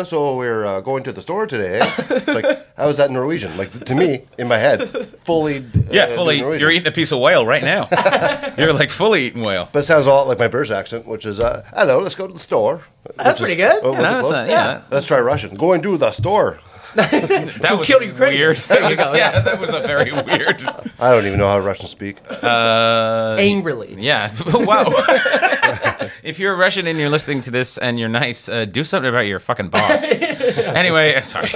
uh, 0.00 0.04
so 0.04 0.36
we're 0.36 0.64
uh, 0.64 0.80
going 0.80 1.02
to 1.04 1.12
the 1.12 1.22
store 1.22 1.46
today. 1.46 1.80
eh?" 1.80 1.86
It's 2.10 2.28
like, 2.28 2.76
how 2.76 2.88
is 2.88 2.96
that 2.96 3.10
Norwegian? 3.10 3.56
Like 3.56 3.70
to 3.84 3.94
me, 3.94 4.22
in 4.38 4.48
my 4.48 4.58
head, 4.58 4.88
fully. 5.24 5.58
Uh, 5.58 5.62
yeah, 5.90 6.06
fully. 6.22 6.40
Norwegian. 6.40 6.60
You're 6.60 6.70
eating 6.70 6.88
a 6.88 6.92
piece 6.92 7.12
of 7.12 7.20
whale 7.20 7.44
right 7.46 7.62
now. 7.62 7.88
you're 8.58 8.72
like 8.72 8.90
fully 8.90 9.26
eating 9.26 9.42
whale. 9.42 9.68
But 9.72 9.80
it 9.80 9.86
sounds 9.86 10.06
a 10.06 10.10
lot 10.10 10.28
like 10.28 10.38
my 10.38 10.48
British 10.48 10.70
accent, 10.70 11.06
which 11.06 11.26
is, 11.26 11.40
uh, 11.40 11.64
hello, 11.74 12.00
let's 12.00 12.14
go 12.14 12.26
to 12.26 12.32
the 12.32 12.38
store. 12.38 12.82
That's 13.16 13.38
pretty 13.40 13.56
good. 13.56 13.80
Oh, 13.82 13.92
Yeah, 13.92 14.00
that's 14.02 14.20
close? 14.20 14.32
not- 14.32 14.48
yeah. 14.48 14.82
Let's 14.90 15.06
try 15.06 15.20
Russian. 15.20 15.54
Going 15.56 15.82
to 15.82 15.96
the 15.96 16.10
store. 16.12 16.60
That 16.94 17.74
was 17.78 17.86
kill 17.86 18.02
Ukrainians. 18.02 18.68
weird. 18.68 18.82
That 18.82 18.88
was, 18.88 18.98
go, 18.98 19.14
yeah, 19.14 19.32
yeah. 19.32 19.40
that 19.40 19.60
was 19.60 19.72
a 19.72 19.80
very 19.80 20.12
weird. 20.12 20.62
I 20.98 21.12
don't 21.12 21.26
even 21.26 21.38
know 21.38 21.48
how 21.48 21.58
Russians 21.60 21.90
speak. 21.90 22.18
Uh, 22.42 23.36
Angrily. 23.38 23.94
Yeah. 23.98 24.30
wow. 24.46 24.84
if 26.22 26.38
you're 26.38 26.54
a 26.54 26.56
Russian 26.56 26.86
and 26.86 26.98
you're 26.98 27.08
listening 27.10 27.40
to 27.42 27.50
this 27.50 27.78
and 27.78 27.98
you're 27.98 28.08
nice, 28.08 28.48
uh, 28.48 28.64
do 28.64 28.84
something 28.84 29.08
about 29.08 29.26
your 29.26 29.38
fucking 29.38 29.68
boss. 29.68 30.02
anyway, 30.02 31.20
sorry. 31.22 31.48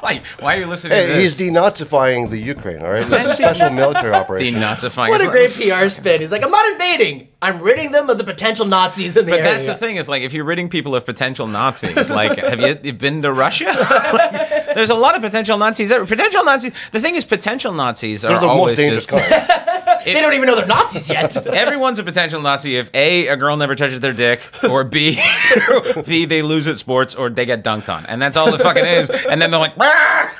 why, 0.00 0.20
why 0.40 0.56
are 0.56 0.60
you 0.60 0.66
listening 0.66 0.90
to 0.90 0.96
Hey, 0.96 1.06
this? 1.22 1.38
he's 1.38 1.48
denazifying 1.50 2.30
the 2.30 2.38
Ukraine, 2.38 2.82
all 2.82 2.90
right? 2.90 3.02
It's 3.06 3.12
a 3.26 3.34
special 3.36 3.70
military 3.70 4.12
operation. 4.12 4.54
denazifying. 4.60 5.10
What 5.10 5.20
a 5.20 5.28
great 5.28 5.52
PR 5.52 5.88
spin. 5.88 6.20
He's 6.20 6.32
like, 6.32 6.42
I'm 6.42 6.50
not 6.50 6.66
invading. 6.72 7.28
I'm 7.40 7.60
ridding 7.62 7.92
them 7.92 8.10
of 8.10 8.18
the 8.18 8.24
potential 8.24 8.66
Nazis 8.66 9.16
in 9.16 9.24
the 9.26 9.30
But 9.32 9.40
area. 9.40 9.52
that's 9.52 9.66
the 9.66 9.74
thing 9.76 9.96
is 9.96 10.08
like 10.08 10.22
if 10.22 10.32
you're 10.32 10.44
ridding 10.44 10.68
people 10.68 10.96
of 10.96 11.04
potential 11.06 11.46
Nazis, 11.46 12.10
like 12.10 12.36
have 12.38 12.58
you 12.58 12.76
you 12.82 12.92
been 12.92 13.22
to 13.22 13.32
Russia? 13.32 13.66
Like, 14.12 14.30
there's 14.74 14.90
a 14.90 14.94
lot 14.94 15.16
of 15.16 15.22
potential 15.22 15.58
Nazis. 15.58 15.88
there. 15.88 16.04
Potential 16.04 16.44
Nazis. 16.44 16.72
The 16.92 17.00
thing 17.00 17.14
is, 17.16 17.24
potential 17.24 17.72
Nazis 17.72 18.24
are 18.24 18.28
They're 18.28 18.40
the 18.40 18.46
always 18.46 18.72
most 18.72 18.76
dangerous 18.78 19.06
just. 19.06 19.28
kind. 19.30 20.04
They 20.04 20.14
don't 20.14 20.32
even 20.34 20.46
know 20.46 20.54
they're 20.56 20.66
Nazis 20.66 21.08
yet. 21.08 21.36
Everyone's 21.46 21.98
a 21.98 22.04
potential 22.04 22.40
Nazi 22.40 22.76
if 22.76 22.88
a 22.94 23.26
a 23.28 23.36
girl 23.36 23.56
never 23.56 23.74
touches 23.74 24.00
their 24.00 24.12
dick, 24.12 24.40
or 24.70 24.84
b 24.84 25.18
b 26.06 26.24
they 26.24 26.40
lose 26.42 26.68
at 26.68 26.78
sports, 26.78 27.14
or 27.14 27.28
they 27.28 27.44
get 27.44 27.62
dunked 27.64 27.88
on, 27.92 28.06
and 28.06 28.22
that's 28.22 28.36
all 28.36 28.52
it 28.54 28.60
fucking 28.60 28.86
is. 28.86 29.10
And 29.10 29.42
then 29.42 29.50
they're 29.50 29.60
like, 29.60 29.76
"Rah!" 29.76 30.30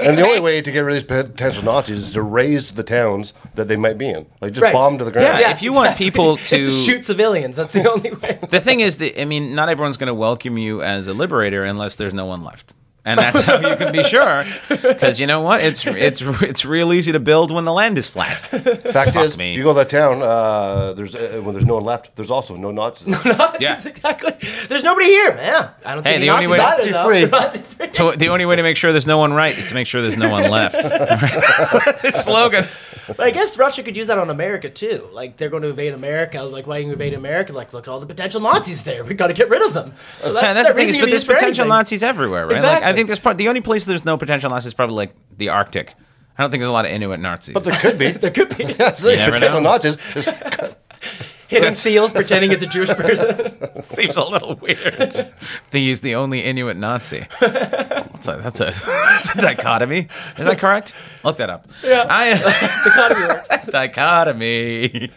And 0.00 0.16
the 0.18 0.22
only 0.26 0.40
way 0.40 0.62
to 0.62 0.72
get 0.72 0.80
rid 0.80 0.96
of 0.96 1.02
these 1.08 1.22
potential 1.26 1.64
Nazis 1.64 1.98
is 2.08 2.10
to 2.14 2.22
raise 2.22 2.72
the 2.72 2.82
towns 2.82 3.34
that 3.54 3.68
they 3.68 3.76
might 3.76 3.98
be 3.98 4.08
in. 4.08 4.26
Like, 4.40 4.52
just 4.52 4.62
Right. 4.62 4.72
bomb 4.72 4.98
to 4.98 5.04
the 5.04 5.10
yeah, 5.10 5.26
ground. 5.28 5.40
Yeah. 5.40 5.50
If 5.50 5.62
you 5.62 5.72
want 5.72 5.96
people 5.96 6.36
to, 6.38 6.56
It's 6.56 6.70
to 6.70 6.84
shoot 6.84 7.04
civilians. 7.04 7.56
That's 7.56 7.74
the 7.74 7.88
only 7.90 8.10
way. 8.12 8.38
the 8.50 8.60
thing 8.60 8.80
is 8.80 8.96
that 8.96 9.20
I 9.20 9.26
mean, 9.26 9.54
not 9.54 9.68
everyone's 9.68 9.98
going 9.98 10.08
to 10.08 10.14
welcome 10.14 10.56
you 10.58 10.82
as 10.82 11.06
a 11.08 11.14
liberator 11.14 11.62
unless 11.62 11.96
there's 11.96 12.14
no 12.14 12.24
one 12.26 12.42
left. 12.42 12.72
And 13.06 13.20
that's 13.20 13.42
how 13.42 13.60
you 13.60 13.76
can 13.76 13.92
be 13.92 14.02
sure, 14.02 14.44
because 14.68 15.20
you 15.20 15.26
know 15.26 15.42
what? 15.42 15.62
It's 15.62 15.86
it's 15.86 16.22
it's 16.22 16.64
real 16.64 16.90
easy 16.90 17.12
to 17.12 17.20
build 17.20 17.50
when 17.50 17.64
the 17.64 17.72
land 17.72 17.98
is 17.98 18.08
flat. 18.08 18.38
Fact 18.38 19.12
Fuck 19.12 19.16
is, 19.26 19.36
me. 19.36 19.54
you 19.54 19.62
go 19.62 19.74
to 19.74 19.80
that 19.80 19.90
town, 19.90 20.22
uh, 20.22 20.94
there's 20.94 21.14
uh, 21.14 21.40
when 21.44 21.52
there's 21.54 21.66
no 21.66 21.74
one 21.74 21.84
left, 21.84 22.16
there's 22.16 22.30
also 22.30 22.56
no 22.56 22.70
Nazis. 22.70 23.08
no 23.08 23.20
Nazis, 23.32 23.60
Yeah. 23.60 23.78
exactly. 23.84 24.32
There's 24.68 24.84
nobody 24.84 25.06
here. 25.08 25.36
Yeah, 25.36 25.70
I 25.84 25.92
don't 25.94 26.02
see 26.02 26.08
Hey, 26.08 26.14
any 26.16 26.24
the 26.26 26.30
only 26.32 26.46
Nazis 26.46 26.52
way- 26.56 26.60
either. 26.64 26.92
Nazi 26.92 26.92
though. 26.92 27.06
free. 27.06 27.24
Nazi 27.40 27.58
free. 27.60 27.88
So 27.92 28.12
the 28.12 28.28
only 28.30 28.46
way 28.46 28.56
to 28.56 28.62
make 28.62 28.78
sure 28.78 28.90
there's 28.90 29.06
no 29.06 29.18
one 29.18 29.34
right 29.34 29.58
is 29.58 29.66
to 29.66 29.74
make 29.74 29.86
sure 29.86 30.00
there's 30.00 30.16
no 30.16 30.30
one 30.30 30.50
left. 30.50 30.76
That's 30.82 32.00
his 32.00 32.14
slogan. 32.14 32.64
But 33.06 33.20
I 33.20 33.30
guess 33.30 33.56
Russia 33.58 33.82
could 33.82 33.96
use 33.96 34.06
that 34.06 34.18
on 34.18 34.30
America 34.30 34.70
too. 34.70 35.08
Like 35.12 35.36
they're 35.36 35.48
going 35.50 35.62
to 35.62 35.70
invade 35.70 35.92
America. 35.94 36.38
I 36.38 36.42
was 36.42 36.50
Like 36.52 36.66
why 36.66 36.76
are 36.78 36.80
you 36.80 36.92
invade 36.92 37.14
America? 37.14 37.52
Like 37.52 37.72
look 37.72 37.86
at 37.86 37.90
all 37.90 38.00
the 38.00 38.06
potential 38.06 38.40
Nazis 38.40 38.82
there. 38.82 39.04
We 39.04 39.14
got 39.14 39.26
to 39.28 39.32
get 39.34 39.48
rid 39.50 39.62
of 39.62 39.74
them. 39.74 39.92
So 40.20 40.32
that- 40.32 40.42
Yeah, 40.42 40.52
that's 40.54 40.68
the 40.68 40.74
thing 40.74 40.88
is, 40.88 40.98
but 40.98 41.10
there's 41.10 41.24
potential. 41.24 41.66
Nazis 41.66 42.02
everywhere, 42.02 42.46
right? 42.46 42.62
Like, 42.62 42.82
I 42.82 42.92
think 42.94 43.06
there's 43.08 43.18
part. 43.18 43.38
The 43.38 43.48
only 43.48 43.60
place 43.60 43.84
there's 43.84 44.04
no 44.04 44.16
potential 44.16 44.50
Nazis 44.50 44.68
is 44.68 44.74
probably 44.74 44.96
like 44.96 45.14
the 45.36 45.48
Arctic. 45.50 45.94
I 46.36 46.42
don't 46.42 46.50
think 46.50 46.60
there's 46.62 46.70
a 46.70 46.72
lot 46.72 46.84
of 46.84 46.90
Inuit 46.90 47.20
Nazis. 47.20 47.54
But 47.54 47.64
there 47.64 47.74
could 47.74 47.98
be. 47.98 48.10
There 48.24 48.30
could 48.30 48.56
be 48.56 48.64
That's 48.72 49.00
the 49.02 49.14
never 49.16 49.32
potential 49.34 49.60
know. 49.60 49.70
Nazis. 49.70 49.96
Is, 51.54 51.60
hidden 51.62 51.74
seals 51.74 52.12
pretending 52.12 52.52
it's 52.52 52.62
a 52.62 52.66
Jewish 52.66 52.90
person. 52.90 53.82
seems 53.84 54.16
a 54.16 54.24
little 54.24 54.56
weird. 54.56 55.32
He's 55.72 56.00
the 56.00 56.14
only 56.14 56.40
Inuit 56.40 56.76
Nazi. 56.76 57.26
That's 57.40 58.28
a, 58.28 58.36
that's 58.36 58.60
a, 58.60 58.64
that's 58.86 59.34
a 59.34 59.40
dichotomy. 59.40 60.08
Is 60.38 60.44
that 60.44 60.58
correct? 60.58 60.94
Look 61.24 61.36
that 61.38 61.50
up. 61.50 61.66
Yeah. 61.82 62.06
I, 62.08 62.34
the 62.84 62.90
economy 62.90 63.26
works. 63.26 63.66
dichotomy. 63.66 65.10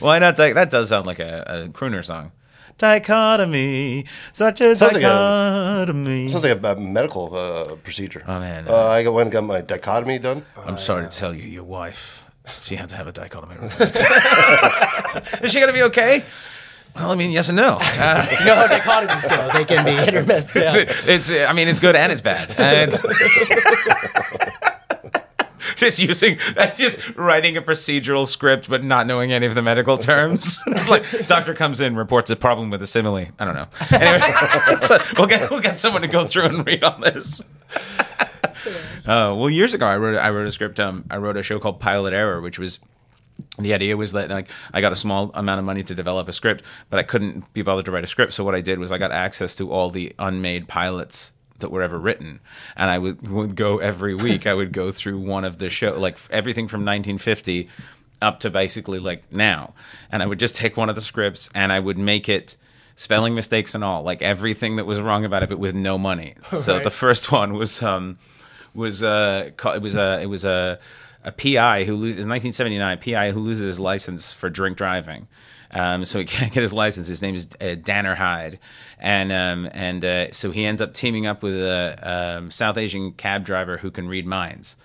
Why 0.00 0.18
not? 0.18 0.36
Di- 0.36 0.52
that 0.52 0.70
does 0.70 0.88
sound 0.90 1.06
like 1.06 1.18
a, 1.18 1.44
a 1.66 1.68
crooner 1.70 2.04
song. 2.04 2.32
Dichotomy, 2.78 4.06
such 4.32 4.62
a 4.62 4.74
Sounds 4.74 4.94
like 4.94 5.02
a- 5.02 5.06
dichotomy. 5.06 6.28
sounds 6.30 6.44
like 6.44 6.62
a, 6.62 6.66
a 6.72 6.76
medical 6.80 7.34
uh, 7.36 7.74
procedure. 7.76 8.24
Oh, 8.26 8.40
man. 8.40 8.68
Uh, 8.68 8.74
I 8.74 9.06
went 9.08 9.26
and 9.26 9.32
got 9.32 9.44
my 9.44 9.60
dichotomy 9.60 10.18
done. 10.18 10.46
I'm 10.56 10.78
sorry 10.78 11.06
to 11.06 11.14
tell 11.14 11.34
you, 11.34 11.42
your 11.42 11.64
wife, 11.64 12.24
she 12.60 12.76
had 12.76 12.88
to 12.90 12.96
have 12.96 13.06
a 13.06 13.12
dichotomy. 13.12 13.54
Is 15.42 15.52
she 15.52 15.60
gonna 15.60 15.72
be 15.72 15.82
okay? 15.84 16.24
Well, 16.96 17.10
I 17.10 17.14
mean, 17.14 17.30
yes 17.30 17.48
and 17.48 17.56
no. 17.56 17.78
Uh, 17.80 18.26
You 18.40 18.46
know 18.46 18.54
how 18.56 18.66
dichotomies 18.66 19.28
go. 19.28 19.50
They 19.56 19.64
can 19.64 19.84
be 19.84 19.92
hit 19.92 20.14
or 20.14 20.24
miss. 20.24 20.54
Yeah. 20.54 20.68
it's, 20.74 21.30
it's, 21.30 21.30
I 21.30 21.52
mean, 21.52 21.68
it's 21.68 21.78
good 21.78 21.94
and 21.94 22.10
it's 22.10 22.20
bad. 22.20 22.50
And 22.58 22.90
it's, 22.92 22.98
just 25.76 26.00
using 26.00 26.36
that's 26.54 26.76
just 26.76 27.16
writing 27.16 27.56
a 27.56 27.62
procedural 27.62 28.26
script 28.26 28.68
but 28.68 28.82
not 28.84 29.06
knowing 29.06 29.32
any 29.32 29.46
of 29.46 29.54
the 29.54 29.62
medical 29.62 29.96
terms. 29.96 30.60
it's 30.66 30.88
like 30.88 31.04
doctor 31.26 31.54
comes 31.54 31.80
in, 31.80 31.96
reports 31.96 32.28
a 32.28 32.36
problem 32.36 32.68
with 32.70 32.82
a 32.82 32.86
simile. 32.86 33.26
I 33.38 33.44
don't 33.44 33.54
know. 33.54 33.66
Anyway, 33.92 34.76
so 34.82 34.98
we'll 35.16 35.26
get 35.28 35.50
we'll 35.50 35.60
get 35.60 35.78
someone 35.78 36.02
to 36.02 36.08
go 36.08 36.26
through 36.26 36.46
and 36.46 36.66
read 36.66 36.82
all 36.82 36.98
this. 36.98 37.42
Uh, 39.10 39.34
well, 39.34 39.50
years 39.50 39.74
ago, 39.74 39.86
I 39.86 39.96
wrote 39.96 40.16
I 40.16 40.30
wrote 40.30 40.46
a 40.46 40.52
script. 40.52 40.78
Um, 40.78 41.04
I 41.10 41.16
wrote 41.16 41.36
a 41.36 41.42
show 41.42 41.58
called 41.58 41.80
Pilot 41.80 42.12
Error, 42.14 42.40
which 42.40 42.60
was 42.60 42.78
the 43.58 43.74
idea 43.74 43.96
was 43.96 44.12
that 44.12 44.30
like 44.30 44.48
I 44.72 44.80
got 44.80 44.92
a 44.92 44.96
small 44.96 45.32
amount 45.34 45.58
of 45.58 45.64
money 45.64 45.82
to 45.82 45.96
develop 45.96 46.28
a 46.28 46.32
script, 46.32 46.62
but 46.90 47.00
I 47.00 47.02
couldn't 47.02 47.52
be 47.52 47.62
bothered 47.62 47.86
to 47.86 47.90
write 47.90 48.04
a 48.04 48.06
script. 48.06 48.34
So 48.34 48.44
what 48.44 48.54
I 48.54 48.60
did 48.60 48.78
was 48.78 48.92
I 48.92 48.98
got 48.98 49.10
access 49.10 49.56
to 49.56 49.72
all 49.72 49.90
the 49.90 50.14
unmade 50.20 50.68
pilots 50.68 51.32
that 51.58 51.72
were 51.72 51.82
ever 51.82 51.98
written, 51.98 52.38
and 52.76 52.88
I 52.88 52.98
would 52.98 53.28
would 53.28 53.56
go 53.56 53.78
every 53.78 54.14
week. 54.14 54.46
I 54.46 54.54
would 54.54 54.72
go 54.72 54.92
through 54.98 55.18
one 55.18 55.44
of 55.44 55.58
the 55.58 55.70
show, 55.70 55.98
like 55.98 56.16
everything 56.30 56.68
from 56.68 56.82
1950 56.82 57.68
up 58.22 58.38
to 58.40 58.50
basically 58.50 59.00
like 59.00 59.32
now, 59.32 59.74
and 60.12 60.22
I 60.22 60.26
would 60.26 60.38
just 60.38 60.54
take 60.54 60.76
one 60.76 60.88
of 60.88 60.94
the 60.94 61.00
scripts 61.00 61.50
and 61.52 61.72
I 61.72 61.80
would 61.80 61.98
make 61.98 62.28
it 62.28 62.56
spelling 62.94 63.34
mistakes 63.34 63.74
and 63.74 63.82
all, 63.82 64.04
like 64.04 64.22
everything 64.22 64.76
that 64.76 64.86
was 64.86 65.00
wrong 65.00 65.24
about 65.24 65.42
it, 65.42 65.48
but 65.48 65.58
with 65.58 65.74
no 65.74 65.98
money. 65.98 66.34
So 66.54 66.74
Right. 66.74 66.84
the 66.84 66.90
first 66.90 67.32
one 67.32 67.54
was 67.54 67.82
um 67.82 68.18
was 68.74 69.02
uh 69.02 69.50
it 69.74 69.82
was 69.82 69.96
a 69.96 70.20
it 70.22 70.26
was 70.26 70.44
a 70.44 70.78
a 71.22 71.32
PI 71.32 71.84
who 71.84 71.96
loses 71.96 72.26
1979 72.26 72.98
PI 72.98 73.30
who 73.32 73.40
loses 73.40 73.64
his 73.64 73.80
license 73.80 74.32
for 74.32 74.48
drink 74.48 74.78
driving. 74.78 75.28
Um, 75.72 76.04
so 76.04 76.18
he 76.18 76.24
can't 76.26 76.52
get 76.52 76.62
his 76.62 76.72
license. 76.72 77.06
His 77.06 77.22
name 77.22 77.34
is 77.34 77.46
uh, 77.60 77.74
Danner 77.74 78.14
Hyde, 78.14 78.58
and 78.98 79.30
um, 79.30 79.68
and 79.72 80.04
uh, 80.04 80.32
so 80.32 80.50
he 80.50 80.64
ends 80.64 80.80
up 80.80 80.94
teaming 80.94 81.26
up 81.26 81.42
with 81.42 81.54
a 81.54 82.38
um, 82.38 82.50
South 82.50 82.76
Asian 82.76 83.12
cab 83.12 83.44
driver 83.44 83.76
who 83.76 83.90
can 83.90 84.08
read 84.08 84.26
minds 84.26 84.76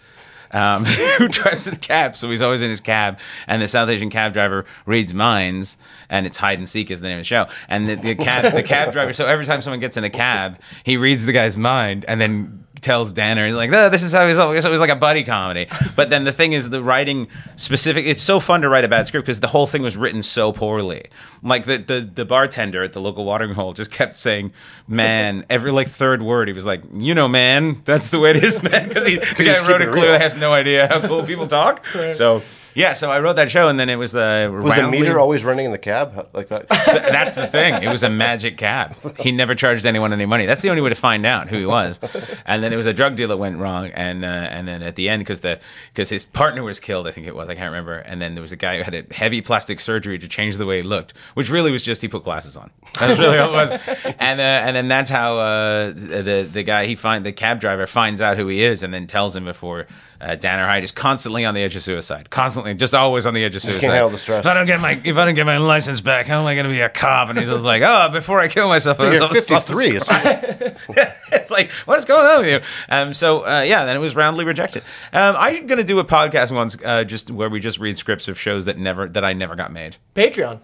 um, 0.56 0.86
who 1.18 1.28
drives 1.28 1.66
the 1.66 1.76
cab. 1.76 2.16
So 2.16 2.30
he's 2.32 2.42
always 2.42 2.62
in 2.62 2.70
his 2.70 2.82
cab, 2.82 3.20
and 3.48 3.62
the 3.62 3.68
South 3.68 3.90
Asian 3.90 4.10
cab 4.10 4.34
driver 4.34 4.66
reads 4.86 5.14
minds, 5.14 5.78
and 6.10 6.26
it's 6.26 6.38
hide 6.38 6.58
and 6.58 6.68
seek 6.68 6.90
is 6.90 7.02
the 7.02 7.08
name 7.08 7.18
of 7.18 7.22
the 7.22 7.26
show. 7.26 7.48
And 7.68 7.88
the, 7.88 7.96
the 7.96 8.16
cab, 8.16 8.54
the 8.54 8.64
cab 8.64 8.92
driver. 8.94 9.14
So 9.14 9.28
every 9.28 9.46
time 9.46 9.62
someone 9.62 9.80
gets 9.80 9.98
in 9.98 10.04
a 10.04 10.10
cab, 10.10 10.60
he 10.84 10.98
reads 10.98 11.26
the 11.26 11.34
guy's 11.34 11.58
mind, 11.58 12.06
and 12.08 12.20
then 12.20 12.65
tells 12.82 13.12
Danner, 13.12 13.52
like, 13.52 13.72
"Oh, 13.72 13.90
"This 13.90 14.04
is 14.04 14.14
how 14.14 14.28
he's 14.28 14.38
always." 14.38 14.66
It 14.66 14.72
was 14.72 14.80
like 14.80 14.90
a 14.90 14.96
buddy 14.96 15.24
comedy. 15.24 15.68
But 15.96 16.10
then 16.10 16.24
the 16.24 16.32
thing 16.32 16.54
is, 16.54 16.70
the 16.70 16.82
writing 16.82 17.28
specific. 17.56 18.06
It's 18.06 18.22
so 18.22 18.40
fun 18.40 18.62
to 18.62 18.70
write 18.70 18.84
a 18.84 18.88
bad 18.88 19.08
script 19.08 19.26
because 19.26 19.40
the 19.40 19.48
whole 19.48 19.68
thing 19.68 19.82
was 19.82 19.98
written 19.98 20.22
so 20.24 20.52
poorly. 20.52 21.06
Like 21.46 21.66
the 21.66 21.78
the 21.78 22.02
the 22.02 22.26
bartender 22.26 22.84
at 22.84 22.94
the 22.94 23.00
local 23.00 23.24
watering 23.24 23.54
hole 23.54 23.74
just 23.74 23.92
kept 23.92 24.18
saying, 24.18 24.52
"Man," 24.88 25.46
every 25.50 25.72
like 25.72 25.88
third 25.88 26.22
word. 26.22 26.48
He 26.48 26.54
was 26.54 26.66
like, 26.66 26.82
"You 26.92 27.14
know, 27.14 27.28
man, 27.28 27.82
that's 27.86 28.10
the 28.10 28.20
way 28.20 28.32
it 28.32 28.44
is, 28.44 28.62
man." 28.64 28.88
Because 28.88 29.06
he 29.06 29.16
the 29.38 29.44
guy 29.44 29.68
wrote 29.68 29.82
it 29.82 29.90
it 29.90 29.92
clearly 29.92 30.10
real. 30.10 30.20
has 30.20 30.36
no 30.36 30.52
idea 30.54 30.88
how 30.88 31.08
cool 31.08 31.24
people 31.24 31.48
talk. 31.48 31.86
So 32.14 32.42
yeah, 32.76 32.92
so 32.92 33.10
I 33.10 33.22
wrote 33.22 33.38
that 33.38 33.50
show, 33.50 33.70
and 33.70 33.80
then 33.80 33.88
it 33.90 33.96
was 33.96 34.16
uh, 34.18 34.50
Was 34.52 34.76
the 34.76 34.90
meter 34.90 35.18
always 35.18 35.46
running 35.46 35.66
in 35.66 35.72
the 35.72 35.78
cab 35.78 36.28
like 36.34 36.48
that? 36.50 36.68
that's 36.68 37.36
the 37.36 37.48
thing. 37.48 37.82
It 37.82 37.88
was 37.90 38.04
a 38.04 38.10
magic 38.10 38.58
cab. 38.58 38.96
He 39.18 39.32
never 39.32 39.56
charged 39.56 39.86
anyone 39.86 40.12
any 40.12 40.26
money. 40.26 40.46
That's 40.46 40.62
the 40.62 40.70
only 40.70 40.82
way 40.82 40.90
to 40.90 40.96
find 40.96 41.26
out 41.26 41.48
who 41.48 41.58
he 41.58 41.66
was. 41.66 42.02
And 42.46 42.62
then 42.62 42.74
it 42.74 42.76
was 42.76 42.86
a 42.86 42.94
drug 42.94 43.16
deal 43.16 43.30
that 43.30 43.38
went 43.38 43.60
wrong. 43.60 43.88
And 43.88 44.26
uh, 44.26 44.28
and 44.28 44.68
then 44.68 44.84
at 44.84 44.96
the 44.96 45.08
end, 45.08 45.22
because 45.22 45.40
the 45.40 45.60
because 45.94 46.10
his 46.10 46.26
partner 46.26 46.64
was 46.64 46.82
killed, 46.82 47.08
I 47.08 47.12
think 47.12 47.28
it 47.28 47.36
was. 47.36 47.48
I 47.48 47.56
can't 47.56 47.72
remember. 47.72 47.98
And 47.98 48.22
then 48.22 48.34
there 48.34 48.42
was 48.42 48.52
a 48.52 48.58
guy 48.58 48.76
who 48.78 48.84
had 48.84 48.94
a 48.94 49.06
heavy 49.14 49.42
plastic 49.42 49.80
surgery 49.80 50.20
to 50.20 50.28
change 50.28 50.58
the 50.58 50.66
way 50.66 50.78
he 50.78 50.84
looked, 50.84 51.14
which 51.36 51.50
really 51.50 51.72
was 51.72 51.84
just 51.84 52.02
he 52.02 52.08
put 52.08 52.24
glasses 52.24 52.58
on. 52.58 52.72
That's 53.00 53.20
really 53.20 53.38
all 53.38 53.50
it 53.50 53.54
was. 53.54 53.72
And 54.20 54.40
uh, 54.40 54.44
and 54.44 54.76
then 54.76 54.88
that's 54.88 55.10
how 55.10 55.38
uh, 55.38 55.92
the 55.92 56.50
the 56.52 56.64
guy 56.64 56.86
he 56.88 56.96
find 56.96 57.26
the 57.26 57.32
cab 57.32 57.60
driver 57.60 57.86
finds 57.88 58.20
out 58.22 58.36
who 58.38 58.48
he 58.48 58.64
is, 58.64 58.82
and 58.84 58.94
then 58.94 59.06
tells 59.08 59.36
him 59.36 59.46
before. 59.46 59.86
Uh, 60.22 60.34
Danner 60.34 60.66
Hyde 60.66 60.84
is 60.86 60.94
constantly 60.94 61.44
on 61.44 61.54
the 61.54 61.62
edge 61.62 61.76
of 61.76 61.84
suicide. 61.84 62.30
Constantly, 62.30 62.74
just 62.74 62.96
always 62.96 63.26
on 63.26 63.34
the 63.34 63.44
edge 63.44 63.54
of 63.54 63.62
suicide. 63.62 63.82
can't 63.82 63.94
handle 63.94 64.10
the 64.10 64.18
stress. 64.18 64.46
If 64.46 64.50
I 64.50 64.54
don't 64.54 64.66
get 64.66 64.80
my 64.80 65.00
if 65.04 65.18
I 65.18 65.26
don't 65.26 65.36
get 65.36 65.46
my 65.46 65.58
license 65.58 66.00
back, 66.00 66.26
how 66.26 66.40
am 66.40 66.46
I 66.48 66.56
going 66.56 66.64
to 66.64 66.72
be 66.72 66.80
a 66.80 66.88
cop? 66.90 67.30
And 67.30 67.38
he's 67.38 67.50
just 67.50 67.66
like, 67.66 67.84
oh, 67.86 68.10
before 68.14 68.40
I 68.40 68.48
kill 68.48 68.70
myself, 68.70 68.98
I 69.02 69.10
was 69.10 69.18
You're 69.20 69.28
53. 69.28 69.98
It's- 69.98 70.76
it's 71.34 71.52
like, 71.52 71.70
what's 71.84 72.06
going 72.06 72.26
on 72.26 72.42
with 72.42 72.50
you? 72.50 72.60
Um, 72.96 73.14
so 73.14 73.46
uh, 73.46 73.62
yeah, 73.62 73.84
then 73.84 73.98
it 73.98 74.00
was 74.00 74.16
roundly 74.16 74.46
rejected. 74.46 74.84
Um, 75.12 75.36
I'm 75.38 75.68
going 75.68 75.80
to 75.80 75.84
do 75.84 76.00
a 76.00 76.06
podcast 76.06 76.50
once, 76.56 76.78
uh, 76.84 77.04
just 77.04 77.30
where 77.30 77.50
we 77.50 77.60
just 77.60 77.78
read 77.80 77.98
scripts 77.98 78.30
of 78.30 78.40
shows 78.40 78.66
that 78.66 78.78
never 78.78 79.10
that 79.10 79.26
I 79.26 79.34
never 79.34 79.56
got 79.56 79.74
made. 79.74 79.98
Patreon. 80.16 80.60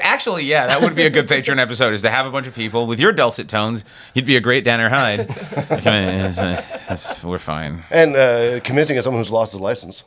Actually, 0.00 0.44
yeah, 0.44 0.66
that 0.66 0.80
would 0.82 0.94
be 0.94 1.04
a 1.06 1.10
good 1.10 1.26
Patreon 1.26 1.58
episode. 1.58 1.92
Is 1.94 2.02
to 2.02 2.10
have 2.10 2.26
a 2.26 2.30
bunch 2.30 2.46
of 2.46 2.54
people 2.54 2.86
with 2.86 3.00
your 3.00 3.12
dulcet 3.12 3.48
tones. 3.48 3.84
You'd 4.14 4.26
be 4.26 4.36
a 4.36 4.40
great 4.40 4.64
Danner 4.64 4.88
Hyde. 4.88 5.28
Like, 5.74 5.86
uh, 5.86 5.90
it's, 6.28 6.38
uh, 6.38 6.62
it's- 6.84 7.24
we're 7.24 7.38
fine. 7.38 7.82
and 7.90 8.14
uh, 8.16 8.60
convincing 8.60 8.96
as 8.98 9.04
someone 9.04 9.20
who's 9.22 9.30
lost 9.30 9.52
his 9.52 9.60
license. 9.60 10.04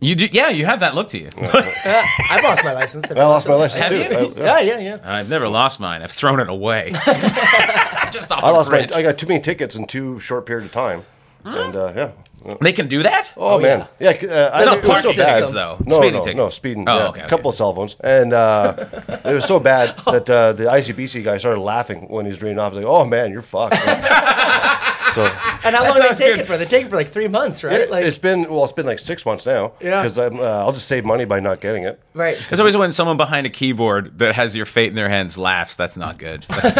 You 0.00 0.14
do, 0.14 0.28
yeah. 0.32 0.48
You 0.48 0.66
have 0.66 0.80
that 0.80 0.94
look 0.94 1.08
to 1.10 1.18
you. 1.18 1.28
Yeah, 1.36 2.06
I've 2.30 2.42
lost 2.44 2.64
my 2.64 2.72
license. 2.72 3.10
I 3.10 3.14
lost 3.24 3.46
my 3.48 3.54
license 3.54 3.82
Have 3.82 3.90
too. 4.34 4.42
I, 4.42 4.42
Yeah, 4.44 4.60
yeah, 4.60 4.78
yeah. 4.78 4.98
I've 5.04 5.28
never 5.30 5.48
lost 5.48 5.80
mine. 5.80 6.02
I've 6.02 6.10
thrown 6.10 6.40
it 6.40 6.48
away. 6.48 6.90
just 8.12 8.30
off 8.32 8.42
I 8.44 8.50
a 8.50 8.52
lost 8.52 8.70
my. 8.70 8.88
I 8.94 9.02
got 9.02 9.18
too 9.18 9.26
many 9.26 9.40
tickets 9.40 9.76
in 9.76 9.86
too 9.86 10.20
short 10.20 10.46
period 10.46 10.66
of 10.66 10.72
time, 10.72 11.04
and 11.44 11.76
uh, 11.76 11.92
yeah. 11.94 12.10
They 12.60 12.72
can 12.74 12.88
do 12.88 13.02
that. 13.04 13.32
Oh, 13.38 13.58
man, 13.58 13.88
yeah. 13.98 14.10
uh, 14.10 14.50
I, 14.52 14.64
No, 14.66 14.74
it 14.74 14.84
was 14.86 15.02
so 15.02 15.14
bad. 15.16 15.46
though. 15.48 15.78
No, 15.86 15.96
Speeding 15.96 16.12
no, 16.12 16.20
tickets. 16.20 16.36
no, 16.36 16.48
speeding. 16.48 16.84
Oh, 16.86 16.96
yeah, 16.98 17.08
okay, 17.08 17.22
A 17.22 17.28
couple 17.28 17.48
of 17.48 17.56
cell 17.56 17.72
phones, 17.74 17.96
and 18.00 18.34
uh, 18.34 18.74
it 19.24 19.32
was 19.32 19.46
so 19.46 19.58
bad 19.58 19.96
that 20.04 20.28
uh, 20.28 20.52
the 20.52 20.64
ICBC 20.64 21.24
guy 21.24 21.38
started 21.38 21.60
laughing 21.60 22.06
when 22.08 22.26
he 22.26 22.30
was 22.30 22.42
reading 22.42 22.58
off. 22.58 22.72
He's 22.74 22.82
like, 22.84 22.86
"Oh 22.86 23.06
man, 23.06 23.32
you're 23.32 23.40
fucked." 23.40 23.76
so 25.14 25.24
And 25.64 25.74
how 25.76 25.84
long 25.84 25.94
did 25.94 26.02
they 26.02 26.06
sounds 26.08 26.18
take 26.18 26.34
good. 26.34 26.40
it 26.40 26.46
for? 26.46 26.56
They 26.58 26.64
take 26.64 26.86
it 26.86 26.90
for 26.90 26.96
like 26.96 27.08
three 27.08 27.28
months, 27.28 27.62
right? 27.64 27.80
it, 27.80 27.90
like, 27.90 28.04
it's 28.04 28.18
been 28.18 28.50
well, 28.50 28.64
it's 28.64 28.72
been 28.72 28.86
like 28.86 28.98
six 28.98 29.24
months 29.24 29.46
now. 29.46 29.72
Yeah. 29.80 30.02
because 30.02 30.18
uh, 30.18 30.30
I'll 30.64 30.72
just 30.72 30.86
save 30.88 31.04
money 31.04 31.24
by 31.24 31.40
not 31.40 31.60
getting 31.60 31.84
it. 31.84 32.00
right. 32.14 32.36
It's 32.50 32.60
always 32.60 32.76
when 32.76 32.92
someone 32.92 33.16
behind 33.16 33.46
a 33.46 33.50
keyboard 33.50 34.18
that 34.18 34.34
has 34.34 34.54
your 34.54 34.66
fate 34.66 34.88
in 34.88 34.94
their 34.94 35.08
hands 35.08 35.38
laughs. 35.38 35.76
That's 35.76 35.96
not 35.96 36.18
good. 36.18 36.44
You're 36.64 36.72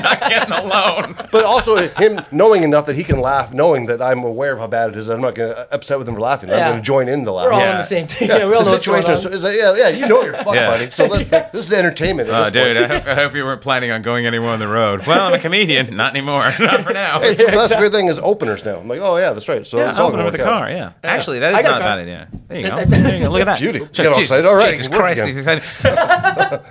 not 0.00 0.20
getting 0.20 0.52
a 0.52 0.64
loan. 0.64 1.14
But 1.32 1.44
also 1.44 1.88
him 1.88 2.20
knowing 2.32 2.62
enough 2.62 2.86
that 2.86 2.96
he 2.96 3.04
can 3.04 3.20
laugh, 3.20 3.52
knowing 3.52 3.86
that 3.86 4.00
I'm 4.02 4.22
aware 4.24 4.52
of 4.52 4.58
how 4.58 4.66
bad 4.66 4.90
it 4.90 4.96
is. 4.96 5.08
I'm 5.08 5.20
not 5.20 5.34
going 5.34 5.54
to 5.54 5.72
upset 5.74 5.98
with 5.98 6.08
him 6.08 6.14
for 6.14 6.20
laughing. 6.20 6.50
I'm 6.50 6.58
going 6.58 6.76
to 6.76 6.82
join 6.82 7.08
in 7.08 7.24
the 7.24 7.32
laugh. 7.32 7.46
We're 7.46 7.52
all 7.52 7.60
Yeah. 7.60 7.70
on 7.72 7.76
the 7.78 7.82
same 7.82 8.06
team. 8.06 8.28
Yeah, 8.28 8.46
we 8.46 8.54
all 8.54 8.60
the 8.60 8.66
know 8.66 8.72
what's 8.72 8.86
going 8.86 9.02
situation 9.02 9.28
on. 9.28 9.32
is, 9.34 9.38
is 9.38 9.44
like, 9.44 9.56
yeah, 9.56 9.74
yeah, 9.76 9.88
you 9.88 10.08
know 10.08 10.22
you're 10.22 10.34
fucked, 10.34 10.54
Yeah. 10.54 10.70
buddy. 10.70 10.90
So 10.90 11.06
let- 11.06 11.30
like, 11.30 11.52
this 11.52 11.66
is 11.66 11.72
entertainment. 11.72 12.28
Oh, 12.36 12.50
this 12.50 12.52
dude, 12.52 12.76
I 12.76 12.86
hope, 12.98 13.06
I 13.06 13.14
hope 13.14 13.34
you 13.34 13.44
weren't 13.44 13.60
planning 13.62 13.90
on 13.90 14.02
going 14.02 14.26
anywhere 14.26 14.50
on 14.50 14.58
the 14.58 14.68
road. 14.68 15.06
Well, 15.06 15.26
I'm 15.28 15.32
a 15.34 15.38
comedian. 15.38 15.96
Not 15.96 16.10
anymore. 16.14 16.52
Not 16.58 16.82
for 16.82 16.92
now. 16.92 17.20
Hey, 17.20 17.34
that's 17.68 17.74
the 17.74 17.78
great 17.78 17.92
thing 17.92 18.06
is 18.08 18.18
openers 18.18 18.64
now. 18.64 18.76
I'm 18.78 18.88
like, 18.88 19.00
oh 19.00 19.16
yeah, 19.16 19.32
that's 19.32 19.48
right. 19.48 19.66
So 19.66 19.78
Yeah, 19.78 19.90
it's 19.90 19.98
all 19.98 20.06
open 20.08 20.18
gonna 20.18 20.24
with 20.30 20.32
the 20.34 20.38
work 20.44 20.48
out. 20.48 20.58
car. 20.60 20.70
Yeah, 20.70 20.92
actually, 21.04 21.38
that 21.40 21.52
is 21.52 21.58
I 21.58 21.62
got 21.62 21.68
not 21.70 21.74
a 21.74 21.76
a 21.76 21.80
car. 21.80 21.88
bad 21.96 21.98
idea. 22.00 22.28
There 22.48 22.58
you 22.58 22.70
go. 22.70 22.84
There 22.84 23.16
you 23.18 23.24
go. 23.24 23.30
Look 23.30 23.40
at 23.42 23.44
that. 23.46 23.58
Beauty. 23.58 23.78
Jesus, 23.80 23.96
Get 23.96 24.06
all 24.12 24.18
excited. 24.20 24.46
All 24.46 24.54
right, 24.54 24.72
Jesus 24.72 24.88
work 24.88 24.98
Christ, 25.00 25.18
again. 25.18 25.26
he's 25.28 25.38
excited. 25.38 25.62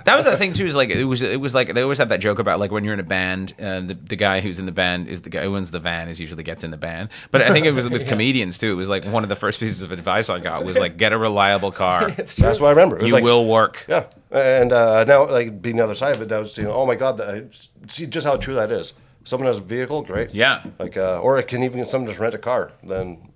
that 0.04 0.16
was 0.16 0.24
the 0.24 0.36
thing 0.36 0.52
too. 0.52 0.66
Is 0.66 0.74
like 0.76 0.90
it 0.90 1.04
was. 1.04 1.22
It 1.22 1.40
was 1.40 1.54
like 1.54 1.74
they 1.74 1.82
always 1.82 1.98
have 1.98 2.08
that 2.10 2.20
joke 2.20 2.38
about 2.38 2.60
like 2.60 2.70
when 2.70 2.84
you're 2.84 2.94
in 2.94 3.00
a 3.00 3.04
band, 3.04 3.54
uh, 3.60 3.80
the 3.80 3.94
the 3.94 4.16
guy 4.16 4.40
who's 4.40 4.58
in 4.58 4.66
the 4.66 4.72
band 4.72 5.08
is 5.08 5.22
the 5.22 5.30
guy 5.30 5.42
who 5.42 5.56
owns 5.56 5.70
the 5.70 5.80
van. 5.80 6.08
Is 6.08 6.20
usually 6.20 6.42
gets 6.42 6.64
in 6.64 6.70
the 6.70 6.76
band. 6.76 7.08
But 7.30 7.42
I 7.42 7.50
think 7.50 7.66
it 7.66 7.72
was 7.72 7.88
with 7.88 8.06
comedians 8.08 8.58
too. 8.58 8.72
It 8.72 8.76
was 8.76 8.88
like 8.88 9.04
one 9.04 9.22
of 9.22 9.28
the 9.28 9.36
first 9.36 9.60
pieces 9.60 9.82
of 9.82 9.92
advice 9.92 10.30
I 10.30 10.38
got 10.40 10.64
was 10.64 10.78
like 10.78 10.96
get 10.96 11.12
a 11.12 11.18
reliable 11.18 11.72
car. 11.72 12.10
That's 12.16 12.38
what 12.40 12.62
I 12.68 12.70
remember. 12.70 12.96
It 12.96 13.02
was 13.02 13.08
You 13.08 13.14
like, 13.14 13.24
will 13.24 13.46
work. 13.46 13.84
Yeah, 13.88 14.04
and 14.30 14.72
uh, 14.72 15.04
now 15.04 15.26
like 15.28 15.60
being 15.60 15.76
the 15.76 15.84
other 15.84 15.94
side 15.94 16.14
of 16.14 16.22
it, 16.22 16.30
now 16.30 16.40
it's, 16.40 16.56
you 16.58 16.64
know, 16.64 16.72
oh 16.72 16.86
my 16.86 16.94
god, 16.94 17.18
that, 17.18 17.28
I 17.28 17.44
see 17.88 18.06
just 18.06 18.26
how 18.26 18.36
true 18.36 18.54
that 18.54 18.70
is. 18.70 18.94
Someone 19.26 19.48
has 19.48 19.58
a 19.58 19.60
vehicle, 19.60 20.02
great. 20.02 20.32
Yeah. 20.32 20.62
Like, 20.78 20.96
uh, 20.96 21.18
or 21.18 21.36
it 21.38 21.48
can 21.48 21.64
even 21.64 21.84
someone 21.84 22.08
just 22.08 22.20
rent 22.20 22.34
a 22.34 22.38
car. 22.38 22.70
Then 22.84 23.32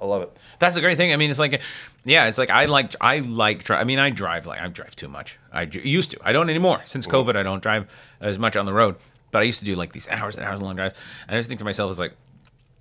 I 0.00 0.04
love 0.04 0.22
it. 0.22 0.36
That's 0.58 0.74
the 0.74 0.82
great 0.82 0.98
thing. 0.98 1.14
I 1.14 1.16
mean, 1.16 1.30
it's 1.30 1.38
like, 1.38 1.62
yeah, 2.04 2.26
it's 2.26 2.36
like 2.36 2.50
I 2.50 2.66
like 2.66 2.94
I 3.00 3.20
like. 3.20 3.64
Dri- 3.64 3.76
I 3.76 3.84
mean, 3.84 3.98
I 3.98 4.10
drive 4.10 4.46
like 4.46 4.60
I 4.60 4.68
drive 4.68 4.94
too 4.94 5.08
much. 5.08 5.38
I 5.50 5.62
used 5.62 6.10
to. 6.10 6.18
I 6.22 6.32
don't 6.32 6.50
anymore. 6.50 6.82
Since 6.84 7.06
COVID, 7.06 7.36
I 7.36 7.42
don't 7.42 7.62
drive 7.62 7.86
as 8.20 8.38
much 8.38 8.54
on 8.54 8.66
the 8.66 8.72
road. 8.74 8.96
But 9.30 9.38
I 9.38 9.42
used 9.44 9.60
to 9.60 9.64
do 9.64 9.76
like 9.76 9.92
these 9.92 10.08
hours 10.10 10.36
and 10.36 10.44
hours 10.44 10.60
long 10.60 10.76
drives. 10.76 10.94
And 11.26 11.36
I 11.36 11.38
just 11.38 11.48
think 11.48 11.58
to 11.60 11.64
myself, 11.64 11.90
it's 11.90 11.98
like, 12.00 12.14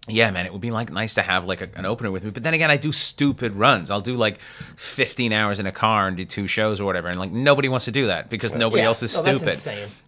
yeah, 0.07 0.31
man, 0.31 0.45
it 0.47 0.51
would 0.51 0.61
be 0.61 0.71
like 0.71 0.91
nice 0.91 1.13
to 1.15 1.21
have 1.21 1.45
like 1.45 1.61
a, 1.61 1.69
an 1.75 1.85
opener 1.85 2.09
with 2.09 2.23
me. 2.23 2.31
But 2.31 2.41
then 2.43 2.53
again, 2.55 2.71
I 2.71 2.77
do 2.77 2.91
stupid 2.91 3.53
runs. 3.53 3.91
I'll 3.91 4.01
do 4.01 4.15
like 4.15 4.39
15 4.77 5.31
hours 5.33 5.59
in 5.59 5.67
a 5.67 5.71
car 5.71 6.07
and 6.07 6.17
do 6.17 6.25
two 6.25 6.47
shows 6.47 6.79
or 6.81 6.85
whatever. 6.85 7.09
And 7.09 7.19
like 7.19 7.31
nobody 7.31 7.69
wants 7.69 7.85
to 7.85 7.91
do 7.91 8.07
that 8.07 8.29
because 8.29 8.55
nobody 8.55 8.81
Yeah. 8.81 8.87
else 8.87 9.03
is 9.03 9.13
No, 9.23 9.37
stupid. 9.37 9.59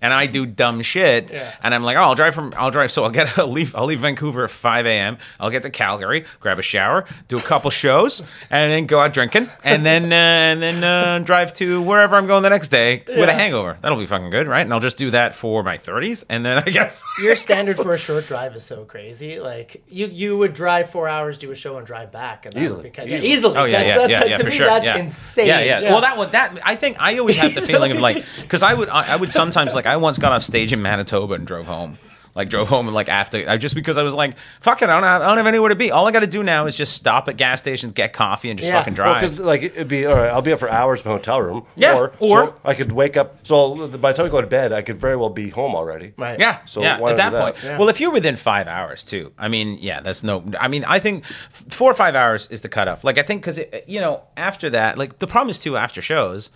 And 0.01 0.11
I 0.13 0.25
do 0.25 0.45
dumb 0.47 0.81
shit. 0.81 1.29
Yeah. 1.29 1.53
And 1.61 1.75
I'm 1.75 1.83
like, 1.83 1.97
oh, 1.97 2.01
I'll 2.01 2.15
drive 2.15 2.33
from, 2.33 2.53
I'll 2.57 2.71
drive. 2.71 2.91
So 2.91 3.03
I'll 3.03 3.11
get, 3.11 3.37
I'll 3.37 3.47
leave, 3.47 3.75
I'll 3.75 3.85
leave 3.85 3.99
Vancouver 3.99 4.43
at 4.45 4.49
5 4.49 4.85
a.m. 4.87 5.17
I'll 5.39 5.49
get 5.51 5.63
to 5.63 5.69
Calgary, 5.69 6.25
grab 6.39 6.57
a 6.57 6.61
shower, 6.63 7.05
do 7.27 7.37
a 7.37 7.41
couple 7.41 7.69
shows, 7.69 8.21
and 8.49 8.71
then 8.71 8.85
go 8.87 8.99
out 8.99 9.13
drinking, 9.13 9.49
and 9.63 9.85
then, 9.85 10.11
uh, 10.11 10.15
and 10.15 10.61
then 10.61 10.83
uh, 10.83 11.19
drive 11.19 11.53
to 11.55 11.81
wherever 11.81 12.15
I'm 12.15 12.25
going 12.27 12.41
the 12.43 12.49
next 12.49 12.69
day 12.69 13.03
with 13.07 13.29
a 13.29 13.33
hangover. 13.33 13.77
That'll 13.81 13.97
be 13.99 14.07
fucking 14.07 14.29
good, 14.31 14.47
right? 14.47 14.61
And 14.61 14.73
I'll 14.73 14.79
just 14.79 14.97
do 14.97 15.11
that 15.11 15.35
for 15.35 15.61
my 15.63 15.77
30s, 15.77 16.25
and 16.27 16.43
then 16.45 16.57
I 16.57 16.61
guess. 16.71 17.03
Your 17.21 17.35
standard 17.35 17.77
for 17.77 17.93
a 17.93 17.97
short 17.99 18.25
drive 18.25 18.55
is 18.55 18.63
so 18.63 18.83
crazy. 18.83 19.39
Like 19.39 19.81
you, 19.91 20.07
you 20.07 20.37
would 20.37 20.53
drive 20.53 20.89
four 20.89 21.07
hours, 21.07 21.37
do 21.37 21.51
a 21.51 21.55
show, 21.55 21.77
and 21.77 21.85
drive 21.85 22.11
back, 22.11 22.45
and 22.45 22.53
that 22.53 22.61
Easily. 22.63 22.77
Would 22.77 22.83
be 22.83 22.89
kind 22.91 23.09
yeah, 23.09 23.17
Easily. 23.17 23.31
easily. 23.31 23.57
Oh 23.57 23.65
yeah, 23.65 23.71
That's- 23.71 23.87
yeah, 23.87 23.95
that's- 23.97 24.09
yeah, 24.23 24.29
yeah, 24.29 24.37
to 24.37 24.43
for 24.43 24.49
me, 24.49 24.55
sure. 24.55 24.65
That's 24.67 24.85
yeah. 24.85 24.97
insane. 24.97 25.47
Yeah, 25.47 25.59
yeah, 25.61 25.81
Well, 25.91 26.01
that 26.01 26.17
one, 26.17 26.31
that 26.31 26.57
I 26.63 26.75
think 26.75 26.97
I 26.99 27.17
always 27.17 27.37
had 27.37 27.53
the 27.53 27.61
feeling 27.61 27.91
of 27.91 27.99
like, 27.99 28.23
because 28.41 28.63
I 28.63 28.73
would, 28.73 28.89
I, 28.89 29.13
I 29.13 29.15
would 29.17 29.31
sometimes 29.31 29.73
like, 29.75 29.85
I 29.85 29.97
once 29.97 30.17
got 30.17 30.31
off 30.31 30.43
stage 30.43 30.71
in 30.73 30.81
Manitoba 30.81 31.33
and 31.35 31.45
drove 31.45 31.65
home. 31.65 31.97
Like 32.33 32.49
drove 32.49 32.69
home 32.69 32.87
and 32.87 32.95
like 32.95 33.09
after 33.09 33.43
I 33.49 33.57
just 33.57 33.75
because 33.75 33.97
I 33.97 34.03
was 34.03 34.15
like, 34.15 34.37
fuck 34.61 34.81
it, 34.81 34.87
I 34.87 34.93
don't 34.93 35.03
have, 35.03 35.21
I 35.21 35.27
don't 35.27 35.37
have 35.37 35.47
anywhere 35.47 35.67
to 35.67 35.75
be. 35.75 35.91
All 35.91 36.07
I 36.07 36.11
got 36.11 36.21
to 36.21 36.27
do 36.27 36.43
now 36.43 36.65
is 36.65 36.77
just 36.77 36.93
stop 36.93 37.27
at 37.27 37.35
gas 37.35 37.59
stations, 37.59 37.91
get 37.91 38.13
coffee, 38.13 38.49
and 38.49 38.57
just 38.57 38.71
Yeah. 38.71 38.79
fucking 38.79 38.93
drive. 38.93 39.21
because 39.21 39.39
like 39.39 39.63
it'd 39.63 39.89
be 39.89 40.05
all 40.05 40.15
right. 40.15 40.29
I'll 40.29 40.41
be 40.41 40.53
up 40.53 40.59
for 40.59 40.69
hours 40.69 41.01
in 41.01 41.09
my 41.09 41.17
hotel 41.17 41.41
room. 41.41 41.65
Yeah, 41.75 41.97
Or, 41.97 42.13
or- 42.19 42.45
so 42.45 42.55
I 42.63 42.73
could 42.73 42.93
wake 42.93 43.17
up. 43.17 43.45
So 43.45 43.87
by 43.97 44.11
the 44.13 44.17
time 44.17 44.25
I 44.27 44.29
go 44.29 44.39
to 44.39 44.47
bed, 44.47 44.71
I 44.71 44.81
could 44.81 44.95
very 44.97 45.17
well 45.17 45.29
be 45.29 45.49
home 45.49 45.75
already. 45.75 46.13
Right. 46.17 46.39
Yeah. 46.39 46.63
So 46.65 46.81
yeah. 46.81 46.93
At 46.95 46.99
not 47.01 47.17
that 47.17 47.33
point, 47.33 47.55
that? 47.57 47.63
Yeah. 47.65 47.77
well, 47.79 47.89
if 47.89 47.99
you're 47.99 48.11
within 48.11 48.37
five 48.37 48.67
hours 48.67 49.03
too, 49.03 49.33
I 49.37 49.49
mean, 49.49 49.77
yeah, 49.81 49.99
that's 49.99 50.23
no. 50.23 50.43
I 50.57 50.69
mean, 50.69 50.85
I 50.85 50.99
think 50.99 51.25
four 51.25 51.91
or 51.91 51.95
five 51.95 52.15
hours 52.15 52.47
is 52.47 52.61
the 52.61 52.69
cutoff. 52.69 53.03
Like, 53.03 53.17
I 53.17 53.23
think 53.23 53.41
because 53.41 53.59
you 53.87 53.99
know 53.99 54.23
after 54.37 54.69
that, 54.69 54.97
like 54.97 55.19
the 55.19 55.27
problem 55.27 55.49
is 55.49 55.59
too 55.59 55.75
after 55.75 56.01
shows. 56.01 56.49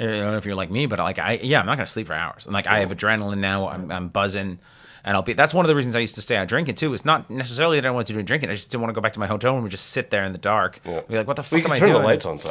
I 0.00 0.04
don't 0.06 0.20
know 0.32 0.36
if 0.38 0.46
you're 0.46 0.54
like 0.56 0.70
me, 0.70 0.86
but 0.86 0.98
like 0.98 1.18
I, 1.20 1.38
yeah, 1.42 1.60
I'm 1.60 1.66
not 1.66 1.76
gonna 1.76 1.86
sleep 1.86 2.08
for 2.08 2.14
hours. 2.14 2.46
And 2.46 2.52
like 2.52 2.66
I 2.66 2.80
have 2.80 2.90
adrenaline 2.90 3.38
now. 3.38 3.68
I'm, 3.68 3.92
I'm 3.92 4.08
buzzing. 4.08 4.58
And 5.04 5.16
I'll 5.16 5.22
be. 5.22 5.32
That's 5.32 5.54
one 5.54 5.64
of 5.64 5.68
the 5.68 5.74
reasons 5.76 5.96
I 5.96 6.00
used 6.00 6.14
to 6.16 6.20
stay 6.20 6.36
out 6.36 6.48
drinking 6.48 6.74
too. 6.76 6.92
It's 6.94 7.04
not 7.04 7.30
necessarily 7.30 7.80
that 7.80 7.86
I 7.86 7.90
wanted 7.90 8.08
to 8.08 8.12
do 8.14 8.22
drinking. 8.22 8.50
I 8.50 8.54
just 8.54 8.70
didn't 8.70 8.82
want 8.82 8.90
to 8.90 8.94
go 8.94 9.00
back 9.00 9.12
to 9.14 9.20
my 9.20 9.26
hotel 9.26 9.54
room 9.54 9.64
and 9.64 9.70
just 9.70 9.86
sit 9.86 10.10
there 10.10 10.24
in 10.24 10.32
the 10.32 10.38
dark. 10.38 10.82
Be 10.84 10.92
like, 11.16 11.26
what 11.26 11.36
the 11.36 11.42
fuck 11.42 11.52
We 11.52 11.60
am 11.60 11.64
can 11.64 11.72
I 11.72 11.78
turn 11.78 11.88
doing? 11.90 12.02
the 12.02 12.06
lights 12.06 12.26
on. 12.26 12.40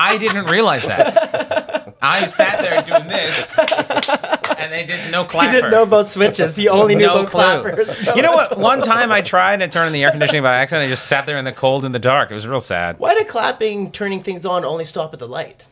I 0.00 0.16
didn't 0.18 0.46
realize 0.46 0.82
that. 0.82 1.94
I 2.00 2.26
sat 2.26 2.60
there 2.60 2.80
doing 2.82 3.08
this, 3.08 3.58
and 3.58 4.72
they 4.72 4.84
did 4.86 5.10
no 5.10 5.24
He 5.24 5.28
clapper. 5.30 5.52
didn't 5.52 5.70
know 5.72 5.82
about 5.82 6.06
switches. 6.06 6.54
He 6.54 6.68
only 6.68 6.94
knew 6.94 7.06
No 7.06 7.20
about 7.22 7.30
clue. 7.30 7.40
clappers. 7.72 8.06
You 8.16 8.22
know 8.22 8.32
what? 8.34 8.56
One 8.56 8.80
time 8.82 9.10
I 9.10 9.20
tried 9.20 9.56
to 9.58 9.68
turn 9.68 9.86
on 9.88 9.92
the 9.92 10.04
air 10.04 10.10
conditioning 10.12 10.42
by 10.44 10.54
accident. 10.56 10.86
I 10.86 10.88
just 10.88 11.08
sat 11.08 11.26
there 11.26 11.36
in 11.38 11.44
the 11.44 11.52
cold 11.52 11.84
in 11.84 11.90
the 11.90 11.98
dark. 11.98 12.30
It 12.30 12.34
was 12.34 12.46
real 12.46 12.60
sad. 12.60 12.98
Why 13.00 13.14
did 13.14 13.26
clapping, 13.26 13.90
turning 13.90 14.22
things 14.22 14.46
on, 14.46 14.64
only 14.64 14.84
stop 14.84 15.12
at 15.12 15.18
the 15.18 15.26
light? 15.26 15.66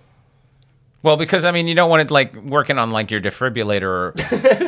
Well, 1.06 1.16
because 1.16 1.44
I 1.44 1.52
mean, 1.52 1.68
you 1.68 1.76
don't 1.76 1.88
want 1.88 2.02
it 2.02 2.10
like 2.10 2.34
working 2.34 2.78
on 2.78 2.90
like 2.90 3.12
your 3.12 3.20
defibrillator 3.20 3.82
or 3.82 4.14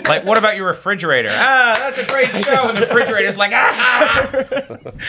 like 0.08 0.24
what 0.24 0.38
about 0.38 0.54
your 0.54 0.68
refrigerator? 0.68 1.30
Ah, 1.32 1.74
that's 1.76 1.98
a 1.98 2.06
great 2.06 2.28
show. 2.44 2.68
And 2.68 2.76
the 2.76 2.82
refrigerator's 2.82 3.36
like 3.36 3.50
ah. 3.52 4.30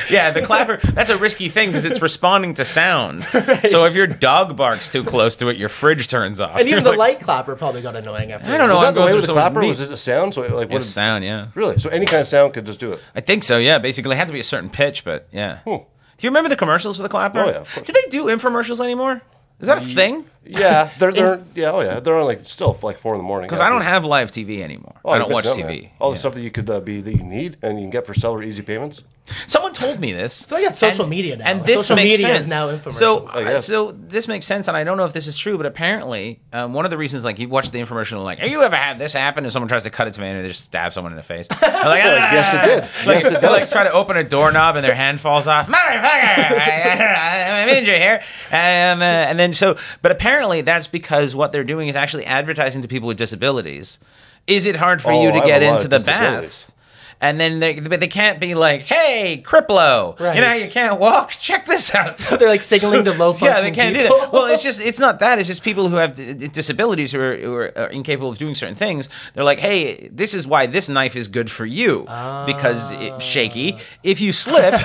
yeah, 0.10 0.32
the 0.32 0.42
clapper. 0.42 0.78
That's 0.78 1.12
a 1.12 1.20
risky 1.20 1.48
thing 1.48 1.70
because 1.70 1.86
it's 1.86 2.02
responding 2.02 2.56
to 2.56 2.66
sound. 2.66 3.26
So 3.68 3.86
if 3.86 3.94
your 3.94 4.08
dog 4.08 4.58
barks 4.58 4.92
too 4.92 5.04
close 5.04 5.36
to 5.36 5.50
it, 5.50 5.58
your 5.58 5.70
fridge 5.70 6.08
turns 6.08 6.42
off. 6.42 6.58
And 6.58 6.62
even 6.62 6.84
You're 6.84 6.94
the 6.94 6.98
like, 6.98 6.98
light 6.98 7.20
clapper 7.20 7.56
probably 7.56 7.84
got 7.84 7.96
annoying 7.96 8.32
after. 8.32 8.50
I 8.52 8.58
don't 8.58 8.68
know. 8.68 8.78
Was 8.78 8.86
I'm 8.86 8.96
that 8.96 9.00
the 9.00 9.06
way 9.06 9.14
with 9.14 9.28
the 9.28 9.34
clapper? 9.34 9.60
meat. 9.60 9.68
Was 9.68 9.82
it 9.82 9.92
a 9.92 9.98
sound? 9.98 10.34
So 10.34 10.42
like, 10.42 10.70
what? 10.72 10.78
It's 10.78 10.88
sound, 10.88 11.24
yeah. 11.24 11.50
Really? 11.54 11.78
So 11.78 11.92
any 11.92 12.08
kind 12.08 12.22
of 12.22 12.28
sound 12.28 12.56
could 12.56 12.66
just 12.66 12.80
do 12.80 12.94
it. 12.94 13.00
I 13.14 13.22
think 13.22 13.44
so. 13.44 13.60
Yeah, 13.60 13.78
basically, 13.78 14.16
it 14.16 14.18
had 14.18 14.26
to 14.26 14.34
be 14.34 14.40
a 14.40 14.44
certain 14.44 14.72
pitch, 14.72 15.06
but 15.06 15.28
yeah. 15.32 15.60
Do 15.64 15.86
you 16.22 16.32
remember 16.32 16.50
the 16.50 16.56
commercials 16.56 16.98
for 16.98 17.04
the 17.04 17.10
clapper? 17.10 17.40
Oh, 17.40 17.46
yeah, 17.46 17.58
of 17.58 17.72
course. 17.72 17.86
Do 17.86 17.94
they 17.94 18.10
do 18.10 18.26
infomercials 18.26 18.84
anymore? 18.84 19.22
Is 19.60 19.68
that 19.68 19.78
a 19.78 19.82
thing? 19.82 20.26
Yeah, 20.46 20.90
they're 21.00 21.12
they're 21.20 21.40
yeah 21.56 21.72
oh 21.72 21.82
yeah 21.82 22.00
they're 22.00 22.16
on 22.16 22.26
like 22.26 22.40
still 22.48 22.78
like 22.82 22.98
four 23.00 23.14
in 23.14 23.20
the 23.20 23.24
morning. 23.24 23.48
Because 23.48 23.62
I 23.62 23.70
don't 23.70 23.82
have 23.82 24.06
live 24.06 24.32
TV 24.32 24.62
anymore. 24.62 24.96
Oh, 25.06 25.12
I 25.12 25.20
don't 25.20 25.32
watch 25.32 25.46
out, 25.46 25.58
TV. 25.58 25.84
man. 25.84 25.92
All 26.00 26.10
Yeah. 26.10 26.14
the 26.14 26.20
stuff 26.20 26.34
that 26.36 26.42
you 26.42 26.52
could 26.52 26.70
uh, 26.70 26.80
be 26.80 27.02
that 27.02 27.14
you 27.16 27.24
need 27.24 27.58
and 27.62 27.78
you 27.78 27.84
can 27.84 27.90
get 27.92 28.06
for 28.08 28.14
seller 28.14 28.42
easy 28.42 28.62
payments. 28.62 29.04
Someone 29.48 29.74
told 29.74 30.00
me 30.00 30.12
this. 30.14 30.46
I 30.46 30.48
feel 30.50 30.58
like 30.60 30.70
it's 30.72 30.80
social 30.80 31.08
media 31.08 31.38
now. 31.38 31.46
And 31.46 31.66
this 31.66 31.82
Social 31.88 31.96
makes 31.98 32.18
media 32.18 32.36
is 32.36 32.42
sense. 32.44 32.50
now 32.50 32.68
infomercials. 32.70 32.94
So, 32.94 33.26
uh, 33.28 33.60
so 33.62 33.92
this 33.92 34.28
makes 34.28 34.46
sense, 34.46 34.68
and 34.68 34.76
I 34.76 34.84
don't 34.84 34.98
know 34.98 35.06
if 35.06 35.14
this 35.14 35.28
is 35.28 35.38
true, 35.38 35.58
but 35.58 35.66
apparently, 35.66 36.40
um, 36.54 36.74
one 36.74 36.86
of 36.86 36.92
the 36.92 36.98
reasons, 36.98 37.24
like, 37.24 37.40
you 37.40 37.48
watch 37.50 37.72
the 37.72 37.80
infomercial, 37.80 38.14
and 38.14 38.24
like, 38.24 38.40
"Have 38.40 38.50
you 38.52 38.62
ever 38.64 38.76
had 38.76 39.00
this 39.00 39.14
happen?" 39.14 39.44
And 39.46 39.52
someone 39.54 39.68
tries 39.68 39.84
to 39.84 39.90
cut 39.90 40.08
it 40.08 40.14
to 40.16 40.22
me, 40.22 40.28
and 40.30 40.44
they 40.44 40.48
just 40.50 40.64
stab 40.64 40.94
someone 40.94 41.12
in 41.14 41.18
the 41.18 41.24
face. 41.24 41.48
They're 41.48 41.70
like, 41.72 42.04
"Ah!" 42.04 42.32
yes, 42.34 42.54
it 42.54 42.68
did. 42.68 43.08
Like, 43.08 43.24
Yes, 43.24 43.34
it 43.34 43.42
they, 43.42 43.48
like 43.50 43.60
does. 43.62 43.72
try 43.72 43.84
to 43.84 43.92
open 43.92 44.18
a 44.18 44.24
doorknob, 44.24 44.76
and 44.76 44.84
their 44.86 44.96
hand 44.96 45.20
falls 45.20 45.48
off. 45.48 45.68
Motherfucker! 45.70 47.18
I'm 47.20 47.70
injured 47.70 47.98
here, 47.98 48.22
um, 48.52 49.02
uh, 49.02 49.06
and 49.30 49.40
then 49.40 49.54
so, 49.54 49.78
but 50.02 50.12
apparently, 50.12 50.62
that's 50.62 50.88
because 50.88 51.36
what 51.36 51.52
they're 51.52 51.64
doing 51.64 51.88
is 51.88 51.96
actually 51.96 52.26
advertising 52.26 52.82
to 52.82 52.88
people 52.88 53.08
with 53.08 53.18
disabilities. 53.18 54.00
Is 54.48 54.66
it 54.66 54.76
hard 54.76 55.02
for 55.02 55.12
Oh, 55.12 55.24
you 55.24 55.32
to 55.32 55.40
I 55.40 55.46
get 55.46 55.62
into 55.64 55.88
the 55.88 56.00
bath? 56.00 56.74
And 57.22 57.38
then 57.38 57.60
they, 57.60 57.78
but 57.80 58.00
they 58.00 58.08
can't 58.08 58.40
be 58.40 58.54
like, 58.56 58.84
"Hey, 58.84 59.44
Criplo, 59.46 60.18
Right. 60.20 60.36
you 60.36 60.42
know 60.42 60.48
how 60.48 60.54
you 60.54 60.70
can't 60.70 61.00
walk? 61.02 61.32
Check 61.40 61.66
this 61.66 61.94
out." 61.94 62.18
So 62.18 62.38
They're 62.38 62.48
like 62.48 62.62
signaling 62.62 63.04
to 63.06 63.12
low 63.12 63.34
function. 63.34 63.48
Yeah, 63.58 63.62
they 63.62 63.72
can't 63.72 63.94
do 63.96 64.04
that. 64.04 64.30
Well, 64.32 64.46
it's 64.46 64.64
just 64.64 64.80
it's 64.80 65.00
not 65.00 65.20
that. 65.20 65.38
It's 65.38 65.48
just 65.48 65.62
people 65.64 65.90
who 65.90 65.98
have 65.98 66.14
d- 66.14 66.48
disabilities 66.48 67.12
who 67.12 67.20
are, 67.20 67.36
who 67.36 67.54
are 67.56 67.78
uh, 67.78 67.88
incapable 67.90 68.30
of 68.30 68.38
doing 68.38 68.56
certain 68.56 68.76
things. 68.76 69.10
They're 69.34 69.44
like, 69.44 69.60
"Hey, 69.60 70.08
this 70.14 70.34
is 70.34 70.48
why 70.48 70.66
this 70.68 70.88
knife 70.88 71.18
is 71.18 71.28
good 71.28 71.52
for 71.52 71.66
you 71.66 72.04
because 72.46 72.92
it's 72.94 73.24
shaky. 73.24 73.78
If 74.02 74.22
you 74.22 74.32
slip 74.32 74.76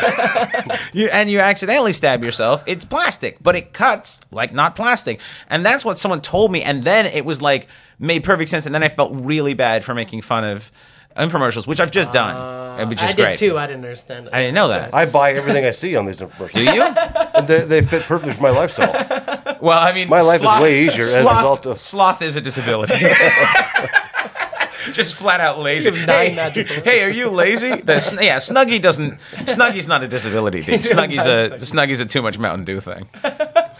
you, 0.92 1.06
and 1.08 1.30
you 1.30 1.38
accidentally 1.40 1.92
stab 1.92 2.24
yourself, 2.24 2.64
it's 2.66 2.84
plastic, 2.84 3.42
but 3.42 3.54
it 3.56 3.72
cuts 3.72 4.20
like 4.32 4.52
not 4.52 4.74
plastic." 4.76 5.20
And 5.48 5.64
that's 5.64 5.84
what 5.84 5.98
someone 5.98 6.20
told 6.20 6.50
me. 6.50 6.62
And 6.62 6.82
then 6.84 7.06
it 7.06 7.24
was 7.24 7.40
like 7.40 7.68
made 7.98 8.24
perfect 8.24 8.50
sense. 8.50 8.66
And 8.66 8.74
then 8.74 8.82
I 8.82 8.88
felt 8.88 9.12
really 9.14 9.54
bad 9.54 9.84
for 9.84 9.94
making 9.94 10.22
fun 10.22 10.44
of 10.44 10.72
infomercials, 11.16 11.66
which 11.66 11.80
I've 11.80 11.90
just 11.90 12.12
done, 12.12 12.34
uh, 12.36 12.86
which 12.86 13.02
is 13.02 13.10
I 13.10 13.12
did 13.14 13.34
too. 13.36 13.56
I 13.58 13.66
didn't 13.66 13.84
understand. 13.84 14.26
That. 14.26 14.34
I 14.34 14.40
didn't 14.40 14.54
know 14.54 14.68
that. 14.68 14.94
I 14.94 15.06
buy 15.06 15.32
everything 15.34 15.64
I 15.64 15.70
see 15.70 15.94
on 15.96 16.06
these 16.06 16.20
infomercials. 16.20 16.52
Do 16.52 16.64
you? 16.64 16.82
And 17.34 17.48
they, 17.48 17.64
they 17.64 17.82
fit 17.82 18.04
perfectly 18.04 18.32
for 18.34 18.42
my 18.42 18.50
lifestyle. 18.50 18.92
Well, 19.60 19.76
I 19.80 19.92
mean, 19.92 20.08
My 20.08 20.20
life 20.20 20.40
is 20.40 20.46
way 20.62 20.84
easier 20.84 21.02
as 21.02 21.16
a 21.16 21.22
sloth, 21.22 21.36
result 21.38 21.66
of- 21.66 21.80
sloth 21.80 22.22
is 22.22 22.36
a 22.36 22.40
disability. 22.40 22.94
Just 24.92 25.16
flat 25.16 25.40
out 25.40 25.58
lazy. 25.58 25.90
You 25.90 25.96
have 25.96 26.06
nine 26.06 26.34
Hey, 26.52 26.62
hey, 26.84 27.02
are 27.04 27.08
you 27.10 27.30
lazy? 27.30 27.70
The, 27.70 28.18
yeah, 28.22 28.36
Snuggie 28.36 28.80
doesn't. 28.80 29.18
Snuggie's 29.46 29.88
not 29.88 30.02
a 30.04 30.08
disability. 30.08 30.62
Thing. 30.64 30.78
Snuggie's 30.78 31.24
a 31.26 31.54
Snuggie's 31.64 32.00
a 32.00 32.06
too 32.06 32.22
much 32.22 32.38
Mountain 32.38 32.64
Dew 32.64 32.80
thing. 32.80 33.08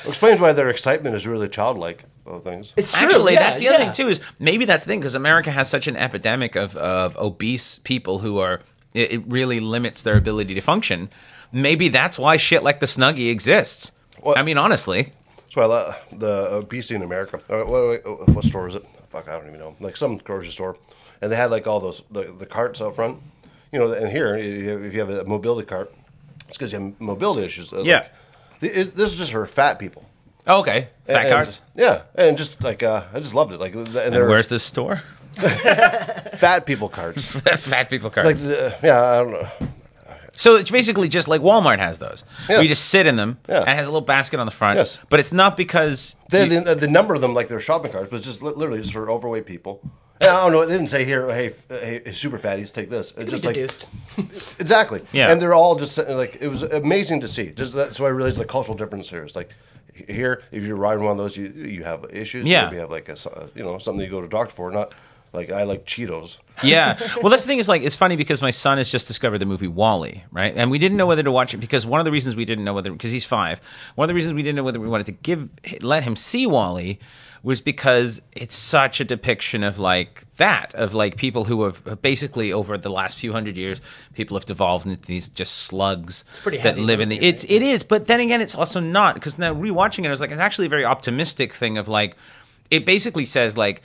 Explains 0.07 0.41
why 0.41 0.53
their 0.53 0.69
excitement 0.69 1.15
is 1.17 1.27
really 1.27 1.49
childlike 1.49 2.05
of 2.27 2.43
things. 2.43 2.73
It's 2.77 2.93
true. 2.93 3.07
Actually, 3.07 3.35
yeah, 3.35 3.41
that's 3.41 3.59
the 3.59 3.69
other 3.69 3.79
yeah. 3.79 3.85
thing 3.85 3.93
too. 3.93 4.09
Is 4.09 4.21
maybe 4.39 4.65
that's 4.65 4.85
the 4.85 4.89
thing 4.89 5.01
because 5.01 5.15
America 5.15 5.51
has 5.51 5.69
such 5.71 5.87
an 5.87 5.97
epidemic 5.97 6.57
of 6.57 6.77
of 6.77 7.17
obese 7.17 7.79
people 7.79 8.19
who 8.19 8.39
are. 8.39 8.61
It, 8.95 9.13
it 9.13 9.23
really 9.27 9.59
limits 9.59 10.03
their 10.03 10.17
ability 10.17 10.55
to 10.55 10.61
function. 10.61 11.11
Maybe 11.53 11.89
that's 11.89 12.17
why 12.19 12.37
shit 12.37 12.63
like 12.63 12.79
the 12.81 12.87
Snuggie 12.87 13.31
exists. 13.31 13.91
What- 14.21 14.39
I 14.39 14.43
mean, 14.43 14.57
honestly. 14.57 15.13
That's 15.37 15.57
why 15.57 15.63
I 15.65 15.67
love 15.67 15.95
the 16.13 16.49
obesity 16.55 16.95
in 16.95 17.03
America. 17.03 17.41
Uh, 17.49 17.65
what, 17.65 18.05
what, 18.05 18.29
what 18.29 18.45
store 18.45 18.69
is 18.69 18.75
it? 18.77 18.85
Fuck, 19.11 19.29
I 19.29 19.33
don't 19.39 19.47
even 19.49 19.59
know. 19.61 19.77
Like 19.81 19.97
some 19.97 20.17
grocery 20.17 20.51
store, 20.51 20.77
and 21.21 21.31
they 21.31 21.37
had 21.37 21.51
like 21.51 21.67
all 21.67 21.81
those 21.81 22.03
the, 22.11 22.23
the 22.39 22.47
carts 22.47 22.81
out 22.81 22.95
front. 22.95 23.21
You 23.73 23.81
know, 23.81 23.93
and 23.93 24.09
here 24.09 24.37
if 24.37 24.93
you 24.95 25.01
have 25.01 25.11
a 25.11 25.25
mobility 25.25 25.67
cart, 25.67 25.93
it's 26.49 26.57
because 26.57 26.73
you 26.73 26.79
have 26.81 27.01
mobility 27.01 27.45
issues. 27.45 27.73
Uh, 27.73 27.83
Yeah. 27.83 27.97
like, 27.97 28.05
the- 28.05 28.09
it- 28.09 28.13
this 28.61 29.13
is 29.13 29.17
just 29.19 29.33
for 29.33 29.47
fat 29.47 29.79
people. 29.79 30.05
Oh, 30.47 30.61
okay, 30.61 30.89
fat 31.07 31.25
And- 31.27 31.33
cards. 31.33 31.63
Yeah, 31.75 32.03
and 32.15 32.37
just 32.37 32.63
like 32.63 32.83
uh, 32.83 33.05
I 33.13 33.21
just 33.21 33.35
loved 33.35 33.53
it. 33.53 33.61
Like, 33.61 33.75
and 33.75 33.89
And 33.97 34.15
where's 34.29 34.49
this 34.49 34.63
store? 34.63 35.03
fat 35.35 36.65
people 36.67 36.89
carts. 36.89 37.39
fat 37.69 37.91
people 37.91 38.11
cards. 38.11 38.27
like, 38.27 38.37
the, 38.37 38.77
yeah, 38.83 39.03
I 39.03 39.17
don't 39.19 39.33
know. 39.33 39.49
So 40.37 40.57
it's 40.57 40.71
basically 40.71 41.09
just 41.09 41.29
like 41.29 41.41
Walmart 41.43 41.79
has 41.79 41.99
those. 42.01 42.25
Where 42.47 42.61
you 42.61 42.69
just 42.69 42.87
sit 42.89 43.07
in 43.07 43.15
them 43.17 43.39
Yeah. 43.49 43.61
and 43.61 43.69
it 43.71 43.77
has 43.77 43.87
a 43.87 43.91
little 43.91 44.01
basket 44.01 44.41
on 44.41 44.47
the 44.47 44.53
front. 44.53 44.79
Yes. 44.79 44.99
But 45.09 45.21
it's 45.21 45.33
not 45.33 45.57
because 45.57 46.17
They, 46.31 46.49
you- 46.49 46.61
the, 46.61 46.75
the 46.75 46.89
number 46.89 47.15
of 47.15 47.21
them, 47.21 47.35
like 47.35 47.47
they're 47.49 47.61
shopping 47.61 47.93
carts, 47.93 48.11
was 48.11 48.23
just 48.23 48.43
literally 48.43 48.81
just 48.81 48.93
for 48.93 49.09
overweight 49.11 49.47
people. 49.47 49.81
And 50.21 50.31
I 50.31 50.43
don't 50.45 50.53
know. 50.53 50.65
They 50.65 50.73
didn't 50.75 50.89
say 50.91 51.05
here, 51.05 51.27
hey, 51.33 51.47
f- 51.49 51.65
hey, 51.69 52.13
super 52.13 52.39
fatties, 52.39 52.73
take 52.73 52.89
this. 52.89 53.11
It's 53.17 53.25
Be 53.25 53.31
just 53.31 53.45
like 53.45 53.55
deduced. 53.57 53.91
exactly. 54.61 55.03
Yeah. 55.13 55.31
And 55.31 55.43
they're 55.43 55.55
all 55.55 55.75
just 55.77 55.99
uh, 55.99 56.05
like 56.17 56.39
it 56.41 56.49
was 56.49 56.63
amazing 56.63 57.21
to 57.23 57.29
see. 57.29 57.51
Just 57.51 57.75
that's 57.75 57.99
why 57.99 58.07
I 58.07 58.11
realized 58.11 58.39
the 58.39 58.45
cultural 58.45 58.77
difference 58.77 59.09
here. 59.11 59.25
It's 59.25 59.35
like 59.37 59.51
here, 60.09 60.43
if 60.53 60.63
you're 60.63 60.77
riding 60.77 61.03
one 61.05 61.13
of 61.13 61.19
those, 61.19 61.37
you 61.37 61.47
you 61.49 61.85
have 61.85 62.07
issues. 62.11 62.47
Yeah. 62.47 62.71
You 62.71 62.79
have 62.79 62.91
like 62.91 63.09
a 63.09 63.13
s- 63.13 63.27
uh, 63.27 63.49
you 63.55 63.65
know 63.65 63.79
something 63.79 64.05
you 64.05 64.11
go 64.11 64.21
to 64.21 64.29
doctor 64.29 64.55
for. 64.55 64.71
Not 64.71 64.95
like 65.33 65.51
I 65.51 65.65
like 65.65 65.85
Cheetos. 65.85 66.39
yeah. 66.63 66.97
Well, 67.21 67.31
that's 67.31 67.43
the 67.43 67.49
thing 67.49 67.59
is 67.59 67.69
like 67.69 67.83
it's 67.83 67.97
funny 67.97 68.15
because 68.15 68.41
my 68.41 68.51
son 68.53 68.79
has 68.79 68.89
just 68.89 69.09
discovered 69.09 69.39
the 69.39 69.47
movie 69.47 69.67
WALL-E, 69.67 70.23
right? 70.31 70.55
And 70.57 70.71
we 70.71 70.79
didn't 70.79 70.97
know 70.97 71.07
whether 71.07 71.25
to 71.25 71.33
watch 71.33 71.55
it 71.55 71.57
because 71.57 71.85
one 71.85 71.99
of 72.01 72.05
the 72.05 72.13
reasons 72.13 72.37
we 72.37 72.45
didn't 72.45 72.65
know 72.65 72.73
whether 72.73 72.93
because 72.93 73.11
he's 73.11 73.25
five. 73.27 73.61
One 73.97 74.05
of 74.05 74.09
the 74.09 74.15
reasons 74.15 74.35
we 74.37 74.45
didn't 74.45 74.55
know 74.57 74.63
whether 74.63 74.79
we 74.79 74.87
wanted 74.89 75.07
to 75.07 75.13
give 75.13 75.49
let 75.81 76.05
him 76.05 76.15
see 76.15 76.47
WALL-E 76.47 77.01
was 77.45 77.61
because 77.61 78.23
it's 78.33 78.57
such 78.57 79.01
a 79.01 79.05
depiction 79.05 79.63
of 79.63 79.79
like 79.79 80.25
that 80.37 80.75
of 80.75 80.95
like 80.95 81.17
people 81.17 81.45
who 81.45 81.63
have 81.65 82.01
basically 82.01 82.51
over 82.51 82.77
the 82.79 82.89
last 82.89 83.19
few 83.19 83.33
hundred 83.33 83.55
years 83.57 83.83
people 84.15 84.35
have 84.37 84.47
devolved 84.47 84.87
into 84.87 85.07
these 85.07 85.29
just 85.29 85.55
slugs 85.59 86.25
that 86.63 86.79
live 86.79 87.01
in 87.01 87.11
the 87.11 87.17
movie, 87.17 87.27
it's 87.29 87.45
it 87.45 87.61
is 87.61 87.83
but 87.83 88.07
then 88.07 88.19
again 88.19 88.41
it's 88.41 88.55
also 88.55 88.81
not 88.81 89.15
because 89.15 89.39
now 89.39 89.55
rewatching 89.55 90.05
it 90.05 90.07
I 90.07 90.11
was 90.11 90.23
like 90.23 90.31
it's 90.31 90.41
actually 90.41 90.67
a 90.67 90.71
very 90.71 90.87
optimistic 90.87 91.53
thing 91.53 91.77
of 91.77 91.87
like 91.87 92.17
it 92.71 92.87
basically 92.87 93.27
says 93.27 93.59
like 93.59 93.83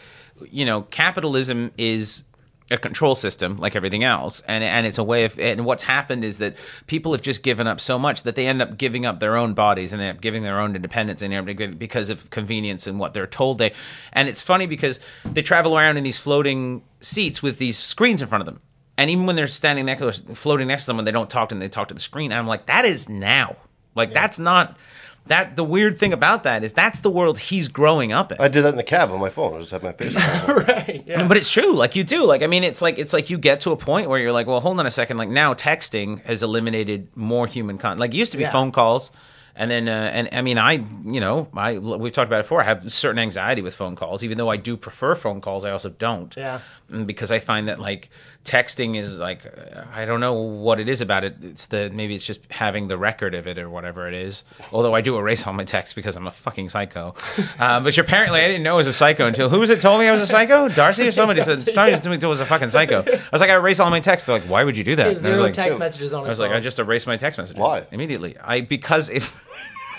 you 0.49 0.65
know 0.65 0.83
capitalism 0.83 1.71
is 1.77 2.23
a 2.71 2.77
control 2.77 3.15
system 3.15 3.57
like 3.57 3.75
everything 3.75 4.03
else. 4.03 4.41
And 4.47 4.63
and 4.63 4.85
it's 4.85 4.97
a 4.97 5.03
way 5.03 5.25
of 5.25 5.37
and 5.39 5.65
what's 5.65 5.83
happened 5.83 6.23
is 6.23 6.37
that 6.37 6.55
people 6.87 7.11
have 7.13 7.21
just 7.21 7.43
given 7.43 7.67
up 7.67 7.79
so 7.79 7.97
much 7.97 8.23
that 8.23 8.35
they 8.35 8.47
end 8.47 8.61
up 8.61 8.77
giving 8.77 9.05
up 9.05 9.19
their 9.19 9.35
own 9.35 9.53
bodies 9.53 9.91
and 9.91 10.01
they 10.01 10.07
end 10.07 10.17
up 10.17 10.21
giving 10.21 10.43
their 10.43 10.59
own 10.59 10.75
independence 10.75 11.21
and 11.21 11.33
they 11.33 11.37
end 11.37 11.49
up 11.49 11.79
because 11.79 12.09
of 12.09 12.29
convenience 12.29 12.87
and 12.87 12.99
what 12.99 13.13
they're 13.13 13.27
told 13.27 13.57
they 13.57 13.73
and 14.13 14.29
it's 14.29 14.41
funny 14.41 14.67
because 14.67 14.99
they 15.25 15.41
travel 15.41 15.77
around 15.77 15.97
in 15.97 16.03
these 16.03 16.19
floating 16.19 16.83
seats 17.01 17.41
with 17.41 17.57
these 17.57 17.77
screens 17.77 18.21
in 18.21 18.27
front 18.27 18.41
of 18.41 18.45
them. 18.45 18.61
And 18.97 19.09
even 19.09 19.25
when 19.25 19.35
they're 19.35 19.47
standing 19.47 19.85
next 19.85 20.01
to 20.01 20.35
floating 20.35 20.67
next 20.67 20.83
to 20.83 20.85
someone 20.87 21.05
they 21.05 21.11
don't 21.11 21.29
talk 21.29 21.49
to 21.49 21.55
them 21.55 21.59
they 21.59 21.69
talk 21.69 21.87
to 21.87 21.93
the 21.93 21.99
screen. 21.99 22.31
And 22.31 22.39
i'm 22.39 22.47
like 22.47 22.67
that 22.67 22.85
is 22.85 23.09
now. 23.09 23.55
Like 23.95 24.13
that's 24.13 24.39
not 24.39 24.77
that 25.29 25.55
the 25.55 25.63
weird 25.63 25.97
thing 25.97 26.13
about 26.13 26.43
that 26.43 26.63
is 26.63 26.73
that's 26.73 26.99
the 27.01 27.09
world 27.09 27.39
he's 27.39 27.67
growing 27.69 28.11
up 28.11 28.31
in. 28.31 28.37
I 28.39 28.47
did 28.49 28.63
that 28.63 28.69
in 28.69 28.75
the 28.75 28.83
cab 28.83 29.09
on 29.11 29.19
my 29.19 29.29
phone. 29.29 29.55
I 29.55 29.59
just 29.59 29.71
had 29.71 29.81
my 29.81 29.93
face. 29.93 30.15
on 30.15 30.21
my 30.21 30.27
phone. 30.63 30.75
right. 30.75 31.03
Yeah. 31.07 31.25
But 31.27 31.37
it's 31.37 31.49
true, 31.49 31.73
like 31.73 31.95
you 31.95 32.03
do. 32.03 32.23
Like 32.25 32.43
I 32.43 32.47
mean, 32.47 32.63
it's 32.63 32.81
like 32.81 32.99
it's 32.99 33.13
like 33.13 33.29
you 33.29 33.37
get 33.37 33.61
to 33.61 33.71
a 33.71 33.77
point 33.77 34.09
where 34.09 34.19
you're 34.19 34.31
like, 34.33 34.45
well, 34.47 34.59
hold 34.59 34.79
on 34.79 34.85
a 34.85 34.91
second. 34.91 35.17
Like 35.17 35.29
now, 35.29 35.53
texting 35.53 36.21
has 36.25 36.43
eliminated 36.43 37.07
more 37.15 37.47
human 37.47 37.77
contact. 37.77 37.99
Like 37.99 38.13
it 38.13 38.17
used 38.17 38.31
to 38.33 38.37
be 38.37 38.43
Yeah. 38.43 38.51
phone 38.51 38.71
calls, 38.71 39.11
and 39.55 39.69
then 39.71 39.87
uh, 39.87 39.91
and 40.13 40.29
I 40.31 40.41
mean, 40.41 40.57
I 40.57 40.73
you 41.03 41.19
know, 41.19 41.47
I 41.55 41.77
we've 41.77 42.11
talked 42.13 42.27
about 42.29 42.39
it 42.41 42.43
before. 42.43 42.61
I 42.61 42.65
have 42.65 42.91
certain 42.91 43.19
anxiety 43.19 43.61
with 43.61 43.75
phone 43.75 43.95
calls, 43.95 44.23
even 44.23 44.37
though 44.37 44.49
I 44.49 44.57
do 44.57 44.75
prefer 44.77 45.15
phone 45.15 45.41
calls. 45.41 45.63
I 45.65 45.71
also 45.71 45.89
don't. 45.89 46.35
Yeah. 46.35 46.59
Mm, 46.91 47.05
Because 47.07 47.31
I 47.31 47.39
find 47.39 47.67
that 47.67 47.79
like 47.79 48.09
texting 48.45 48.95
is 48.97 49.19
like 49.19 49.43
I 49.93 50.05
don't 50.05 50.19
know 50.19 50.33
what 50.41 50.79
it 50.79 50.87
is 50.89 51.01
about 51.01 51.23
it. 51.23 51.35
It's 51.41 51.65
the 51.67 51.89
maybe 51.93 52.15
it's 52.15 52.25
just 52.25 52.39
having 52.49 52.87
the 52.87 52.97
record 52.97 53.35
of 53.35 53.47
it 53.47 53.57
or 53.59 53.69
whatever 53.69 54.07
it 54.07 54.13
is. 54.13 54.43
Although 54.71 54.95
I 54.95 55.01
do 55.01 55.17
erase 55.17 55.45
all 55.45 55.53
my 55.53 55.65
texts 55.65 55.93
because 55.93 56.15
I'm 56.15 56.25
a 56.27 56.31
fucking 56.31 56.69
psycho. 56.69 57.15
um, 57.59 57.83
which 57.87 57.97
apparently 57.97 58.39
I 58.41 58.47
didn't 58.47 58.63
know 58.63 58.73
I 58.73 58.77
was 58.77 58.87
a 58.87 58.93
psycho 58.93 59.27
until 59.27 59.49
who 59.49 59.59
was 59.59 59.69
it 59.69 59.81
told 59.81 59.99
me 59.99 60.07
I 60.07 60.11
was 60.11 60.21
a 60.21 60.25
psycho? 60.27 60.67
Darcy 60.69 61.07
or 61.07 61.11
somebody 61.11 61.43
said 61.43 61.59
somebody 61.59 61.99
told 61.99 62.19
me 62.21 62.25
I 62.25 62.27
was 62.29 62.39
a 62.39 62.45
fucking 62.45 62.71
psycho. 62.71 63.03
I 63.07 63.29
was 63.31 63.41
like 63.41 63.49
I 63.49 63.55
erase 63.55 63.79
all 63.79 63.89
my 63.89 63.99
texts. 63.99 64.25
They're 64.25 64.39
like, 64.39 64.49
why 64.49 64.63
would 64.63 64.77
you 64.77 64.83
do 64.83 64.95
that? 64.95 65.17
And 65.17 65.25
I 65.25 65.29
was 65.31 65.39
like, 65.39 65.53
text 65.53 65.77
messages 65.77 66.13
on 66.13 66.25
I 66.25 66.29
his 66.29 66.39
was 66.39 66.39
like. 66.39 66.51
I 66.51 66.59
just 66.59 66.79
erased 66.79 67.07
my 67.07 67.17
text 67.17 67.37
messages. 67.37 67.59
Why? 67.59 67.85
Immediately. 67.91 68.37
I 68.39 68.61
because 68.61 69.09
if 69.09 69.35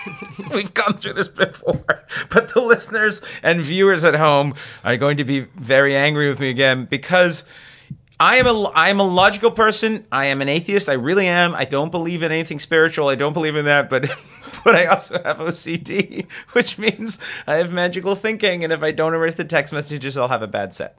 we've 0.54 0.74
gone 0.74 0.94
through 0.94 1.14
this 1.14 1.28
before, 1.28 2.04
but 2.30 2.54
the 2.54 2.60
listeners 2.60 3.22
and 3.42 3.60
viewers 3.60 4.04
at 4.04 4.14
home 4.14 4.54
are 4.84 4.96
going 4.96 5.16
to 5.16 5.24
be 5.24 5.40
very 5.40 5.94
angry 5.96 6.28
with 6.28 6.40
me 6.40 6.50
again 6.50 6.86
because 6.86 7.44
I 8.18 8.36
am 8.36 8.46
a 8.46 8.64
I 8.70 8.90
am 8.90 9.00
a 9.00 9.06
logical 9.06 9.50
person. 9.50 10.06
I 10.12 10.26
am 10.26 10.42
an 10.42 10.48
atheist. 10.48 10.88
I 10.90 10.92
really 10.92 11.26
am. 11.26 11.54
I 11.54 11.64
don't 11.64 11.90
believe 11.90 12.22
in 12.22 12.30
anything 12.30 12.58
spiritual. 12.58 13.08
I 13.08 13.14
don't 13.14 13.32
believe 13.32 13.56
in 13.56 13.64
that, 13.64 13.88
but 13.88 14.10
but 14.64 14.76
I 14.76 14.84
also 14.86 15.22
have 15.22 15.38
OCD, 15.38 16.30
which 16.52 16.78
means 16.78 17.18
I 17.46 17.56
have 17.56 17.72
magical 17.72 18.14
thinking 18.14 18.62
and 18.62 18.72
if 18.72 18.82
I 18.82 18.92
don't 18.92 19.14
erase 19.14 19.36
the 19.36 19.44
text 19.44 19.72
messages, 19.72 20.18
I'll 20.18 20.28
have 20.28 20.42
a 20.42 20.46
bad 20.46 20.74
set. 20.74 20.98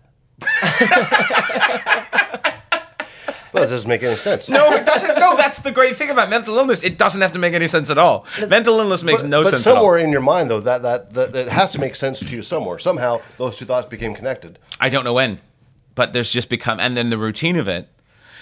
Well, 3.54 3.64
it 3.64 3.68
doesn't 3.68 3.88
make 3.89 4.02
any 4.04 4.16
sense. 4.16 4.47
No, 4.49 4.72
it 4.72 4.86
doesn't. 4.86 5.20
No, 5.20 5.36
that's 5.36 5.60
the 5.60 5.72
great 5.72 5.97
thing 5.97 6.10
about 6.10 6.30
mental 6.30 6.58
illness. 6.58 6.84
It 6.84 6.97
doesn't 6.97 7.20
have 7.22 7.34
to 7.34 7.39
make 7.39 7.54
any 7.54 7.68
sense 7.68 7.89
at 7.89 7.97
all. 7.97 8.26
Mental 8.47 8.80
illness 8.80 9.04
makes 9.04 9.24
But, 9.24 9.30
no 9.30 9.43
but 9.43 9.49
sense 9.52 9.68
at 9.68 9.72
all. 9.72 9.76
somewhere 9.78 9.97
in 9.99 10.10
your 10.12 10.22
mind, 10.22 10.49
though, 10.49 10.62
that, 10.62 10.82
that 10.84 11.14
that 11.16 11.36
it 11.36 11.47
has 11.49 11.72
to 11.72 11.80
make 11.80 11.95
sense 11.95 12.20
to 12.22 12.26
you 12.28 12.43
somewhere. 12.43 12.80
Somehow, 12.80 13.20
those 13.38 13.58
two 13.58 13.66
thoughts 13.66 13.88
became 13.88 14.14
connected. 14.14 14.58
I 14.80 14.88
don't 14.89 15.04
know 15.04 15.14
when, 15.14 15.41
but 15.95 16.14
there's 16.14 16.30
just 16.30 16.49
become, 16.49 16.80
and 16.80 16.95
then 16.95 17.10
the 17.10 17.18
routine 17.18 17.58
of 17.58 17.68
it. 17.68 17.89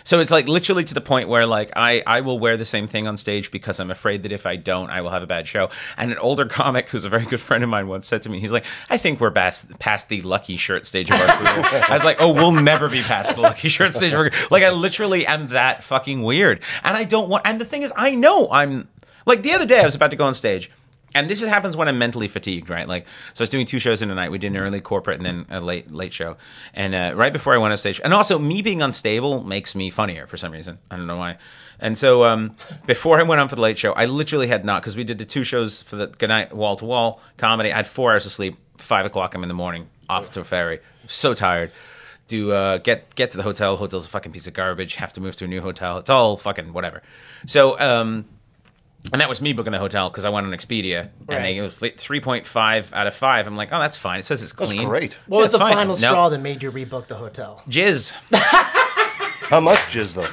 So 0.09 0.19
it's 0.19 0.31
like 0.31 0.47
literally 0.47 0.83
to 0.85 0.95
the 0.95 1.01
point 1.01 1.29
where 1.29 1.45
like 1.45 1.69
I 1.75 2.01
I 2.07 2.21
will 2.21 2.39
wear 2.39 2.57
the 2.57 2.65
same 2.65 2.87
thing 2.87 3.07
on 3.07 3.15
stage 3.15 3.51
because 3.51 3.79
I'm 3.79 3.91
afraid 3.91 4.23
that 4.23 4.31
if 4.31 4.47
I 4.47 4.55
don't, 4.55 4.89
I 4.89 5.01
will 5.01 5.11
have 5.11 5.21
a 5.21 5.27
bad 5.27 5.47
show. 5.47 5.69
And 5.97 6.11
an 6.11 6.17
older 6.17 6.47
comic 6.47 6.89
who's 6.89 7.03
a 7.03 7.09
very 7.09 7.25
good 7.25 7.39
friend 7.39 7.63
of 7.63 7.69
mine 7.69 7.87
once 7.87 8.07
said 8.07 8.23
to 8.23 8.29
me, 8.29 8.39
he's 8.39 8.51
like, 8.51 8.65
I 8.89 8.97
think 8.97 9.19
we're 9.19 9.29
past 9.29 9.77
past 9.77 10.09
the 10.09 10.23
lucky 10.23 10.57
shirt 10.57 10.87
stage 10.87 11.11
of 11.11 11.21
our 11.21 11.27
career. 11.37 11.85
I 11.87 11.93
was 11.93 12.03
like, 12.03 12.19
oh, 12.19 12.33
we'll 12.33 12.53
never 12.53 12.89
be 12.89 13.03
past 13.03 13.35
the 13.35 13.41
lucky 13.41 13.69
shirt 13.69 13.93
stage 13.93 14.11
of 14.11 14.17
our 14.17 14.29
career. 14.31 14.47
Like 14.49 14.63
I 14.63 14.71
literally 14.71 15.27
am 15.27 15.49
that 15.49 15.83
fucking 15.83 16.23
weird, 16.23 16.63
and 16.83 16.97
I 16.97 17.03
don't 17.03 17.29
want. 17.29 17.45
And 17.45 17.61
the 17.61 17.65
thing 17.65 17.83
is, 17.83 17.93
I 17.95 18.15
know 18.15 18.49
I'm 18.49 18.87
like 19.27 19.43
the 19.43 19.51
other 19.51 19.67
day 19.67 19.79
I 19.79 19.85
was 19.85 19.93
about 19.93 20.09
to 20.09 20.17
go 20.17 20.25
on 20.25 20.33
stage. 20.33 20.71
And 21.15 21.29
this 21.29 21.41
is, 21.41 21.49
happens 21.49 21.75
when 21.75 21.87
I'm 21.87 21.97
mentally 21.97 22.27
fatigued, 22.27 22.69
right? 22.69 22.87
Like, 22.87 23.05
so 23.33 23.41
I 23.41 23.43
was 23.43 23.49
doing 23.49 23.65
two 23.65 23.79
shows 23.79 24.01
in 24.01 24.11
a 24.11 24.15
night. 24.15 24.31
We 24.31 24.37
did 24.37 24.51
an 24.51 24.57
early 24.57 24.81
corporate 24.81 25.17
and 25.17 25.25
then 25.25 25.45
a 25.49 25.59
late 25.59 25.91
late 25.91 26.13
show. 26.13 26.37
And 26.73 26.93
uh, 26.93 27.13
right 27.15 27.33
before 27.33 27.53
I 27.53 27.57
went 27.57 27.71
on 27.71 27.77
stage, 27.77 27.99
and 28.03 28.13
also 28.13 28.37
me 28.37 28.61
being 28.61 28.81
unstable 28.81 29.43
makes 29.43 29.75
me 29.75 29.89
funnier 29.89 30.27
for 30.27 30.37
some 30.37 30.51
reason. 30.51 30.77
I 30.91 30.97
don't 30.97 31.07
know 31.07 31.17
why. 31.17 31.37
And 31.79 31.97
so 31.97 32.25
um, 32.25 32.55
before 32.85 33.19
I 33.19 33.23
went 33.23 33.41
on 33.41 33.47
for 33.47 33.55
the 33.55 33.61
late 33.61 33.77
show, 33.77 33.93
I 33.93 34.05
literally 34.05 34.47
had 34.47 34.65
not 34.65 34.81
because 34.81 34.95
we 34.95 35.03
did 35.03 35.17
the 35.17 35.25
two 35.25 35.43
shows 35.43 35.81
for 35.81 35.95
the 35.95 36.07
good 36.07 36.29
night 36.29 36.53
Wall 36.53 36.75
to 36.75 36.85
Wall 36.85 37.21
comedy. 37.37 37.71
I 37.71 37.77
had 37.77 37.87
four 37.87 38.11
hours 38.11 38.25
of 38.25 38.31
sleep. 38.31 38.55
Five 38.77 39.05
o'clock, 39.05 39.35
I'm 39.35 39.43
in 39.43 39.49
the 39.49 39.53
morning 39.55 39.89
off 40.09 40.31
to 40.31 40.41
a 40.41 40.43
ferry. 40.43 40.79
So 41.07 41.33
tired. 41.33 41.71
Do 42.27 42.51
uh, 42.51 42.77
get 42.77 43.15
get 43.15 43.31
to 43.31 43.37
the 43.37 43.43
hotel. 43.43 43.75
Hotel's 43.75 44.05
a 44.05 44.09
fucking 44.09 44.31
piece 44.31 44.45
of 44.45 44.53
garbage. 44.53 44.95
Have 44.95 45.13
to 45.13 45.21
move 45.21 45.35
to 45.37 45.45
a 45.45 45.47
new 45.47 45.61
hotel. 45.61 45.97
It's 45.97 46.09
all 46.09 46.37
fucking 46.37 46.73
whatever. 46.73 47.01
So. 47.47 47.79
Um, 47.79 48.25
and 49.11 49.21
that 49.21 49.29
was 49.29 49.41
me 49.41 49.53
booking 49.53 49.71
the 49.71 49.79
hotel 49.79 50.09
because 50.09 50.25
I 50.25 50.29
went 50.29 50.45
on 50.47 50.53
Expedia, 50.53 51.09
and 51.27 51.43
they, 51.45 51.57
it 51.57 51.61
was 51.61 51.79
three 51.97 52.19
point 52.21 52.45
five 52.45 52.93
out 52.93 53.07
of 53.07 53.13
five. 53.15 53.47
I'm 53.47 53.55
like, 53.57 53.69
oh, 53.71 53.79
that's 53.79 53.97
fine. 53.97 54.19
It 54.19 54.25
says 54.25 54.41
it's 54.43 54.53
That's 54.53 54.71
clean. 54.71 54.87
great. 54.87 55.13
what 55.27 55.39
was 55.39 55.45
That's 55.45 55.53
the 55.53 55.59
fine. 55.59 55.73
final 55.73 55.95
No. 55.95 56.09
straw 56.09 56.29
that 56.29 56.39
made 56.39 56.61
you 56.63 56.71
rebook 56.71 57.07
the 57.07 57.15
hotel? 57.15 57.61
Jizz, 57.69 58.13
How 59.49 59.59
much 59.59 59.79
jizz, 59.91 60.13
though? 60.13 60.27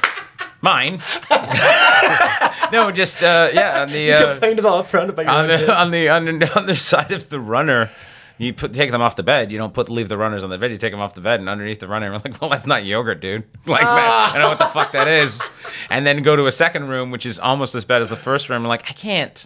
mine. 0.61 1.01
no, 2.71 2.91
just 2.91 3.23
uh, 3.23 3.49
yeah, 3.53 3.81
on 3.83 3.89
the 3.89 4.11
uh, 4.11 4.31
Complained 4.33 4.59
about 4.59 4.79
up 4.79 4.87
front 4.87 5.09
about 5.09 5.25
your 5.25 5.31
on 5.31 5.41
own 5.41 5.47
the 5.47 5.65
jizz. 5.67 5.77
on 5.77 5.91
the 5.91 6.09
on 6.09 6.25
the 6.39 6.51
other 6.57 6.75
side 6.75 7.11
of 7.11 7.29
the 7.29 7.39
runner. 7.39 7.89
You 8.37 8.53
put 8.53 8.73
take 8.73 8.91
them 8.91 9.01
off 9.01 9.15
the 9.15 9.23
bed. 9.23 9.51
You 9.51 9.57
don't 9.57 9.73
put 9.73 9.89
leave 9.89 10.09
the 10.09 10.17
runners 10.17 10.43
on 10.43 10.49
the 10.49 10.57
bed. 10.57 10.71
You 10.71 10.77
take 10.77 10.91
them 10.91 10.99
off 10.99 11.15
the 11.15 11.21
bed 11.21 11.39
and 11.39 11.49
underneath 11.49 11.79
the 11.79 11.87
runner. 11.87 12.11
We're 12.11 12.17
like, 12.25 12.39
well, 12.41 12.49
that's 12.49 12.67
not 12.67 12.85
yogurt, 12.85 13.21
dude. 13.21 13.43
Like, 13.65 13.83
I 13.83 13.85
ah. 13.87 14.29
don't 14.31 14.41
know 14.41 14.49
what 14.49 14.59
the 14.59 14.65
fuck 14.67 14.91
that 14.93 15.07
is. 15.07 15.41
And 15.89 16.05
then 16.05 16.21
go 16.21 16.35
to 16.35 16.47
a 16.47 16.51
second 16.51 16.89
room, 16.89 17.11
which 17.11 17.25
is 17.25 17.39
almost 17.39 17.73
as 17.73 17.85
bad 17.85 18.01
as 18.01 18.09
the 18.09 18.17
first 18.17 18.49
room. 18.49 18.63
I'm 18.63 18.67
like, 18.67 18.89
I 18.89 18.93
can't. 18.93 19.45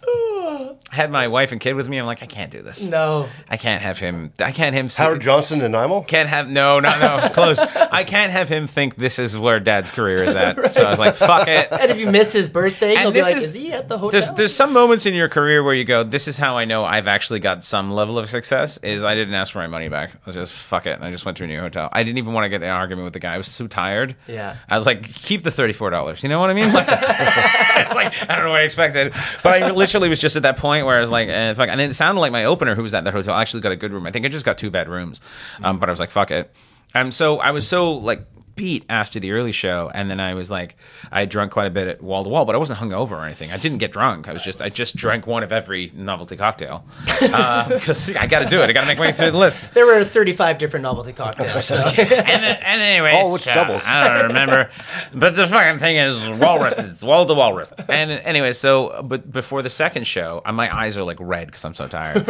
I 0.92 0.96
had 0.96 1.10
my 1.10 1.30
wife 1.30 1.54
and 1.54 1.62
kid 1.62 1.74
with 1.76 1.88
me. 1.88 1.98
I'm 1.98 2.06
like, 2.06 2.22
I 2.22 2.26
can't 2.26 2.52
do 2.52 2.62
this. 2.62 2.90
No. 2.90 3.30
I 3.50 3.56
can't 3.56 3.82
have 3.82 3.98
him. 3.98 4.34
I 4.40 4.52
can't 4.52 4.76
him. 4.76 4.90
sit- 4.90 5.04
Howard 5.04 5.22
Johnson 5.22 5.62
and 5.62 5.72
Nanaimo? 5.72 6.02
can't 6.02 6.28
have 6.28 6.50
no, 6.50 6.82
no, 6.82 6.90
no, 7.00 7.30
close. 7.34 7.60
I 7.60 8.04
can't 8.04 8.32
have 8.32 8.50
him 8.50 8.68
think 8.68 8.98
this 8.98 9.18
is 9.18 9.38
where 9.40 9.60
Dad's 9.62 9.90
career 9.90 10.24
is 10.24 10.36
at. 10.36 10.52
So 10.74 10.84
I 10.86 10.90
was 10.90 11.00
like, 11.00 11.16
fuck 11.16 11.48
it. 11.48 11.68
And 11.72 11.92
if 11.92 12.00
you 12.00 12.08
miss 12.12 12.34
his 12.34 12.48
birthday, 12.50 12.92
And 12.92 13.00
he'll 13.02 13.12
be 13.12 13.22
like, 13.22 13.36
is- 13.38 13.44
is, 13.50 13.54
he 13.54 13.72
at 13.72 13.88
the 13.90 13.98
hotel? 13.98 14.12
There's 14.12 14.32
there's 14.32 14.54
some 14.56 14.74
moments 14.74 15.06
in 15.06 15.14
your 15.14 15.30
career 15.30 15.64
where 15.64 15.74
you 15.74 15.84
go, 15.86 16.04
this 16.04 16.28
is 16.28 16.38
how 16.38 16.58
I 16.58 16.66
know 16.66 16.84
I've 16.86 17.08
actually 17.08 17.40
got 17.40 17.64
some 17.64 17.92
level 17.92 18.20
of 18.20 18.28
success. 18.30 18.78
Is 18.80 19.04
I 19.04 19.16
didn't 19.16 19.34
ask 19.34 19.54
for 19.54 19.60
my 19.60 19.68
money 19.68 19.88
back. 19.90 20.12
I 20.14 20.18
was 20.26 20.36
just 20.36 20.54
fuck 20.54 20.86
it. 20.88 20.92
And 20.96 21.04
I 21.06 21.12
just 21.12 21.26
went 21.26 21.38
to 21.38 21.44
a 21.46 21.48
new 21.48 21.60
hotel. 21.60 21.88
I 21.94 22.04
didn't 22.04 22.18
even 22.18 22.34
want 22.34 22.46
to 22.46 22.50
get 22.50 22.58
in 22.64 22.70
an 22.70 22.76
argument 22.76 23.06
with 23.06 23.14
the 23.14 23.20
guy. 23.20 23.34
I 23.34 23.38
was 23.38 23.48
so 23.48 23.68
tired. 23.68 24.16
Yeah. 24.28 24.58
I 24.70 24.76
was 24.78 24.86
like, 24.86 25.04
keep 25.04 25.42
the 25.44 25.52
thirty 25.52 25.74
four 25.74 25.90
dollars. 25.90 26.22
You 26.24 26.30
know 26.30 26.40
what 26.40 26.50
I 26.50 26.54
mean? 26.54 26.72
Like, 26.74 26.88
it's 26.90 27.96
like 27.96 28.14
I 28.30 28.36
don't 28.36 28.44
know 28.46 28.52
what 28.52 28.60
I 28.62 28.64
expected, 28.64 29.14
but 29.44 29.64
I 29.64 29.72
literally 29.72 30.10
was 30.10 30.20
just 30.20 30.36
at 30.36 30.44
that 30.44 30.58
point 30.58 30.81
where 30.86 30.98
I 30.98 31.02
was 31.02 31.10
like, 31.10 31.28
eh, 31.28 31.54
fuck. 31.54 31.70
And 31.70 31.80
it 31.82 31.94
sounded 31.94 32.22
like 32.22 32.32
my 32.32 32.46
opener, 32.46 32.76
who 32.76 32.84
was 32.84 32.94
at 32.94 33.04
that 33.04 33.14
hotel, 33.14 33.36
actually 33.36 33.62
got 33.62 33.72
a 33.72 33.76
good 33.76 33.92
room. 33.92 34.06
I 34.06 34.12
think 34.12 34.26
I 34.26 34.30
just 34.30 34.46
got 34.46 34.58
two 34.58 34.70
bad 34.70 34.90
rooms, 34.90 35.22
um, 35.64 35.80
but 35.80 35.90
I 35.90 35.92
was 35.92 36.00
like, 36.00 36.12
fuck 36.12 36.32
it. 36.32 36.54
Um, 36.94 37.12
so 37.12 37.40
I 37.40 37.52
was 37.52 37.68
so 37.68 37.94
like 37.94 38.26
beat 38.62 38.86
after 38.90 39.20
the 39.20 39.32
early 39.32 39.52
show, 39.52 39.90
and 39.92 40.08
then 40.08 40.20
I 40.20 40.36
was 40.36 40.52
like, 40.52 40.76
I 41.12 41.22
had 41.22 41.30
drunk 41.30 41.52
quite 41.52 41.66
a 41.66 41.72
bit 41.72 41.88
at 41.88 42.00
wall 42.00 42.24
to 42.24 42.30
wall, 42.30 42.46
but 42.46 42.54
I 42.54 42.60
wasn't 42.60 42.78
hungover 42.78 43.14
or 43.14 43.26
anything. 43.26 43.50
I 43.52 43.58
didn't 43.58 43.80
get 43.80 43.92
drunk. 43.92 44.28
I 44.28 44.34
was 44.34 44.44
just 44.44 44.62
I 44.62 44.70
just 44.70 44.96
drank 44.96 45.26
one 45.26 45.42
of 45.42 45.52
every 45.52 45.92
novelty 45.96 46.38
cocktail 46.38 46.86
because 47.20 48.16
I 48.16 48.28
got 48.28 48.44
to 48.44 48.46
do 48.46 48.62
it. 48.62 48.70
I 48.70 48.74
got 48.74 48.82
to 48.82 48.88
make 48.88 49.00
my 49.00 49.06
way 49.08 49.14
through 49.14 49.32
the 49.32 49.38
list. 49.40 49.74
there 49.74 49.88
were 49.88 50.04
35 50.04 50.60
different 50.60 50.84
novelty 50.84 51.12
cocktails. 51.12 51.66
So. 51.66 51.76
and, 51.98 52.00
and 52.00 52.82
anyway, 52.82 53.14
All 53.14 53.32
which 53.32 53.46
doubles. 53.46 53.82
I 53.84 54.14
don't 54.14 54.28
remember, 54.28 54.70
but 55.12 55.36
the 55.36 55.48
fucking 55.48 55.80
thing 55.80 55.96
is 55.96 56.30
walrus. 56.40 56.78
It's 56.78 57.02
wall 57.02 57.26
to 57.26 57.34
walrus. 57.34 57.74
And 57.90 58.12
anyway, 58.12 58.54
so 58.54 59.02
but 59.04 59.30
before 59.30 59.64
the 59.64 59.70
second 59.70 60.06
show, 60.06 60.44
uh, 60.46 60.54
my 60.54 60.74
eyes 60.76 60.98
are 60.98 61.04
like 61.04 61.18
red 61.20 61.48
because 61.48 61.66
I'm 61.66 61.74
so 61.74 61.88
tired, 61.88 62.28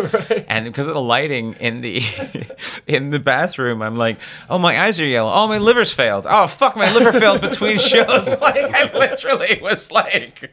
and 0.47 0.65
because 0.65 0.87
of 0.87 0.93
the 0.93 1.01
lighting 1.01 1.53
in 1.59 1.81
the 1.81 2.01
in 2.87 3.09
the 3.09 3.19
bathroom, 3.19 3.81
I'm 3.81 3.95
like, 3.95 4.17
oh 4.49 4.57
my 4.57 4.79
eyes 4.79 4.99
are 5.01 5.05
yellow. 5.05 5.31
Oh 5.31 5.47
my 5.47 5.57
liver's 5.59 5.93
failed. 5.93 6.20
Oh 6.29 6.47
fuck, 6.47 6.75
my 6.75 6.91
liver 6.93 7.11
failed 7.13 7.41
between 7.41 7.77
shows. 7.79 8.27
Like 8.39 8.73
I 8.73 8.91
literally 8.97 9.59
was 9.61 9.91
like 9.91 10.51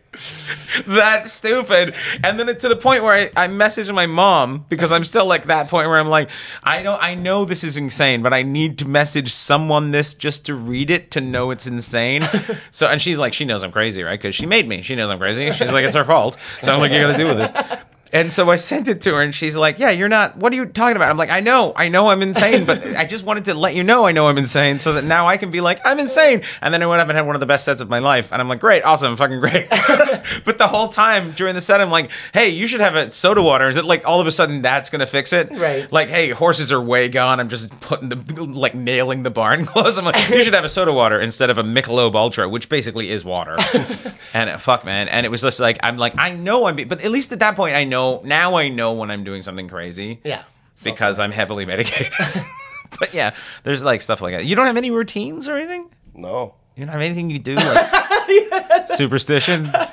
that 0.87 1.27
stupid. 1.27 1.95
And 2.23 2.39
then 2.39 2.49
it, 2.49 2.61
to 2.61 2.69
the 2.69 2.77
point 2.77 3.03
where 3.03 3.15
I, 3.15 3.45
I 3.45 3.49
messaged 3.49 3.93
my 3.95 4.07
mom 4.07 4.67
because 4.69 4.93
I'm 4.93 5.05
still 5.05 5.27
like 5.27 5.47
that 5.47 5.69
point 5.69 5.89
where 5.89 5.99
I'm 5.99 6.09
like, 6.09 6.31
I 6.63 6.83
don't, 6.83 7.03
I 7.03 7.15
know 7.15 7.45
this 7.45 7.65
is 7.65 7.77
insane, 7.77 8.23
but 8.23 8.33
I 8.33 8.43
need 8.43 8.79
to 8.79 8.89
message 8.89 9.33
someone 9.33 9.91
this 9.91 10.15
just 10.15 10.47
to 10.47 10.55
read 10.55 10.91
it 10.91 11.11
to 11.13 11.21
know 11.21 11.51
it's 11.51 11.67
insane. 11.67 12.23
so, 12.71 12.89
and 12.89 13.01
she's 13.01 13.19
like, 13.19 13.33
she 13.33 13.45
knows 13.45 13.63
I'm 13.63 13.73
crazy, 13.73 14.03
right? 14.03 14.19
Because 14.19 14.35
she 14.35 14.47
made 14.47 14.69
me. 14.69 14.83
She 14.83 14.95
knows 14.95 15.11
I'm 15.11 15.19
crazy. 15.19 15.51
She's 15.53 15.73
like, 15.73 15.85
it's 15.85 15.97
her 15.97 16.05
fault. 16.05 16.37
So 16.63 16.73
I'm 16.73 16.81
like, 16.81 16.93
you 16.93 17.01
got 17.01 17.13
to 17.13 17.17
deal 17.17 17.29
with 17.29 17.39
this. 17.39 17.85
And 18.13 18.33
so 18.33 18.49
I 18.51 18.57
sent 18.57 18.89
it 18.89 19.03
to 19.03 19.15
her, 19.15 19.23
and 19.23 19.35
she's 19.35 19.55
like, 19.57 19.79
"Yeah, 19.79 19.91
you're 19.91 20.09
not. 20.09 20.37
What 20.39 20.53
are 20.53 20.57
you 20.57 20.65
talking 20.67 20.97
about?" 20.97 21.11
I'm 21.11 21.19
like, 21.19 21.31
"I 21.31 21.41
know, 21.41 21.73
I 21.77 21.89
know, 21.89 22.09
I'm 22.09 22.23
insane, 22.23 22.65
but 22.65 22.83
I 22.97 23.05
just 23.05 23.25
wanted 23.25 23.45
to 23.47 23.55
let 23.55 23.75
you 23.75 23.85
know 23.85 24.07
I 24.07 24.13
know 24.13 24.29
I'm 24.29 24.39
insane, 24.39 24.79
so 24.79 24.95
that 24.95 25.05
now 25.05 25.27
I 25.27 25.37
can 25.37 25.51
be 25.51 25.61
like, 25.61 25.81
I'm 25.85 25.99
insane." 25.99 26.43
And 26.63 26.73
then 26.73 26.83
I 26.83 26.87
went 26.87 27.03
up 27.03 27.09
and 27.09 27.17
had 27.19 27.27
one 27.27 27.37
of 27.37 27.41
the 27.41 27.47
best 27.47 27.67
sets 27.67 27.81
of 27.83 27.91
my 27.91 27.99
life, 27.99 28.33
and 28.33 28.41
I'm 28.41 28.49
like, 28.49 28.61
"Great, 28.61 28.83
awesome, 28.83 29.15
fucking 29.17 29.41
great." 29.41 29.69
but 30.45 30.57
the 30.57 30.69
whole 30.69 30.89
time 30.89 31.33
during 31.33 31.55
the 31.55 31.61
set, 31.61 31.83
I'm 31.83 31.91
like, 31.91 32.11
"Hey, 32.33 32.49
you 32.49 32.67
should 32.67 32.81
have 32.81 32.95
a 32.95 33.11
soda 33.11 33.43
water." 33.43 33.69
Is 33.69 33.77
it 33.77 33.85
like 33.85 34.07
all 34.07 34.21
of 34.23 34.27
a 34.27 34.33
sudden 34.33 34.63
that's 34.63 34.89
gonna 34.89 35.05
fix 35.07 35.35
it? 35.35 35.51
Right. 35.51 35.91
Like, 35.93 36.09
hey, 36.09 36.31
horses 36.31 36.73
are 36.73 36.81
way 36.81 37.11
gone. 37.11 37.41
I'm 37.41 37.51
just 37.51 37.79
putting 37.83 38.09
the 38.09 38.17
like 38.45 38.75
nailing 38.75 39.23
the 39.23 39.31
barn 39.31 39.67
close. 39.67 39.99
I'm 39.99 40.07
like, 40.07 40.31
you 40.31 40.43
should 40.45 40.55
have 40.55 40.65
a 40.65 40.69
soda 40.71 40.95
water 40.95 41.21
instead 41.21 41.51
of 41.51 41.59
a 41.59 41.63
Michelob 41.63 42.15
Ultra, 42.15 42.49
which 42.49 42.71
basically 42.71 43.11
is 43.11 43.23
water. 43.23 43.57
and 44.33 44.49
uh, 44.49 44.57
fuck, 44.57 44.87
man. 44.87 45.09
And 45.09 45.27
it 45.27 45.29
was 45.29 45.43
just 45.43 45.61
like, 45.61 45.79
I'm 45.83 45.99
like, 45.99 46.15
I 46.17 46.31
know 46.31 46.65
I'm, 46.67 46.77
be- 46.77 46.85
but 46.85 47.03
at 47.03 47.11
least 47.11 47.33
at 47.33 47.41
that 47.41 47.55
point, 47.55 47.75
I 47.77 47.85
know 47.85 47.98
now. 48.25 48.57
I 48.57 48.69
know 48.69 48.93
when 48.93 49.11
I'm 49.11 49.25
doing 49.25 49.43
something 49.43 49.69
crazy. 49.69 50.21
Yeah. 50.25 50.45
Because 50.85 51.19
I'm 51.19 51.33
heavily 51.33 51.65
medicated. 51.65 52.13
but 53.01 53.13
yeah, 53.13 53.35
there's 53.65 53.83
like 53.83 54.01
stuff 54.01 54.21
like 54.21 54.35
that. 54.35 54.45
You 54.45 54.55
don't 54.57 54.67
have 54.67 54.77
any 54.77 54.91
routines 54.91 55.49
or 55.49 55.57
anything. 55.57 55.91
No. 56.15 56.55
You 56.77 56.85
don't 56.85 56.93
have 56.93 57.03
anything 57.03 57.29
you 57.31 57.41
do 57.41 57.57
like 57.57 58.87
superstition. 58.89 59.67
I 59.75 59.93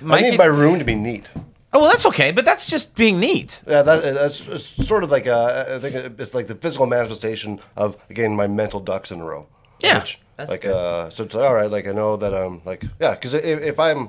Mikey, 0.00 0.30
need 0.30 0.38
my 0.38 0.46
room 0.46 0.78
to 0.78 0.84
be 0.84 0.94
neat. 0.94 1.30
Oh 1.72 1.80
well, 1.80 1.90
that's 1.90 2.06
okay, 2.06 2.32
but 2.32 2.46
that's 2.46 2.66
just 2.70 2.96
being 2.96 3.20
neat. 3.20 3.62
Yeah, 3.66 3.82
that, 3.82 4.02
that's 4.14 4.46
it's 4.48 4.86
sort 4.86 5.04
of 5.04 5.10
like 5.10 5.26
uh, 5.26 5.64
I 5.68 5.78
think 5.78 5.94
it's 6.18 6.32
like 6.32 6.46
the 6.46 6.54
physical 6.54 6.86
manifestation 6.86 7.60
of 7.76 7.98
again 8.08 8.34
my 8.34 8.46
mental 8.46 8.80
ducks 8.80 9.12
in 9.12 9.20
a 9.20 9.24
row. 9.24 9.46
Yeah, 9.80 10.04
that's 10.36 10.50
like 10.50 10.62
good. 10.62 10.74
uh, 10.74 11.10
so 11.10 11.24
it's 11.24 11.34
like, 11.34 11.44
all 11.46 11.54
right. 11.54 11.70
Like 11.70 11.86
I 11.86 11.92
know 11.92 12.16
that 12.16 12.32
I'm 12.34 12.62
like 12.64 12.84
yeah, 12.98 13.10
because 13.14 13.34
if, 13.34 13.60
if 13.60 13.78
I'm, 13.78 14.08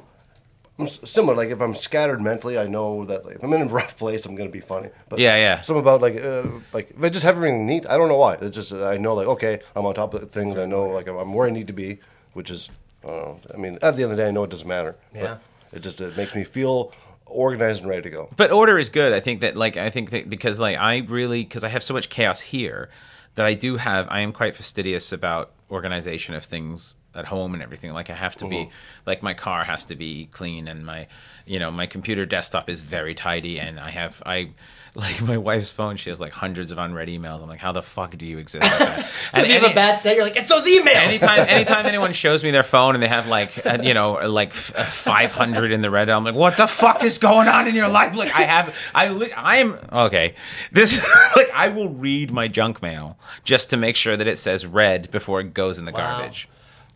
I'm 0.80 0.88
similar. 0.88 1.36
Like 1.36 1.50
if 1.50 1.62
I'm 1.62 1.76
scattered 1.76 2.22
mentally, 2.22 2.58
I 2.58 2.68
know 2.68 3.06
that 3.06 3.26
like, 3.26 3.36
if 3.36 3.44
I'm 3.44 3.54
in 3.54 3.62
a 3.64 3.66
rough 3.66 3.98
place, 3.98 4.26
I'm 4.26 4.36
gonna 4.36 4.50
be 4.50 4.62
funny. 4.62 4.90
But 5.10 5.20
Yeah, 5.20 5.36
yeah. 5.36 5.62
Something 5.62 5.82
about 5.82 6.02
like 6.02 6.16
uh, 6.16 6.44
like 6.74 6.92
if 6.92 7.04
I 7.04 7.10
just 7.10 7.24
have 7.26 7.36
everything 7.36 7.66
neat. 7.66 7.86
I 7.90 7.98
don't 7.98 8.08
know 8.08 8.18
why. 8.18 8.36
It's 8.36 8.56
just 8.56 8.72
I 8.72 8.98
know 8.98 9.14
like 9.14 9.28
okay, 9.28 9.60
I'm 9.76 9.86
on 9.86 9.94
top 9.94 10.14
of 10.14 10.32
things. 10.32 10.58
I 10.58 10.66
know 10.66 10.88
like 10.90 11.08
I'm- 11.08 11.34
where 11.34 11.48
I 11.48 11.52
need 11.52 11.68
to 11.68 11.74
be, 11.74 12.00
which 12.34 12.50
is 12.50 12.70
I 13.04 13.08
don't 13.08 13.18
know. 13.18 13.40
I 13.54 13.58
mean, 13.58 13.78
at 13.82 13.96
the 13.96 14.04
end 14.04 14.12
of 14.12 14.18
the 14.18 14.24
day, 14.24 14.28
I 14.30 14.32
know 14.32 14.44
it 14.44 14.50
doesn't 14.50 14.68
matter. 14.68 14.96
Yeah. 15.14 15.38
It 15.74 15.82
just 15.82 16.02
it 16.02 16.18
makes 16.18 16.34
me 16.34 16.44
feel 16.44 16.92
organized 17.26 17.82
and 17.82 17.90
ready 17.90 18.02
to 18.04 18.10
go. 18.10 18.30
But 18.36 18.52
order 18.52 18.80
is 18.80 18.90
good. 18.90 19.14
I 19.14 19.20
think 19.20 19.42
that 19.42 19.56
like 19.56 19.78
I 19.78 19.90
think 19.90 20.10
that 20.12 20.30
because 20.30 20.60
like 20.60 20.78
I 20.78 21.00
really 21.08 21.44
because 21.44 21.64
I 21.64 21.70
have 21.70 21.84
so 21.84 21.94
much 21.94 22.10
chaos 22.10 22.42
here 22.42 22.90
that 23.36 23.46
I 23.46 23.54
do 23.54 23.78
have 23.78 24.08
I 24.10 24.22
am 24.22 24.32
quite 24.32 24.56
fastidious 24.56 25.12
about 25.12 25.52
organization 25.72 26.36
of 26.36 26.44
things 26.44 26.96
at 27.16 27.26
home 27.26 27.54
and 27.54 27.64
everything. 27.64 27.92
Like 27.94 28.10
I 28.10 28.16
have 28.16 28.36
to 28.38 28.48
be 28.48 28.62
uh-huh. 28.62 28.70
like 29.06 29.24
my 29.24 29.34
car 29.34 29.64
has 29.64 29.86
to 29.86 29.96
be 29.96 30.26
clean 30.28 30.68
and 30.68 30.86
my 30.86 31.08
you 31.46 31.60
know 31.60 31.72
my 31.72 31.86
computer 31.86 32.26
desktop 32.26 32.70
is 32.70 32.82
very 32.82 33.14
tidy 33.14 33.60
and 33.60 33.80
I 33.80 33.90
have 33.92 34.22
I 34.26 34.52
like 34.96 35.22
my 35.22 35.38
wife's 35.38 35.70
phone 35.72 35.96
she 35.98 36.10
has 36.10 36.20
like 36.20 36.32
hundreds 36.32 36.72
of 36.72 36.78
unread 36.78 37.08
emails. 37.10 37.42
I'm 37.42 37.48
like 37.50 37.60
how 37.60 37.72
the 37.72 37.82
fuck 37.82 38.18
do 38.18 38.26
you 38.26 38.38
exist? 38.38 38.64
Like 38.64 38.80
that? 38.80 39.10
So 39.32 39.42
if 39.42 39.48
you 39.48 39.54
have 39.54 39.64
any- 39.64 39.72
a 39.72 39.76
bad 39.76 40.02
set, 40.02 40.16
you're 40.16 40.24
like, 40.26 40.36
it's 40.38 40.50
those 40.50 40.66
emails. 40.66 40.96
anytime 40.96 41.40
anytime 41.48 41.86
anyone 41.86 42.14
shows 42.14 42.44
me 42.44 42.52
their 42.52 42.64
phone 42.64 42.96
and 42.96 43.04
they 43.04 43.08
have 43.08 43.28
like 43.28 43.66
uh, 43.66 43.78
you 43.84 43.94
know 43.94 44.14
like 44.28 44.50
uh, 44.76 44.84
500 44.86 45.72
in 45.72 45.82
the 45.82 45.90
red 45.90 46.10
i'm 46.10 46.24
like 46.24 46.36
what 46.36 46.58
the 46.58 46.68
fuck 46.68 47.04
is 47.04 47.18
going 47.20 47.48
on 47.48 47.68
in 47.68 47.76
your 47.76 47.88
life 47.88 48.16
like 48.16 48.34
i 48.36 48.42
have 48.42 48.76
i 48.96 49.10
li- 49.10 49.34
i'm 49.36 49.78
okay 49.92 50.34
this 50.72 51.06
like 51.36 51.50
i 51.54 51.68
will 51.70 51.90
read 51.90 52.32
my 52.32 52.48
junk 52.48 52.82
mail 52.82 53.18
just 53.44 53.70
to 53.70 53.78
make 53.78 53.96
sure 53.96 54.18
that 54.18 54.28
it 54.28 54.38
says 54.38 54.66
red 54.66 55.12
before 55.12 55.40
it 55.42 55.54
goes 55.54 55.78
in 55.80 55.86
the 55.86 55.92
Wow. 55.92 56.18
garbage 56.20 56.48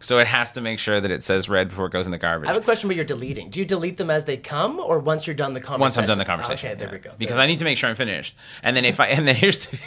so 0.04 0.20
it 0.20 0.28
has 0.28 0.51
to 0.54 0.62
make 0.62 0.80
sure 0.80 0.99
that 0.99 1.12
it 1.12 1.24
says 1.24 1.47
red 1.47 1.70
before 1.70 1.86
it 1.86 1.91
goes 1.91 2.06
in 2.06 2.12
the 2.12 2.18
garbage 2.18 2.49
I 2.49 2.54
have 2.54 2.62
a 2.62 2.66
question 2.66 2.89
about 2.89 2.95
your 2.97 3.06
deleting. 3.06 3.49
Do 3.49 3.60
you 3.60 3.66
delete 3.66 3.97
them 3.97 4.10
as 4.10 4.26
they 4.26 4.38
come, 4.38 4.80
or 4.80 4.99
once 4.99 5.26
you're 5.26 5.36
done 5.36 5.54
the 5.54 5.62
conversation? 5.62 5.82
once 5.82 5.97
I'm 5.97 6.06
done 6.06 6.18
the 6.18 6.26
conversation. 6.26 6.70
Okay, 6.70 6.78
there 6.78 6.89
yeah. 6.89 6.93
we 6.93 6.99
go. 6.99 7.12
Because 7.18 7.38
I 7.38 7.47
need 7.47 7.60
to 7.60 7.66
make 7.66 7.78
sure 7.78 7.89
I'm 7.89 7.95
finished. 7.95 8.36
And 8.62 8.76
then 8.76 8.86
if 8.86 8.99
I 8.99 9.08
and 9.08 9.28
then 9.28 9.36
here's 9.36 9.66
the, 9.66 9.80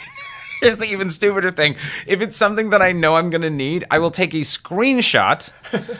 here's 0.61 0.77
the 0.77 0.85
even 0.85 1.11
stupider 1.11 1.51
thing. 1.51 1.75
If 2.05 2.21
it's 2.21 2.37
something 2.37 2.69
that 2.71 2.81
I 2.81 2.91
know 2.91 3.15
I'm 3.15 3.29
gonna 3.29 3.49
need, 3.49 3.85
I 3.91 3.99
will 3.99 4.11
take 4.11 4.33
a 4.33 4.41
screenshot 4.41 5.51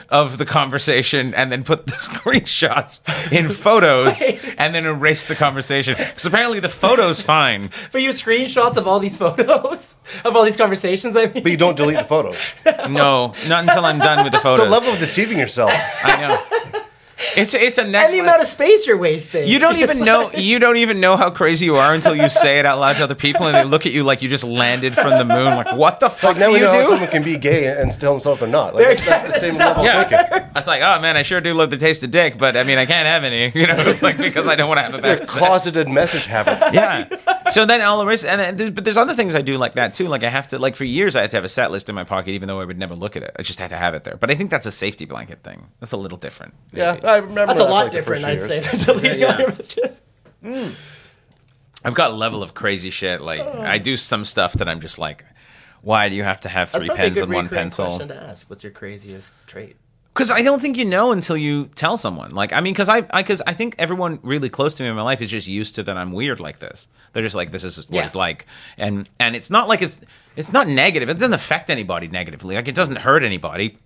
of 0.08 0.38
the 0.38 0.46
conversation 0.46 1.34
and 1.34 1.52
then 1.52 1.64
put 1.64 1.86
the 1.86 1.92
screenshots 2.08 3.00
in 3.32 3.48
photos 3.48 4.22
and 4.58 4.74
then 4.74 4.84
erase 4.86 5.24
the 5.24 5.34
conversation. 5.34 5.94
Because 5.96 6.26
apparently 6.26 6.60
the 6.60 6.68
photo's 6.68 7.20
fine. 7.22 7.70
But 7.92 8.02
you 8.02 8.08
have 8.08 8.16
screenshots 8.16 8.76
of 8.76 8.86
all 8.86 8.98
these 8.98 9.16
photos 9.16 9.94
of 10.24 10.36
all 10.36 10.44
these 10.44 10.56
conversations. 10.56 11.16
I 11.16 11.26
mean, 11.26 11.42
But 11.42 11.52
you 11.52 11.56
don't 11.58 11.76
delete 11.76 11.98
the 11.98 12.04
photos. 12.04 12.38
No, 12.88 13.34
not 13.46 13.64
until 13.64 13.84
I'm 13.84 13.98
done 13.98 14.24
with 14.24 14.32
the 14.32 14.40
photos. 14.40 14.66
the 14.66 14.70
level 14.70 14.92
of 14.92 14.98
deceiving 14.98 15.38
yourself. 15.38 15.72
I 16.02 16.20
know. 16.20 16.77
It's 17.36 17.52
it's 17.54 17.78
a 17.78 17.82
and 17.82 17.92
next 17.92 18.12
the 18.12 18.18
le- 18.18 18.24
amount 18.24 18.42
of 18.42 18.48
space 18.48 18.86
you're 18.86 18.96
wasting. 18.96 19.48
You 19.48 19.58
don't 19.58 19.72
It's 19.78 19.82
even 19.82 19.98
like- 19.98 20.06
know. 20.06 20.30
You 20.32 20.58
don't 20.58 20.76
even 20.76 21.00
know 21.00 21.16
how 21.16 21.30
crazy 21.30 21.64
you 21.66 21.76
are 21.76 21.92
until 21.92 22.14
you 22.14 22.28
say 22.28 22.58
it 22.58 22.66
out 22.66 22.78
loud 22.78 22.96
to 22.96 23.04
other 23.04 23.14
people, 23.14 23.46
and 23.46 23.56
they 23.56 23.64
look 23.64 23.86
at 23.86 23.92
you 23.92 24.04
like 24.04 24.22
you 24.22 24.28
just 24.28 24.44
landed 24.44 24.94
from 24.94 25.10
the 25.18 25.24
moon. 25.24 25.46
Like, 25.56 25.74
what 25.74 25.98
the 26.00 26.08
fuck 26.10 26.36
Like 26.36 26.38
now 26.38 26.46
do 26.46 26.52
we 26.52 26.58
you 26.58 26.64
know 26.64 26.70
how 26.72 26.82
do? 26.82 26.88
someone 26.90 27.08
can 27.10 27.22
be 27.22 27.36
gay 27.36 27.66
and 27.80 27.98
tell 28.00 28.12
themselves 28.14 28.40
they're 28.40 28.48
not. 28.48 28.74
Like 28.74 28.84
There- 28.84 28.94
that's, 28.94 29.06
that's 29.08 29.34
the 29.34 29.40
same 29.50 29.58
level 29.58 29.84
of 29.86 30.08
thinking. 30.08 30.18
Yeah, 30.30 30.48
it's 30.56 30.66
like, 30.66 30.82
oh 30.82 31.00
man, 31.00 31.16
I 31.16 31.22
sure 31.22 31.40
do 31.40 31.54
love 31.54 31.70
the 31.70 31.76
taste 31.76 32.04
of 32.04 32.10
dick, 32.10 32.38
but 32.38 32.56
I 32.56 32.62
mean, 32.62 32.78
I 32.78 32.86
can't 32.86 33.06
have 33.06 33.24
any. 33.24 33.52
You 33.58 33.66
know, 33.66 33.74
it's 33.78 34.02
like 34.02 34.16
because 34.18 34.46
I 34.46 34.54
don't 34.54 34.68
want 34.68 34.78
to 34.78 34.82
have 34.84 34.94
a 34.94 35.02
bad. 35.02 35.26
Closeted 35.26 35.88
message 35.88 36.26
habit. 36.26 36.72
Yeah. 36.72 37.08
So 37.50 37.64
then 37.66 37.80
I'll 37.80 38.00
erase, 38.02 38.24
and 38.24 38.40
then, 38.40 38.56
there- 38.56 38.70
but 38.70 38.84
there's 38.84 38.96
other 38.96 39.14
things 39.14 39.34
I 39.34 39.42
do 39.42 39.56
like 39.58 39.74
that 39.74 39.94
too. 39.94 40.08
Like 40.08 40.22
I 40.22 40.28
have 40.30 40.48
to, 40.48 40.58
like 40.58 40.76
for 40.76 40.84
years, 40.84 41.16
I 41.16 41.22
had 41.22 41.30
to 41.32 41.36
have 41.36 41.44
a 41.44 41.48
set 41.48 41.70
list 41.70 41.88
in 41.88 41.94
my 41.94 42.04
pocket, 42.04 42.30
even 42.32 42.46
though 42.48 42.60
I 42.60 42.64
would 42.64 42.78
never 42.78 42.94
look 42.94 43.16
at 43.16 43.22
it. 43.22 43.32
I 43.38 43.42
just 43.42 43.58
had 43.58 43.70
to 43.70 43.76
have 43.76 43.94
it 43.94 44.04
there. 44.04 44.16
But 44.16 44.30
I 44.30 44.34
think 44.34 44.50
that's 44.50 44.66
a 44.66 44.72
safety 44.72 45.04
blanket 45.04 45.42
thing. 45.42 45.68
That's 45.80 45.92
a 45.92 45.96
little 45.96 46.18
different. 46.18 46.54
Yeah. 46.72 46.98
I 47.02 47.16
remember 47.18 47.46
That's 47.46 47.60
a 47.60 47.62
that 47.62 47.66
for, 47.66 47.70
lot 47.70 47.82
like, 47.84 47.92
the 47.92 47.98
different, 47.98 48.22
first 48.24 48.26
I'd 48.26 48.38
few 48.38 48.48
say, 48.48 48.54
years. 48.72 48.86
than 48.86 48.96
deleting 48.96 49.20
Yeah, 49.20 49.32
all 49.32 49.38
your 49.40 49.48
messages. 49.48 50.00
I've 51.84 51.94
got 51.94 52.10
a 52.10 52.14
level 52.14 52.42
of 52.42 52.54
crazy 52.54 52.90
shit. 52.90 53.20
Like 53.20 53.40
oh. 53.40 53.60
I 53.62 53.78
do 53.78 53.96
some 53.96 54.24
stuff 54.24 54.54
that 54.54 54.68
I'm 54.68 54.80
just 54.80 54.98
like, 54.98 55.24
why 55.82 56.08
do 56.08 56.16
you 56.16 56.24
have 56.24 56.40
to 56.42 56.48
have 56.48 56.70
That's 56.72 56.80
three 56.80 56.88
probably 56.88 57.04
a 57.04 57.06
pens 57.06 57.14
good 57.18 57.24
and 57.24 57.32
one 57.34 57.44
recurring 57.44 57.62
pencil? 57.62 57.86
Question 57.86 58.08
to 58.08 58.16
ask: 58.22 58.50
What's 58.50 58.64
your 58.64 58.72
craziest 58.72 59.34
trait? 59.46 59.76
Because 60.18 60.32
I 60.32 60.42
don't 60.42 60.60
think 60.60 60.76
you 60.76 60.84
know 60.84 61.12
until 61.12 61.36
you 61.36 61.66
tell 61.76 61.96
someone. 61.96 62.32
Like, 62.32 62.52
I 62.52 62.60
mean, 62.60 62.72
because 62.72 62.88
I, 62.88 63.02
because 63.02 63.40
I, 63.46 63.54
think 63.54 63.76
everyone 63.78 64.18
really 64.24 64.48
close 64.48 64.74
to 64.74 64.82
me 64.82 64.88
in 64.88 64.96
my 64.96 65.02
life 65.02 65.20
is 65.20 65.28
just 65.28 65.46
used 65.46 65.76
to 65.76 65.84
that 65.84 65.96
I'm 65.96 66.10
weird 66.10 66.40
like 66.40 66.58
this. 66.58 66.88
They're 67.12 67.22
just 67.22 67.36
like, 67.36 67.52
this 67.52 67.62
is 67.62 67.88
what 67.88 67.98
Yeah. 67.98 68.04
it's 68.04 68.16
like, 68.16 68.46
and 68.76 69.08
and 69.20 69.36
it's 69.36 69.48
not 69.48 69.68
like 69.68 69.80
it's 69.80 70.00
it's 70.34 70.52
not 70.52 70.66
negative. 70.66 71.08
It 71.08 71.14
doesn't 71.14 71.34
affect 71.34 71.70
anybody 71.70 72.08
negatively. 72.08 72.56
Like, 72.56 72.68
it 72.68 72.74
doesn't 72.74 72.96
hurt 72.96 73.22
anybody. 73.22 73.78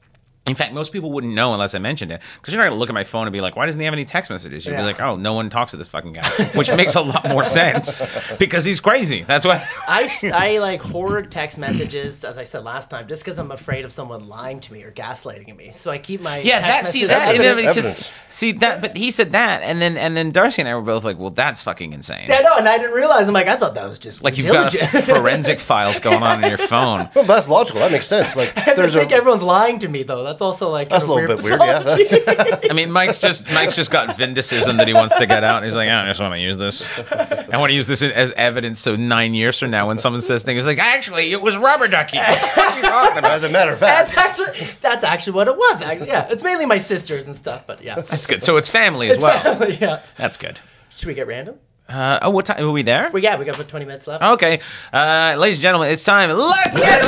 In 0.45 0.57
fact, 0.57 0.73
most 0.75 0.93
people 0.93 1.13
wouldn't 1.13 1.35
know 1.35 1.53
unless 1.53 1.73
I 1.73 1.79
mentioned 1.79 2.11
it. 2.11 2.21
Because 2.35 2.53
you're 2.53 2.61
not 2.61 2.71
gonna 2.71 2.81
look 2.81 2.89
at 2.91 2.95
my 2.95 3.05
phone 3.05 3.29
and 3.29 3.33
be 3.33 3.41
like, 3.41 3.55
"Why 3.55 3.65
doesn't 3.67 3.81
he 3.81 3.85
have 3.85 3.95
any 3.95 4.05
text 4.05 4.29
messages?" 4.29 4.67
You'd 4.67 4.77
be 4.77 4.83
like, 4.83 5.01
"Oh, 5.01 5.15
no 5.15 5.35
one 5.35 5.51
talks 5.51 5.71
to 5.71 5.77
this 5.77 5.87
fucking 5.87 6.15
guy," 6.15 6.27
which 6.57 6.73
makes 6.75 6.97
a 6.97 7.01
lot 7.01 7.29
more 7.29 7.45
sense 7.45 8.03
because 8.41 8.65
he's 8.65 8.81
crazy. 8.81 9.23
That's 9.23 9.45
why. 9.47 9.65
I, 9.87 10.09
I 10.35 10.59
like 10.59 10.83
horror 10.83 11.23
text 11.23 11.59
messages, 11.59 12.25
as 12.25 12.39
I 12.39 12.43
said 12.43 12.65
last 12.65 12.91
time, 12.91 13.07
just 13.07 13.25
because 13.25 13.39
I'm 13.39 13.53
afraid 13.53 13.85
of 13.85 13.93
someone 13.93 14.27
lying 14.29 14.59
to 14.61 14.73
me 14.73 14.83
or 14.83 14.91
gaslighting 14.91 15.57
me. 15.57 15.71
So 15.73 15.93
I 15.93 15.99
keep 15.99 16.21
my 16.21 16.39
Yeah, 16.39 16.59
text 16.61 16.83
that 16.83 16.87
see 16.89 17.07
messages 17.07 17.09
that 17.11 17.29
out. 17.29 17.35
you 17.37 17.43
Evidence. 17.43 17.77
just 17.77 18.13
see 18.29 18.51
that. 18.53 18.81
But 18.81 18.97
he 18.97 19.13
said 19.13 19.31
that, 19.33 19.63
and 19.63 19.81
then 19.81 19.97
and 19.97 20.17
then 20.17 20.33
Darcy 20.33 20.63
and 20.63 20.69
I 20.69 20.75
were 20.75 20.83
both 20.83 21.05
like, 21.05 21.19
"Well, 21.21 21.31
that's 21.31 21.63
fucking 21.63 21.93
insane." 21.93 22.27
Yeah, 22.29 22.41
no, 22.41 22.57
and 22.57 22.69
I 22.69 22.79
didn't 22.79 22.95
realize. 22.97 23.29
I'm 23.29 23.35
like, 23.35 23.47
I 23.47 23.55
thought 23.55 23.75
that 23.75 23.89
was 23.89 24.01
just 24.01 24.25
Like 24.25 24.37
you've 24.39 24.47
diligent. 24.47 24.91
got 24.93 25.05
forensic 25.05 25.61
files 25.61 26.01
going 26.01 26.25
on 26.25 26.43
in 26.43 26.49
your 26.49 26.59
phone. 26.59 27.09
Well, 27.15 27.25
that's 27.27 27.47
logical. 27.49 27.81
That 27.81 27.93
makes 27.93 28.09
sense. 28.09 28.35
Like 28.35 28.53
I 28.59 28.63
think 28.75 29.13
a 29.13 29.15
everyone's 29.15 29.45
lying 29.45 29.79
to 29.79 29.89
me 29.89 30.03
though. 30.03 30.25
That's 30.25 30.32
also 30.41 30.71
like 30.71 30.89
That's 30.89 31.05
kind 31.05 31.13
a 31.13 31.29
little 31.29 31.37
bit 31.37 31.45
weird, 31.45 31.61
yeah. 31.61 32.61
I 32.71 32.73
mean, 32.73 32.91
Mike's 32.91 33.19
just 33.19 33.51
Mike's 33.53 33.77
just 33.77 33.91
got 33.91 34.17
vindicism 34.17 34.77
that 34.79 34.89
he 34.89 34.95
wants 34.95 35.17
to 35.17 35.27
get 35.27 35.45
out. 35.45 35.57
And 35.57 35.65
he's 35.65 35.77
like, 35.77 35.89
I 35.89 36.07
just 36.07 36.21
want 36.21 36.35
to 36.35 36.41
use 36.41 36.57
this. 36.59 36.97
I 36.99 37.59
want 37.59 37.71
to 37.71 37.75
use 37.75 37.87
this 37.87 38.03
as 38.03 38.33
evidence. 38.33 38.81
So 38.81 38.97
nine 38.97 39.35
years 39.35 39.59
from 39.59 39.71
now, 39.71 39.89
when 39.89 39.99
someone 39.99 40.23
says 40.23 40.43
things, 40.43 40.65
like, 40.65 40.79
actually, 40.79 41.33
it 41.33 41.43
was 41.43 41.57
rubber 41.59 41.89
ducky. 41.89 42.19
What 42.19 42.59
are 42.59 42.77
you 42.77 42.83
talking 42.83 43.19
about? 43.19 43.33
as 43.33 43.43
a 43.43 43.49
matter 43.49 43.73
of 43.73 43.79
fact. 43.79 44.13
that's 44.15 44.39
actually 44.39 44.69
that's 44.81 45.05
actually 45.05 45.33
what 45.35 45.49
it 45.49 45.57
was. 45.57 45.83
Actually, 45.83 46.09
yeah, 46.09 46.29
it's 46.31 46.43
mainly 46.43 46.67
my 46.67 46.79
sisters 46.79 47.27
and 47.27 47.35
stuff, 47.35 47.67
but 47.67 47.83
yeah, 47.83 48.01
That's 48.01 48.27
good. 48.27 48.45
So 48.45 48.57
it's 48.57 48.69
family 48.69 49.11
as 49.11 49.19
well. 49.19 49.71
yeah. 49.71 50.01
That's 50.17 50.37
good. 50.37 50.59
Should 50.91 51.09
we 51.09 51.15
get 51.15 51.27
random? 51.27 51.59
Uh, 51.89 52.19
oh, 52.23 52.31
what 52.31 52.47
time 52.47 52.65
are 52.65 52.71
we 52.71 52.83
there? 52.83 53.11
Well, 53.13 53.23
yeah, 53.23 53.39
we 53.39 53.45
got 53.45 53.57
about 53.57 53.69
20 53.69 53.85
minutes 53.85 54.07
left. 54.07 54.23
Okay, 54.23 54.61
uh, 54.93 55.35
ladies 55.39 55.59
and 55.59 55.63
gentlemen, 55.63 55.91
it's 55.91 56.05
time. 56.05 56.31
Let's 56.31 56.79
get 56.79 57.03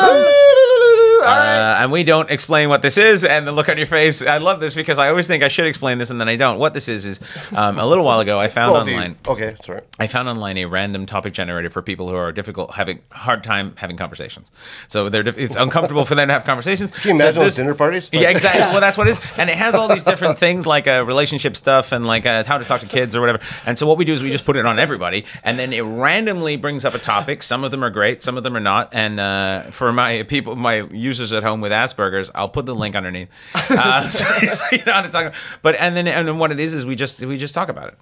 All 0.00 0.30
right. 1.24 1.78
Uh, 1.78 1.82
and 1.82 1.92
we 1.92 2.04
don't 2.04 2.30
explain 2.30 2.68
what 2.68 2.82
this 2.82 2.96
is, 2.98 3.24
and 3.24 3.46
the 3.46 3.52
look 3.52 3.68
on 3.68 3.76
your 3.78 3.86
face. 3.86 4.22
I 4.22 4.38
love 4.38 4.60
this 4.60 4.74
because 4.74 4.98
I 4.98 5.08
always 5.08 5.26
think 5.26 5.42
I 5.42 5.48
should 5.48 5.66
explain 5.66 5.98
this, 5.98 6.10
and 6.10 6.20
then 6.20 6.28
I 6.28 6.36
don't. 6.36 6.58
What 6.58 6.74
this 6.74 6.88
is 6.88 7.04
is 7.06 7.20
um, 7.54 7.78
a 7.78 7.86
little 7.86 8.04
while 8.04 8.20
ago 8.20 8.38
I 8.40 8.48
found 8.48 8.72
Well, 8.72 8.84
the- 8.84 8.92
online. 8.94 9.16
okay, 9.26 9.56
sorry. 9.62 9.82
I 9.98 10.06
found 10.06 10.28
online 10.28 10.56
a 10.58 10.64
random 10.66 11.06
topic 11.06 11.32
generator 11.32 11.70
for 11.70 11.82
people 11.82 12.08
who 12.08 12.16
are 12.16 12.32
difficult, 12.32 12.72
having 12.74 13.00
hard 13.10 13.42
time 13.44 13.74
having 13.76 13.96
conversations. 13.96 14.50
So 14.88 15.08
they're 15.08 15.26
it's 15.28 15.56
uncomfortable 15.56 16.04
for 16.04 16.14
them 16.14 16.28
to 16.28 16.34
have 16.34 16.44
conversations. 16.44 16.90
Can 16.90 17.10
you 17.10 17.14
imagine 17.16 17.34
those 17.34 17.44
this- 17.44 17.56
dinner 17.56 17.74
parties? 17.74 18.10
yeah, 18.12 18.28
exactly. 18.30 18.60
Well, 18.72 18.80
that's 18.80 18.98
what 18.98 19.06
it 19.06 19.12
is, 19.12 19.20
and 19.38 19.48
it 19.50 19.56
has 19.56 19.74
all 19.74 19.88
these 19.88 20.04
different 20.04 20.38
things 20.38 20.66
like 20.66 20.86
uh, 20.86 21.04
relationship 21.06 21.56
stuff 21.56 21.92
and 21.92 22.04
like 22.06 22.26
uh, 22.26 22.44
how 22.44 22.58
to 22.58 22.64
talk 22.64 22.80
to 22.80 22.86
kids 22.86 23.14
or 23.16 23.20
whatever. 23.20 23.40
And 23.66 23.78
so 23.78 23.86
what 23.86 23.98
we 23.98 24.04
do 24.04 24.12
is 24.12 24.22
we 24.22 24.30
just 24.30 24.44
put 24.44 24.56
it 24.56 24.66
on 24.66 24.78
everybody, 24.78 25.24
and 25.42 25.58
then 25.58 25.72
it 25.72 25.82
randomly 25.82 26.56
brings 26.56 26.84
up 26.84 26.94
a 26.94 26.98
topic. 26.98 27.42
Some 27.42 27.64
of 27.64 27.70
them 27.70 27.82
are 27.84 27.90
great, 27.90 28.22
some 28.22 28.36
of 28.36 28.42
them 28.42 28.56
are 28.56 28.60
not. 28.60 28.88
And 28.92 29.20
uh, 29.20 29.62
for 29.70 29.92
my 29.92 30.22
people, 30.24 30.56
my 30.56 30.82
users 30.92 31.13
at 31.20 31.42
home 31.42 31.60
with 31.60 31.72
Asperger's, 31.72 32.30
I'll 32.34 32.48
put 32.48 32.66
the 32.66 32.74
link 32.74 32.94
underneath, 32.96 33.28
uh, 33.54 34.08
so, 34.10 34.24
so 34.52 34.64
you 34.72 34.84
know 34.84 34.92
how 34.92 35.02
to 35.02 35.08
talk. 35.08 35.26
About. 35.26 35.34
But 35.62 35.76
and 35.76 35.96
then 35.96 36.06
and 36.06 36.26
then 36.26 36.38
what 36.38 36.52
it 36.52 36.60
is 36.60 36.74
is 36.74 36.84
we 36.86 36.96
just 36.96 37.24
we 37.24 37.36
just 37.36 37.54
talk 37.54 37.68
about 37.68 37.88
it. 37.88 37.98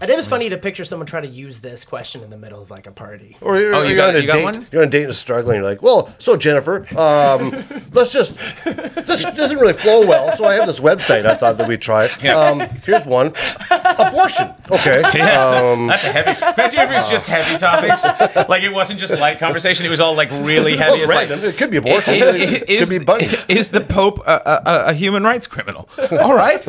And 0.00 0.10
it 0.10 0.18
is 0.18 0.26
funny 0.26 0.48
to 0.48 0.56
picture 0.56 0.84
someone 0.84 1.06
try 1.06 1.20
to 1.20 1.26
use 1.26 1.60
this 1.60 1.84
question 1.84 2.22
in 2.22 2.30
the 2.30 2.36
middle 2.38 2.60
of 2.62 2.70
like 2.70 2.86
a 2.86 2.90
party. 2.92 3.36
Or 3.40 3.58
you're, 3.60 3.74
Oh, 3.74 3.82
you 3.82 3.88
you're 3.90 3.96
got- 3.96 4.08
on 4.10 4.16
a 4.16 4.20
you 4.20 4.26
got 4.26 4.32
date. 4.34 4.44
one? 4.44 4.66
You're 4.72 4.82
on 4.82 4.88
a 4.88 4.90
date 4.90 5.04
and 5.04 5.14
struggling. 5.14 5.56
You're 5.56 5.64
like, 5.64 5.82
well, 5.82 6.12
so 6.18 6.36
Jennifer, 6.36 6.86
um, 6.98 7.50
let's 7.92 8.12
just. 8.12 8.34
This 8.64 9.22
doesn't 9.24 9.58
really 9.58 9.72
flow 9.74 10.06
well, 10.06 10.34
so 10.36 10.44
I 10.46 10.54
have 10.54 10.66
this 10.66 10.80
website. 10.80 11.26
I 11.26 11.34
thought 11.36 11.58
that 11.58 11.68
we'd 11.68 11.80
try. 11.82 12.06
Um, 12.28 12.60
here's 12.60 13.06
one: 13.06 13.32
abortion. 13.70 14.50
Okay. 14.70 15.02
Um, 15.34 15.86
That's 15.88 16.04
a 16.04 16.12
heavy. 16.12 16.30
Imagine 16.40 16.80
if 16.80 16.90
it 16.90 16.94
was 16.94 17.10
just 17.10 17.26
heavy 17.26 17.58
topics. 17.58 18.04
Like 18.48 18.62
it 18.62 18.72
wasn't 18.72 18.98
just 19.00 19.16
light 19.18 19.38
conversation. 19.38 19.84
It 19.86 19.90
was 19.90 20.00
all 20.00 20.14
like 20.14 20.30
really 20.30 20.76
heavy. 20.76 20.92
well, 20.92 21.02
it's 21.02 21.02
It's 21.02 21.12
like, 21.12 21.28
random. 21.30 21.48
it 21.50 21.56
could 21.56 21.70
be 21.70 21.76
abortion. 21.78 22.14
it- 22.14 22.22
It, 22.36 22.52
it- 22.62 22.68
is, 22.70 22.88
could 22.88 22.98
be 22.98 23.04
bunnies. 23.04 23.44
is 23.48 23.68
the 23.70 23.80
Pope 23.80 24.18
a, 24.26 24.60
a, 24.66 24.84
a 24.90 24.92
human 24.94 25.22
rights 25.22 25.46
criminal? 25.46 25.88
All 26.12 26.34
right. 26.34 26.64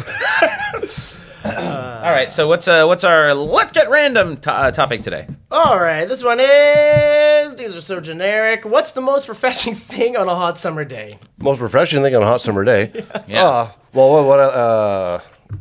All 1.46 2.12
right. 2.12 2.32
So 2.32 2.48
what's 2.48 2.68
uh 2.68 2.86
what's 2.86 3.04
our 3.04 3.34
let's 3.34 3.72
get 3.72 3.90
random 3.90 4.38
to- 4.38 4.52
uh, 4.52 4.72
topic 4.72 5.02
today? 5.02 5.28
All 5.52 5.80
right, 5.80 6.06
this 6.06 6.24
one 6.24 6.40
is. 6.40 7.56
These 7.56 7.76
are 7.76 7.82
so 7.82 8.00
generic. 8.00 8.66
What's 8.66 8.92
the 8.92 9.02
most 9.02 9.30
refreshing 9.30 9.76
thing 9.92 10.18
on 10.18 10.28
a 10.28 10.36
hot 10.36 10.58
summer 10.58 10.84
day? 10.86 11.20
Most 11.38 11.60
refreshing 11.62 12.02
thing 12.02 12.16
on 12.16 12.24
a 12.24 12.28
hot 12.28 12.42
summer 12.42 12.64
day. 12.64 12.92
Yeah. 13.28 13.44
Ah, 13.46 13.76
well, 13.94 14.12
what? 14.12 14.26
what 14.26 14.40
uh, 14.40 15.20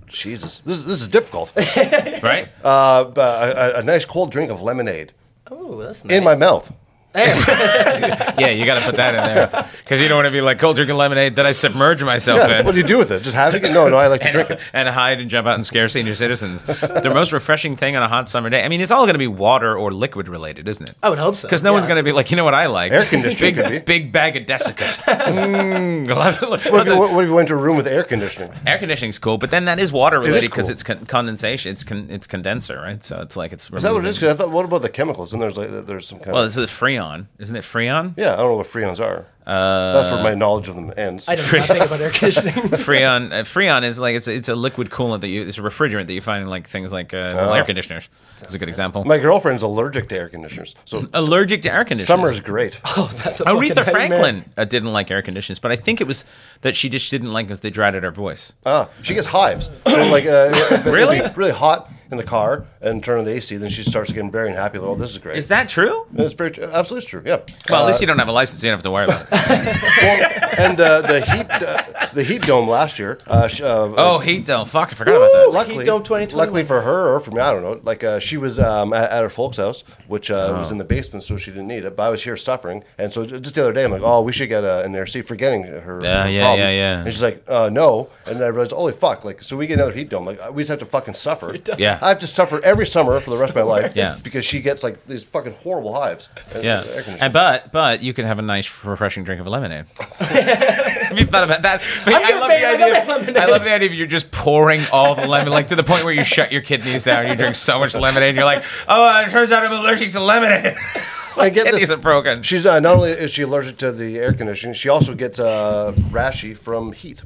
Jesus, 0.09 0.61
this 0.61 0.79
is, 0.79 0.85
this 0.87 1.01
is 1.03 1.09
difficult. 1.09 1.53
right? 2.23 2.49
Uh, 2.63 3.05
but 3.05 3.57
a, 3.57 3.77
a, 3.77 3.81
a 3.81 3.83
nice 3.83 4.05
cold 4.05 4.31
drink 4.33 4.51
of 4.51 4.61
lemonade 4.63 5.13
Oh, 5.51 5.77
that's 5.83 6.05
nice. 6.05 6.17
in 6.19 6.25
my 6.25 6.35
mouth. 6.35 6.73
There. 7.15 7.25
yeah, 8.39 8.49
you 8.49 8.67
got 8.67 8.79
to 8.81 8.85
put 8.85 8.97
that 8.97 9.15
in 9.15 9.35
there 9.35 9.69
because 9.85 10.01
you 10.01 10.09
don't 10.09 10.17
want 10.19 10.27
to 10.27 10.33
be 10.33 10.41
like 10.41 10.59
cold 10.59 10.77
drinking 10.77 10.97
lemonade 10.97 11.37
that 11.37 11.47
I 11.47 11.53
submerge 11.53 12.03
myself 12.03 12.39
Yeah, 12.41 12.59
in. 12.61 12.67
what 12.67 12.73
do 12.75 12.81
you 12.81 12.87
do 12.87 12.99
with 12.99 13.11
it? 13.13 13.23
Just 13.23 13.35
having 13.37 13.65
it? 13.65 13.73
No, 13.73 13.89
no, 13.89 13.97
I 13.99 14.09
like 14.09 14.21
to 14.23 14.33
drink 14.33 14.51
it. 14.51 14.61
and 14.73 14.89
hide 14.89 15.21
and 15.21 15.31
jump 15.31 15.47
out 15.47 15.55
and 15.55 15.65
scare 15.65 15.87
senior 15.89 16.15
citizens. 16.17 16.65
the 16.65 17.11
most 17.15 17.33
refreshing 17.33 17.77
thing 17.77 17.95
on 17.95 18.03
a 18.03 18.09
hot 18.09 18.29
summer 18.29 18.51
day. 18.51 18.65
I 18.65 18.69
mean, 18.69 18.81
it's 18.81 18.91
all 18.91 19.05
going 19.05 19.15
to 19.15 19.19
be 19.19 19.29
water 19.29 19.79
or 19.79 19.93
liquid 19.93 20.29
related, 20.29 20.67
isn't 20.69 20.89
it? 20.91 20.97
I 21.03 21.09
would 21.11 21.19
hope 21.19 21.37
so. 21.37 21.47
Because 21.47 21.63
no 21.63 21.73
one's 21.73 21.87
going 21.87 21.99
to 21.99 22.03
be 22.03 22.11
like, 22.13 22.31
you 22.33 22.37
know 22.37 22.45
what 22.45 22.55
I 22.55 22.67
like? 22.67 22.91
Air 22.93 23.05
conditioning 23.05 23.55
big, 23.55 23.63
could 23.65 23.71
be. 23.71 23.79
big 23.79 24.13
bag 24.13 24.37
of 24.37 24.45
desiccant. 24.47 25.01
Mm, 25.35 26.15
What 26.15 26.35
if, 26.35 26.87
you, 26.87 26.99
what 26.99 27.23
if 27.23 27.29
you 27.29 27.35
went 27.35 27.49
to 27.49 27.55
a 27.55 27.57
room 27.57 27.77
with 27.77 27.87
air 27.87 28.05
conditioning? 28.05 28.51
Air 28.67 28.79
conditioning's 28.79 29.19
cool, 29.19 29.39
but 29.39 29.51
then 29.51 29.65
that 29.67 29.79
is 29.79 29.93
water 29.93 30.19
related 30.21 30.51
because 30.51 30.67
cool. 30.67 30.73
it's 30.73 30.83
con- 30.83 31.07
condensation. 31.07 31.73
It's 31.73 31.85
con- 31.85 32.09
it's 32.11 32.27
condenser, 32.27 32.77
right? 32.81 33.03
So 33.03 33.21
it's 33.21 33.37
like 33.37 33.53
it's. 33.53 33.71
Is 33.71 33.83
that 33.83 33.93
what 33.93 34.05
it 34.05 34.09
is? 34.09 34.19
'Cause 34.19 34.29
I 34.35 34.35
thought, 34.35 34.51
what 34.51 34.65
about 34.65 34.83
the 34.83 34.89
chemicals? 34.89 35.33
And 35.33 35.41
there's 35.43 35.57
like 35.57 35.71
there's 35.87 36.07
some 36.07 36.19
kind 36.19 36.33
Well, 36.33 36.43
of 36.45 36.49
this 36.55 36.57
is 36.57 36.71
Freon, 36.71 37.04
isn't 37.39 37.57
it? 37.57 37.63
Freon. 37.65 38.15
yeah. 38.17 38.33
I 38.35 38.37
don't 38.37 38.49
know 38.51 38.57
what 38.57 38.67
freons 38.67 39.01
are. 39.01 39.27
That's 39.47 40.11
where 40.11 40.23
my 40.23 40.35
knowledge 40.35 40.69
of 40.69 40.75
them 40.75 40.91
ends. 40.97 41.29
I 41.29 41.35
don't 41.35 41.53
know 41.53 41.59
nothing 41.59 41.83
about 41.83 42.01
air 42.01 42.11
conditioning. 42.11 42.55
Freon. 42.87 43.31
Uh, 43.31 43.43
Freon 43.45 43.83
is 43.85 43.99
like 43.99 44.15
it's 44.17 44.27
it's 44.27 44.49
a 44.49 44.57
liquid 44.57 44.89
coolant 44.89 45.21
that 45.21 45.29
you 45.29 45.43
it's 45.43 45.59
a 45.59 45.61
refrigerant 45.61 46.07
that 46.07 46.15
you 46.15 46.23
find 46.23 46.43
in 46.45 46.49
like 46.49 46.67
things 46.67 46.93
like 46.93 47.13
uh, 47.13 47.33
Oh. 47.35 47.53
air 47.53 47.65
conditioners. 47.65 48.09
That's 48.41 48.55
a 48.55 48.59
good 48.59 48.69
example. 48.71 49.05
My 49.05 49.19
girlfriend's 49.19 49.63
allergic 49.63 50.09
to 50.11 50.17
air 50.17 50.29
conditioners, 50.31 50.75
so 50.87 51.07
Allergic 51.13 51.61
to 51.63 51.73
air 51.73 51.85
conditioners. 51.85 52.07
summer 52.07 52.33
is 52.33 52.41
great. 52.41 52.81
oh, 52.97 53.11
that's 53.23 53.41
a 53.41 53.45
Aretha. 53.45 53.85
Franklin 53.91 54.45
uh, 54.57 54.65
didn't 54.65 54.93
like 54.95 55.11
air 55.11 55.21
conditioners, 55.23 55.59
but 55.59 55.71
I 55.71 55.77
think 55.77 56.01
it 56.01 56.07
was 56.07 56.25
that 56.63 56.75
she 56.75 56.89
just 56.89 57.11
didn't 57.11 57.33
like 57.33 57.47
because 57.47 57.61
they 57.61 57.71
dried 57.71 57.95
out 57.95 58.03
her 58.03 58.11
voice. 58.11 58.55
Ah, 58.65 58.89
she 59.03 59.13
gets 59.15 59.27
hives. 59.27 59.69
So 59.87 59.97
like, 60.11 60.25
uh, 60.27 60.55
Really? 60.87 61.21
really 61.37 61.53
hot 61.53 61.91
in 62.11 62.17
the 62.19 62.25
car 62.25 62.67
and 62.85 63.03
turn 63.03 63.19
on 63.19 63.25
the 63.25 63.33
AC. 63.33 63.57
Then 63.57 63.71
she 63.71 63.83
starts 63.83 64.13
getting 64.13 64.31
very 64.31 64.49
unhappy. 64.51 64.79
Like, 64.79 64.89
oh, 64.91 64.95
this 64.95 65.11
is 65.11 65.19
great. 65.19 65.39
Is 65.39 65.49
that 65.49 65.69
true? 65.69 66.07
It's 66.15 66.35
very 66.35 66.53
absolutely 66.63 67.09
true. 67.09 67.23
Yeah. 67.25 67.41
Well, 67.71 67.81
at 67.81 67.85
Uh, 67.85 67.87
least 67.89 68.01
you 68.01 68.07
don't 68.07 68.19
have 68.19 68.29
a 68.29 68.33
license. 68.33 68.63
You 68.63 68.71
don't 68.71 68.79
have 68.79 68.83
to 68.85 68.91
worry 68.91 69.05
about 69.05 69.23
it. 69.23 69.31
well, 70.03 70.31
and 70.59 70.81
uh, 70.81 71.01
the 71.03 71.21
heat, 71.21 71.51
uh, 71.51 72.07
the 72.13 72.23
heat 72.23 72.43
dome 72.43 72.69
last 72.69 72.99
year. 72.99 73.19
Uh, 73.27 73.49
sh- 73.49 73.61
uh, 73.63 73.91
oh, 73.97 74.19
heat 74.21 74.45
dome. 74.45 74.67
Fuck, 74.67 74.93
I 74.93 74.95
forgot 74.95 75.17
about 75.17 75.33
that. 75.33 75.51
luckily, 75.53 75.79
Heat 75.79 75.87
dome 75.87 76.03
2021. 76.03 76.39
luckily 76.39 76.65
for 76.65 76.81
her 76.83 77.15
or 77.15 77.21
for 77.21 77.31
me, 77.33 77.41
I 77.41 77.53
don't 77.53 77.63
know. 77.63 77.81
Like 77.83 78.05
uh, 78.05 78.19
she 78.21 78.37
was 78.37 78.59
um, 78.61 78.93
at, 78.93 79.11
at 79.11 79.23
her 79.23 79.31
folks' 79.31 79.57
house, 79.57 79.83
which 80.07 80.31
uh, 80.31 80.53
Oh. 80.55 80.59
was 80.59 80.71
in 80.71 80.79
the 80.79 80.85
basement, 80.85 81.25
so 81.25 81.37
she 81.37 81.51
didn't 81.51 81.67
need 81.69 81.85
it. 81.85 81.97
But 81.97 82.03
I 82.05 82.09
was 82.11 82.23
here 82.23 82.37
suffering, 82.37 82.85
and 82.99 83.13
so 83.13 83.25
j- 83.27 83.41
just 83.41 83.55
the 83.55 83.63
other 83.63 83.73
day, 83.73 83.85
I'm 83.85 83.91
like, 83.91 84.03
oh, 84.05 84.21
we 84.23 84.33
should 84.33 84.49
get 84.49 84.65
uh, 84.65 84.83
in 84.85 84.93
there, 84.93 85.07
see, 85.07 85.23
forgetting 85.23 85.65
her. 85.65 86.01
Yeah, 86.05 86.25
her 86.25 86.31
yeah, 86.31 86.41
problem. 86.43 86.61
yeah, 86.61 86.71
yeah. 86.71 86.99
And 87.05 87.13
she's 87.13 87.23
like, 87.23 87.43
uh, 87.49 87.71
no, 87.73 88.09
and 88.27 88.37
then 88.37 88.43
I 88.43 88.49
realized, 88.49 88.73
holy 88.73 88.93
fuck, 88.93 89.25
like, 89.25 89.43
so 89.43 89.57
we 89.57 89.67
get 89.67 89.75
another 89.75 89.93
heat 89.93 90.09
dome, 90.11 90.27
like, 90.27 90.39
we 90.53 90.63
just 90.63 90.71
have 90.71 90.79
to 90.81 90.87
fucking 90.87 91.15
suffer. 91.15 91.57
Yeah. 91.79 91.99
I 92.03 92.09
have 92.11 92.19
to 92.21 92.27
suffer 92.27 92.61
every 92.65 92.74
summer 92.85 93.21
for 93.21 93.31
the 93.31 93.37
rest 93.37 93.51
of 93.51 93.57
my 93.57 93.63
life. 93.63 93.95
Yeah. 93.97 94.17
because 94.25 94.45
she 94.45 94.61
gets 94.61 94.83
like 94.83 95.07
these 95.07 95.23
fucking 95.23 95.53
horrible 95.55 95.95
hives. 95.95 96.29
Yeah, 96.61 96.83
and 97.21 97.33
but 97.33 97.71
but 97.71 98.03
you 98.03 98.13
can 98.13 98.25
have 98.27 98.39
a 98.41 98.43
nice 98.43 98.69
refreshing 98.85 99.23
drink 99.23 99.41
of 99.41 99.47
lemonade. 99.47 99.87
have 100.19 101.17
you 101.19 101.27
thought 101.27 101.45
about 101.45 101.63
that? 101.63 101.81
But 102.05 102.15
I'm 102.15 102.25
I 102.25 102.39
love 102.41 102.49
babe, 102.49 102.61
the 102.61 102.67
idea. 102.67 102.93
my 102.93 102.99
Of, 103.01 103.07
lemonade. 103.09 103.37
I 103.37 103.47
love 103.47 103.63
the 103.65 103.73
idea 103.73 103.89
of 103.89 103.95
you're 103.95 104.07
just 104.09 104.33
pouring 104.33 104.85
all 104.91 105.15
the 105.15 105.27
lemon, 105.29 105.53
like 105.53 105.69
to 105.69 105.77
the 105.77 105.85
point 105.85 106.05
where 106.05 106.13
you 106.15 106.25
shut 106.25 106.51
your 106.51 106.63
kidneys 106.63 107.05
down. 107.05 107.29
You 107.29 107.37
drink 107.37 107.55
so 107.55 107.79
much 107.79 107.95
lemonade, 107.95 108.31
and 108.31 108.37
you're 108.37 108.45
like, 108.45 108.65
oh, 108.89 109.23
it 109.27 109.31
turns 109.31 109.53
out 109.53 109.63
I'm 109.63 109.73
allergic 109.73 110.11
to 110.13 110.21
lemonade. 110.21 110.77
I 111.43 111.51
get 111.51 111.73
this. 111.73 111.91
are 111.91 111.97
broken. 111.97 112.43
She's 112.43 112.65
uh, 112.67 112.81
not 112.81 112.97
only 112.97 113.11
is 113.11 113.33
she 113.33 113.43
allergic 113.43 113.77
to 113.79 113.93
the 113.93 114.19
air 114.19 114.33
conditioning, 114.33 114.75
she 114.75 114.89
also 114.89 115.15
gets 115.15 115.39
uh, 115.39 115.93
rashy 116.11 116.57
from 116.57 116.93
heat. 116.93 117.23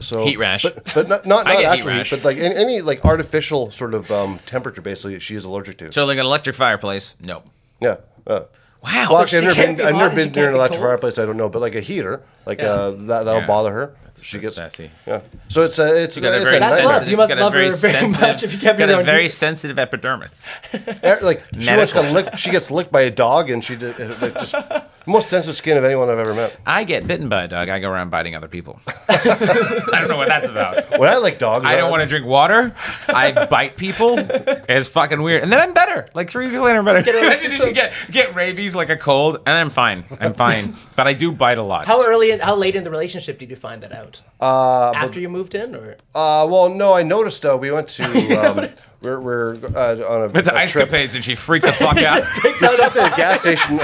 So 0.00 0.24
Heat 0.24 0.36
rash. 0.38 0.62
but, 0.62 0.84
but 0.94 1.08
not 1.08 1.26
not, 1.26 1.46
I 1.46 1.54
not 1.54 1.60
get 1.60 1.72
heat 1.72 1.78
actually 1.80 1.92
rash. 1.98 2.10
but 2.10 2.24
like 2.24 2.36
any, 2.38 2.54
any 2.54 2.80
like 2.82 3.04
artificial 3.04 3.70
sort 3.72 3.94
of 3.94 4.10
um, 4.12 4.38
temperature, 4.46 4.80
basically, 4.80 5.18
she 5.20 5.34
is 5.34 5.44
allergic 5.44 5.78
to. 5.78 5.92
So 5.92 6.04
like 6.04 6.18
an 6.18 6.26
electric 6.26 6.54
fireplace, 6.56 7.16
no. 7.20 7.42
yeah. 7.80 7.96
Uh, 8.26 8.42
Wow. 8.80 9.08
well, 9.10 9.22
actually, 9.22 9.38
I've 9.38 9.44
never 9.44 9.54
can't 9.56 9.66
been. 9.66 9.76
be 9.76 9.82
I've 9.82 9.92
hot 9.94 9.98
never 9.98 10.08
and 10.10 10.32
been 10.32 10.32
near 10.40 10.46
an 10.46 10.52
be 10.52 10.58
electric 10.58 10.78
cold? 10.78 10.88
fireplace. 10.88 11.18
I 11.18 11.26
don't 11.26 11.36
know, 11.36 11.48
but 11.48 11.60
like 11.60 11.74
a 11.74 11.80
heater, 11.80 12.22
like 12.46 12.62
uh, 12.62 12.90
that 12.92 13.24
that'll 13.24 13.44
bother 13.44 13.72
her. 13.72 13.96
She 14.24 14.38
gets 14.38 14.58
messy. 14.58 14.90
yeah. 15.06 15.20
So 15.48 15.62
it's 15.62 15.78
uh, 15.78 15.84
it's 15.94 16.16
You 16.16 16.22
got 16.22 16.32
a 16.32 16.36
it's 16.36 16.44
very 16.44 16.56
a 16.56 16.60
That's 16.60 16.84
love. 16.84 17.08
You 17.08 17.16
must 17.16 17.28
got 17.30 17.38
love 17.38 17.52
her 17.52 17.58
very 17.58 17.70
very 17.72 17.92
sensitive- 17.92 18.20
much 18.20 18.42
if 18.42 18.52
you 18.52 18.58
can't 18.58 18.76
be 18.76 18.86
got 18.86 19.00
a 19.00 19.02
very 19.02 19.22
heat. 19.22 19.26
Uh, 19.26 19.30
sensitive 19.30 19.78
epidermis. 19.78 20.48
Like 21.22 21.44
she 21.58 21.74
once 21.76 21.92
got 21.92 22.12
licked. 22.12 22.38
She 22.38 22.50
gets 22.50 22.70
licked 22.70 22.92
by 22.92 23.02
a 23.02 23.10
dog, 23.10 23.50
and 23.50 23.62
she 23.64 23.76
did 23.76 23.98
like, 24.20 24.34
just 24.34 24.54
most 25.06 25.30
sensitive 25.30 25.56
skin 25.56 25.76
of 25.76 25.84
anyone 25.84 26.08
I've 26.10 26.18
ever 26.18 26.34
met. 26.34 26.58
I 26.66 26.84
get 26.84 27.06
bitten 27.06 27.28
by 27.28 27.44
a 27.44 27.48
dog. 27.48 27.68
I 27.68 27.78
go 27.78 27.90
around 27.90 28.10
biting 28.10 28.34
other 28.36 28.48
people. 28.48 28.80
I 29.08 29.88
don't 29.92 30.08
know 30.08 30.16
what 30.16 30.28
that's 30.28 30.48
about. 30.48 30.98
When 30.98 31.08
I 31.08 31.16
like 31.16 31.38
dogs, 31.38 31.64
I 31.64 31.76
don't 31.76 31.90
want 31.90 32.02
to 32.02 32.06
drink 32.08 32.26
water. 32.26 32.74
I 33.08 33.46
bite 33.46 33.76
people. 33.76 34.16
It's 34.18 34.88
fucking 34.88 35.22
weird. 35.22 35.42
And 35.42 35.52
then 35.52 35.60
I'm 35.60 35.72
better. 35.72 36.08
Like 36.14 36.30
three 36.30 36.46
weeks 36.46 36.58
later, 36.60 36.78
I'm 36.80 36.84
better. 36.84 36.98
Imagine 37.10 37.52
if 37.52 37.60
you 37.66 37.72
get 37.72 37.92
get 38.10 38.34
rabies 38.34 38.74
like 38.74 38.90
a 38.90 38.96
cold, 38.96 39.36
and 39.46 39.56
I'm 39.56 39.70
fine. 39.70 40.04
I'm 40.20 40.34
fine. 40.34 40.74
But 40.96 41.06
I 41.06 41.14
do 41.14 41.32
bite 41.32 41.58
a 41.58 41.62
lot. 41.62 41.86
How 41.86 42.04
early, 42.04 42.36
how 42.38 42.56
late 42.56 42.76
in 42.76 42.84
the 42.84 42.90
relationship 42.90 43.38
did 43.38 43.50
you 43.50 43.56
find 43.56 43.82
that 43.82 43.92
out? 43.92 44.22
Uh, 44.40 44.92
After 44.94 45.20
you 45.20 45.28
moved 45.28 45.54
in, 45.54 45.74
or 45.74 45.96
Uh, 46.14 46.46
well, 46.50 46.68
no, 46.68 46.92
I 46.94 47.02
noticed 47.02 47.42
though. 47.42 47.56
we 47.56 47.70
went 47.70 47.88
to 47.88 48.02
um, 48.36 48.68
we're, 49.00 49.20
we're 49.20 49.54
uh, 49.74 49.94
on 50.08 50.22
a, 50.22 50.28
Went 50.28 50.46
to 50.46 50.56
a 50.56 50.66
trip. 50.66 50.88
Icecapades 50.90 51.14
and 51.14 51.22
she 51.24 51.34
freaked 51.34 51.66
the 51.66 51.72
fuck 51.72 51.96
out. 51.98 52.24
We 52.42 52.52
stopped 52.68 52.96
at 52.96 53.12
a 53.12 53.16
gas 53.16 53.40
station. 53.40 53.78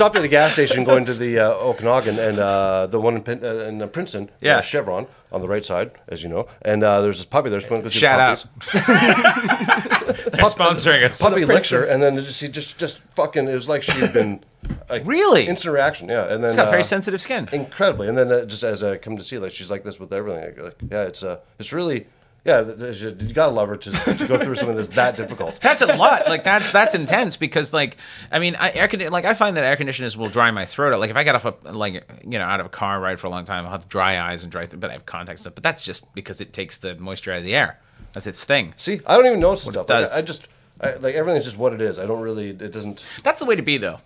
We 0.00 0.04
stopped 0.06 0.16
at 0.16 0.24
a 0.24 0.28
gas 0.28 0.54
station 0.54 0.82
going 0.84 1.04
to 1.04 1.12
the 1.12 1.38
uh, 1.38 1.50
Okanagan 1.58 2.18
and 2.18 2.38
uh, 2.38 2.86
the 2.86 2.98
one 2.98 3.16
in, 3.16 3.22
Pin- 3.22 3.44
uh, 3.44 3.66
in 3.68 3.82
uh, 3.82 3.86
Princeton. 3.86 4.30
Yeah. 4.40 4.56
uh, 4.56 4.60
Chevron 4.62 5.06
on 5.30 5.42
the 5.42 5.48
right 5.48 5.62
side, 5.62 5.90
as 6.08 6.22
you 6.22 6.30
know. 6.30 6.48
And 6.62 6.82
uh, 6.82 7.02
there's 7.02 7.18
this 7.18 7.26
puppy 7.26 7.50
there. 7.50 7.60
So 7.60 7.68
we 7.68 7.72
went 7.82 7.84
to 7.84 7.90
go 7.90 7.92
see 7.92 7.98
the 7.98 8.00
Shout 8.00 8.18
out. 8.18 8.46
puppies. 8.60 10.24
They're 10.30 10.44
sponsoring 10.46 11.02
us. 11.10 11.20
Puppy 11.20 11.44
licks 11.44 11.68
her, 11.68 11.84
and 11.84 12.02
then 12.02 12.16
it 12.16 12.22
just 12.22 12.40
he 12.40 12.48
just 12.48 12.78
just 12.78 13.00
fucking. 13.14 13.46
It 13.46 13.52
was 13.54 13.68
like 13.68 13.82
she 13.82 13.92
had 13.92 14.14
been 14.14 14.42
like 14.88 15.02
Really? 15.04 15.46
instant 15.46 15.74
reaction. 15.74 16.08
Yeah, 16.08 16.32
and 16.32 16.42
then 16.42 16.52
It's 16.52 16.56
got 16.56 16.70
very 16.70 16.80
uh, 16.80 16.84
sensitive 16.84 17.20
skin. 17.20 17.46
incredibly. 17.52 18.08
And 18.08 18.16
then 18.16 18.32
uh, 18.32 18.46
just 18.46 18.62
as 18.62 18.82
I 18.82 18.96
come 18.96 19.18
to 19.18 19.22
see, 19.22 19.36
like 19.36 19.52
she's 19.52 19.70
like 19.70 19.84
this 19.84 20.00
with 20.00 20.14
everything. 20.14 20.42
Like, 20.44 20.58
like, 20.62 20.76
yeah, 20.90 21.02
it's 21.02 21.22
uh, 21.22 21.40
it's 21.58 21.74
really. 21.74 22.06
Yeah, 22.44 22.62
you 22.62 23.34
gotta 23.34 23.52
love 23.52 23.68
her 23.68 23.76
to, 23.76 23.90
to 23.90 24.26
go 24.26 24.38
through 24.38 24.56
something 24.56 24.76
that's 24.76 24.88
that 24.88 25.16
difficult. 25.16 25.60
That's 25.60 25.82
a 25.82 25.94
lot. 25.96 26.26
Like 26.26 26.42
that's 26.42 26.70
that's 26.70 26.94
intense 26.94 27.36
because 27.36 27.72
like 27.72 27.98
I 28.32 28.38
mean 28.38 28.56
I 28.56 28.72
air 28.72 28.88
condi- 28.88 29.10
like 29.10 29.26
I 29.26 29.34
find 29.34 29.56
that 29.58 29.64
air 29.64 29.76
conditioners 29.76 30.16
will 30.16 30.30
dry 30.30 30.50
my 30.50 30.64
throat 30.64 30.94
out. 30.94 31.00
Like 31.00 31.10
if 31.10 31.16
I 31.16 31.22
get 31.22 31.34
off 31.34 31.44
a 31.44 31.70
like 31.70 32.08
you 32.24 32.38
know 32.38 32.44
out 32.44 32.60
of 32.60 32.66
a 32.66 32.70
car 32.70 32.98
ride 32.98 33.20
for 33.20 33.26
a 33.26 33.30
long 33.30 33.44
time, 33.44 33.66
I'll 33.66 33.72
have 33.72 33.88
dry 33.88 34.18
eyes 34.18 34.42
and 34.42 34.50
dry. 34.50 34.64
Th- 34.64 34.80
but 34.80 34.88
I 34.88 34.94
have 34.94 35.04
contacts 35.04 35.42
stuff. 35.42 35.54
But 35.54 35.62
that's 35.62 35.82
just 35.82 36.14
because 36.14 36.40
it 36.40 36.54
takes 36.54 36.78
the 36.78 36.94
moisture 36.94 37.32
out 37.32 37.38
of 37.38 37.44
the 37.44 37.54
air. 37.54 37.78
That's 38.14 38.26
its 38.26 38.44
thing. 38.44 38.72
See, 38.76 39.00
I 39.06 39.16
don't 39.16 39.26
even 39.26 39.40
notice 39.40 39.62
stuff. 39.62 39.88
Like. 39.88 40.10
I, 40.10 40.18
I 40.18 40.22
just 40.22 40.48
I, 40.80 40.94
like 40.94 41.14
everything's 41.14 41.44
just 41.44 41.58
what 41.58 41.72
it 41.74 41.80
is. 41.80 41.98
I 41.98 42.06
don't 42.06 42.22
really. 42.22 42.48
It 42.50 42.72
doesn't. 42.72 43.04
That's 43.22 43.40
the 43.40 43.46
way 43.46 43.56
to 43.56 43.62
be 43.62 43.76
though, 43.76 44.00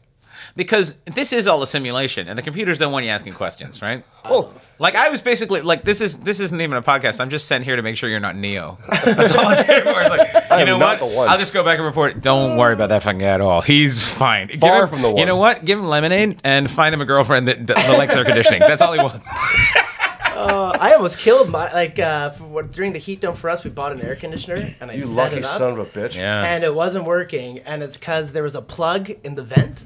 because 0.57 0.95
this 1.07 1.33
is 1.33 1.47
all 1.47 1.63
a 1.63 1.67
simulation, 1.67 2.29
and 2.29 2.39
the 2.39 2.43
computers 2.43 2.79
don't 2.79 2.93
want 2.93 3.05
you 3.05 3.11
asking 3.11 3.33
questions, 3.35 3.81
right? 3.83 4.05
Well, 4.25 4.53
Like 4.79 4.95
I 4.95 5.09
was 5.11 5.21
basically 5.23 5.61
like 5.61 5.85
this 5.85 6.01
is 6.01 6.17
this 6.19 6.41
isn't 6.41 6.61
even 6.61 6.77
a 6.77 6.83
podcast. 6.83 7.21
I'm 7.21 7.31
just 7.31 7.47
sent 7.47 7.65
here 7.65 7.77
to 7.77 7.83
make 7.83 7.97
sure 7.97 8.09
you're 8.09 8.21
not 8.21 8.37
Neo. 8.37 8.79
That's 9.05 9.33
all 9.33 9.47
I'm 9.47 9.65
here 9.67 9.83
for. 9.83 10.01
It's 10.01 10.11
like 10.11 10.33
you 10.35 10.41
am 10.57 10.67
know 10.67 10.79
not 10.79 11.01
what? 11.01 11.11
the 11.11 11.17
one. 11.17 11.29
I'll 11.29 11.39
just 11.39 11.53
go 11.53 11.63
back 11.63 11.79
and 11.79 11.87
report. 11.87 12.23
Don't 12.23 12.57
worry 12.57 12.73
about 12.75 12.89
that 12.89 13.03
fucking 13.03 13.19
guy 13.21 13.27
at 13.27 13.41
all. 13.41 13.61
He's 13.61 14.03
fine. 14.07 14.47
Give 14.49 14.61
Far 14.61 14.85
him- 14.85 14.89
from 14.89 15.03
the 15.03 15.11
one. 15.11 15.19
You 15.19 15.27
know 15.27 15.37
what? 15.37 15.65
Give 15.65 15.79
him 15.79 15.87
lemonade 15.87 16.41
and 16.45 16.71
find 16.71 16.95
him 16.95 17.01
a 17.01 17.05
girlfriend 17.05 17.49
that, 17.49 17.67
that 17.67 17.99
likes 17.99 18.17
air 18.17 18.25
conditioning. 18.25 18.61
That's 18.61 18.81
all 18.83 18.93
he 18.95 18.99
wants. 19.01 19.27
uh, 20.25 20.77
I 20.81 20.95
almost 20.95 21.19
killed 21.19 21.51
my 21.51 21.73
like 21.73 21.99
uh, 21.99 22.31
for, 22.31 22.45
what- 22.45 22.73
during 22.73 22.93
the 22.93 22.99
heat 22.99 23.21
dome 23.21 23.37
for 23.37 23.51
us. 23.51 23.63
We 23.65 23.71
bought 23.71 23.93
an 23.93 24.01
air 24.01 24.17
conditioner 24.17 24.75
and 24.81 24.91
I 24.91 24.95
you 24.95 25.01
set 25.01 25.17
lucky 25.17 25.37
it 25.37 25.45
up, 25.45 25.59
son 25.59 25.73
of 25.73 25.79
a 25.79 25.87
bitch. 25.87 26.17
Yeah. 26.17 26.43
and 26.45 26.65
it 26.65 26.75
wasn't 26.75 27.05
working, 27.05 27.59
and 27.61 27.83
it's 27.83 27.97
because 27.99 28.33
there 28.33 28.43
was 28.43 28.55
a 28.55 28.63
plug 28.63 29.11
in 29.23 29.35
the 29.35 29.43
vent. 29.43 29.85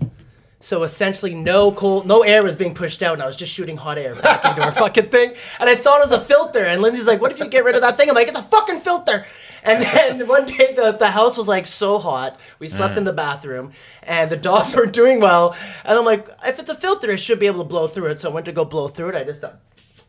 So 0.61 0.83
essentially, 0.83 1.35
no 1.35 1.71
cold, 1.71 2.07
no 2.07 2.23
air 2.23 2.43
was 2.43 2.57
being 2.57 2.75
pushed 2.75 3.01
out, 3.03 3.13
and 3.13 3.23
I 3.23 3.27
was 3.27 3.37
just 3.37 3.53
shooting 3.53 3.77
hot 3.77 3.97
air 3.97 4.15
back 4.17 4.45
into 4.45 4.65
our 4.65 4.73
fucking 4.85 5.09
thing. 5.11 5.35
And 5.61 5.71
I 5.71 5.77
thought 5.77 6.01
it 6.01 6.11
was 6.11 6.13
a 6.13 6.21
filter. 6.21 6.65
And 6.65 6.83
Lindsay's 6.83 7.07
like, 7.07 7.21
"What 7.21 7.31
if 7.31 7.39
you 7.39 7.47
get 7.47 7.65
rid 7.65 7.77
of 7.77 7.83
that 7.83 7.97
thing?" 7.97 8.09
I'm 8.09 8.15
like, 8.17 8.27
"It's 8.29 8.39
a 8.39 8.43
fucking 8.43 8.81
filter." 8.81 9.25
And 9.63 9.83
then 9.83 10.27
one 10.29 10.47
day 10.47 10.75
the, 10.75 10.93
the 10.93 11.11
house 11.11 11.37
was 11.37 11.47
like 11.47 11.67
so 11.67 11.99
hot. 11.99 12.41
We 12.59 12.69
slept 12.69 12.97
in 12.97 13.05
the 13.05 13.13
bathroom, 13.13 13.73
and 14.03 14.31
the 14.31 14.37
dogs 14.37 14.75
weren't 14.75 14.93
doing 14.93 15.21
well. 15.21 15.57
And 15.85 15.97
I'm 15.97 16.05
like, 16.05 16.29
"If 16.45 16.59
it's 16.59 16.71
a 16.71 16.75
filter, 16.75 17.13
it 17.13 17.19
should 17.19 17.39
be 17.39 17.47
able 17.47 17.59
to 17.59 17.69
blow 17.69 17.87
through 17.87 18.07
it." 18.07 18.21
So 18.21 18.31
I 18.31 18.35
went 18.35 18.47
to 18.47 18.53
go 18.53 18.65
blow 18.65 18.89
through 18.89 19.11
it. 19.11 19.15
I 19.15 19.23
just. 19.25 19.45
Uh, 19.45 19.53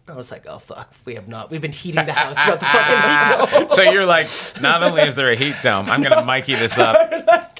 I 0.08 0.16
was 0.16 0.32
like, 0.32 0.48
oh 0.48 0.58
fuck, 0.58 0.92
we 1.06 1.14
have 1.14 1.28
not. 1.28 1.52
We've 1.52 1.62
been 1.62 1.72
heating 1.72 2.04
the 2.04 2.14
house 2.14 2.34
throughout 2.34 2.60
the 2.60 2.66
fucking 2.66 3.52
heat 3.52 3.60
dome. 3.60 3.70
So 3.70 3.84
you're 3.84 4.08
like, 4.08 4.28
not 4.60 4.82
only 4.82 5.04
is 5.04 5.14
there 5.14 5.32
a 5.32 5.36
heat 5.36 5.56
dome, 5.62 5.88
I'm 5.88 6.02
gonna 6.02 6.26
Mikey 6.26 6.56
this 6.56 6.80
up. 6.80 7.60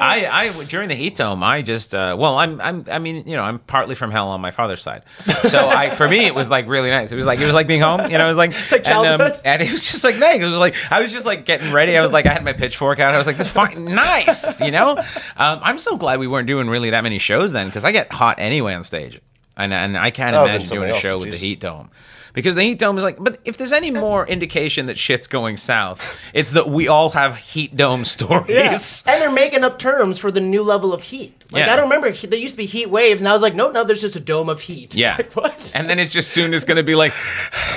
I, 0.00 0.26
I 0.48 0.64
during 0.64 0.88
the 0.88 0.94
heat 0.94 1.14
dome, 1.16 1.42
I 1.42 1.62
just 1.62 1.94
uh, 1.94 2.16
well, 2.18 2.38
I'm, 2.38 2.60
I'm, 2.60 2.84
I 2.90 2.98
mean, 2.98 3.26
you 3.26 3.36
know, 3.36 3.42
I'm 3.42 3.58
partly 3.58 3.94
from 3.94 4.10
hell 4.10 4.28
on 4.28 4.40
my 4.40 4.50
father's 4.50 4.82
side, 4.82 5.02
so 5.44 5.68
I, 5.68 5.90
for 5.90 6.08
me, 6.08 6.26
it 6.26 6.34
was 6.34 6.50
like 6.50 6.66
really 6.66 6.90
nice. 6.90 7.12
It 7.12 7.16
was 7.16 7.26
like 7.26 7.40
it 7.40 7.46
was 7.46 7.54
like 7.54 7.66
being 7.66 7.80
home, 7.80 8.02
you 8.10 8.18
know. 8.18 8.24
It 8.24 8.28
was 8.28 8.36
like, 8.36 8.52
like 8.72 8.86
and, 8.88 9.20
um, 9.20 9.32
and 9.44 9.62
it 9.62 9.70
was 9.70 9.90
just 9.90 10.04
like 10.04 10.16
nice. 10.16 10.40
It 10.40 10.44
was 10.44 10.58
like 10.58 10.74
I 10.90 11.00
was 11.00 11.12
just 11.12 11.26
like 11.26 11.44
getting 11.46 11.72
ready. 11.72 11.96
I 11.96 12.02
was 12.02 12.12
like, 12.12 12.26
I 12.26 12.32
had 12.32 12.44
my 12.44 12.52
pitchfork 12.52 12.98
out. 12.98 13.14
I 13.14 13.18
was 13.18 13.26
like, 13.26 13.36
this 13.36 13.52
fucking 13.52 13.84
nice, 13.84 14.60
you 14.60 14.70
know. 14.70 14.96
Um, 15.36 15.60
I'm 15.62 15.78
so 15.78 15.96
glad 15.96 16.18
we 16.20 16.26
weren't 16.28 16.46
doing 16.46 16.68
really 16.68 16.90
that 16.90 17.02
many 17.02 17.18
shows 17.18 17.52
then, 17.52 17.66
because 17.66 17.84
I 17.84 17.92
get 17.92 18.12
hot 18.12 18.38
anyway 18.38 18.74
on 18.74 18.84
stage, 18.84 19.20
and 19.56 19.72
and 19.72 19.96
I 19.96 20.10
can't 20.10 20.34
Oh, 20.36 20.44
imagine 20.44 20.68
doing 20.68 20.90
a 20.90 20.98
show 20.98 21.18
with 21.18 21.30
the 21.30 21.36
heat 21.36 21.60
dome. 21.60 21.90
Because 22.32 22.54
the 22.54 22.62
heat 22.62 22.78
dome 22.78 22.96
is 22.96 23.04
like, 23.04 23.18
but 23.18 23.38
if 23.44 23.56
there's 23.56 23.72
any 23.72 23.90
more 23.90 24.26
indication 24.26 24.86
that 24.86 24.98
shit's 24.98 25.26
going 25.26 25.56
south, 25.58 26.16
it's 26.32 26.52
that 26.52 26.68
we 26.68 26.88
all 26.88 27.10
have 27.10 27.36
heat 27.36 27.76
dome 27.76 28.04
stories. 28.06 28.48
Yes. 28.48 29.04
And 29.06 29.20
they're 29.20 29.30
making 29.30 29.64
up 29.64 29.78
terms 29.78 30.18
for 30.18 30.30
the 30.30 30.40
new 30.40 30.62
level 30.62 30.94
of 30.94 31.02
heat. 31.02 31.41
Like 31.52 31.66
Yeah. 31.66 31.72
I 31.72 31.76
don't 31.76 31.84
remember 31.90 32.10
there 32.12 32.38
used 32.38 32.54
to 32.54 32.58
be 32.58 32.66
heat 32.66 32.88
waves, 32.90 33.20
and 33.20 33.28
I 33.28 33.32
was 33.32 33.42
like, 33.42 33.54
no, 33.54 33.70
no, 33.70 33.84
there's 33.84 34.00
just 34.00 34.16
a 34.16 34.20
dome 34.20 34.48
of 34.48 34.60
heat. 34.60 34.84
It's 34.86 34.96
Yeah. 34.96 35.16
like, 35.18 35.34
what? 35.34 35.72
And 35.74 35.88
then 35.88 35.98
it's 35.98 36.10
just 36.10 36.30
soon 36.30 36.54
it's 36.54 36.64
going 36.64 36.76
to 36.78 36.82
be 36.82 36.94
like, 36.94 37.12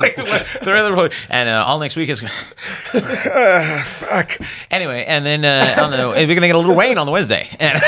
like 0.00 0.16
the, 0.16 0.24
way- 0.24 0.44
the 0.62 1.12
and 1.30 1.48
uh, 1.48 1.64
all 1.66 1.78
next 1.78 1.96
week 1.96 2.08
is 2.08 2.20
fuck. 2.92 4.38
Anyway, 4.70 5.04
and 5.06 5.24
then 5.24 5.44
uh, 5.44 5.76
on 5.82 5.90
the 5.90 5.96
we're 6.08 6.26
going 6.26 6.40
to 6.40 6.46
get 6.46 6.54
a 6.54 6.58
little 6.58 6.74
rain 6.74 6.98
on 6.98 7.06
the 7.06 7.12
Wednesday, 7.12 7.48
and 7.58 7.80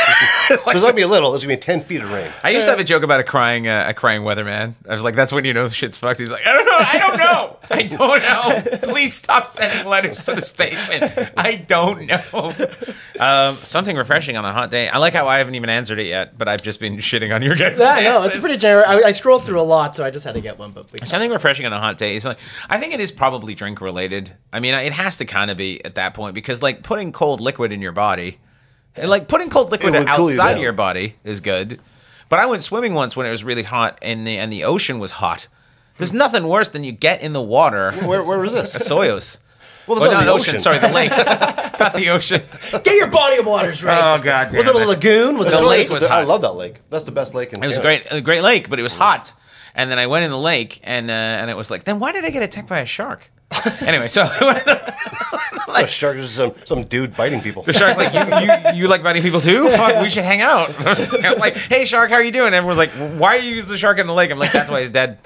it's 0.51 0.67
like 0.67 0.75
There's 0.75 0.85
not 0.85 0.95
be 0.95 1.03
a 1.03 1.09
little. 1.09 1.31
There's 1.31 1.43
gonna 1.43 1.55
be 1.57 1.61
ten 1.61 1.81
feet 1.81 2.03
of 2.03 2.11
rain. 2.13 2.31
I 2.43 2.51
used 2.51 2.65
to 2.67 2.71
have 2.71 2.81
a 2.81 2.85
joke 2.85 3.03
about 3.03 3.21
a 3.21 3.25
crying 3.25 3.69
uh, 3.69 3.87
a 3.89 3.95
crying 3.95 4.23
weatherman. 4.23 4.75
I 4.89 4.93
was 4.93 5.03
like, 5.03 5.15
that's 5.15 5.33
when 5.33 5.45
you 5.45 5.53
know 5.55 5.69
shit's 5.69 5.99
fucked. 5.99 6.21
He's 6.21 6.31
like, 6.31 6.47
I 6.47 6.53
don't 6.53 6.67
know, 6.67 6.79
I 6.79 6.99
don't 6.99 7.19
know, 7.19 7.57
I 7.71 7.83
don't 7.83 8.73
know. 8.73 8.79
Please 8.93 9.15
stop 9.15 9.47
sending 9.47 9.87
letters 9.87 10.25
to 10.27 10.35
the 10.35 10.43
station. 10.43 11.31
I 11.37 11.57
don't 11.57 12.07
know. 12.07 12.53
Um, 13.19 13.57
something 13.57 13.97
refreshing 13.97 14.37
on 14.37 14.45
a 14.45 14.53
hot 14.53 14.71
day. 14.71 14.89
I 14.89 14.99
like 14.99 15.14
how 15.15 15.27
I 15.27 15.39
haven't 15.39 15.55
even 15.55 15.71
answered 15.71 15.99
it 15.99 16.07
yet, 16.07 16.37
but 16.37 16.49
I've 16.49 16.63
just 16.63 16.81
been 16.81 16.97
shitting 16.99 17.35
on 17.35 17.41
your 17.43 17.55
guys. 17.55 17.79
Yeah, 17.79 18.01
no, 18.01 18.23
it's 18.25 18.37
pretty 18.37 18.59
general. 18.59 18.85
I, 18.87 19.09
I 19.09 19.11
scrolled 19.13 19.45
through 19.45 19.61
a 19.61 19.63
lot, 19.63 19.97
so 19.97 20.05
I 20.05 20.11
just 20.11 20.25
had 20.25 20.35
to 20.35 20.41
get 20.41 20.59
one. 20.59 20.73
But 20.73 20.93
we 20.93 20.99
Something 21.05 21.31
refreshing 21.31 21.65
on 21.65 21.73
a 21.73 21.81
hot 21.81 21.97
day 21.97 22.17
is 22.17 22.25
like 22.25 22.39
I 22.69 22.79
think 22.79 22.93
it 22.93 23.01
is 23.01 23.13
probably 23.13 23.55
drink 23.55 23.81
related. 23.81 24.33
I 24.53 24.61
mean, 24.61 24.75
it 24.75 24.93
has 24.93 25.19
to 25.19 25.25
kind 25.25 25.51
of 25.51 25.57
be 25.57 25.83
at 25.85 25.95
that 25.95 26.15
point 26.15 26.35
because 26.35 26.61
like 26.63 26.83
putting 26.83 27.13
cold 27.13 27.41
liquid 27.41 27.73
in 27.73 27.81
your 27.81 27.93
body, 27.93 28.39
and 28.97 29.09
like 29.09 29.29
putting 29.29 29.49
cold 29.49 29.71
liquid 29.71 29.95
cool 29.95 30.03
you 30.03 30.09
outside 30.09 30.57
of 30.57 30.63
your 30.63 30.73
body 30.73 31.17
is 31.25 31.41
good. 31.41 31.81
But 32.29 32.39
I 32.39 32.47
went 32.47 32.63
swimming 32.63 32.95
once 32.95 33.17
when 33.17 33.27
it 33.27 33.31
was 33.31 33.45
really 33.45 33.63
hot 33.63 33.99
and 34.03 34.27
the 34.27 34.39
and 34.39 34.53
the 34.53 34.65
ocean 34.65 34.99
was 34.99 35.13
hot. 35.13 35.47
There's 35.99 36.13
nothing 36.13 36.49
worse 36.49 36.69
than 36.69 36.83
you 36.83 36.93
get 36.93 37.23
in 37.23 37.33
the 37.33 37.43
water. 37.43 37.93
Where, 37.93 38.25
where 38.25 38.39
was 38.39 38.53
this? 38.53 38.75
Osoyoos. 38.75 39.39
Well, 39.87 39.99
Well, 40.01 40.01
there's 40.01 40.13
not 40.13 40.13
not 40.13 40.21
the 40.21 40.25
the 40.27 40.33
ocean. 40.33 40.55
ocean. 40.57 40.61
Sorry, 40.61 40.79
the 40.79 40.89
lake, 40.93 41.11
not 41.81 41.95
the 41.95 42.09
ocean. 42.11 42.43
get 42.83 42.95
your 42.97 43.09
body 43.09 43.37
of 43.37 43.47
waters 43.47 43.83
right. 43.85 44.19
Oh, 44.19 44.23
God 44.23 44.53
Was 44.55 44.65
damn 44.65 44.77
it 44.77 44.83
a 44.83 44.87
lagoon? 44.87 45.39
Was 45.39 45.49
The 45.51 45.57
it 45.59 45.63
a 45.63 45.67
lake 45.67 45.89
lake? 45.89 45.91
was 46.01 46.05
I 46.05 46.23
love 46.25 46.41
that 46.43 46.53
lake. 46.55 46.81
That's 46.91 47.05
the 47.05 47.13
best 47.13 47.35
lake 47.35 47.53
in. 47.53 47.63
It 47.63 47.67
was 47.67 47.77
a 47.77 47.83
Canada. 47.83 48.05
great, 48.09 48.19
a 48.19 48.21
great 48.23 48.43
lake, 48.43 48.71
but 48.71 48.79
it 48.79 48.83
was 48.83 48.93
hot. 48.93 49.33
And 49.75 49.91
then 49.91 49.99
I 49.99 50.07
went 50.07 50.25
in 50.25 50.31
the 50.31 50.39
lake, 50.39 50.81
and 50.85 51.11
uh, 51.11 51.13
and 51.13 51.51
it 51.51 51.57
was 51.57 51.71
like, 51.71 51.85
then 51.85 51.99
why 51.99 52.13
did 52.13 52.25
I 52.25 52.31
get 52.31 52.43
attacked 52.43 52.69
by 52.69 52.81
a 52.81 52.87
shark? 52.87 53.29
anyway, 53.81 54.09
so 54.09 54.25
went 54.41 54.67
A 55.77 55.87
shark 55.89 56.17
is 56.17 56.31
some 56.31 56.55
some 56.65 56.85
dude 56.85 57.17
biting 57.17 57.41
people. 57.41 57.63
The 57.63 57.73
shark's 57.73 57.97
like, 57.97 58.15
you, 58.15 58.73
you, 58.73 58.83
you 58.83 58.89
like 58.89 59.03
biting 59.03 59.23
people 59.23 59.41
too? 59.41 59.69
Fuck, 59.71 60.01
we 60.01 60.09
should 60.09 60.25
hang 60.25 60.41
out. 60.41 60.71
I 60.87 61.31
was 61.31 61.39
like, 61.39 61.57
hey, 61.57 61.85
shark, 61.85 62.11
how 62.11 62.17
are 62.17 62.23
you 62.23 62.31
doing? 62.31 62.55
Everyone's 62.55 62.79
like, 62.79 62.91
why 63.19 63.37
are 63.37 63.41
you 63.41 63.57
use 63.57 63.69
the 63.69 63.77
shark 63.77 63.99
in 63.99 64.07
the 64.07 64.15
lake? 64.15 64.31
I'm 64.31 64.39
like, 64.39 64.53
that's 64.53 64.71
why 64.71 64.81
he's 64.81 64.91
dead. 64.91 65.19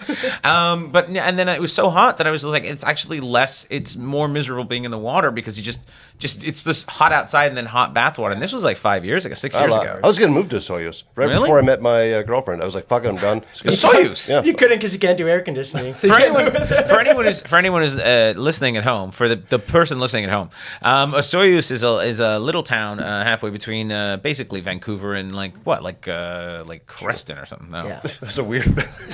Um, 0.44 0.90
but 0.90 1.08
and 1.08 1.38
then 1.38 1.48
it 1.48 1.60
was 1.60 1.72
so 1.72 1.90
hot 1.90 2.18
that 2.18 2.26
I 2.26 2.30
was 2.30 2.44
like, 2.44 2.64
it's 2.64 2.84
actually 2.84 3.20
less, 3.20 3.66
it's 3.68 3.96
more 3.96 4.26
miserable 4.26 4.64
being 4.64 4.84
in 4.84 4.90
the 4.90 4.98
water 4.98 5.30
because 5.30 5.58
you 5.58 5.64
just, 5.64 5.80
just 6.18 6.44
it's 6.44 6.62
this 6.62 6.84
hot 6.88 7.12
outside 7.12 7.46
and 7.46 7.56
then 7.56 7.66
hot 7.66 7.94
bath 7.94 8.18
water. 8.18 8.32
And 8.32 8.42
this 8.42 8.52
was 8.52 8.64
like 8.64 8.76
five 8.76 9.04
years 9.04 9.24
ago, 9.24 9.34
six 9.34 9.56
years 9.58 9.70
lo- 9.70 9.80
ago. 9.80 10.00
I 10.02 10.06
was 10.06 10.18
gonna 10.18 10.32
move 10.32 10.48
to 10.50 10.56
Osoyoos 10.56 11.04
right 11.14 11.26
Really? 11.26 11.40
before 11.40 11.58
I 11.58 11.62
met 11.62 11.80
my 11.80 12.12
uh, 12.14 12.22
girlfriend. 12.22 12.60
I 12.62 12.64
was 12.64 12.74
like, 12.74 12.86
"Fuck 12.86 13.04
it, 13.04 13.08
I'm 13.08 13.16
done." 13.16 13.44
Just 13.54 13.84
Osoyoos. 13.84 14.28
Yeah. 14.28 14.42
You 14.42 14.54
couldn't 14.54 14.78
because 14.78 14.92
you 14.92 14.98
can't 14.98 15.16
do 15.16 15.28
air 15.28 15.40
conditioning. 15.40 15.94
So 15.94 16.06
you 16.08 16.12
for 16.12 16.18
anyone, 16.20 16.52
for 16.88 16.98
anyone 17.00 17.24
who's 17.24 17.42
for 17.42 17.56
anyone 17.56 17.82
who's 17.82 17.98
uh, 17.98 18.34
listening 18.36 18.76
at 18.76 18.84
home, 18.84 19.10
for 19.10 19.28
the, 19.28 19.36
the 19.36 19.58
person 19.58 19.98
listening 20.00 20.24
at 20.24 20.30
home, 20.30 20.50
um, 20.82 21.12
Osoyoos 21.12 21.70
is 21.70 21.82
a 21.82 21.96
is 21.98 22.20
a 22.20 22.38
little 22.38 22.62
town 22.62 23.00
uh, 23.00 23.24
halfway 23.24 23.50
between 23.50 23.92
uh, 23.92 24.16
basically 24.16 24.60
Vancouver 24.60 25.14
and 25.14 25.34
like 25.34 25.56
what 25.64 25.82
like 25.82 26.08
uh, 26.08 26.64
like 26.66 26.86
Creston 26.86 27.38
or 27.38 27.46
something. 27.46 27.70
No. 27.70 27.86
Yeah. 27.86 28.00
That's 28.02 28.38
a 28.38 28.44
weird. 28.44 28.66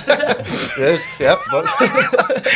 yes, 0.07 1.01
yep. 1.19 1.39
But 1.51 1.65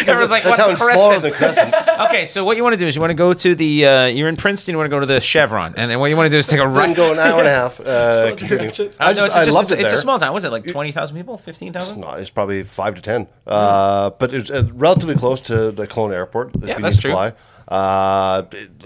Everyone's 0.08 0.32
like, 0.32 0.44
that's 0.44 0.58
what's 0.58 0.60
how 0.60 0.70
it's 0.72 0.82
smaller 0.82 1.20
Creston? 1.32 1.72
Creston. 1.72 2.00
okay, 2.08 2.26
so 2.26 2.44
what 2.44 2.58
you 2.58 2.64
want 2.64 2.74
to 2.74 2.78
do 2.80 2.88
is 2.88 2.96
you 2.96 3.02
want 3.02 3.12
to 3.12 3.16
go 3.16 3.34
to 3.34 3.56
the 3.56 3.86
uh, 3.86 4.06
you're 4.06 4.28
in 4.30 4.36
Princeton. 4.40 4.74
You 4.74 4.78
want 4.78 4.88
to 4.88 4.90
go 4.90 5.00
to 5.00 5.06
the 5.06 5.20
Chevron, 5.20 5.74
and 5.78 5.92
then 5.92 6.00
what 6.00 6.08
you 6.10 6.18
want 6.18 6.28
to 6.28 6.32
do 6.32 6.38
is 6.38 6.48
take 6.48 6.60
a 6.60 6.64
Then 6.64 6.74
right. 6.74 6.96
go 6.96 7.12
an 7.12 7.20
hour 7.20 7.40
and 7.40 7.48
a 7.48 7.52
half. 7.52 7.80
Uh, 7.80 8.36
continue. 8.38 8.70
I, 9.00 9.14
no, 9.14 9.26
just, 9.26 9.26
it's 9.28 9.36
I 9.36 9.44
just 9.46 9.56
loved 9.56 9.72
it's, 9.72 9.82
it 9.82 9.86
it's 9.86 9.94
a 9.94 9.98
small 9.98 10.18
town. 10.20 10.34
Was 10.34 10.44
it 10.44 10.52
like 10.52 10.66
twenty 10.68 10.92
thousand 10.92 11.16
people, 11.18 11.38
fifteen 11.38 11.74
thousand? 11.74 12.00
No, 12.02 12.12
it's 12.14 12.30
probably 12.30 12.64
five 12.64 12.96
to 12.96 13.02
ten. 13.02 13.28
Uh, 13.46 14.10
but 14.12 14.34
it's 14.34 14.50
uh, 14.50 14.68
relatively 14.74 15.16
close 15.16 15.42
to 15.42 15.72
the 15.72 15.86
Kelowna 15.88 16.14
Airport. 16.16 16.56
If 16.56 16.64
Yeah, 16.64 16.78
you 16.78 16.82
that's 16.84 16.96
need 16.96 17.02
to 17.02 17.08
true. 17.08 17.12
fly. 17.12 17.34
Uh, 17.68 18.42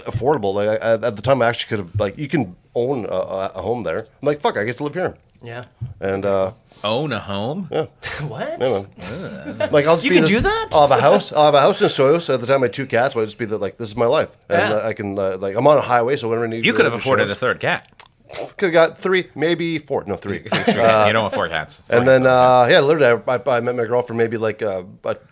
affordable. 0.06 0.54
Like 0.54 0.82
I, 0.82 0.92
at 0.94 1.16
the 1.16 1.22
time, 1.22 1.40
I 1.42 1.48
actually 1.48 1.68
could 1.70 1.78
have 1.86 2.00
like 2.00 2.18
you 2.18 2.28
can 2.28 2.54
own 2.74 3.04
a, 3.06 3.08
a 3.08 3.46
a 3.56 3.62
home 3.62 3.82
there. 3.82 4.00
I'm 4.00 4.06
like, 4.26 4.40
fuck, 4.40 4.56
I 4.58 4.64
get 4.64 4.76
to 4.78 4.84
live 4.84 4.94
here, 4.94 5.16
Yeah. 5.42 5.64
and 6.00 6.26
uh, 6.26 6.52
Own 6.84 7.12
a 7.12 7.18
home. 7.18 7.68
yeah, 7.72 7.86
What? 8.28 8.60
like 9.72 9.86
I'll 9.86 9.96
just 9.96 10.04
You 10.04 10.10
be 10.10 10.16
can 10.16 10.22
this- 10.24 10.30
do 10.30 10.40
that? 10.40 10.68
I'll 10.72 10.86
have 10.86 10.96
a 10.98 11.00
house. 11.00 11.32
I'll 11.32 11.46
have 11.46 11.54
a 11.54 11.60
house 11.60 11.80
in 11.80 11.88
Osoyoos. 11.88 12.32
At 12.32 12.40
the 12.40 12.46
time, 12.46 12.62
I 12.62 12.66
had 12.66 12.72
two 12.74 12.86
cats. 12.86 13.14
So 13.14 13.20
I 13.20 13.24
just 13.24 13.38
be 13.38 13.46
the, 13.46 13.58
like, 13.58 13.76
this 13.78 13.88
is 13.88 13.96
my 13.96 14.06
life, 14.06 14.28
and 14.48 14.58
Yeah. 14.70 14.76
uh, 14.76 14.88
I 14.88 14.92
can 14.92 15.18
uh, 15.18 15.38
like 15.40 15.56
I'm 15.56 15.66
on 15.66 15.78
a 15.78 15.80
highway, 15.80 16.16
so 16.16 16.28
whenever 16.28 16.44
I 16.46 16.50
need 16.50 16.64
You 16.64 16.72
could 16.74 16.84
have 16.84 16.94
afforded 16.94 17.30
a 17.30 17.34
third 17.34 17.58
cat. 17.58 17.88
Could 18.56 18.66
have 18.66 18.72
got 18.72 18.98
three, 18.98 19.28
maybe 19.34 19.78
four. 19.78 20.04
No, 20.06 20.16
three. 20.16 20.38
you 20.44 21.12
don't 21.12 21.22
want 21.22 21.34
four 21.34 21.48
cats. 21.48 21.82
And 21.88 22.06
then, 22.06 22.26
uh, 22.26 22.66
yeah, 22.68 22.80
literally, 22.80 23.22
I, 23.28 23.34
I, 23.36 23.56
I 23.56 23.60
met 23.60 23.76
my 23.76 23.84
girlfriend 23.84 24.18
maybe 24.18 24.36
like, 24.38 24.60
uh, 24.60 24.82
but 24.82 25.24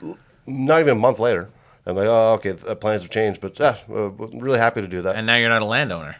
not 0.46 0.80
even 0.80 0.96
a 0.96 1.00
month 1.00 1.18
later. 1.18 1.50
I'm 1.84 1.96
like, 1.96 2.07
oh, 2.07 2.34
okay, 2.34 2.53
the 2.53 2.76
plans 2.76 3.03
have 3.03 3.11
changed, 3.11 3.40
but 3.40 3.59
yeah, 3.59 3.76
uh, 3.90 4.11
really 4.34 4.59
happy 4.59 4.80
to 4.82 4.86
do 4.88 5.03
that. 5.03 5.16
and 5.16 5.26
now 5.26 5.34
you're 5.36 5.48
not 5.48 5.62
a 5.62 5.64
landowner. 5.64 6.14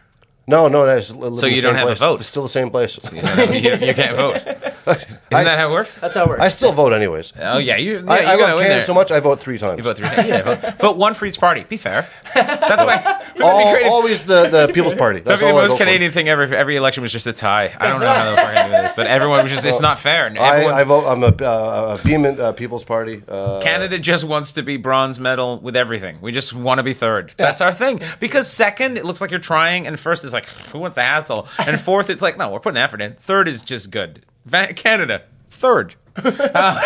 no, 0.45 0.67
no, 0.67 0.85
no, 0.85 0.97
it's 0.97 1.11
li- 1.15 1.29
live 1.29 1.39
So 1.39 1.45
you 1.45 1.61
don't 1.61 1.75
have 1.75 1.87
a 1.87 1.95
vote. 1.95 2.19
It's 2.19 2.27
still 2.27 2.43
the 2.43 2.49
same 2.49 2.69
place. 2.69 2.99
You, 3.13 3.19
you- 3.21 3.87
you 3.87 3.93
can't 3.93 4.17
vote. 4.17 4.41
Isn't 4.87 5.19
that 5.29 5.57
how 5.59 5.69
it 5.69 5.71
works? 5.71 5.99
That's 5.99 6.15
how 6.15 6.23
it 6.25 6.29
works. 6.29 6.41
I 6.41 6.49
still 6.49 6.71
vote 6.71 6.93
anyways. 6.93 7.33
Oh 7.39 7.57
yeah, 7.57 7.77
you. 7.77 7.99
Yeah, 7.99 8.11
I, 8.11 8.19
you 8.21 8.27
I 8.27 8.37
gotta 8.37 8.41
love 8.53 8.55
win 8.57 8.67
Canada 8.67 8.85
so 8.85 8.93
much, 8.93 9.11
I 9.11 9.19
vote 9.19 9.39
three 9.39 9.57
times. 9.57 9.77
You 9.77 9.83
vote 9.83 9.97
three. 9.97 10.07
times. 10.07 10.27
Yeah, 10.27 10.41
vote, 10.55 10.73
vote 10.79 10.97
one 10.97 11.13
for 11.13 11.25
each 11.25 11.39
party. 11.39 11.63
Be 11.63 11.77
fair. 11.77 12.09
That's 12.35 12.83
why. 12.83 13.19
Wouldn't 13.35 13.57
be 13.57 13.63
Al- 13.63 13.71
great 13.73 13.85
if- 13.85 13.91
always 13.91 14.25
the, 14.25 14.47
the 14.49 14.71
People's 14.73 14.93
Party. 14.93 15.19
That'd 15.19 15.25
That's 15.31 15.41
be 15.41 15.47
the 15.47 15.51
all 15.53 15.57
I 15.59 15.61
most 15.63 15.71
vote 15.71 15.77
for. 15.79 15.83
Canadian 15.85 16.11
thing 16.11 16.29
ever. 16.29 16.43
Every 16.53 16.75
election 16.75 17.01
was 17.01 17.11
just 17.11 17.25
a 17.27 17.33
tie. 17.33 17.75
I 17.79 17.87
don't 17.87 17.99
know 17.99 18.07
how 18.07 18.29
the 18.31 18.35
fuck 18.37 18.45
I 18.45 18.65
do 18.65 18.71
this, 18.71 18.91
but 18.95 19.07
everyone 19.07 19.41
was 19.43 19.51
just. 19.51 19.65
It's 19.65 19.81
not 19.81 19.97
fair. 19.99 20.31
I, 20.39 20.65
I 20.65 20.83
vote. 20.83 21.07
I'm 21.07 21.23
a, 21.23 21.27
uh, 21.27 21.97
a 21.99 22.03
vehement 22.03 22.39
uh, 22.39 22.51
People's 22.53 22.83
Party. 22.83 23.23
Uh, 23.27 23.59
Canada 23.61 23.97
just 23.97 24.23
wants 24.25 24.51
to 24.53 24.61
be 24.63 24.77
bronze 24.77 25.19
medal 25.19 25.59
with 25.59 25.75
everything. 25.75 26.19
We 26.21 26.31
just 26.31 26.53
want 26.53 26.77
to 26.79 26.83
be 26.83 26.93
third. 26.93 27.33
That's 27.37 27.61
our 27.61 27.73
thing. 27.73 28.01
Because 28.19 28.51
second, 28.51 28.97
it 28.97 29.05
looks 29.05 29.21
like 29.21 29.31
you're 29.31 29.39
trying, 29.39 29.87
and 29.87 29.99
first 29.99 30.23
is 30.25 30.33
like, 30.33 30.47
who 30.47 30.79
wants 30.79 30.95
the 30.95 31.01
hassle? 31.01 31.47
And 31.65 31.79
fourth, 31.79 32.09
it's 32.09 32.21
like, 32.21 32.37
no, 32.37 32.49
we're 32.51 32.59
putting 32.59 32.77
effort 32.77 33.01
in. 33.01 33.13
Third 33.15 33.47
is 33.47 33.61
just 33.61 33.89
good. 33.91 34.25
Va- 34.45 34.73
Canada, 34.73 35.23
third. 35.49 35.95
Uh, 36.15 36.79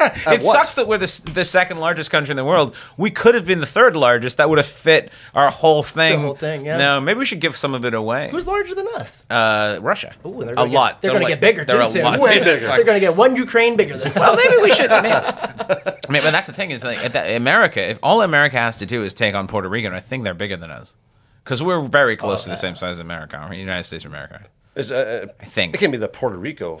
it 0.28 0.42
what? 0.42 0.52
sucks 0.54 0.74
that 0.76 0.86
we're 0.86 0.98
the, 0.98 1.30
the 1.34 1.44
second 1.44 1.78
largest 1.78 2.10
country 2.12 2.30
in 2.30 2.36
the 2.36 2.44
world. 2.44 2.76
We 2.96 3.10
could 3.10 3.34
have 3.34 3.44
been 3.44 3.58
the 3.60 3.66
third 3.66 3.96
largest. 3.96 4.36
That 4.36 4.48
would 4.48 4.58
have 4.58 4.66
fit 4.66 5.10
our 5.34 5.50
whole 5.50 5.82
thing. 5.82 6.20
whole 6.20 6.34
thing, 6.36 6.64
yeah. 6.64 6.76
No, 6.76 7.00
maybe 7.00 7.18
we 7.18 7.24
should 7.24 7.40
give 7.40 7.56
some 7.56 7.74
of 7.74 7.84
it 7.84 7.94
away. 7.94 8.28
Who's 8.30 8.46
larger 8.46 8.76
than 8.76 8.86
us? 8.94 9.26
Uh, 9.28 9.78
Russia. 9.82 10.14
Ooh, 10.24 10.44
they're 10.44 10.52
a 10.52 10.56
get- 10.56 10.70
lot. 10.70 11.02
They're, 11.02 11.10
going 11.10 11.24
to 11.24 11.28
get 11.28 11.40
bigger 11.40 11.64
they're 11.64 11.82
too 11.82 11.88
soon. 11.90 12.20
Way 12.20 12.38
bigger. 12.44 12.66
They're 12.68 12.84
going 12.84 12.96
to 12.96 13.00
get 13.00 13.16
one 13.16 13.34
Ukraine 13.34 13.76
bigger 13.76 13.96
than 13.98 14.12
Well, 14.14 14.36
maybe 14.36 14.62
we 14.62 14.70
should. 14.70 14.90
I 14.90 15.02
mean, 15.02 15.12
I 15.12 16.12
mean, 16.12 16.22
but 16.22 16.30
that's 16.30 16.46
the 16.46 16.52
thing 16.52 16.70
is 16.70 16.84
like 16.84 16.98
at 17.04 17.12
the- 17.12 17.34
America. 17.36 17.88
If 17.88 17.98
all 18.02 18.22
America 18.22 18.58
has 18.58 18.76
to 18.76 18.86
do 18.86 19.02
is 19.02 19.12
take 19.12 19.34
on 19.34 19.48
Puerto 19.48 19.68
Rico, 19.68 19.92
I 19.92 20.00
think 20.00 20.22
they're 20.22 20.34
bigger 20.34 20.56
than 20.56 20.70
us 20.70 20.94
because 21.42 21.62
we're 21.62 21.82
very 21.82 22.16
close 22.16 22.44
to 22.44 22.50
the 22.50 22.56
same 22.56 22.76
size 22.76 22.92
as 22.92 23.00
America, 23.00 23.44
or 23.44 23.54
United 23.54 23.84
States 23.84 24.04
of 24.04 24.12
America. 24.12 24.46
It's, 24.78 24.90
uh, 24.90 25.26
I 25.40 25.44
think. 25.44 25.74
it 25.74 25.78
can 25.78 25.90
be 25.90 25.96
the 25.96 26.08
Puerto 26.08 26.36
Rico. 26.38 26.80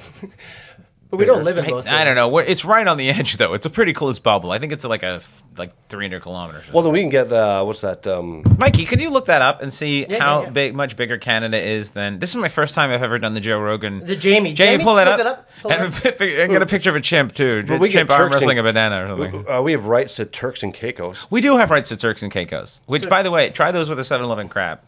But 1.10 1.16
we 1.18 1.24
don't 1.24 1.42
live 1.42 1.56
in 1.56 1.70
most. 1.70 1.88
I 1.88 2.04
don't 2.04 2.16
know. 2.16 2.28
We're, 2.28 2.42
it's 2.42 2.66
right 2.66 2.86
on 2.86 2.98
the 2.98 3.08
edge, 3.08 3.38
though. 3.38 3.54
It's 3.54 3.64
a 3.64 3.70
pretty 3.70 3.94
close 3.94 4.18
bubble. 4.18 4.50
I 4.50 4.58
think 4.58 4.72
it's 4.72 4.84
like 4.84 5.02
a 5.02 5.20
like 5.56 5.72
300 5.88 6.20
kilometers. 6.20 6.70
Well, 6.70 6.82
then 6.82 6.92
we 6.92 7.00
can 7.00 7.08
get 7.08 7.32
uh, 7.32 7.64
what's 7.64 7.80
that? 7.80 8.06
Um, 8.06 8.44
Mikey, 8.58 8.84
can 8.84 8.98
you 9.00 9.08
look 9.08 9.24
that 9.26 9.40
up 9.40 9.62
and 9.62 9.72
see 9.72 10.04
Yeah, 10.06 10.18
how 10.18 10.40
yeah, 10.40 10.44
yeah. 10.44 10.50
big, 10.50 10.74
much 10.74 10.96
bigger 10.96 11.16
Canada 11.16 11.58
is 11.58 11.90
than? 11.90 12.18
This 12.18 12.30
is 12.30 12.36
my 12.36 12.50
first 12.50 12.74
time 12.74 12.90
I've 12.90 13.02
ever 13.02 13.18
done 13.18 13.32
the 13.32 13.40
Joe 13.40 13.58
Rogan. 13.58 14.00
The 14.00 14.16
Jamie. 14.16 14.52
Jamie, 14.52 14.54
Jamie, 14.54 14.84
pull 14.84 14.96
that 14.96 15.08
up, 15.08 15.18
it 15.18 15.26
up. 15.26 15.48
Pull 15.62 15.70
it 15.70 15.80
and, 15.80 15.94
up. 15.94 16.04
and 16.20 16.52
get 16.52 16.62
a 16.62 16.66
picture 16.66 16.90
of 16.90 16.96
a 16.96 17.00
chimp 17.00 17.32
too. 17.32 17.64
But 17.66 17.80
we 17.80 17.88
get 17.88 18.00
chimp 18.00 18.10
arm 18.10 18.18
Turks 18.18 18.24
and- 18.26 18.34
wrestling 18.34 18.58
a 18.58 18.62
banana 18.62 19.04
or 19.04 19.08
something. 19.08 19.50
uh, 19.50 19.62
we 19.62 19.72
have 19.72 19.86
rights 19.86 20.14
to 20.16 20.26
Turks 20.26 20.62
and 20.62 20.74
Caicos. 20.74 21.26
We 21.30 21.40
do 21.40 21.56
have 21.56 21.70
rights 21.70 21.88
to 21.88 21.96
Turks 21.96 22.22
and 22.22 22.30
Caicos, 22.30 22.82
which, 22.84 23.08
by 23.08 23.22
the 23.22 23.30
way, 23.30 23.48
try 23.48 23.72
those 23.72 23.88
with 23.88 23.98
a 23.98 24.02
7-Eleven 24.02 24.50
crab. 24.50 24.80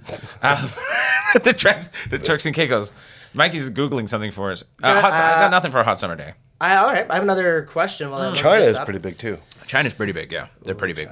Um, 0.43 0.68
the, 1.43 1.55
Turks, 1.55 1.91
the 2.11 2.18
Turks 2.18 2.45
and 2.45 2.55
Caicos. 2.55 2.93
Mikey's 3.35 3.70
googling 3.70 4.09
something 4.09 4.33
for 4.33 4.51
us. 4.51 4.62
Uh, 4.83 4.89
Yeah, 4.89 5.01
hot, 5.01 5.14
I 5.14 5.33
uh, 5.33 5.41
got 5.43 5.51
nothing 5.51 5.70
for 5.70 5.81
a 5.81 5.85
hot 5.85 5.99
summer 5.99 6.16
day. 6.16 6.35
I, 6.61 6.76
all 6.76 6.89
right. 6.93 7.07
I 7.09 7.14
have 7.14 7.22
another 7.22 7.62
question. 7.70 8.11
While 8.11 8.22
I 8.22 8.26
look 8.28 8.37
China 8.37 8.61
this 8.61 8.70
is 8.70 8.76
up. 8.76 8.85
pretty 8.85 8.99
big 8.99 9.18
too. 9.18 9.39
China's 9.66 9.95
pretty 9.95 10.12
big, 10.12 10.33
yeah. 10.33 10.49
They're 10.62 10.74
pretty 10.74 10.95
big. 10.95 11.09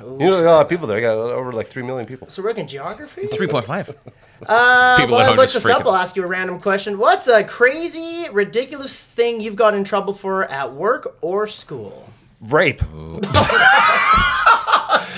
You 0.00 0.16
know, 0.18 0.40
a 0.40 0.42
lot 0.42 0.60
of 0.62 0.68
people 0.68 0.86
there. 0.86 0.98
I 0.98 1.00
got 1.00 1.16
over 1.16 1.52
like 1.52 1.68
three 1.68 1.82
million 1.82 2.06
people. 2.06 2.28
So 2.28 2.42
we're 2.42 2.50
in 2.50 2.68
geography. 2.68 3.26
Three 3.26 3.48
point 3.48 3.66
five. 3.66 3.96
Uh, 4.46 4.96
People 4.98 5.12
while 5.12 5.20
at 5.20 5.24
I 5.24 5.28
home 5.28 5.36
look 5.36 5.44
just 5.44 5.54
this 5.54 5.64
freaking- 5.64 5.80
up, 5.80 5.86
I'll 5.86 5.94
ask 5.94 6.16
you 6.16 6.24
a 6.24 6.26
random 6.26 6.60
question. 6.60 6.98
What's 6.98 7.28
a 7.28 7.44
crazy, 7.44 8.26
ridiculous 8.30 9.02
thing 9.02 9.40
you've 9.40 9.56
got 9.56 9.74
in 9.74 9.84
trouble 9.84 10.12
for 10.12 10.44
at 10.50 10.74
work 10.74 11.16
or 11.22 11.46
school? 11.46 12.10
Rape. 12.40 12.82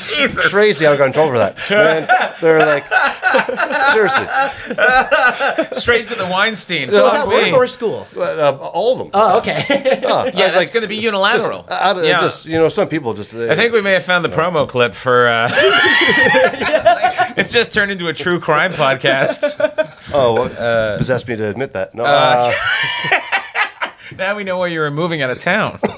Jesus. 0.07 0.49
Crazy 0.49 0.85
how 0.85 0.93
I 0.93 0.97
got 0.97 1.07
in 1.07 1.13
trouble 1.13 1.33
for 1.33 1.39
that. 1.39 1.57
Man, 1.71 2.09
they're 2.41 2.65
like, 2.65 2.85
seriously, 3.93 4.27
Straight 5.79 6.09
to 6.09 6.15
the 6.15 6.27
Weinstein. 6.31 6.91
So 6.91 7.07
is 7.07 7.13
that 7.13 7.21
Fuck 7.25 7.29
work 7.29 7.45
me. 7.45 7.53
or 7.53 7.67
school? 7.67 8.07
uh, 8.17 8.57
all 8.73 8.93
of 8.93 8.99
them. 8.99 9.11
Oh, 9.15 9.39
okay. 9.39 9.65
I 9.69 10.01
Yeah, 10.07 10.25
was 10.25 10.35
that's 10.35 10.57
like, 10.57 10.73
going 10.73 10.83
to 10.83 10.89
be 10.89 10.97
unilateral. 10.97 11.63
just, 11.63 11.73
out 11.83 11.99
of, 11.99 12.05
yeah. 12.05 12.21
just 12.21 12.47
you 12.47 12.57
know, 12.57 12.69
some 12.69 12.89
people 12.89 13.15
just. 13.15 13.35
I 13.35 13.55
think 13.57 13.73
we 13.73 13.81
may 13.81 13.93
have 13.93 14.05
found 14.05 14.25
the 14.25 14.29
promo 14.29 14.69
clip 14.69 14.95
for. 14.95 15.27
Uh, 15.29 15.49
it's 17.37 17.53
just 17.53 17.73
turned 17.73 17.91
into 17.91 18.09
a 18.09 18.13
true 18.13 18.41
crime 18.41 18.73
podcast. 18.73 19.59
Oh, 20.13 20.35
well, 20.35 20.97
possessed 20.99 21.27
me 21.29 21.37
to 21.37 21.49
admit 21.49 21.73
that. 21.73 21.95
No, 21.95 22.05
uh, 22.05 22.53
Now 24.19 24.37
we 24.37 24.45
know 24.45 24.59
why 24.59 24.69
you 24.69 24.81
were 24.81 24.91
moving 24.91 25.23
out 25.23 25.31
of 25.31 25.39
town. 25.39 25.79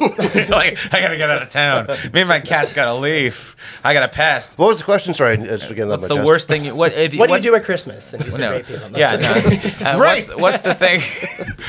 like, 0.48 0.76
I 0.92 1.00
gotta 1.00 1.16
get 1.16 1.30
out 1.30 1.42
of 1.42 1.48
town. 1.48 1.86
Me 2.12 2.20
and 2.20 2.28
my 2.28 2.40
cat's 2.40 2.72
gotta 2.72 2.94
leave. 2.94 3.56
I 3.84 3.92
got 3.94 4.02
a 4.02 4.08
pest. 4.08 4.58
what 4.58 4.68
was 4.68 4.78
the 4.78 4.84
question? 4.84 5.14
Sorry, 5.14 5.36
it's 5.38 5.66
getting 5.68 5.88
What's 5.88 6.02
off 6.04 6.08
the 6.08 6.14
chest. 6.16 6.26
worst 6.26 6.48
thing? 6.48 6.64
You, 6.64 6.74
what? 6.74 6.92
If, 6.92 7.14
what 7.14 7.28
do 7.28 7.34
you 7.34 7.40
do 7.40 7.54
at 7.54 7.64
Christmas? 7.64 8.12
And 8.12 8.24
you 8.24 8.30
said 8.32 8.40
No. 8.40 8.50
rape 8.52 8.66
people. 8.66 8.90
No. 8.90 8.98
Yeah. 8.98 9.16
No. 9.16 9.28
Uh, 9.88 9.98
Right. 9.98 10.26
what's, 10.28 10.62
what's 10.62 10.62
the 10.62 10.74
thing? 10.74 11.00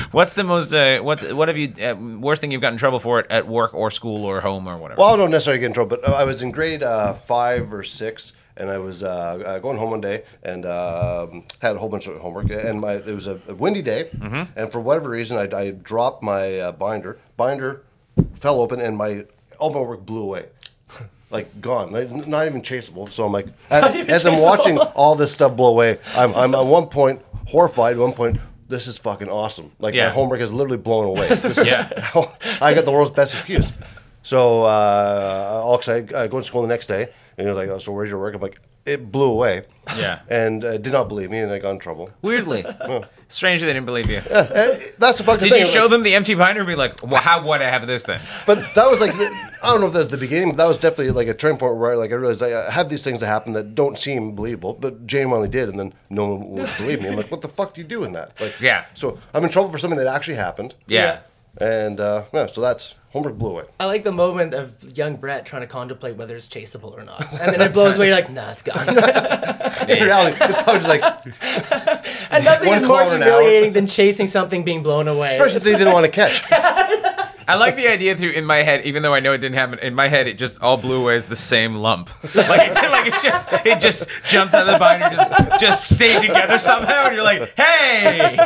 what's 0.11 0.33
the 0.33 0.43
most? 0.43 0.73
Uh, 0.73 0.99
what's 0.99 1.23
what 1.31 1.47
have 1.47 1.57
you? 1.57 1.73
Uh, 1.81 1.95
worst 2.19 2.41
thing 2.41 2.51
you've 2.51 2.61
gotten 2.61 2.73
in 2.75 2.79
trouble 2.79 2.99
for 2.99 3.19
at, 3.19 3.31
at 3.31 3.47
work 3.47 3.73
or 3.73 3.91
school 3.91 4.25
or 4.25 4.41
home 4.41 4.67
or 4.67 4.77
whatever? 4.77 4.99
Well, 4.99 5.13
I 5.13 5.17
don't 5.17 5.31
necessarily 5.31 5.59
get 5.59 5.67
in 5.67 5.73
trouble, 5.73 5.97
but 5.97 6.07
uh, 6.09 6.13
I 6.13 6.23
was 6.23 6.41
in 6.41 6.51
grade 6.51 6.81
uh, 6.83 7.13
five 7.13 7.71
or 7.73 7.83
six, 7.83 8.33
and 8.59 8.69
I 8.69 8.77
was 8.77 9.03
uh, 9.03 9.07
uh, 9.45 9.59
going 9.59 9.77
home 9.77 9.91
one 9.91 10.01
day 10.01 10.23
and 10.43 10.65
um, 10.65 11.45
had 11.61 11.75
a 11.75 11.79
whole 11.79 11.89
bunch 11.89 12.07
of 12.07 12.17
homework. 12.19 12.49
And 12.51 12.79
my 12.81 12.93
it 12.93 13.07
was 13.15 13.25
a, 13.27 13.39
a 13.47 13.55
windy 13.55 13.81
day, 13.81 14.09
and 14.55 14.71
for 14.71 14.79
whatever 14.79 15.09
reason, 15.09 15.37
I, 15.37 15.57
I 15.57 15.71
dropped 15.71 16.21
my 16.21 16.59
uh, 16.59 16.71
binder. 16.73 17.17
Binder 17.37 17.83
fell 18.33 18.59
open, 18.61 18.81
and 18.81 18.95
my 18.97 19.25
all 19.57 19.71
my 19.73 19.79
work 19.81 20.05
blew 20.05 20.21
away. 20.23 20.45
Like 21.31 21.61
gone, 21.61 21.91
like, 21.91 22.09
not 22.25 22.47
even 22.47 22.63
chaseable. 22.63 23.11
So 23.11 23.23
I'm 23.23 23.31
like, 23.31 23.45
as, 23.69 24.09
as 24.09 24.25
I'm 24.25 24.41
watching 24.41 24.79
all 24.79 25.13
this 25.13 25.31
stuff 25.31 25.55
blow 25.55 25.67
away, 25.67 25.99
I'm, 26.15 26.33
I'm 26.33 26.55
at 26.55 26.65
one 26.65 26.87
point 26.87 27.21
horrified. 27.45 27.93
At 27.97 27.99
one 27.99 28.13
point, 28.13 28.39
this 28.67 28.87
is 28.87 28.97
fucking 28.97 29.29
awesome. 29.29 29.71
Like 29.77 29.93
Yeah. 29.93 30.07
my 30.07 30.11
homework 30.13 30.39
is 30.41 30.51
literally 30.51 30.77
blown 30.77 31.05
away. 31.05 31.27
This 31.35 31.63
Yeah. 31.63 31.87
I 32.59 32.73
got 32.73 32.83
the 32.85 32.91
world's 32.91 33.11
best 33.11 33.35
excuse. 33.35 33.71
So 34.23 34.63
uh, 34.63 35.61
all 35.63 35.75
excited, 35.77 36.13
I 36.13 36.27
go 36.27 36.39
to 36.39 36.45
school 36.45 36.61
the 36.61 36.67
next 36.67 36.87
day, 36.87 37.09
and 37.37 37.45
you're 37.45 37.55
like, 37.55 37.69
"Oh, 37.69 37.77
so 37.79 37.91
where's 37.91 38.09
your 38.09 38.19
work?" 38.19 38.35
I'm 38.35 38.41
like, 38.41 38.59
"It 38.85 39.11
blew 39.11 39.31
away." 39.31 39.63
Yeah. 39.97 40.19
and 40.29 40.63
uh, 40.63 40.77
did 40.77 40.93
not 40.93 41.07
believe 41.07 41.31
me, 41.31 41.39
and 41.39 41.51
I 41.51 41.57
got 41.59 41.71
in 41.71 41.79
trouble. 41.79 42.11
Weirdly, 42.21 42.65
strangely, 43.29 43.65
they 43.65 43.73
didn't 43.73 43.85
believe 43.85 44.09
you. 44.09 44.17
Uh, 44.17 44.77
that's 44.97 45.17
the 45.19 45.23
fucking 45.23 45.43
Did 45.45 45.51
thing. 45.53 45.61
you 45.65 45.71
show 45.71 45.83
like- 45.83 45.91
them 45.91 46.03
the 46.03 46.15
empty 46.15 46.35
binder 46.35 46.61
and 46.61 46.67
be 46.67 46.75
like, 46.75 47.01
well, 47.01 47.21
"How 47.21 47.41
would 47.47 47.61
I 47.61 47.69
have 47.69 47.87
this 47.87 48.03
thing?" 48.03 48.19
But 48.45 48.57
that 48.75 48.91
was 48.91 48.99
like, 48.99 49.13
I 49.15 49.71
don't 49.71 49.79
know 49.81 49.87
if 49.87 49.93
that's 49.93 50.09
the 50.09 50.17
beginning, 50.17 50.49
but 50.49 50.57
that 50.57 50.67
was 50.67 50.77
definitely 50.77 51.11
like 51.11 51.27
a 51.29 51.33
turning 51.33 51.57
point 51.57 51.77
where 51.77 51.95
like 51.95 52.11
I 52.11 52.15
realized 52.15 52.43
I 52.43 52.69
have 52.69 52.89
these 52.89 53.03
things 53.05 53.21
that 53.21 53.27
happen 53.27 53.53
that 53.53 53.73
don't 53.73 53.97
seem 53.97 54.35
believable, 54.35 54.73
but 54.73 55.07
Jane 55.07 55.31
only 55.31 55.47
did, 55.49 55.69
and 55.69 55.79
then 55.79 55.93
no 56.09 56.27
one 56.35 56.49
would 56.51 56.69
believe 56.77 57.01
me. 57.01 57.07
I'm 57.07 57.15
like, 57.15 57.31
what 57.31 57.41
the 57.41 57.47
fuck 57.47 57.73
do 57.73 57.81
you 57.81 57.87
do 57.87 58.03
in 58.03 58.11
that? 58.13 58.39
Like, 58.41 58.59
Yeah. 58.59 58.83
So 58.93 59.17
I'm 59.33 59.43
in 59.45 59.49
trouble 59.49 59.71
for 59.71 59.79
something 59.79 59.97
that 59.97 60.07
actually 60.07 60.35
happened, 60.35 60.75
Yeah. 60.87 61.19
And 61.57 61.99
uh, 61.99 62.25
yeah, 62.33 62.45
so 62.45 62.61
that's 62.61 62.95
homework 63.09 63.37
blew 63.37 63.51
away. 63.51 63.63
I 63.79 63.85
like 63.85 64.03
the 64.03 64.11
moment 64.11 64.53
of 64.53 64.97
young 64.97 65.15
Brett 65.17 65.45
trying 65.45 65.61
to 65.63 65.67
contemplate 65.67 66.15
whether 66.15 66.35
it's 66.35 66.47
chaseable 66.47 66.93
or 66.97 67.03
not, 67.03 67.21
and 67.39 67.53
then 67.53 67.61
it 67.61 67.73
blows 67.73 67.95
away. 67.95 68.07
You're 68.07 68.15
like, 68.15 68.29
nah, 68.29 68.51
it's 68.51 68.61
gone. 68.61 68.87
In 69.89 70.03
reality, 70.03 70.37
it's 70.41 70.63
probably 70.63 70.87
like, 70.87 71.01
and 72.31 72.45
nothing 72.45 72.71
is 72.73 72.81
more 72.81 72.99
kilometer 72.99 73.15
an 73.15 73.23
hour. 73.23 73.29
humiliating 73.41 73.73
than 73.73 73.87
chasing 73.87 74.27
something 74.27 74.63
being 74.63 74.83
blown 74.83 75.07
away. 75.07 75.29
especially 75.29 75.57
if 75.57 75.63
they 75.63 75.77
didn't 75.77 75.93
want 75.93 76.05
to 76.05 76.11
catch. 76.11 76.43
I 77.49 77.55
like 77.55 77.75
the 77.75 77.87
idea 77.87 78.15
through 78.15 78.29
in 78.31 78.45
my 78.45 78.57
head, 78.57 78.85
even 78.85 79.01
though 79.01 79.15
I 79.15 79.21
know 79.21 79.33
it 79.33 79.39
didn't 79.39 79.55
happen. 79.55 79.79
In 79.79 79.95
my 79.95 80.07
head, 80.07 80.27
it 80.27 80.37
just 80.37 80.61
all 80.61 80.77
blew 80.77 81.01
away 81.01 81.15
as 81.15 81.25
the 81.27 81.35
same 81.35 81.75
lump. 81.75 82.09
Like, 82.35 82.69
it, 82.69 82.73
like 82.91 83.07
it 83.07 83.21
just 83.21 83.47
it 83.65 83.79
just 83.79 84.07
jumped 84.23 84.53
out 84.53 84.67
of 84.67 84.73
the 84.73 84.79
binder, 84.79 85.09
just 85.15 85.33
just 85.59 85.95
stayed 85.95 86.21
together 86.21 86.57
somehow, 86.59 87.05
and 87.05 87.15
you're 87.15 87.23
like, 87.23 87.53
hey, 87.57 88.37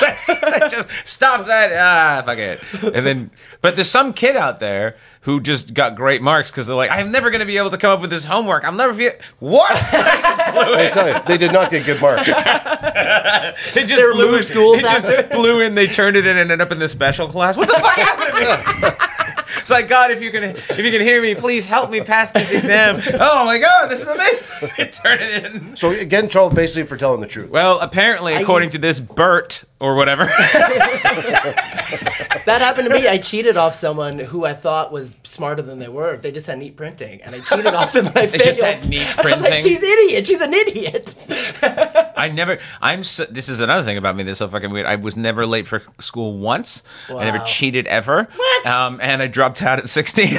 just 0.70 0.88
stop 1.04 1.46
that. 1.46 1.72
Ah, 1.72 2.22
fuck 2.24 2.38
it. 2.38 2.60
And 2.82 3.04
then, 3.04 3.30
but 3.60 3.74
there's 3.74 3.90
some 3.90 4.12
kid 4.12 4.36
out 4.36 4.60
there 4.60 4.96
who 5.24 5.40
just 5.40 5.74
got 5.74 5.94
great 5.96 6.22
marks 6.22 6.50
because 6.50 6.66
they're 6.66 6.76
like, 6.76 6.90
I'm 6.90 7.10
never 7.10 7.30
gonna 7.30 7.46
be 7.46 7.56
able 7.58 7.70
to 7.70 7.78
come 7.78 7.92
up 7.92 8.00
with 8.00 8.10
this 8.10 8.24
homework. 8.24 8.64
I'll 8.64 8.72
never 8.72 8.94
be 8.94 9.10
what. 9.40 9.70
I 9.92 10.90
tell 10.92 11.08
you, 11.08 11.20
they 11.26 11.36
did 11.38 11.52
not 11.52 11.70
get 11.70 11.84
good 11.86 12.00
marks. 12.00 12.30
They 13.74 13.84
just 13.84 14.00
They 14.00 14.12
blew 14.12 14.24
removed 14.26 14.40
it. 14.40 14.44
schools 14.44 14.78
It 14.78 14.82
just 14.82 15.06
blew 15.30 15.60
in. 15.60 15.74
They 15.74 15.86
turned 15.86 16.16
it 16.16 16.26
in 16.26 16.36
and 16.36 16.50
ended 16.50 16.60
up 16.60 16.72
in 16.72 16.78
the 16.78 16.88
special 16.88 17.28
class. 17.28 17.56
What 17.56 17.68
the 17.68 17.74
fuck 17.74 17.96
happened 17.96 18.38
to 18.38 18.88
me? 18.88 18.92
it's 19.60 19.70
like 19.70 19.88
God, 19.88 20.10
if 20.10 20.20
you 20.22 20.30
can, 20.30 20.42
if 20.44 20.68
you 20.78 20.90
can 20.90 21.00
hear 21.00 21.20
me, 21.22 21.34
please 21.34 21.64
help 21.66 21.90
me 21.90 22.00
pass 22.00 22.32
this 22.32 22.50
exam. 22.50 23.00
Oh 23.20 23.44
my 23.44 23.58
God, 23.58 23.88
this 23.90 24.00
is 24.02 24.08
amazing. 24.08 24.90
Turn 25.02 25.18
it 25.20 25.44
in. 25.44 25.76
So 25.76 25.90
you 25.90 26.04
get 26.04 26.24
in 26.24 26.30
trouble 26.30 26.54
basically 26.54 26.84
for 26.86 26.96
telling 26.96 27.20
the 27.20 27.26
truth. 27.26 27.50
Well, 27.50 27.78
apparently, 27.80 28.34
according 28.34 28.70
to 28.70 28.78
this 28.78 29.00
Bert 29.00 29.64
or 29.80 29.94
whatever, 29.96 30.26
That 32.46 32.60
happened 32.60 32.88
to 32.88 32.94
me. 32.94 33.08
I 33.08 33.18
cheated 33.18 33.56
off 33.56 33.74
someone 33.74 34.18
who 34.18 34.44
I 34.44 34.54
thought 34.54 34.92
was 34.92 35.16
smarter 35.24 35.62
than 35.62 35.78
they 35.78 35.88
were. 35.88 36.16
They 36.16 36.30
just 36.30 36.46
had 36.46 36.58
neat 36.58 36.76
printing, 36.76 37.22
and 37.22 37.34
I 37.34 37.40
cheated 37.40 37.74
off 37.74 37.92
them. 37.92 38.06
And 38.08 38.18
I 38.18 38.26
They 38.26 38.38
just 38.38 38.60
had 38.60 38.86
neat 38.88 39.06
was 39.16 39.40
like. 39.40 39.62
She's 39.62 39.78
an 39.78 39.84
idiot. 39.84 40.26
She's 40.26 40.40
an 40.40 40.52
idiot. 40.52 41.16
I 42.16 42.30
never. 42.32 42.58
I'm. 42.80 43.02
So, 43.04 43.24
this 43.24 43.48
is 43.48 43.60
another 43.60 43.82
thing 43.82 43.96
about 43.96 44.16
me 44.16 44.24
that's 44.24 44.38
so 44.38 44.48
fucking 44.48 44.70
weird. 44.70 44.86
I 44.86 44.96
was 44.96 45.16
never 45.16 45.46
late 45.46 45.66
for 45.66 45.82
school 45.98 46.38
once. 46.38 46.82
I 47.08 47.24
never 47.24 47.44
cheated 47.44 47.86
ever. 47.86 48.28
What? 48.34 48.66
Um, 48.66 49.00
and 49.02 49.22
I 49.22 49.26
dropped 49.26 49.62
out 49.62 49.78
at 49.78 49.88
16. 49.88 50.38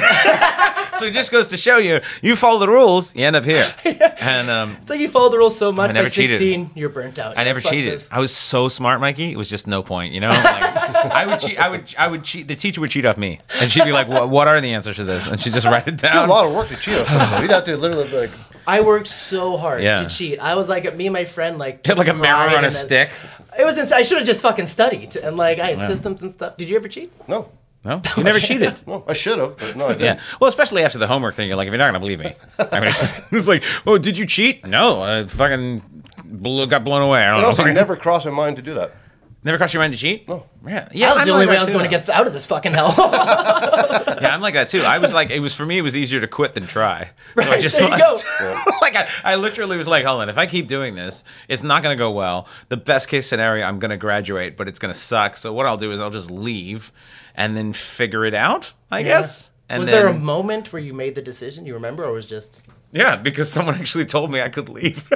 so 0.98 1.04
it 1.06 1.12
just 1.12 1.30
goes 1.30 1.48
to 1.48 1.56
show 1.56 1.78
you, 1.78 2.00
you 2.22 2.36
follow 2.36 2.58
the 2.58 2.68
rules, 2.68 3.14
you 3.14 3.24
end 3.24 3.36
up 3.36 3.44
here. 3.44 3.74
And 4.20 4.50
um, 4.50 4.76
It's 4.80 4.90
like 4.90 5.00
you 5.00 5.08
follow 5.08 5.28
the 5.28 5.38
rules 5.38 5.56
so 5.56 5.70
much. 5.72 5.90
I 5.90 5.92
never 5.92 6.06
by 6.06 6.10
cheated. 6.10 6.40
16, 6.40 6.70
you're 6.74 6.88
burnt 6.88 7.18
out. 7.18 7.38
I 7.38 7.44
never 7.44 7.60
"Fuck 7.60 7.72
cheated. 7.72 8.00
this." 8.00 8.08
I 8.10 8.18
was 8.18 8.34
so 8.34 8.68
smart, 8.68 9.00
Mikey. 9.00 9.30
It 9.30 9.36
was 9.36 9.48
just 9.48 9.66
no 9.66 9.82
point, 9.82 10.12
you 10.12 10.20
know. 10.20 10.28
Like, 10.28 10.44
I 10.44 11.26
would 11.26 11.38
cheat. 11.40 11.58
I 11.58 11.68
would. 11.68 11.94
I 11.98 12.08
would 12.08 12.24
cheat. 12.24 12.48
The 12.48 12.56
teacher 12.56 12.80
would 12.80 12.90
cheat 12.90 13.04
off 13.04 13.16
me, 13.18 13.40
and 13.60 13.70
she'd 13.70 13.84
be 13.84 13.92
like, 13.92 14.08
"What? 14.08 14.30
What 14.30 14.48
are 14.48 14.60
the 14.60 14.72
answers 14.74 14.96
to 14.96 15.04
this?" 15.04 15.26
And 15.26 15.38
she'd 15.40 15.52
just 15.52 15.66
write 15.66 15.86
it 15.86 15.94
It's 15.94 16.02
down. 16.02 16.28
a 16.28 16.32
lot 16.32 16.46
of 16.46 16.54
work 16.54 16.68
to 16.68 16.76
cheat 16.76 16.98
on 16.98 17.06
something. 17.06 17.42
You'd 17.42 17.50
have 17.50 17.64
to 17.64 17.76
literally 17.76 18.08
be 18.08 18.16
like, 18.16 18.30
I 18.66 18.80
worked 18.80 19.06
so 19.06 19.56
hard 19.56 19.82
Yeah. 19.82 19.96
to 19.96 20.06
cheat. 20.08 20.40
I 20.40 20.54
was 20.56 20.68
like, 20.68 20.92
me 20.96 21.06
and 21.06 21.12
my 21.12 21.24
friend, 21.24 21.56
like, 21.58 21.86
Had 21.86 21.98
like 21.98 22.08
a 22.08 22.14
mirror 22.14 22.34
cried 22.46 22.56
on 22.56 22.64
a 22.64 22.66
and 22.66 22.72
stick. 22.72 23.10
It 23.58 23.64
was 23.64 23.78
insane. 23.78 23.98
I 23.98 24.02
should 24.02 24.18
have 24.18 24.26
just 24.26 24.40
fucking 24.40 24.66
studied, 24.66 25.14
and 25.16 25.36
like, 25.36 25.60
I 25.60 25.74
had 25.74 25.86
systems 25.86 26.20
and 26.22 26.32
stuff. 26.32 26.56
Did 26.56 26.68
you 26.68 26.76
ever 26.76 26.88
cheat? 26.88 27.12
no, 27.28 27.48
No, 27.86 28.02
you 28.16 28.24
never 28.24 28.38
cheated. 28.40 28.74
well, 28.86 29.04
I 29.06 29.12
should 29.12 29.38
have, 29.38 29.56
but 29.56 29.76
no, 29.76 29.86
I 29.86 29.92
didn't. 29.92 30.02
Yeah. 30.04 30.20
Well, 30.40 30.48
especially 30.48 30.82
after 30.82 30.98
the 30.98 31.06
homework 31.06 31.34
thing, 31.36 31.46
you're 31.46 31.56
like, 31.56 31.68
if 31.68 31.72
you're 31.72 31.78
not 31.78 31.86
gonna 31.86 32.00
believe 32.00 32.18
me, 32.18 32.34
I 32.58 32.80
mean, 32.80 32.92
it's 33.32 33.46
like, 33.48 33.62
oh, 33.86 33.96
did 33.96 34.18
you 34.18 34.26
cheat? 34.26 34.66
No, 34.66 35.02
I 35.02 35.24
fucking 35.24 35.82
blew, 36.24 36.66
got 36.66 36.82
blown 36.84 37.02
away. 37.02 37.22
I 37.22 37.28
don't 37.28 37.38
It 37.38 37.42
know. 37.42 37.46
also 37.48 37.64
never 37.64 37.94
crossed 37.96 38.26
my 38.26 38.32
mind 38.32 38.56
to 38.56 38.62
do 38.62 38.74
that. 38.74 38.92
Never 39.46 39.58
crossed 39.58 39.74
your 39.74 39.80
mind 39.80 39.92
to 39.92 39.98
cheat? 39.98 40.28
No. 40.28 40.44
Yeah. 40.66 40.88
Yeah. 40.90 41.06
that 41.06 41.14
was 41.14 41.20
I'm 41.20 41.26
the 41.28 41.32
only 41.34 41.46
like 41.46 41.52
way 41.52 41.56
I 41.56 41.60
was 41.60 41.68
too, 41.68 41.74
going 41.74 41.88
to 41.88 41.96
get 41.96 42.08
out 42.08 42.26
of 42.26 42.32
this 42.32 42.44
fucking 42.44 42.72
hell. 42.72 42.92
Yeah, 44.18 44.34
I'm 44.34 44.40
like 44.40 44.54
that 44.54 44.70
too. 44.70 44.80
I 44.80 44.98
was 44.98 45.12
like, 45.12 45.28
it 45.28 45.40
was 45.40 45.54
for 45.54 45.66
me. 45.66 45.76
It 45.76 45.82
was 45.82 45.94
easier 45.94 46.20
to 46.20 46.26
quit 46.26 46.54
than 46.54 46.66
try. 46.66 47.10
So 47.38 47.50
I 47.50 47.58
just 47.58 47.78
there 47.78 47.90
you 47.90 47.98
go. 47.98 48.16
like 48.80 48.96
I, 48.96 49.06
I 49.22 49.36
literally 49.36 49.76
was 49.76 49.86
like, 49.86 50.06
hold 50.06 50.22
on. 50.22 50.30
If 50.30 50.38
I 50.38 50.46
keep 50.46 50.68
doing 50.68 50.94
this, 50.94 51.22
it's 51.48 51.62
not 51.62 51.82
going 51.82 51.94
to 51.94 51.98
go 51.98 52.10
well. 52.10 52.48
The 52.70 52.78
best 52.78 53.08
case 53.08 53.28
scenario, 53.28 53.66
I'm 53.66 53.78
going 53.78 53.90
to 53.90 53.98
graduate, 53.98 54.56
but 54.56 54.68
it's 54.68 54.78
going 54.78 54.92
to 54.92 54.98
suck. 54.98 55.36
So 55.36 55.52
what 55.52 55.66
I'll 55.66 55.76
do 55.76 55.92
is 55.92 56.00
I'll 56.00 56.08
just 56.08 56.30
leave, 56.30 56.92
and 57.34 57.54
then 57.54 57.74
figure 57.74 58.24
it 58.24 58.32
out. 58.32 58.72
I 58.90 59.02
guess. 59.02 59.50
And 59.68 59.80
was 59.80 59.88
then, 59.90 60.02
there 60.02 60.08
a 60.08 60.18
moment 60.18 60.72
where 60.72 60.80
you 60.80 60.94
made 60.94 61.14
the 61.14 61.22
decision? 61.22 61.66
You 61.66 61.74
remember, 61.74 62.04
or 62.06 62.12
was 62.12 62.24
just 62.24 62.64
Yeah, 62.92 63.16
because 63.16 63.52
someone 63.52 63.74
actually 63.80 64.06
told 64.06 64.30
me 64.30 64.40
I 64.40 64.48
could 64.48 64.70
leave. 64.70 65.06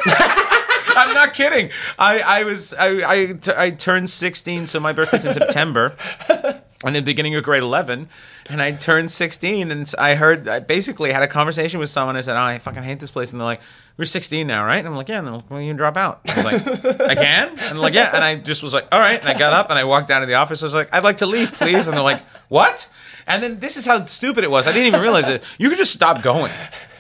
I'm 0.97 1.14
not 1.14 1.34
kidding. 1.34 1.70
I, 1.99 2.20
I 2.20 2.45
was 2.45 2.74
I, 2.74 2.88
I, 2.88 3.26
t- 3.32 3.53
I 3.57 3.70
turned 3.70 4.11
16, 4.11 4.66
so 4.66 4.80
my 4.80 4.93
birthday's 4.93 5.24
in 5.24 5.32
September. 5.34 5.97
And 6.82 6.97
the 6.97 7.03
beginning 7.03 7.34
of 7.34 7.45
grade 7.45 7.62
11, 7.62 8.09
and 8.49 8.62
I 8.62 8.72
turned 8.72 9.11
16, 9.11 9.70
and 9.70 9.95
I 9.99 10.14
heard, 10.14 10.49
I 10.49 10.61
basically 10.61 11.12
had 11.12 11.22
a 11.22 11.28
conversation 11.28 11.78
with 11.78 11.91
someone. 11.91 12.16
I 12.16 12.22
said, 12.22 12.38
Oh, 12.38 12.43
I 12.43 12.57
fucking 12.59 12.82
hate 12.82 13.01
this 13.01 13.11
place. 13.11 13.32
And 13.32 13.41
they're 13.41 13.45
like, 13.45 13.61
We're 13.99 14.07
16 14.07 14.47
now, 14.47 14.64
right? 14.64 14.78
And 14.78 14.88
I'm 14.88 14.95
like, 14.97 15.09
Yeah, 15.09 15.18
and 15.18 15.26
they're 15.26 15.34
like, 15.34 15.51
Well, 15.51 15.61
you 15.61 15.68
can 15.68 15.76
drop 15.76 15.99
out. 15.99 16.22
I 16.26 16.36
was 16.36 16.45
like, 16.64 17.01
I 17.03 17.14
can? 17.16 17.49
And 17.51 17.59
they're 17.59 17.74
like, 17.74 17.93
Yeah. 17.93 18.14
And 18.14 18.24
I 18.24 18.36
just 18.36 18.62
was 18.62 18.72
like, 18.72 18.88
All 18.91 18.99
right. 18.99 19.20
And 19.20 19.28
I 19.28 19.38
got 19.38 19.53
up 19.53 19.68
and 19.68 19.78
I 19.78 19.84
walked 19.84 20.09
down 20.09 20.22
to 20.22 20.26
the 20.26 20.36
office. 20.36 20.62
I 20.62 20.66
was 20.66 20.72
like, 20.72 20.88
I'd 20.91 21.05
like 21.05 21.18
to 21.18 21.26
leave, 21.26 21.53
please. 21.53 21.86
And 21.86 21.95
they're 21.95 22.03
like, 22.03 22.22
What? 22.49 22.91
And 23.26 23.43
then 23.43 23.61
this 23.61 23.76
is 23.76 23.84
how 23.84 24.03
stupid 24.05 24.45
it 24.45 24.51
was. 24.51 24.66
I 24.66 24.72
didn't 24.72 24.86
even 24.86 25.03
realize 25.03 25.28
it. 25.28 25.45
You 25.59 25.68
could 25.68 25.76
just 25.76 25.93
stop 25.93 26.22
going. 26.22 26.51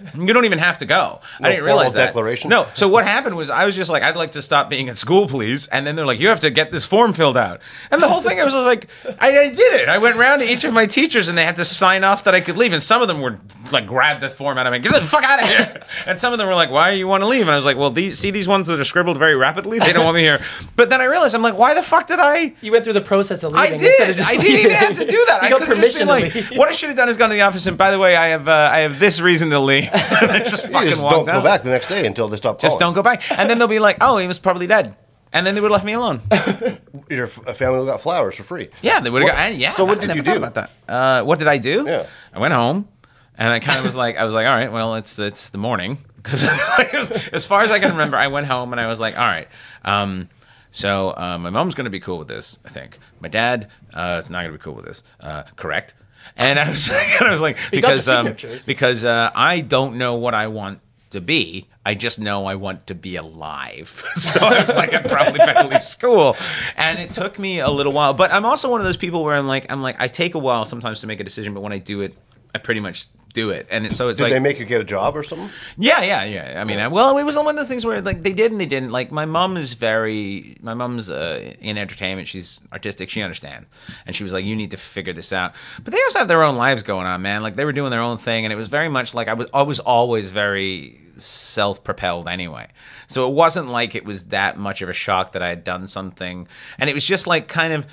You 0.20 0.32
don't 0.32 0.44
even 0.44 0.58
have 0.58 0.78
to 0.78 0.86
go. 0.86 1.20
I 1.40 1.50
didn't 1.50 1.64
realize 1.64 1.92
that. 1.94 2.06
declaration? 2.06 2.50
No. 2.50 2.68
So 2.74 2.88
what 2.88 3.04
happened 3.06 3.36
was 3.36 3.50
I 3.50 3.64
was 3.64 3.74
just 3.74 3.90
like, 3.90 4.02
I'd 4.02 4.16
like 4.16 4.32
to 4.32 4.42
stop 4.42 4.68
being 4.70 4.88
at 4.88 4.96
school, 4.96 5.26
please. 5.26 5.66
And 5.68 5.86
then 5.86 5.96
they're 5.96 6.06
like, 6.06 6.20
you 6.20 6.28
have 6.28 6.40
to 6.40 6.50
get 6.50 6.72
this 6.72 6.84
form 6.84 7.12
filled 7.12 7.36
out. 7.36 7.60
And 7.90 8.02
the 8.02 8.08
whole 8.08 8.20
thing, 8.20 8.40
I 8.40 8.44
was 8.44 8.54
like, 8.54 8.88
I, 9.18 9.28
I 9.38 9.48
did 9.50 9.80
it. 9.80 9.88
I 9.88 9.98
went 9.98 10.16
around 10.16 10.40
to 10.40 10.50
each 10.50 10.64
of 10.64 10.72
my 10.72 10.86
teachers 10.86 11.28
and 11.28 11.36
they 11.38 11.44
had 11.44 11.56
to 11.56 11.64
sign 11.64 12.04
off 12.04 12.24
that 12.24 12.34
I 12.34 12.40
could 12.40 12.56
leave. 12.56 12.72
And 12.72 12.82
some 12.82 13.02
of 13.02 13.08
them 13.08 13.20
were 13.20 13.38
like, 13.72 13.86
grab 13.86 14.20
the 14.20 14.28
form 14.30 14.58
out 14.58 14.66
of 14.66 14.72
me, 14.72 14.78
get 14.78 14.92
the 14.92 15.00
fuck 15.00 15.24
out 15.24 15.42
of 15.42 15.48
here. 15.48 15.82
And 16.06 16.18
some 16.18 16.32
of 16.32 16.38
them 16.38 16.48
were 16.48 16.54
like, 16.54 16.70
why 16.70 16.92
do 16.92 16.96
you 16.96 17.06
want 17.06 17.22
to 17.22 17.26
leave? 17.26 17.42
And 17.42 17.50
I 17.50 17.56
was 17.56 17.64
like, 17.64 17.76
well, 17.76 17.90
these 17.90 18.18
see 18.18 18.30
these 18.30 18.48
ones 18.48 18.68
that 18.68 18.78
are 18.78 18.84
scribbled 18.84 19.18
very 19.18 19.34
rapidly. 19.36 19.78
They 19.78 19.92
don't 19.92 20.04
want 20.04 20.16
me 20.16 20.22
here. 20.22 20.44
But 20.76 20.88
then 20.88 21.00
I 21.00 21.04
realized, 21.04 21.34
I'm 21.34 21.42
like, 21.42 21.58
why 21.58 21.74
the 21.74 21.82
fuck 21.82 22.06
did 22.06 22.18
I? 22.18 22.54
you 22.60 22.72
went 22.72 22.84
through 22.84 22.94
the 22.94 23.00
process 23.00 23.42
of 23.42 23.54
I 23.54 23.70
leaving? 23.70 23.86
instead 23.86 24.16
did. 24.16 24.24
I 24.24 24.36
didn't 24.36 24.60
even 24.60 24.70
have 24.72 24.96
to 24.96 25.04
do 25.04 25.24
that. 25.28 25.42
I 25.42 25.50
got 25.50 25.60
could 25.60 25.68
have 25.68 25.76
just 25.78 25.98
been 25.98 26.08
permission 26.08 26.40
like, 26.48 26.58
what 26.58 26.68
I 26.68 26.72
should 26.72 26.88
have 26.88 26.96
done 26.96 27.08
is 27.08 27.16
gone 27.16 27.28
to 27.30 27.34
the 27.34 27.42
office 27.42 27.66
and 27.66 27.76
by 27.76 27.90
the 27.90 27.98
way, 27.98 28.16
I 28.16 28.28
have 28.28 28.48
uh, 28.48 28.70
I 28.72 28.80
have 28.80 28.98
this 28.98 29.20
reason 29.20 29.50
to 29.50 29.60
leave. 29.60 29.88
just 30.50 30.68
fucking 30.70 30.88
just 30.90 31.00
don't 31.02 31.24
go 31.24 31.32
out. 31.32 31.44
back 31.44 31.62
the 31.62 31.70
next 31.70 31.88
day 31.88 32.06
until 32.06 32.28
they 32.28 32.36
stop 32.36 32.58
calling. 32.60 32.70
Just 32.70 32.78
don't 32.78 32.94
go 32.94 33.02
back. 33.02 33.22
And 33.38 33.48
then 33.50 33.58
they'll 33.58 33.68
be 33.68 33.78
like, 33.78 33.98
"Oh, 34.00 34.18
he 34.18 34.26
was 34.26 34.38
probably 34.38 34.66
dead," 34.66 34.96
and 35.32 35.46
then 35.46 35.54
they 35.54 35.60
would 35.60 35.70
have 35.70 35.76
left 35.78 35.84
me 35.84 35.92
alone. 35.94 36.22
Your 37.10 37.26
family 37.26 37.78
will 37.78 37.86
got 37.86 38.00
flowers 38.00 38.36
for 38.36 38.42
free. 38.42 38.70
Yeah, 38.82 39.00
they 39.00 39.10
would 39.10 39.22
have 39.22 39.30
got. 39.32 39.38
and 39.38 39.56
Yeah. 39.56 39.70
so 39.70 39.84
what 39.84 40.00
did 40.00 40.14
you 40.14 40.22
do? 40.22 40.36
About 40.36 40.54
that. 40.54 40.70
Uh, 40.88 41.22
what 41.24 41.38
did 41.38 41.48
I 41.48 41.58
do? 41.58 41.84
Yeah. 41.86 42.06
I 42.32 42.38
went 42.38 42.54
home, 42.54 42.88
and 43.36 43.48
I 43.48 43.58
kind 43.60 43.78
of 43.78 43.84
was 43.84 43.96
like, 43.96 44.16
I 44.16 44.24
was 44.24 44.34
like, 44.34 44.46
all 44.46 44.54
right, 44.54 44.70
well, 44.72 44.94
it's 44.94 45.18
it's 45.18 45.50
the 45.50 45.58
morning 45.58 45.98
because 46.22 46.46
like, 46.78 46.94
as 47.32 47.46
far 47.46 47.62
as 47.62 47.70
I 47.70 47.78
can 47.78 47.90
remember, 47.92 48.16
I 48.16 48.28
went 48.28 48.46
home 48.46 48.72
and 48.72 48.80
I 48.80 48.86
was 48.86 49.00
like, 49.00 49.18
all 49.18 49.26
right. 49.26 49.48
Um, 49.84 50.28
so 50.70 51.10
uh, 51.16 51.36
my 51.38 51.50
mom's 51.50 51.74
gonna 51.74 51.90
be 51.90 52.00
cool 52.00 52.18
with 52.18 52.28
this. 52.28 52.58
I 52.64 52.68
think 52.68 52.98
my 53.20 53.28
dad 53.28 53.68
uh, 53.92 54.16
is 54.18 54.30
not 54.30 54.42
gonna 54.42 54.52
be 54.52 54.58
cool 54.58 54.74
with 54.74 54.84
this. 54.84 55.02
Uh, 55.18 55.42
correct. 55.56 55.94
And 56.36 56.58
I 56.58 56.70
was 56.70 56.90
like, 56.90 57.22
I 57.22 57.30
was 57.30 57.40
like, 57.40 57.58
because 57.70 58.08
um, 58.08 58.36
because 58.66 59.04
uh, 59.04 59.30
I 59.34 59.60
don't 59.60 59.96
know 59.96 60.16
what 60.16 60.34
I 60.34 60.48
want 60.48 60.80
to 61.10 61.20
be. 61.20 61.66
I 61.84 61.94
just 61.94 62.18
know 62.18 62.46
I 62.46 62.54
want 62.54 62.86
to 62.88 62.94
be 62.94 63.16
alive. 63.16 64.04
so 64.14 64.40
I 64.40 64.60
was 64.60 64.68
like, 64.68 64.92
I 64.92 65.00
probably 65.02 65.38
better 65.38 65.68
leave 65.68 65.82
school. 65.82 66.36
And 66.76 66.98
it 66.98 67.12
took 67.12 67.38
me 67.38 67.60
a 67.60 67.70
little 67.70 67.92
while. 67.92 68.14
But 68.14 68.32
I'm 68.32 68.44
also 68.44 68.70
one 68.70 68.80
of 68.80 68.84
those 68.84 68.96
people 68.96 69.24
where 69.24 69.34
I'm 69.34 69.46
like, 69.46 69.70
I'm 69.70 69.82
like, 69.82 69.96
I 69.98 70.08
take 70.08 70.34
a 70.34 70.38
while 70.38 70.66
sometimes 70.66 71.00
to 71.00 71.06
make 71.06 71.20
a 71.20 71.24
decision, 71.24 71.54
but 71.54 71.62
when 71.62 71.72
I 71.72 71.78
do 71.78 72.02
it, 72.02 72.16
I 72.54 72.58
pretty 72.58 72.80
much 72.80 73.06
do 73.32 73.50
it. 73.50 73.66
And 73.70 73.86
it, 73.86 73.94
so 73.94 74.08
it's 74.08 74.18
Did 74.18 74.24
like, 74.24 74.32
they 74.32 74.40
make 74.40 74.58
you 74.58 74.64
get 74.64 74.80
a 74.80 74.84
job 74.84 75.16
or 75.16 75.22
something? 75.22 75.50
yeah, 75.76 76.02
yeah, 76.02 76.24
yeah. 76.24 76.60
I 76.60 76.64
mean, 76.64 76.78
I, 76.78 76.88
well, 76.88 77.16
it 77.16 77.22
was 77.22 77.36
one 77.36 77.48
of 77.48 77.56
those 77.56 77.68
things 77.68 77.86
where 77.86 78.00
like 78.02 78.22
they 78.22 78.32
did 78.32 78.52
and 78.52 78.60
they 78.60 78.66
didn't. 78.66 78.90
Like 78.90 79.12
my 79.12 79.24
mom 79.24 79.56
is 79.56 79.74
very, 79.74 80.56
my 80.60 80.74
mom's 80.74 81.10
uh, 81.10 81.54
in 81.60 81.78
entertainment. 81.78 82.28
She's 82.28 82.60
artistic. 82.72 83.08
She 83.08 83.22
understands, 83.22 83.68
and 84.06 84.14
she 84.14 84.24
was 84.24 84.32
like, 84.32 84.44
"You 84.44 84.56
need 84.56 84.72
to 84.72 84.76
figure 84.76 85.12
this 85.12 85.32
out." 85.32 85.54
But 85.82 85.92
they 85.92 86.02
also 86.02 86.18
have 86.18 86.28
their 86.28 86.42
own 86.42 86.56
lives 86.56 86.82
going 86.82 87.06
on, 87.06 87.22
man. 87.22 87.42
Like 87.42 87.56
they 87.56 87.64
were 87.64 87.72
doing 87.72 87.90
their 87.90 88.00
own 88.00 88.18
thing, 88.18 88.44
and 88.44 88.52
it 88.52 88.56
was 88.56 88.68
very 88.68 88.88
much 88.88 89.14
like 89.14 89.28
I 89.28 89.34
was, 89.34 89.46
I 89.54 89.62
was 89.62 89.80
always 89.80 90.30
very 90.30 91.00
self-propelled 91.16 92.26
anyway. 92.26 92.68
So 93.06 93.28
it 93.28 93.34
wasn't 93.34 93.68
like 93.68 93.94
it 93.94 94.04
was 94.04 94.24
that 94.24 94.56
much 94.56 94.82
of 94.82 94.88
a 94.88 94.94
shock 94.94 95.32
that 95.32 95.42
I 95.42 95.48
had 95.48 95.64
done 95.64 95.86
something, 95.86 96.48
and 96.78 96.90
it 96.90 96.94
was 96.94 97.04
just 97.04 97.26
like 97.26 97.48
kind 97.48 97.72
of. 97.72 97.86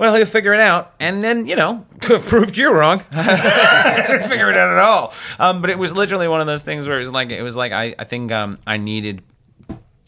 Well, 0.00 0.14
he'll 0.14 0.24
figure 0.24 0.54
it 0.54 0.60
out, 0.60 0.94
and 0.98 1.22
then 1.22 1.44
you 1.44 1.56
know, 1.56 1.84
proved 2.00 2.56
you 2.56 2.72
wrong. 2.72 3.04
I 3.12 4.06
didn't 4.08 4.30
figure 4.30 4.50
it 4.50 4.56
out 4.56 4.72
at 4.72 4.78
all. 4.78 5.12
Um, 5.38 5.60
but 5.60 5.68
it 5.68 5.78
was 5.78 5.94
literally 5.94 6.26
one 6.26 6.40
of 6.40 6.46
those 6.46 6.62
things 6.62 6.88
where 6.88 6.96
it 6.96 7.00
was 7.00 7.10
like 7.10 7.28
it 7.28 7.42
was 7.42 7.54
like 7.54 7.72
I 7.72 7.94
I 7.98 8.04
think 8.04 8.32
um, 8.32 8.58
I 8.66 8.78
needed. 8.78 9.20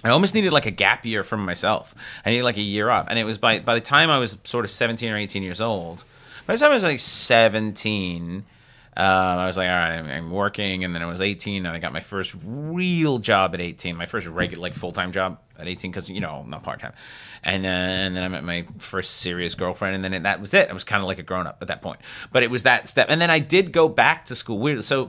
I 0.02 0.08
almost 0.08 0.34
needed 0.34 0.50
like 0.50 0.64
a 0.64 0.70
gap 0.70 1.04
year 1.04 1.22
from 1.22 1.44
myself. 1.44 1.94
I 2.24 2.30
needed 2.30 2.44
like 2.44 2.56
a 2.56 2.62
year 2.62 2.88
off, 2.88 3.06
and 3.10 3.18
it 3.18 3.24
was 3.24 3.36
by 3.36 3.58
by 3.58 3.74
the 3.74 3.82
time 3.82 4.08
I 4.08 4.18
was 4.18 4.38
sort 4.44 4.64
of 4.64 4.70
seventeen 4.70 5.12
or 5.12 5.18
eighteen 5.18 5.42
years 5.42 5.60
old. 5.60 6.04
By 6.46 6.54
the 6.54 6.60
time 6.60 6.70
I 6.70 6.74
was 6.74 6.84
like 6.84 6.98
seventeen, 6.98 8.46
um, 8.94 9.06
I 9.06 9.46
was 9.46 9.56
like, 9.56 9.68
all 9.70 9.74
right, 9.74 9.98
I'm, 10.00 10.30
working, 10.30 10.84
and 10.84 10.94
then 10.94 11.02
I 11.02 11.06
was 11.06 11.22
18, 11.22 11.64
and 11.64 11.74
I 11.74 11.78
got 11.78 11.94
my 11.94 12.00
first 12.00 12.36
real 12.44 13.18
job 13.18 13.54
at 13.54 13.60
18, 13.60 13.96
my 13.96 14.04
first 14.04 14.26
regular, 14.26 14.60
like 14.60 14.74
full 14.74 14.92
time 14.92 15.12
job 15.12 15.38
at 15.58 15.66
18, 15.66 15.90
because 15.90 16.10
you 16.10 16.20
know, 16.20 16.44
not 16.46 16.62
part 16.62 16.80
time, 16.80 16.92
and 17.42 17.64
uh, 17.64 17.68
and 17.68 18.14
then 18.14 18.22
I 18.22 18.28
met 18.28 18.44
my 18.44 18.66
first 18.78 19.16
serious 19.16 19.54
girlfriend, 19.54 19.94
and 19.94 20.04
then 20.04 20.12
it, 20.12 20.22
that 20.24 20.42
was 20.42 20.52
it. 20.52 20.68
I 20.68 20.74
was 20.74 20.84
kind 20.84 21.02
of 21.02 21.08
like 21.08 21.18
a 21.18 21.22
grown 21.22 21.46
up 21.46 21.58
at 21.62 21.68
that 21.68 21.80
point, 21.80 22.00
but 22.32 22.42
it 22.42 22.50
was 22.50 22.64
that 22.64 22.86
step, 22.86 23.06
and 23.08 23.18
then 23.18 23.30
I 23.30 23.38
did 23.38 23.72
go 23.72 23.88
back 23.88 24.26
to 24.26 24.34
school. 24.34 24.58
Weird, 24.58 24.84
so. 24.84 25.08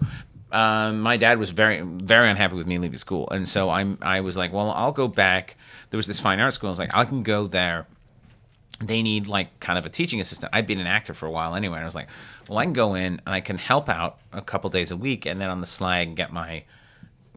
Um, 0.51 1.01
my 1.01 1.17
dad 1.17 1.39
was 1.39 1.49
very, 1.49 1.81
very 1.81 2.29
unhappy 2.29 2.53
with 2.53 2.67
me 2.67 2.77
leaving 2.77 2.99
school, 2.99 3.27
and 3.31 3.49
so 3.49 3.71
I'm. 3.71 3.97
I 4.03 4.21
was 4.21 4.37
like, 4.37 4.53
well, 4.53 4.69
I'll 4.69 4.91
go 4.91 5.07
back. 5.07 5.57
There 5.89 5.97
was 5.97 6.05
this 6.05 6.19
fine 6.19 6.39
art 6.39 6.53
school. 6.53 6.69
I 6.69 6.73
was 6.73 6.77
like, 6.77 6.95
I 6.95 7.05
can 7.05 7.23
go 7.23 7.47
there 7.47 7.87
they 8.87 9.01
need 9.01 9.27
like 9.27 9.59
kind 9.59 9.77
of 9.77 9.85
a 9.85 9.89
teaching 9.89 10.19
assistant. 10.21 10.51
I'd 10.53 10.67
been 10.67 10.79
an 10.79 10.87
actor 10.87 11.13
for 11.13 11.25
a 11.25 11.31
while 11.31 11.55
anyway. 11.55 11.77
And 11.77 11.83
I 11.83 11.85
was 11.85 11.95
like, 11.95 12.09
well, 12.47 12.57
I 12.57 12.63
can 12.63 12.73
go 12.73 12.95
in 12.95 13.21
and 13.25 13.35
I 13.35 13.41
can 13.41 13.57
help 13.57 13.89
out 13.89 14.19
a 14.31 14.41
couple 14.41 14.69
days 14.69 14.91
a 14.91 14.97
week, 14.97 15.25
and 15.25 15.39
then 15.39 15.49
on 15.49 15.61
the 15.61 15.67
slide 15.67 16.01
I 16.01 16.05
can 16.05 16.15
get 16.15 16.31
my 16.31 16.63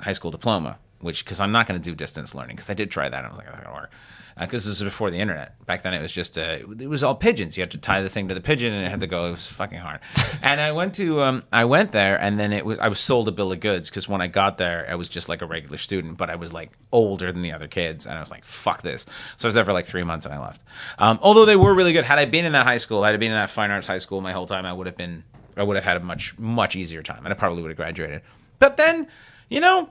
high 0.00 0.12
school 0.12 0.30
diploma. 0.30 0.78
Which 1.00 1.24
because 1.24 1.40
I'm 1.40 1.52
not 1.52 1.66
going 1.68 1.78
to 1.78 1.84
do 1.84 1.94
distance 1.94 2.34
learning 2.34 2.56
because 2.56 2.70
I 2.70 2.74
did 2.74 2.90
try 2.90 3.08
that. 3.08 3.18
And 3.18 3.26
I 3.26 3.28
was 3.28 3.36
like, 3.36 3.46
that's 3.46 3.58
not 3.58 3.64
going 3.64 3.76
to 3.76 3.82
work. 3.82 3.92
Because 4.38 4.66
this 4.66 4.80
was 4.80 4.82
before 4.82 5.10
the 5.10 5.18
internet. 5.18 5.64
Back 5.64 5.82
then, 5.82 5.94
it 5.94 6.02
was 6.02 6.12
just 6.12 6.36
uh, 6.36 6.58
it 6.78 6.88
was 6.88 7.02
all 7.02 7.14
pigeons. 7.14 7.56
You 7.56 7.62
had 7.62 7.70
to 7.70 7.78
tie 7.78 8.02
the 8.02 8.10
thing 8.10 8.28
to 8.28 8.34
the 8.34 8.40
pigeon, 8.42 8.72
and 8.74 8.84
it 8.84 8.90
had 8.90 9.00
to 9.00 9.06
go. 9.06 9.28
It 9.28 9.30
was 9.30 9.48
fucking 9.48 9.78
hard. 9.78 10.00
and 10.42 10.60
I 10.60 10.72
went 10.72 10.94
to 10.96 11.22
um, 11.22 11.42
I 11.52 11.64
went 11.64 11.92
there, 11.92 12.20
and 12.20 12.38
then 12.38 12.52
it 12.52 12.66
was 12.66 12.78
I 12.78 12.88
was 12.88 12.98
sold 12.98 13.28
a 13.28 13.32
bill 13.32 13.50
of 13.50 13.60
goods 13.60 13.88
because 13.88 14.08
when 14.08 14.20
I 14.20 14.26
got 14.26 14.58
there, 14.58 14.86
I 14.90 14.94
was 14.94 15.08
just 15.08 15.30
like 15.30 15.40
a 15.40 15.46
regular 15.46 15.78
student, 15.78 16.18
but 16.18 16.28
I 16.28 16.36
was 16.36 16.52
like 16.52 16.70
older 16.92 17.32
than 17.32 17.40
the 17.40 17.52
other 17.52 17.66
kids, 17.66 18.04
and 18.04 18.14
I 18.14 18.20
was 18.20 18.30
like, 18.30 18.44
fuck 18.44 18.82
this. 18.82 19.06
So 19.36 19.46
I 19.46 19.48
was 19.48 19.54
there 19.54 19.64
for 19.64 19.72
like 19.72 19.86
three 19.86 20.04
months, 20.04 20.26
and 20.26 20.34
I 20.34 20.38
left. 20.38 20.62
Um, 20.98 21.18
although 21.22 21.46
they 21.46 21.56
were 21.56 21.74
really 21.74 21.94
good. 21.94 22.04
Had 22.04 22.18
I 22.18 22.26
been 22.26 22.44
in 22.44 22.52
that 22.52 22.66
high 22.66 22.76
school, 22.76 23.04
had 23.04 23.14
I 23.14 23.16
been 23.16 23.32
in 23.32 23.38
that 23.38 23.48
fine 23.48 23.70
arts 23.70 23.86
high 23.86 23.98
school 23.98 24.20
my 24.20 24.32
whole 24.32 24.46
time, 24.46 24.66
I 24.66 24.72
would 24.72 24.86
have 24.86 24.96
been 24.96 25.24
I 25.56 25.62
would 25.62 25.76
have 25.76 25.84
had 25.84 25.96
a 25.96 26.00
much 26.00 26.38
much 26.38 26.76
easier 26.76 27.02
time, 27.02 27.24
and 27.24 27.32
I 27.32 27.36
probably 27.36 27.62
would 27.62 27.70
have 27.70 27.78
graduated. 27.78 28.20
But 28.58 28.76
then, 28.76 29.08
you 29.48 29.60
know, 29.60 29.90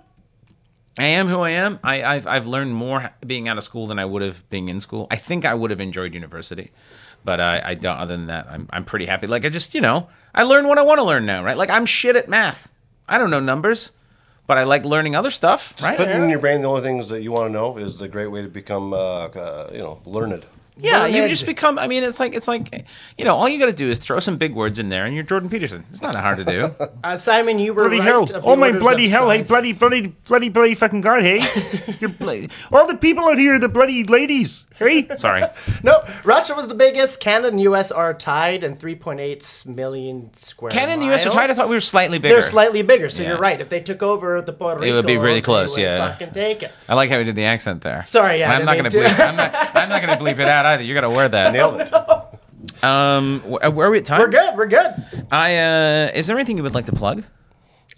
I 0.97 1.05
am 1.05 1.27
who 1.27 1.41
I 1.41 1.51
am. 1.51 1.79
I, 1.83 2.03
I've 2.03 2.27
I've 2.27 2.47
learned 2.47 2.73
more 2.73 3.11
being 3.25 3.47
out 3.47 3.57
of 3.57 3.63
school 3.63 3.87
than 3.87 3.99
I 3.99 4.05
would 4.05 4.21
have 4.21 4.49
being 4.49 4.69
in 4.69 4.79
school. 4.79 5.07
I 5.11 5.17
think 5.17 5.43
I 5.43 5.53
would 5.53 5.71
have 5.71 5.81
enjoyed 5.81 6.13
university, 6.13 6.71
but 7.23 7.41
I, 7.41 7.61
I 7.65 7.73
don't. 7.73 7.97
Other 7.97 8.15
than 8.15 8.27
that, 8.27 8.47
I'm 8.49 8.69
I'm 8.71 8.85
pretty 8.85 9.05
happy. 9.05 9.27
Like 9.27 9.43
I 9.45 9.49
just 9.49 9.75
you 9.75 9.81
know 9.81 10.07
I 10.33 10.43
learn 10.43 10.67
what 10.67 10.77
I 10.77 10.83
want 10.83 10.99
to 10.99 11.03
learn 11.03 11.25
now, 11.25 11.43
right? 11.43 11.57
Like 11.57 11.69
I'm 11.69 11.85
shit 11.85 12.15
at 12.15 12.29
math. 12.29 12.71
I 13.09 13.17
don't 13.17 13.29
know 13.29 13.41
numbers, 13.41 13.91
but 14.47 14.57
I 14.57 14.63
like 14.63 14.85
learning 14.85 15.15
other 15.15 15.31
stuff, 15.31 15.75
right? 15.81 15.97
Putting 15.97 16.23
in 16.23 16.29
your 16.29 16.39
brain 16.39 16.61
the 16.61 16.69
only 16.69 16.81
things 16.81 17.09
that 17.09 17.21
you 17.21 17.31
want 17.31 17.49
to 17.49 17.53
know 17.53 17.77
is 17.77 17.97
the 17.97 18.07
great 18.07 18.27
way 18.27 18.41
to 18.41 18.47
become, 18.47 18.93
uh, 18.93 19.27
uh, 19.27 19.69
you 19.73 19.79
know, 19.79 20.01
learned. 20.05 20.45
Yeah, 20.77 21.05
you 21.05 21.27
just 21.29 21.45
become. 21.45 21.79
I 21.79 21.87
mean, 21.87 22.03
it's 22.03 22.19
like 22.19 22.35
it's 22.35 22.47
like 22.47 22.85
you 23.17 23.23
know, 23.25 23.35
all 23.35 23.47
you 23.47 23.57
got 23.59 23.67
to 23.67 23.73
do 23.73 23.89
is 23.89 23.97
throw 23.99 24.19
some 24.19 24.37
big 24.37 24.53
words 24.53 24.77
in 24.77 24.89
there, 24.89 25.05
and 25.05 25.15
you're 25.15 25.23
Jordan 25.23 25.49
Peterson. 25.49 25.85
It's 25.91 26.01
not 26.01 26.15
hard 26.15 26.37
to 26.37 26.43
do. 26.45 26.75
Uh, 27.05 27.15
Simon, 27.15 27.59
you 27.59 27.71
were 27.71 27.83
Bloody 27.83 27.99
right. 27.99 28.05
hell. 28.29 28.41
Oh 28.43 28.55
my 28.55 28.71
bloody 28.71 29.05
of 29.05 29.11
hell. 29.11 29.29
Hey, 29.29 29.43
bloody, 29.43 29.73
bloody, 29.73 30.07
bloody, 30.27 30.49
bloody 30.49 30.73
fucking 30.73 31.01
God, 31.01 31.21
hey. 31.21 31.39
You're 31.99 32.09
bl- 32.09 32.45
All 32.71 32.87
the 32.87 32.97
people 32.97 33.25
out 33.29 33.37
here, 33.37 33.59
the 33.59 33.69
bloody 33.69 34.03
ladies, 34.03 34.65
hey. 34.79 35.07
Sorry. 35.15 35.43
No, 35.83 36.03
Russia 36.23 36.55
was 36.55 36.67
the 36.67 36.73
biggest. 36.73 37.19
Canada 37.19 37.49
and 37.49 37.61
U.S. 37.61 37.91
are 37.91 38.13
tied 38.15 38.63
in 38.63 38.75
3.8 38.77 39.67
million 39.67 40.31
square 40.35 40.71
Canada 40.71 40.93
and 40.93 41.01
the 41.01 41.05
U.S. 41.07 41.25
are 41.27 41.29
tied. 41.31 41.51
I 41.51 41.53
thought 41.53 41.69
we 41.69 41.75
were 41.75 41.81
slightly 41.81 42.17
bigger. 42.17 42.35
They're 42.35 42.41
slightly 42.43 42.81
bigger, 42.81 43.09
so 43.09 43.21
Yeah. 43.21 43.29
you're 43.29 43.39
right. 43.39 43.61
If 43.61 43.69
they 43.69 43.81
took 43.81 44.01
over 44.01 44.41
the 44.41 44.53
Puerto 44.53 44.79
Rico, 44.79 44.91
It 44.91 44.95
would 44.95 45.05
be 45.05 45.17
really 45.17 45.41
close, 45.41 45.77
yeah. 45.77 46.11
fucking 46.11 46.31
take 46.31 46.63
it. 46.63 46.71
I 46.89 46.95
like 46.95 47.11
how 47.11 47.19
we 47.19 47.23
did 47.23 47.35
the 47.35 47.45
accent 47.45 47.83
there. 47.83 48.03
Sorry, 48.05 48.39
yeah, 48.39 48.51
I 48.51 48.55
I'm 48.55 48.65
not 48.65 48.77
gonna 48.77 48.89
bleep. 48.89 49.19
I'm 49.19 49.35
not. 49.35 49.53
I'm 49.75 49.89
not 49.89 50.01
gonna 50.01 50.17
bleep 50.17 50.39
it 50.39 50.47
out 50.47 50.64
either. 50.65 50.83
You 50.83 50.93
got 50.93 51.01
to 51.01 51.09
wear 51.09 51.29
that. 51.29 51.53
Nailed 51.53 51.81
it. 51.81 51.91
Um, 52.83 53.39
wh- 53.41 53.73
where 53.75 53.87
are 53.87 53.91
we 53.91 53.99
at 53.99 54.05
time? 54.05 54.19
We're 54.19 54.29
good. 54.29 54.55
We're 54.57 54.67
good. 54.67 54.93
I 55.31 55.57
uh, 55.57 56.11
is 56.13 56.27
there 56.27 56.35
anything 56.35 56.57
you 56.57 56.63
would 56.63 56.73
like 56.75 56.85
to 56.87 56.91
plug? 56.91 57.23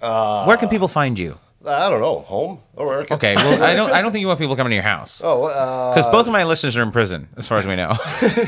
Uh, 0.02 0.46
Where 0.46 0.56
can 0.58 0.70
people 0.70 0.88
find 0.88 1.18
you? 1.18 1.40
I 1.66 1.90
don't 1.90 2.00
know. 2.00 2.20
Home 2.20 2.60
or 2.76 2.86
work? 2.86 3.12
Okay, 3.12 3.34
well, 3.36 3.64
I 3.64 3.74
don't. 3.76 3.92
I 3.92 4.02
don't 4.02 4.12
think 4.12 4.22
you 4.22 4.28
want 4.28 4.40
people 4.40 4.56
coming 4.56 4.70
to 4.72 4.76
your 4.76 4.84
house 4.84 5.22
Oh, 5.26 5.46
uh, 5.46 5.94
because 5.96 6.06
both 6.12 6.28
of 6.28 6.34
my 6.34 6.44
listeners 6.44 6.78
are 6.78 6.84
in 6.84 6.92
prison, 6.92 7.28
as 7.38 7.48
far 7.48 7.58
as 7.58 7.66
we 7.66 7.76
know. 7.76 7.94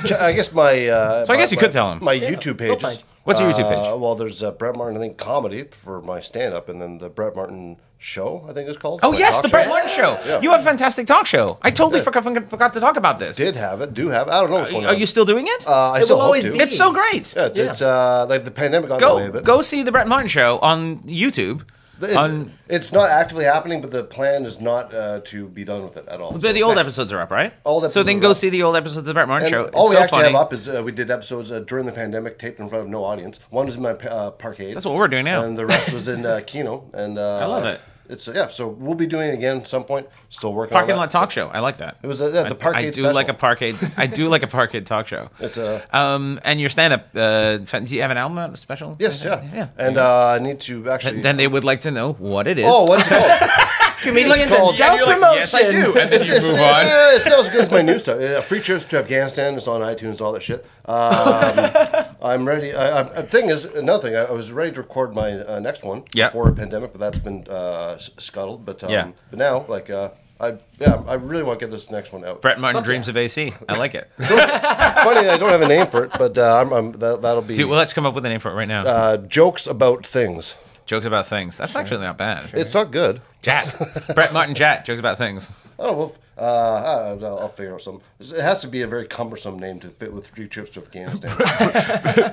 ch- 0.06 0.12
I 0.12 0.34
guess 0.34 0.52
my. 0.54 0.88
Uh, 0.88 1.26
So 1.26 1.34
I 1.34 1.38
guess 1.38 1.52
you 1.52 1.58
my- 1.58 1.62
could 1.62 1.72
tell 1.72 1.92
'em. 1.92 2.04
My 2.04 2.18
YouTube 2.18 2.58
they'll 2.60 2.76
pages. 2.76 2.98
find- 2.98 3.04
What's 3.24 3.40
your 3.40 3.52
YouTube 3.52 3.66
Uh, 3.66 3.92
page? 3.92 4.00
well, 4.00 4.16
there's 4.16 4.44
uh, 4.44 4.52
Brett 4.52 4.76
Martin, 4.76 4.98
I 4.98 5.00
think, 5.00 5.18
comedy 5.18 5.64
for 5.72 6.02
my 6.02 6.20
stand 6.22 6.54
up, 6.54 6.70
and 6.70 6.82
then 6.82 7.00
the 7.00 7.10
Brett 7.10 7.36
Martin 7.36 7.78
show, 8.02 8.46
I 8.50 8.54
think 8.54 8.70
it's 8.70 8.78
called. 8.78 9.02
Oh 9.04 9.14
yes, 9.14 9.42
the 9.42 9.50
Brett 9.50 9.66
show. 9.66 9.70
Martin 9.70 9.90
show. 9.90 10.20
Yeah. 10.26 10.42
You 10.42 10.52
have 10.52 10.62
a 10.62 10.64
fantastic 10.64 11.06
talk 11.06 11.26
show. 11.28 11.60
I 11.62 11.70
totally 11.70 12.00
forgot, 12.02 12.24
forgot 12.50 12.74
to 12.74 12.80
talk 12.80 12.96
about 12.98 13.20
this. 13.20 13.36
Did 13.38 13.56
have 13.58 13.82
it, 13.82 13.94
do 13.94 14.08
have 14.10 14.28
it. 14.28 14.32
I 14.32 14.40
don't 14.42 14.50
know 14.50 14.56
what's 14.58 14.72
going 14.72 14.86
Are 14.86 14.94
on. 14.94 15.00
you 15.00 15.06
still 15.06 15.26
doing 15.26 15.46
it? 15.48 15.68
uh, 15.68 15.92
I 15.92 16.00
It 16.00 16.06
still 16.06 16.20
always 16.22 16.46
it's 16.46 16.78
so 16.78 16.94
great. 16.94 17.36
Yeah, 17.36 17.48
it's, 17.48 17.60
Yeah. 17.60 17.66
it's 17.70 17.82
uh, 17.82 18.26
like 18.30 18.44
the 18.46 18.52
pandemic 18.52 18.90
got 18.90 19.02
in 19.02 19.32
the 19.32 19.32
way 19.32 19.44
Go 19.44 19.58
go 19.58 19.62
see 19.62 19.84
the 19.84 19.92
Brett 19.92 20.08
Martin 20.08 20.30
show 20.30 20.60
on 20.60 21.00
YouTube. 21.00 21.64
It's, 22.02 22.50
it's 22.68 22.92
not 22.92 23.10
actively 23.10 23.46
happening, 23.46 23.82
but 23.82 23.92
the 23.92 24.04
plan 24.04 24.46
is 24.46 24.60
not 24.62 24.94
uh, 24.94 25.22
to 25.26 25.48
be 25.48 25.64
done 25.64 25.84
with 25.84 25.98
it 25.98 26.08
at 26.08 26.22
all. 26.22 26.32
but 26.32 26.42
So 26.42 26.54
the 26.54 26.64
old 26.64 26.76
next- 26.76 26.88
episodes 26.88 27.12
are 27.14 27.20
up, 27.22 27.32
right? 27.32 27.54
Old 27.66 27.92
So 27.92 28.04
then 28.04 28.20
go 28.20 28.32
up. 28.32 28.38
see 28.38 28.50
the 28.50 28.64
old 28.64 28.76
episodes 28.76 28.98
of 29.00 29.06
the 29.06 29.14
Brett 29.14 29.28
Martin 29.28 29.48
And 29.48 29.52
show. 29.52 29.62
It's 29.64 29.76
all 29.76 29.90
we 29.90 29.96
so 29.96 30.02
actually 30.02 30.22
funny. 30.24 30.32
have 30.34 30.42
up 30.42 30.54
is 30.54 30.68
uh, 30.68 30.82
we 30.86 30.92
did 30.92 31.10
episodes 31.12 31.52
uh, 31.52 31.60
during 31.62 31.86
the 31.86 31.92
pandemic, 31.92 32.40
taped 32.40 32.60
in 32.60 32.70
front 32.70 32.84
of 32.84 32.90
no 32.90 33.04
audience. 33.04 33.40
One 33.50 33.66
was 33.66 33.76
in 33.76 33.82
my 33.82 33.92
uh, 33.92 34.32
parkade. 34.32 34.76
That's 34.76 34.86
what 34.86 34.96
we're 34.96 35.08
doing 35.08 35.26
now. 35.26 35.44
And 35.44 35.58
the 35.58 35.66
rest 35.66 35.92
was 35.94 36.08
in 36.08 36.26
uh, 36.26 36.42
Kino. 36.46 36.90
And 36.94 37.18
uh, 37.20 37.40
I 37.40 37.46
love 37.46 37.66
it. 37.66 37.82
It's 38.10 38.28
uh, 38.28 38.34
yeah. 38.36 38.48
So 38.48 38.68
we'll 38.68 38.96
be 38.96 39.06
doing 39.08 39.30
it 39.30 39.34
again 39.36 39.58
at 39.58 39.68
some 39.68 39.84
point. 39.84 40.08
Still 40.30 40.52
working 40.54 40.74
Parking 40.74 40.92
on 40.94 40.98
that. 40.98 41.02
lot 41.02 41.12
talk 41.12 41.32
show. 41.32 41.48
I 41.50 41.60
like 41.60 41.78
that. 41.78 41.98
It 42.04 42.08
was 42.08 42.20
uh, 42.22 42.26
yeah, 42.34 42.44
the 42.44 42.50
I- 42.50 42.54
parkade. 42.54 42.76
I, 42.76 42.82
do 42.90 43.04
special. 43.04 43.14
like 43.14 43.30
a 43.30 43.34
parkade. 43.34 43.94
I 43.98 44.08
do 44.08 44.28
like 44.30 44.44
a 44.44 44.48
parkade 44.48 44.86
talk 44.86 45.08
show. 45.08 45.30
It's 45.40 45.58
a 45.58 45.84
Um, 45.98 46.40
and 46.44 46.60
your 46.60 46.70
stand 46.70 46.94
up. 46.94 47.08
Uh, 47.16 47.58
do 47.58 47.96
you 47.96 48.02
have 48.02 48.12
an 48.12 48.18
album 48.18 48.38
out, 48.40 48.58
special? 48.60 48.96
yes, 49.00 49.24
yeah, 49.24 49.44
yeah. 49.54 49.68
And 49.78 49.98
uh, 49.98 50.28
I 50.36 50.40
need 50.40 50.60
to 50.62 50.90
actually. 50.90 51.22
Then 51.22 51.38
they 51.38 51.48
would 51.48 51.64
like 51.64 51.82
to 51.82 51.92
know 51.92 52.14
what 52.14 52.48
it 52.48 52.58
is. 52.60 52.66
oh, 52.68 52.84
what's 52.84 53.10
it 53.12 53.18
called? 53.20 53.52
Comedians 54.02 54.42
and 54.42 54.50
called- 54.52 54.76
self 54.76 54.92
And 55.00 55.08
you're 55.08 55.20
like, 55.20 55.36
yes, 55.36 55.54
I 55.54 55.70
do. 55.70 56.00
And 56.00 56.10
then 56.12 56.26
you 56.26 56.34
It's, 56.34 56.46
move 56.48 56.60
uh, 56.60 56.64
on. 56.64 56.86
it's 57.16 57.26
not 57.26 57.40
as 57.40 57.50
good 57.50 57.62
as 57.62 57.70
my 57.72 57.82
new 57.82 58.00
stuff. 58.00 58.20
Uh, 58.20 58.42
free 58.42 58.62
trips 58.62 58.86
to 58.86 58.98
Afghanistan 58.98 59.56
It's 59.56 59.68
on 59.68 59.82
iTunes 59.82 60.12
and 60.12 60.22
all 60.22 60.32
that 60.32 60.42
shit. 60.44 60.66
Um, 60.86 60.96
I'm 62.22 62.48
ready. 62.48 62.74
I, 62.74 63.00
I, 63.00 63.04
the 63.04 63.24
thing 63.24 63.50
is, 63.50 63.66
another 63.66 64.10
thing, 64.10 64.16
I, 64.16 64.26
I 64.26 64.32
was 64.32 64.52
ready 64.52 64.72
to 64.74 64.82
record 64.82 65.14
my 65.14 65.32
uh, 65.40 65.60
next 65.60 65.84
one 65.84 66.04
Yeah. 66.14 66.28
before 66.28 66.50
a 66.50 66.54
pandemic, 66.54 66.92
but 66.92 67.00
that's 67.00 67.20
been 67.20 67.48
uh, 67.50 67.98
scuttled. 67.98 68.66
But 68.66 68.84
um, 68.84 68.90
Yeah. 68.92 69.12
but 69.30 69.40
now, 69.40 69.66
like, 69.68 69.90
uh, 69.90 70.10
I 70.42 70.56
yeah, 70.80 71.04
I 71.08 71.16
really 71.16 71.44
want 71.44 71.60
to 71.60 71.66
get 71.66 71.72
this 71.72 71.92
next 71.92 72.14
one 72.14 72.24
out. 72.24 72.42
Brett 72.42 72.60
Martin 72.62 72.80
Fuck 72.80 72.86
dreams 72.86 73.08
of 73.10 73.18
AC. 73.18 73.54
I 73.68 73.76
like 73.78 73.94
it. 73.96 74.10
Funny, 74.18 75.28
I 75.28 75.38
don't 75.38 75.50
have 75.50 75.62
a 75.62 75.68
name 75.68 75.88
for 75.88 76.06
it, 76.06 76.12
but 76.18 76.38
uh, 76.38 76.60
I'm, 76.62 76.72
I'm, 76.72 76.92
that, 76.94 77.22
that'll 77.22 77.42
be 77.42 77.56
Dude, 77.56 77.70
well, 77.70 77.78
let's 77.78 77.92
come 77.94 78.06
up 78.06 78.14
with 78.16 78.26
a 78.26 78.30
name 78.30 78.40
for 78.40 78.50
it 78.52 78.56
right 78.56 78.68
now. 78.68 78.84
uh, 78.84 79.18
jokes 79.18 79.68
about 79.68 80.06
things. 80.06 80.56
Jokes 80.86 81.06
about 81.06 81.28
things. 81.28 81.58
That's 81.58 81.76
actually 81.76 82.02
not 82.02 82.18
bad. 82.18 82.50
It's 82.54 82.74
not 82.74 82.92
good. 82.92 83.22
Chat. 83.42 83.76
Brett 84.16 84.34
Martin 84.34 84.56
chat. 84.56 84.86
Jokes 84.86 85.00
about 85.00 85.18
things. 85.18 85.52
Oh 85.78 85.94
well, 85.96 86.16
uh, 86.40 87.18
I'll, 87.22 87.40
I'll 87.40 87.50
figure 87.50 87.74
out 87.74 87.82
something. 87.82 88.02
It 88.20 88.42
has 88.42 88.60
to 88.60 88.68
be 88.68 88.82
a 88.82 88.88
very 88.88 89.06
cumbersome 89.06 89.60
name 89.60 89.80
to 89.82 89.90
fit 89.90 90.14
with 90.14 90.28
three 90.28 90.48
trips 90.48 90.70
to 90.72 90.82
Afghanistan. 90.82 91.36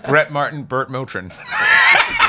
Brett 0.08 0.30
Martin, 0.30 0.62
Burt 0.62 0.88
Motrin. 0.88 1.32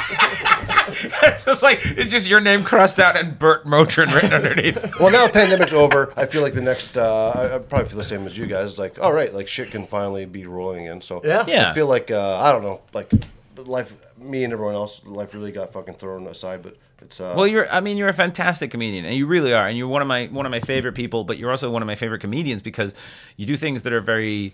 it's 1.24 1.44
just 1.44 1.62
like 1.62 1.80
it's 1.84 2.12
just 2.12 2.28
your 2.28 2.40
name 2.40 2.64
crossed 2.64 3.00
out 3.00 3.16
and 3.16 3.38
Burt 3.38 3.66
Motrin 3.66 4.14
written 4.14 4.34
underneath. 4.34 4.78
well, 5.00 5.12
now 5.12 5.28
the 5.28 5.34
pandemic's 5.34 5.74
over. 5.74 6.14
I 6.18 6.26
feel 6.26 6.42
like 6.42 6.54
the 6.54 6.62
next, 6.62 6.98
uh, 6.98 7.30
I, 7.36 7.56
I 7.56 7.60
probably 7.60 7.90
feel 7.90 7.98
the 7.98 8.04
same 8.04 8.26
as 8.26 8.38
you 8.38 8.48
guys. 8.48 8.72
It's 8.72 8.80
like, 8.80 9.00
all 9.00 9.14
right, 9.14 9.34
like 9.34 9.48
shit 9.48 9.72
can 9.72 9.86
finally 9.86 10.26
be 10.26 10.46
rolling 10.46 10.88
again. 10.88 11.02
So 11.02 11.22
Yeah. 11.24 11.46
Yeah. 11.48 11.70
I 11.70 11.74
feel 11.74 11.88
like 11.88 12.10
uh, 12.10 12.38
I 12.40 12.52
don't 12.52 12.64
know, 12.64 12.82
like 12.94 13.12
life, 13.58 13.96
me 14.18 14.44
and 14.44 14.54
everyone 14.54 14.76
else, 14.76 15.06
life 15.06 15.34
really 15.34 15.52
got 15.52 15.74
fucking 15.74 15.96
thrown 15.96 16.26
aside. 16.28 16.64
But 16.64 16.78
it's 17.02 17.22
uh, 17.22 17.34
Well, 17.38 17.48
you're 17.48 17.70
I 17.72 17.80
mean 17.80 17.98
you're 17.98 18.10
a 18.10 18.14
fantastic 18.14 18.72
comedian 18.72 19.06
and 19.06 19.16
you 19.16 19.28
really 19.28 19.54
are 19.54 19.68
and 19.68 19.78
you're 19.78 19.88
one 19.88 20.02
of 20.02 20.08
my 20.08 20.28
one 20.28 20.46
of 20.46 20.52
my 20.52 20.60
favorite 20.60 20.94
people, 20.94 21.24
but 21.24 21.38
you're 21.38 21.52
also 21.52 21.70
one 21.70 21.82
of 21.82 21.88
my 21.88 21.96
favorite 21.96 22.22
comedians 22.22 22.62
because 22.62 22.94
you 23.36 23.46
do 23.46 23.56
things 23.56 23.84
that 23.84 23.94
are 23.94 24.02
very 24.02 24.54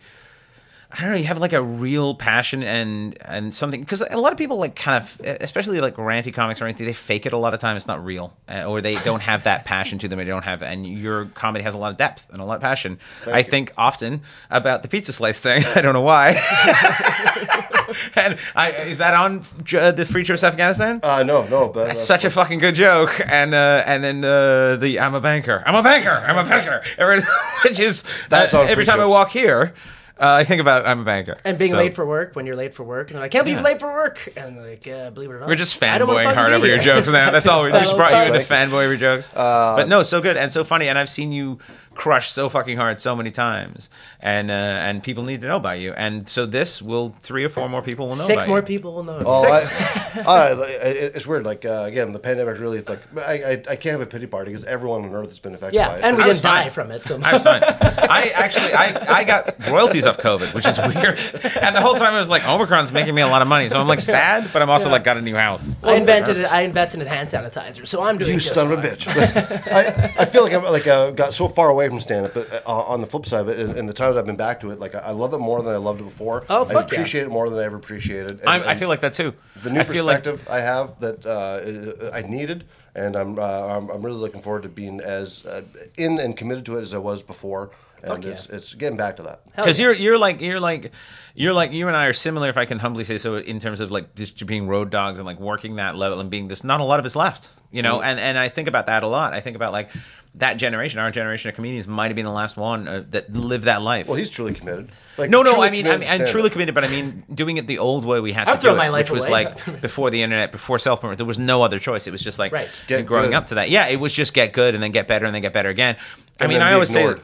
I 0.95 1.01
don't 1.01 1.11
know. 1.11 1.17
You 1.17 1.25
have 1.25 1.39
like 1.39 1.53
a 1.53 1.61
real 1.63 2.13
passion 2.13 2.61
and 2.61 3.17
and 3.25 3.51
something 3.51 3.81
because 3.81 4.03
a 4.11 4.17
lot 4.17 4.31
of 4.31 4.37
people 4.37 4.57
like 4.57 4.75
kind 4.75 5.01
of, 5.01 5.21
especially 5.41 5.79
like 5.79 5.95
ranty 5.95 6.31
comics 6.31 6.61
or 6.61 6.65
anything, 6.65 6.85
they 6.85 6.93
fake 6.93 7.25
it 7.25 7.33
a 7.33 7.37
lot 7.37 7.55
of 7.55 7.59
time. 7.59 7.75
It's 7.75 7.87
not 7.87 8.05
real, 8.05 8.31
uh, 8.47 8.65
or 8.65 8.79
they 8.79 8.95
don't 8.97 9.23
have 9.23 9.45
that 9.45 9.65
passion 9.65 9.97
to 9.99 10.07
them. 10.07 10.19
They 10.19 10.25
don't 10.25 10.43
have, 10.43 10.61
and 10.61 10.85
your 10.85 11.25
comedy 11.25 11.63
has 11.63 11.73
a 11.73 11.79
lot 11.79 11.89
of 11.91 11.97
depth 11.97 12.29
and 12.31 12.39
a 12.39 12.45
lot 12.45 12.57
of 12.57 12.61
passion. 12.61 12.99
I 13.25 13.39
you. 13.39 13.43
think 13.43 13.73
often 13.75 14.21
about 14.51 14.83
the 14.83 14.87
pizza 14.87 15.13
slice 15.13 15.39
thing. 15.39 15.65
I 15.75 15.81
don't 15.81 15.93
know 15.93 16.01
why. 16.01 16.33
and 18.15 18.37
I, 18.55 18.71
is 18.71 18.97
that 18.99 19.13
on 19.13 19.41
J- 19.63 19.91
the 19.91 20.05
Free 20.05 20.23
Trips 20.23 20.43
Afghanistan? 20.43 20.99
uh, 21.03 21.23
no, 21.23 21.47
no, 21.47 21.67
but 21.69 21.85
That's 21.87 22.01
such 22.03 22.25
a 22.25 22.29
fucking 22.29 22.59
good 22.59 22.75
joke, 22.75 23.19
and 23.25 23.53
uh, 23.53 23.83
and 23.85 24.03
then 24.03 24.23
uh, 24.25 24.75
the 24.77 24.99
I'm 24.99 25.13
a 25.15 25.21
banker, 25.21 25.63
I'm 25.65 25.75
a 25.75 25.83
banker, 25.83 26.11
I'm 26.27 26.37
a 26.45 26.47
banker, 26.49 26.81
Every- 26.97 27.21
which 27.63 27.79
is 27.79 28.03
That's 28.29 28.53
uh, 28.53 28.61
every 28.61 28.75
free 28.75 28.85
time 28.85 28.99
I 28.99 29.05
walk 29.05 29.29
here, 29.31 29.73
uh, 30.19 30.27
I 30.31 30.43
think 30.43 30.61
about 30.61 30.85
I'm 30.85 30.99
a 30.99 31.03
banker 31.03 31.37
And 31.43 31.57
being 31.57 31.71
So, 31.71 31.77
late 31.77 31.93
for 31.95 32.05
work 32.05 32.35
when 32.35 32.45
you're 32.45 32.55
late 32.55 32.73
for 32.73 32.83
work, 32.83 33.09
and 33.09 33.17
I'm 33.17 33.23
like, 33.23 33.31
can't 33.31 33.45
believe 33.45 33.57
Yeah. 33.57 33.63
you're 33.63 33.71
late 33.71 33.79
for 33.79 33.91
work, 33.91 34.29
and 34.37 34.57
like, 34.57 34.87
uh, 34.87 35.09
believe 35.09 35.29
it 35.31 35.33
or 35.33 35.39
not, 35.39 35.49
We're 35.49 35.55
just 35.55 35.81
I 35.83 35.97
don't 35.97 36.07
wanna 36.07 36.29
fanboying 36.29 36.33
hard 36.35 36.51
over 36.53 36.67
your 36.67 36.77
jokes 36.79 37.07
now. 37.09 37.31
That's 37.31 37.47
all. 37.47 37.63
We 37.63 37.71
just 37.87 37.95
brought 37.97 38.11
you 38.11 38.33
into 38.33 38.39
okay. 38.39 38.45
fanboy 38.45 38.87
your 38.87 38.97
jokes. 38.97 39.31
Uh, 39.33 39.75
but 39.77 39.87
no, 39.89 40.03
so 40.03 40.21
good 40.21 40.37
and 40.37 40.53
so 40.53 40.63
funny, 40.63 40.87
and 40.87 40.97
I've 40.99 41.09
seen 41.09 41.31
you 41.31 41.57
crush 41.95 42.29
so 42.29 42.49
fucking 42.49 42.77
hard 42.77 42.99
so 42.99 43.15
many 43.15 43.31
times, 43.31 43.89
and 44.19 44.49
uh, 44.49 44.53
and 44.53 45.03
people 45.03 45.23
need 45.23 45.41
to 45.41 45.47
know 45.47 45.57
about 45.57 45.79
you. 45.79 45.93
And 45.93 46.27
so 46.27 46.45
this 46.45 46.81
will 46.81 47.09
three 47.09 47.43
or 47.43 47.49
four 47.49 47.69
more 47.69 47.81
people 47.81 48.07
will 48.07 48.15
know. 48.15 48.23
Six 48.23 48.43
about 48.43 48.47
more 48.49 48.59
you. 48.59 48.65
people 48.65 48.93
will 48.93 49.03
know. 49.03 49.21
Oh, 49.25 49.59
Six. 49.59 50.17
I, 50.27 50.49
I, 50.49 50.65
it's 50.67 51.27
weird. 51.27 51.45
Like 51.45 51.65
uh, 51.65 51.83
again, 51.85 52.13
the 52.13 52.19
pandemic 52.19 52.59
really 52.59 52.81
like 52.81 53.01
I, 53.17 53.33
I, 53.33 53.51
I 53.51 53.75
can't 53.75 53.93
have 53.93 54.01
a 54.01 54.05
pity 54.05 54.27
party 54.27 54.51
because 54.51 54.63
everyone 54.63 55.05
on 55.05 55.13
Earth 55.13 55.29
has 55.29 55.39
been 55.39 55.53
affected 55.53 55.75
yeah, 55.75 55.89
by 55.89 55.97
it. 55.97 56.03
and 56.03 56.17
we 56.17 56.23
I 56.23 56.27
didn't 56.27 56.43
die 56.43 56.69
from 56.69 56.91
it. 56.91 57.05
So 57.05 57.19
I 57.23 57.33
was 57.33 57.43
fine. 57.43 57.61
I 57.63 58.31
actually, 58.35 58.73
I, 58.73 59.19
I 59.19 59.23
got 59.23 59.67
royalties 59.67 60.05
off 60.05 60.17
COVID, 60.17 60.53
which 60.53 60.67
is 60.67 60.77
weird. 60.79 61.19
And 61.61 61.75
the 61.75 61.81
whole 61.81 61.95
time 61.95 62.13
I 62.13 62.19
was 62.19 62.29
like, 62.29 62.43
Omicron's 62.43 62.91
making 62.91 63.15
me 63.15 63.21
a 63.21 63.27
lot 63.27 63.41
of 63.41 63.47
money, 63.47 63.69
so 63.69 63.79
I'm 63.79 63.87
like 63.87 64.01
sad, 64.01 64.49
but 64.51 64.61
I'm 64.61 64.69
also 64.69 64.89
like 64.89 65.03
got 65.03 65.17
a 65.17 65.21
new 65.21 65.35
house. 65.35 65.83
I 65.83 65.95
invented 65.95 66.37
it. 66.37 66.45
I 66.45 66.61
invested 66.61 67.01
in 67.01 67.07
hand 67.07 67.29
sanitizer, 67.29 67.87
so 67.87 68.03
I'm 68.03 68.17
doing. 68.17 68.33
You 68.33 68.39
just 68.39 68.53
son 68.53 68.71
of 68.71 68.83
a 68.83 68.87
bitch! 68.87 69.07
I, 69.71 70.21
I 70.23 70.25
feel 70.25 70.43
like 70.43 70.53
I'm 70.53 70.63
like 70.63 70.87
uh, 70.87 71.11
got 71.11 71.33
so 71.33 71.47
far 71.47 71.69
away 71.69 71.82
from 71.89 72.01
stand 72.01 72.25
up, 72.25 72.33
but 72.33 72.63
uh, 72.65 72.69
on 72.69 73.01
the 73.01 73.07
flip 73.07 73.25
side 73.25 73.41
of 73.41 73.49
it, 73.49 73.59
in, 73.59 73.77
in 73.77 73.85
the 73.85 73.93
time 73.93 74.13
that 74.13 74.19
I've 74.19 74.25
been 74.25 74.35
back 74.35 74.59
to 74.61 74.71
it, 74.71 74.79
like 74.79 74.95
I, 74.95 74.99
I 74.99 75.11
love 75.11 75.33
it 75.33 75.39
more 75.39 75.61
than 75.61 75.73
I 75.73 75.77
loved 75.77 76.01
it 76.01 76.05
before. 76.05 76.45
Oh, 76.49 76.63
I 76.63 76.67
fuck 76.67 76.91
yeah. 76.91 76.95
appreciate 76.95 77.23
it 77.23 77.29
more 77.29 77.49
than 77.49 77.59
I 77.59 77.63
ever 77.63 77.77
appreciated. 77.77 78.39
And, 78.39 78.49
I, 78.49 78.71
I 78.71 78.75
feel 78.75 78.89
like 78.89 79.01
that 79.01 79.13
too. 79.13 79.33
the 79.61 79.69
new 79.69 79.79
I 79.79 79.83
feel 79.83 80.05
like 80.05 80.23
perspective 80.23 80.47
I 80.49 80.61
have 80.61 80.99
that 80.99 81.25
uh, 81.25 82.11
I 82.13 82.21
needed, 82.21 82.65
and 82.95 83.15
I'm, 83.15 83.39
uh, 83.39 83.41
I'm 83.41 83.89
I'm 83.89 84.01
really 84.01 84.17
looking 84.17 84.41
forward 84.41 84.63
to 84.63 84.69
being 84.69 84.99
as 84.99 85.45
uh, 85.45 85.63
in 85.97 86.19
and 86.19 86.35
committed 86.35 86.65
to 86.65 86.77
it 86.77 86.81
as 86.81 86.93
I 86.93 86.99
was 86.99 87.23
before. 87.23 87.71
And 88.01 88.11
Fuck 88.11 88.25
yeah. 88.25 88.31
it's 88.31 88.49
it's 88.49 88.73
getting 88.73 88.97
back 88.97 89.15
to 89.15 89.23
that. 89.23 89.45
Because 89.55 89.79
yeah. 89.79 89.85
you're 89.85 89.93
you're 89.93 90.17
like 90.17 90.41
you're 90.41 90.59
like 90.59 90.91
you're 91.35 91.53
like 91.53 91.71
you 91.71 91.87
and 91.87 91.95
I 91.95 92.07
are 92.07 92.13
similar, 92.13 92.49
if 92.49 92.57
I 92.57 92.65
can 92.65 92.79
humbly 92.79 93.05
say 93.05 93.17
so, 93.17 93.37
in 93.37 93.59
terms 93.61 93.79
of 93.79 93.91
like 93.91 94.13
just 94.15 94.45
being 94.45 94.67
road 94.67 94.89
dogs 94.89 95.19
and 95.19 95.25
like 95.25 95.39
working 95.39 95.77
that 95.77 95.95
level 95.95 96.19
and 96.19 96.29
being 96.29 96.49
this. 96.49 96.65
Not 96.65 96.81
a 96.81 96.83
lot 96.83 96.99
of 96.99 97.05
us 97.05 97.15
left, 97.15 97.49
you 97.71 97.81
know. 97.81 97.99
Mm-hmm. 97.99 98.07
And 98.07 98.19
and 98.19 98.37
I 98.37 98.49
think 98.49 98.67
about 98.67 98.87
that 98.87 99.03
a 99.03 99.07
lot. 99.07 99.33
I 99.33 99.39
think 99.39 99.55
about 99.55 99.71
like 99.71 99.89
that 100.35 100.55
generation, 100.55 100.99
our 100.99 101.11
generation 101.11 101.49
of 101.49 101.55
comedians, 101.55 101.87
might 101.87 102.07
have 102.07 102.15
been 102.15 102.25
the 102.25 102.31
last 102.31 102.57
one 102.57 102.87
uh, 102.87 103.03
that 103.09 103.31
lived 103.33 103.65
that 103.65 103.81
life. 103.81 104.07
Well, 104.07 104.17
he's 104.17 104.29
truly 104.29 104.53
committed. 104.53 104.91
Like 105.17 105.29
No, 105.29 105.41
no, 105.43 105.61
I 105.61 105.69
mean, 105.69 105.87
I 105.87 105.97
mean, 105.97 106.09
I'm, 106.09 106.25
truly 106.25 106.49
committed, 106.49 106.73
but 106.75 106.83
I 106.83 106.89
mean, 106.89 107.23
doing 107.33 107.57
it 107.57 107.67
the 107.67 107.77
old 107.79 108.03
way 108.05 108.19
we 108.19 108.31
had 108.33 108.47
I've 108.47 108.55
to 108.55 108.61
do 108.61 108.67
thrown 108.67 108.75
it, 108.75 108.79
my 108.79 108.89
life 108.89 109.05
which 109.11 109.11
was 109.11 109.27
away. 109.27 109.45
like 109.45 109.81
before 109.81 110.09
the 110.09 110.23
internet, 110.23 110.51
before 110.51 110.79
self 110.79 111.01
promotion. 111.01 111.17
There 111.17 111.25
was 111.25 111.39
no 111.39 111.61
other 111.61 111.79
choice. 111.79 112.07
It 112.07 112.11
was 112.11 112.21
just 112.23 112.39
like 112.39 112.51
Right. 112.51 112.83
Get 112.87 113.05
growing 113.05 113.29
good. 113.31 113.35
up 113.35 113.47
to 113.47 113.55
that. 113.55 113.69
Yeah, 113.69 113.87
it 113.87 113.99
was 113.99 114.11
just 114.13 114.33
get 114.33 114.53
good 114.53 114.73
and 114.73 114.81
then 114.83 114.91
get 114.91 115.07
better 115.07 115.25
and 115.25 115.33
then 115.35 115.41
get 115.41 115.53
better 115.53 115.69
again. 115.69 115.97
I 116.39 116.45
And 116.45 116.51
mean, 116.53 116.61
I 116.63 116.73
always 116.73 116.93
ignored. 116.95 117.21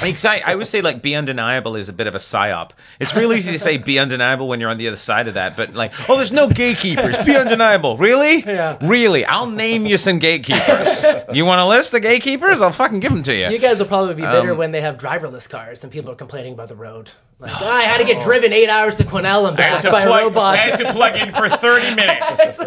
say, 0.00 0.08
exactly. 0.08 0.44
I 0.44 0.52
always 0.54 0.70
say 0.70 0.80
like 0.80 1.02
be 1.02 1.14
undeniable 1.14 1.76
is 1.76 1.90
a 1.90 1.92
bit 1.92 2.06
of 2.06 2.14
a 2.14 2.18
psyop. 2.18 2.70
It's 3.00 3.14
real 3.14 3.32
easy 3.34 3.52
to 3.52 3.58
say 3.58 3.76
be 3.76 3.98
undeniable 3.98 4.48
when 4.48 4.60
you're 4.60 4.70
on 4.70 4.78
the 4.78 4.88
other 4.88 4.96
side 4.96 5.28
of 5.28 5.34
that, 5.34 5.56
but 5.58 5.74
like, 5.74 5.92
oh, 6.08 6.16
there's 6.16 6.32
no 6.32 6.48
gatekeepers. 6.48 7.18
Be 7.18 7.36
undeniable. 7.36 7.98
Really? 7.98 8.42
Yeah. 8.44 8.78
Really? 8.80 9.26
I'll 9.26 9.50
name 9.50 9.84
you 9.84 9.98
some 9.98 10.18
gatekeepers. 10.18 11.04
you 11.34 11.44
want 11.44 11.60
a 11.60 11.66
list 11.66 11.92
of 11.92 12.00
gatekeepers? 12.02 12.62
I'll 12.62 12.72
fucking 12.72 13.00
give 13.00 13.12
them 13.12 13.22
to 13.24 13.34
you. 13.34 13.48
You 13.48 13.58
guys 13.58 13.78
will 13.78 13.86
probably 13.86 14.14
be 14.14 14.22
bitter 14.22 14.52
Um, 14.52 14.58
when 14.58 14.70
they 14.72 14.80
have 14.80 14.96
driverless 14.96 15.48
cars 15.50 15.82
and 15.84 15.92
people 15.92 16.10
are 16.10 16.14
complaining 16.16 16.54
about 16.54 16.68
the 16.68 16.76
road. 16.76 17.10
Like, 17.38 17.52
"Ah, 17.54 17.78
I 17.78 17.82
had 17.82 17.98
to 17.98 18.04
get 18.04 18.22
driven 18.22 18.52
eight 18.52 18.68
hours 18.70 18.96
to 18.96 19.04
Quesnel 19.04 19.46
and 19.48 19.56
back 19.56 19.82
by 19.82 20.04
a 20.04 20.08
robot. 20.08 20.78
to 20.78 20.92
plug 20.92 21.16
in 21.16 21.32
for 21.32 21.48
30 21.50 21.94
minutes. 21.94 22.58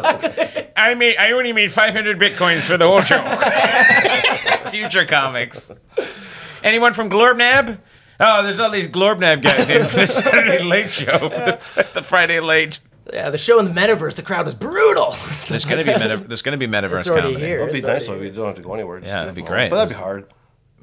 I 0.76 0.94
made 0.96 1.18
I 1.18 1.32
only 1.32 1.54
made 1.54 1.72
500 1.72 2.20
bitcoins 2.20 2.62
for 2.66 2.78
the 2.78 2.88
whole 2.88 3.02
show. 3.02 3.20
Future 4.70 5.06
comics. 5.06 5.72
Anyone 6.64 6.94
from 6.94 7.10
Glorbnab? 7.10 7.80
Oh, 8.20 8.44
there's 8.44 8.60
all 8.60 8.70
these 8.70 8.88
Glorbnab 8.88 9.42
guys 9.42 9.70
in 9.70 9.88
for 9.88 9.96
the 9.98 10.06
Saturday 10.08 10.62
Late 10.62 10.92
Show, 10.92 11.18
for 11.30 11.30
the, 11.30 11.88
the 11.94 12.04
Friday 12.04 12.40
Late. 12.40 12.80
Yeah, 13.12 13.30
the 13.32 13.38
show 13.40 13.58
in 13.60 13.66
the 13.66 13.72
metaverse, 13.72 14.14
the 14.16 14.22
crowd 14.22 14.46
was 14.46 14.54
brutal. 14.54 15.16
There's 15.48 15.66
gonna 15.66 15.84
be 15.84 15.94
meta, 15.94 16.18
there's 16.28 16.42
gonna 16.44 16.58
be 16.58 16.68
metaverse 16.68 17.00
It's 17.00 17.10
already 17.10 17.28
comedy. 17.30 17.46
here. 17.48 17.60
That'd 17.60 17.74
be 17.74 17.82
nice 17.82 18.08
already 18.08 18.30
though. 18.30 18.32
We 18.32 18.36
don't 18.38 18.46
have 18.48 18.56
to 18.58 18.62
go 18.62 18.74
anywhere. 18.76 19.00
Just 19.00 19.10
Yeah, 19.10 19.22
be 19.22 19.26
that'd 19.26 19.36
be 19.36 19.42
home. 19.42 19.50
great. 19.50 19.70
But 19.70 19.76
that'd 19.78 19.90
be 19.90 19.96
hard. 20.00 20.34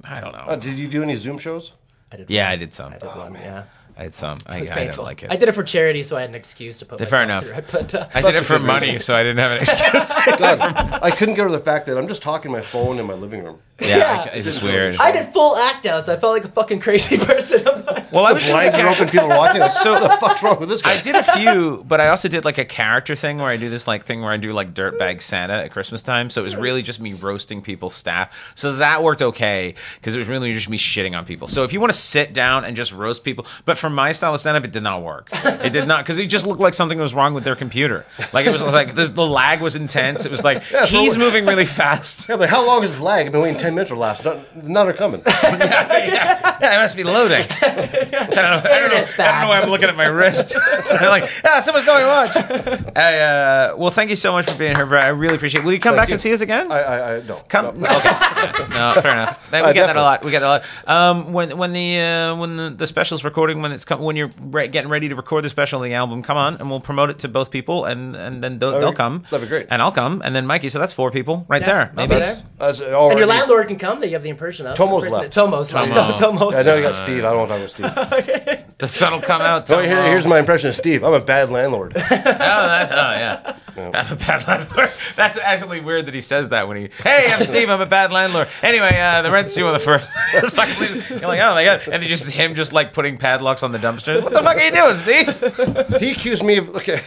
I 0.05 0.20
don't 0.20 0.32
know. 0.32 0.39
Uh, 0.41 0.57
did 0.57 0.76
you 0.78 0.89
do 0.89 1.03
any 1.05 1.14
Zoom 1.14 1.39
shows? 1.39 1.72
I 2.11 2.16
did 2.16 2.30
yeah, 2.30 2.45
one. 2.47 2.53
I 2.53 2.57
did 2.57 2.74
some. 2.74 2.93
I 2.93 2.99
did 2.99 3.09
one, 3.09 3.34
yeah. 3.34 3.64
I 3.99 4.03
did 4.05 4.14
some. 4.14 4.38
I, 4.47 4.59
It 4.59 4.61
was 4.61 4.70
I 4.70 4.74
didn't 4.74 4.86
painful. 4.88 5.05
like 5.05 5.22
it. 5.22 5.30
I 5.32 5.36
did 5.36 5.49
it 5.49 5.53
for 5.53 5.62
charity, 5.62 6.03
so 6.03 6.16
I 6.16 6.20
had 6.20 6.28
an 6.30 6.36
excuse 6.36 6.78
to 6.78 6.84
put 6.86 7.01
Fair 7.09 7.22
enough. 7.22 7.44
through 7.44 7.55
it. 7.57 7.64
But 7.72 7.94
uh, 7.94 8.09
I 8.14 8.20
did 8.22 8.34
it 8.36 8.44
for 8.44 8.59
money, 8.59 8.86
reason. 8.92 9.01
so 9.01 9.16
I 9.16 9.22
didn't 9.22 9.38
have 9.38 9.53
an 9.53 9.59
excuse. 9.62 10.12
God, 10.38 10.61
I 11.03 11.11
couldn't 11.11 11.34
get 11.34 11.42
over 11.47 11.57
the 11.57 11.62
fact 11.64 11.86
that 11.86 11.97
I'm 11.97 12.07
just 12.09 12.22
talking 12.22 12.53
my 12.53 12.61
phone 12.61 12.99
in 12.99 13.07
my 13.07 13.14
living 13.14 13.42
room. 13.42 13.59
yeah, 13.80 13.86
I- 13.86 13.97
Yeah. 13.97 14.24
it's 14.34 14.44
just 14.47 14.62
weird. 14.62 14.97
I 14.97 15.12
did 15.12 15.32
full 15.32 15.57
act 15.57 15.86
outs. 15.86 16.09
I 16.11 16.16
felt 16.18 16.32
like 16.34 16.44
a 16.44 16.49
fucking 16.49 16.80
crazy 16.80 17.16
person. 17.24 17.66
I'm 17.66 17.84
like, 17.86 18.12
well, 18.12 18.26
I 18.26 18.32
was 18.32 18.42
doing 18.44 18.55
Blinds 18.55 18.76
are 18.78 18.88
open, 18.88 19.09
people 19.09 19.32
are 19.32 19.38
watching. 19.38 19.62
So 19.68 19.92
what 19.92 20.03
the 20.03 20.16
fuck's 20.26 20.42
wrong 20.42 20.61
with 20.61 20.68
this 20.68 20.82
guy? 20.82 20.92
I 20.92 21.01
did 21.01 21.14
a 21.14 21.22
few, 21.22 21.82
but 21.88 22.01
I 22.01 22.09
also 22.09 22.28
did 22.28 22.44
like 22.44 22.59
a 22.59 22.64
character 22.66 23.16
thing 23.16 23.38
where 23.38 23.49
I 23.49 23.57
do 23.57 23.68
this 23.70 23.86
like 23.86 24.05
thing 24.05 24.20
where 24.22 24.30
I 24.32 24.36
do 24.36 24.53
like 24.53 24.74
dirtbag 24.74 25.22
Santa 25.22 25.55
at 25.55 25.70
Christmas 25.72 26.03
time. 26.03 26.28
So 26.30 26.40
it 26.42 26.44
was 26.44 26.57
really 26.57 26.82
just 26.82 27.01
me 27.01 27.14
roasting 27.14 27.62
people's 27.62 27.94
staff. 27.94 28.53
So 28.55 28.74
that 28.74 29.03
worked 29.03 29.22
okay 29.22 29.74
because 29.97 30.14
it 30.14 30.18
was 30.18 30.28
really 30.28 30.53
just 30.53 30.68
me 30.68 30.76
shitting 30.78 31.16
on 31.16 31.24
people. 31.24 31.49
So 31.49 31.64
if 31.64 31.72
you 31.72 31.80
want 31.80 31.92
to 31.92 31.99
sit 31.99 32.32
down 32.34 32.64
and 32.66 32.76
just 32.76 32.92
roast 32.92 33.24
people, 33.24 33.47
but 33.64 33.76
for 33.78 33.86
my 33.91 34.12
style 34.12 34.34
of 34.34 34.41
stand 34.41 34.57
up, 34.57 34.64
it 34.64 34.72
did 34.72 34.82
not 34.82 35.03
work. 35.03 35.28
It 35.32 35.72
did 35.72 35.87
not 35.89 36.05
because 36.05 36.18
it 36.18 36.26
just 36.26 36.47
looked 36.47 36.61
like 36.61 36.74
something 36.74 36.99
was 36.99 37.14
wrong 37.14 37.34
with 37.34 37.45
their 37.45 37.57
computer. 37.57 38.05
Like 38.32 38.47
it 38.47 38.53
was 38.53 38.62
like 38.62 38.95
the, 38.95 39.07
the 39.07 39.26
lag 39.26 39.61
was 39.61 39.76
intense. 39.76 40.24
It 40.24 40.30
was 40.30 40.43
like 40.45 40.62
Yeah, 40.70 40.87
he's 40.87 41.14
for- 41.14 41.20
moving 41.20 41.47
really 41.47 41.64
fast. 41.64 42.28
Yeah, 42.28 42.37
but 42.37 42.49
how 42.49 42.66
long 42.66 42.82
is 42.84 42.91
this 42.91 43.01
lag? 43.01 43.26
I've 43.26 43.32
been 43.32 43.43
waiting 43.43 43.59
10 43.61 43.74
minutes 43.74 43.91
for 43.91 43.97
laughs. 43.97 44.24
None, 44.24 44.45
none 44.62 44.89
are 44.89 44.93
coming. 44.93 45.22
yeah, 45.26 46.59
yeah, 46.61 46.76
it 46.76 46.78
must 46.82 46.97
be 46.97 47.05
loading. 47.05 47.47
I 47.62 47.66
don't 47.66 48.01
know. 48.05 48.62
I 48.64 48.78
don't 48.80 48.91
know, 48.91 48.97
I 48.97 49.07
don't 49.07 49.41
know 49.43 49.49
why 49.49 49.61
I'm 49.61 49.68
looking 49.70 49.89
at 49.89 49.97
my 49.97 50.07
wrist. 50.07 50.57
I'm 50.91 51.09
like, 51.09 51.28
ah, 51.45 51.61
someone's 51.61 51.84
going 51.87 52.03
to 52.03 52.07
watch. 52.09 52.97
I, 52.97 53.18
uh, 53.20 53.74
well, 53.76 53.91
thank 53.91 54.11
you 54.11 54.16
so 54.16 54.32
much 54.32 54.51
for 54.51 54.57
being 54.59 54.74
here, 54.76 54.87
bro. 54.87 55.01
I 55.01 55.09
really 55.09 55.37
appreciate 55.37 55.61
it. 55.62 55.64
Will 55.64 55.72
you 55.72 55.80
come 55.80 55.93
Thank 55.95 56.03
back 56.03 56.09
you. 56.09 56.14
and 56.14 56.20
see 56.20 56.32
us 56.32 56.41
again? 56.41 56.70
I, 56.70 56.80
I, 56.80 57.16
I 57.16 57.22
no. 57.22 57.43
Come, 57.49 57.80
no. 57.80 57.87
okay. 57.89 58.68
No, 58.70 58.95
fair 59.01 59.12
enough. 59.12 59.53
We 59.53 59.59
Uh, 59.59 59.72
get 59.72 59.87
that 59.87 59.97
a 59.97 60.03
lot. 60.03 60.24
We 60.24 60.30
get 60.30 60.41
that 60.41 60.47
a 60.47 60.49
lot. 60.49 60.64
Um, 60.89 61.32
when 61.32 61.57
when 61.57 61.72
the 61.72 61.99
uh, 62.01 62.37
when 62.37 62.57
the, 62.57 62.70
the 62.70 62.87
special's 62.87 63.24
recording, 63.24 63.62
when 63.62 63.72
it's 63.77 63.85
com- 63.85 64.01
when 64.01 64.16
you're 64.16 64.31
re- 64.41 64.66
getting 64.66 64.91
ready 64.91 65.09
to 65.09 65.14
record 65.14 65.45
the 65.45 65.51
special, 65.51 65.79
the 65.81 65.95
album, 65.95 66.22
come 66.24 66.37
on, 66.37 66.57
and 66.57 66.68
we'll 66.68 66.81
promote 66.81 67.11
it 67.11 67.20
to 67.20 67.29
both 67.29 67.53
people, 67.53 67.85
and 67.85 68.16
and 68.16 68.43
then 68.43 68.59
they'll, 68.59 68.81
they'll 68.81 68.93
come. 68.93 69.24
that'd 69.31 69.47
be 69.47 69.49
great. 69.49 69.68
And 69.70 69.81
I'll 69.81 69.93
come, 69.93 70.20
and 70.24 70.35
then 70.35 70.47
Mikey. 70.47 70.68
So 70.70 70.81
that's 70.81 70.93
four 70.93 71.12
people 71.12 71.45
right 71.49 71.61
Yeah, 71.61 71.66
there. 71.66 71.93
Maybe 71.95 72.16
be 72.16 72.16
it's- 72.16 72.43
there. 72.81 72.95
And 72.97 73.18
your 73.18 73.27
landlord 73.29 73.68
can 73.68 73.79
come. 73.79 74.01
That 74.01 74.09
you 74.09 74.14
have 74.14 74.24
the 74.24 74.31
impression 74.31 74.66
of. 74.66 74.77
Tomo's 74.77 75.05
Imperson- 75.05 75.11
left. 75.12 75.33
Tomo's 75.35 75.72
left. 75.72 75.95
Tomo. 75.95 76.17
Tomo's 76.17 76.57
I 76.57 76.63
know 76.63 76.75
you 76.75 76.83
got 76.83 76.96
Steve. 76.96 77.25
I 77.25 77.33
don't 77.33 77.49
want 77.49 77.68
to 77.71 77.83
talk 77.83 77.92
about 77.92 78.25
Steve. 78.45 78.64
the 78.78 78.88
sun 78.88 79.12
will 79.12 79.20
come 79.22 79.40
out. 79.42 79.68
So 79.68 79.82
here, 79.82 80.03
here's 80.04 80.26
my 80.26 80.38
impression 80.38 80.68
of 80.68 80.74
Steve. 80.74 81.03
I'm 81.03 81.14
a 81.14 81.20
bad 81.20 81.50
landlord. 81.50 81.94
Oh, 82.46 82.68
that, 82.68 82.92
oh 82.92 82.96
yeah. 82.96 83.57
I'm 83.76 84.12
a 84.12 84.16
bad 84.16 84.46
landlord. 84.46 84.90
That's 85.16 85.36
actually 85.38 85.80
weird 85.80 86.07
that 86.07 86.14
he 86.14 86.20
says 86.20 86.48
that 86.50 86.68
when 86.68 86.76
he, 86.78 86.90
hey, 87.03 87.26
I'm 87.30 87.42
Steve, 87.42 87.68
I'm 87.68 87.80
a 87.80 87.86
bad 87.86 88.12
landlord. 88.12 88.48
Anyway, 88.62 88.98
uh, 88.98 89.22
the 89.22 89.30
rent's 89.30 89.54
due 89.54 89.66
on 89.66 89.72
the 89.72 89.78
first. 89.78 90.12
It's 90.32 90.53
fucking- 90.54 91.18
You're 91.18 91.28
like, 91.28 91.40
oh 91.40 91.54
my 91.54 91.64
god. 91.64 91.82
And 91.84 92.03
then 92.03 92.08
just 92.08 92.30
him 92.30 92.54
just 92.54 92.72
like 92.72 92.92
putting 92.92 93.18
padlocks 93.18 93.62
on 93.62 93.72
the 93.72 93.78
dumpsters. 93.78 94.22
What 94.22 94.32
the 94.32 94.42
fuck 94.42 94.57
are 94.57 94.62
you 94.62 94.72
doing, 94.72 94.96
Steve? 94.96 96.00
he 96.00 96.12
accused 96.12 96.44
me 96.44 96.57
of. 96.58 96.74
Okay, 96.76 97.00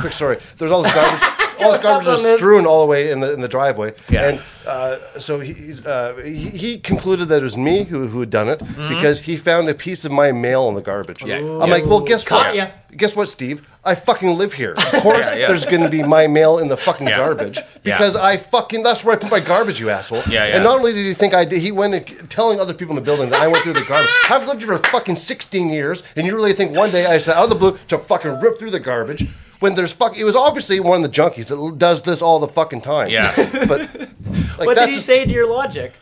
quick 0.00 0.12
story. 0.12 0.38
There's 0.56 0.70
all 0.72 0.82
this 0.82 0.94
garbage. 0.94 1.47
All 1.60 1.72
his 1.72 1.80
garbage 1.80 2.08
on 2.08 2.22
was 2.22 2.36
strewn 2.36 2.66
all 2.66 2.80
the 2.80 2.86
way 2.86 3.10
in 3.10 3.20
the 3.20 3.32
in 3.32 3.40
the 3.40 3.48
driveway. 3.48 3.94
Yeah. 4.08 4.28
And 4.28 4.42
uh, 4.66 4.98
so 5.18 5.40
he, 5.40 5.54
he's, 5.54 5.84
uh, 5.86 6.14
he 6.24 6.50
he 6.50 6.78
concluded 6.78 7.28
that 7.28 7.40
it 7.40 7.42
was 7.42 7.56
me 7.56 7.84
who, 7.84 8.06
who 8.06 8.20
had 8.20 8.30
done 8.30 8.48
it 8.48 8.58
Mm-hmm. 8.58 8.88
because 8.94 9.20
he 9.20 9.36
found 9.36 9.68
a 9.68 9.74
piece 9.74 10.04
of 10.04 10.12
my 10.12 10.30
mail 10.32 10.68
in 10.68 10.74
the 10.74 10.82
garbage. 10.82 11.22
Yeah. 11.24 11.36
I'm 11.38 11.70
like, 11.70 11.86
well, 11.86 12.00
guess 12.00 12.24
Caught 12.24 12.46
what? 12.48 12.56
ya. 12.56 12.68
Guess 12.96 13.14
what, 13.16 13.28
Steve? 13.28 13.66
I 13.84 13.94
fucking 13.94 14.36
live 14.38 14.54
here. 14.54 14.72
Of 14.72 14.84
course, 15.02 15.18
Yeah, 15.26 15.34
yeah. 15.34 15.48
there's 15.48 15.64
going 15.66 15.82
to 15.82 15.88
be 15.90 16.02
my 16.02 16.26
mail 16.26 16.58
in 16.58 16.68
the 16.68 16.76
fucking 16.76 17.06
Yeah. 17.06 17.18
garbage 17.18 17.58
because 17.82 18.16
I 18.16 18.36
fucking 18.36 18.82
that's 18.82 19.04
where 19.04 19.14
I 19.14 19.18
put 19.18 19.30
my 19.30 19.40
garbage, 19.40 19.78
you 19.80 19.90
asshole. 19.90 20.22
Yeah, 20.28 20.46
yeah. 20.48 20.54
And 20.56 20.64
not 20.64 20.78
only 20.78 20.92
did 20.92 21.04
he 21.06 21.14
think 21.14 21.34
I 21.34 21.44
did, 21.44 21.60
he 21.62 21.70
went 21.72 21.94
and 21.94 22.30
telling 22.30 22.60
other 22.60 22.74
people 22.74 22.96
in 22.96 23.02
the 23.02 23.06
building 23.06 23.28
that 23.30 23.40
I 23.40 23.46
went 23.46 23.62
through 23.64 23.74
the 23.74 23.84
garbage. 23.84 24.10
I've 24.30 24.46
lived 24.46 24.62
here 24.62 24.76
for 24.78 24.88
fucking 24.90 25.16
16 25.16 25.68
years, 25.70 26.02
and 26.16 26.26
you 26.26 26.34
really 26.34 26.52
think 26.54 26.74
one 26.76 26.90
day 26.90 27.06
I 27.06 27.18
said 27.18 27.36
out 27.36 27.44
of 27.44 27.50
the 27.50 27.56
blue 27.56 27.78
to 27.88 27.98
fucking 27.98 28.40
rip 28.40 28.58
through 28.58 28.70
the 28.70 28.80
garbage 28.80 29.26
when 29.60 29.74
there's 29.74 29.92
fuck? 29.92 30.16
It 30.16 30.24
was 30.24 30.36
obviously 30.36 30.80
one 30.80 31.02
of 31.04 31.10
the 31.10 31.20
junkies 31.20 31.48
that 31.48 31.78
does 31.78 32.02
this 32.02 32.22
all 32.22 32.38
the 32.38 32.48
fucking 32.48 32.80
time. 32.82 33.10
Yeah. 33.10 33.32
but 33.68 33.80
like 34.58 34.66
What 34.66 34.76
did 34.76 34.90
he 34.90 34.96
say 34.96 35.24
to 35.24 35.30
your 35.30 35.48
logic? 35.48 35.94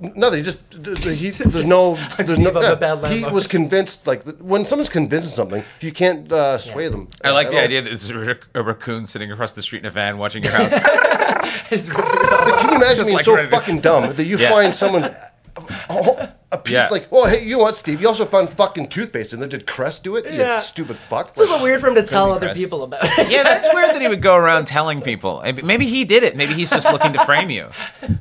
Nothing. 0.00 0.44
Just 0.44 0.58
he, 0.72 1.30
there's 1.30 1.64
no. 1.64 1.96
There's 2.16 2.38
no. 2.38 2.58
Yeah, 2.58 2.74
bad 2.74 3.12
he 3.12 3.22
was 3.24 3.46
convinced. 3.46 4.06
Like 4.06 4.22
when 4.38 4.64
someone's 4.64 4.88
convinced 4.88 5.28
of 5.28 5.34
something, 5.34 5.62
you 5.80 5.92
can't 5.92 6.30
uh, 6.32 6.56
sway 6.56 6.88
them. 6.88 7.08
I 7.22 7.30
like 7.32 7.50
the 7.50 7.58
all. 7.58 7.64
idea 7.64 7.82
that 7.82 7.88
there's 7.90 8.08
a, 8.54 8.62
raccoon 8.62 9.04
sitting 9.04 9.30
across 9.30 9.52
the 9.52 9.62
street 9.62 9.80
in 9.80 9.86
a 9.86 9.90
van 9.90 10.16
watching 10.16 10.42
your 10.42 10.52
house. 10.52 10.72
His 11.68 11.88
ripping 11.90 12.04
it 12.04 12.32
off. 12.32 12.44
But 12.44 12.60
can 12.60 12.70
you 12.70 12.76
imagine 12.76 12.96
Just 12.96 13.08
being 13.08 13.16
like 13.16 13.24
so 13.24 13.46
fucking 13.48 13.80
dumb 13.80 14.14
that 14.14 14.24
you 14.24 14.38
Yeah. 14.38 14.50
find 14.50 14.74
someone's 14.74 15.08
a 16.52 16.58
piece 16.58 16.74
Yeah. 16.74 16.88
like, 16.92 17.10
well, 17.10 17.26
hey, 17.26 17.44
you 17.44 17.56
know 17.56 17.62
what, 17.64 17.74
Steve? 17.74 18.00
You 18.00 18.06
also 18.06 18.24
found 18.24 18.48
fucking 18.50 18.88
toothpaste 18.88 19.32
in 19.32 19.40
there. 19.40 19.48
Did 19.48 19.66
Crest 19.66 20.04
do 20.04 20.14
it? 20.14 20.24
Yeah. 20.32 20.54
You 20.54 20.60
stupid 20.60 20.96
fuck. 20.96 21.30
It's 21.30 21.40
a 21.40 21.42
little 21.42 21.60
weird 21.60 21.80
for 21.80 21.88
him 21.88 21.96
to 21.96 22.04
tell 22.04 22.30
other 22.30 22.46
Crest. 22.46 22.60
people 22.60 22.84
about 22.84 23.00
it. 23.18 23.30
yeah, 23.30 23.42
that's 23.42 23.66
weird 23.74 23.90
that 23.90 24.00
he 24.00 24.06
would 24.06 24.22
go 24.22 24.36
around 24.36 24.66
telling 24.66 25.00
people. 25.00 25.40
Maybe- 25.42 25.62
Maybe 25.62 25.86
he 25.86 26.04
did 26.04 26.22
it. 26.22 26.36
Maybe 26.36 26.54
he's 26.54 26.70
just 26.70 26.90
looking 26.92 27.12
to 27.14 27.24
frame 27.24 27.50
you. 27.50 27.68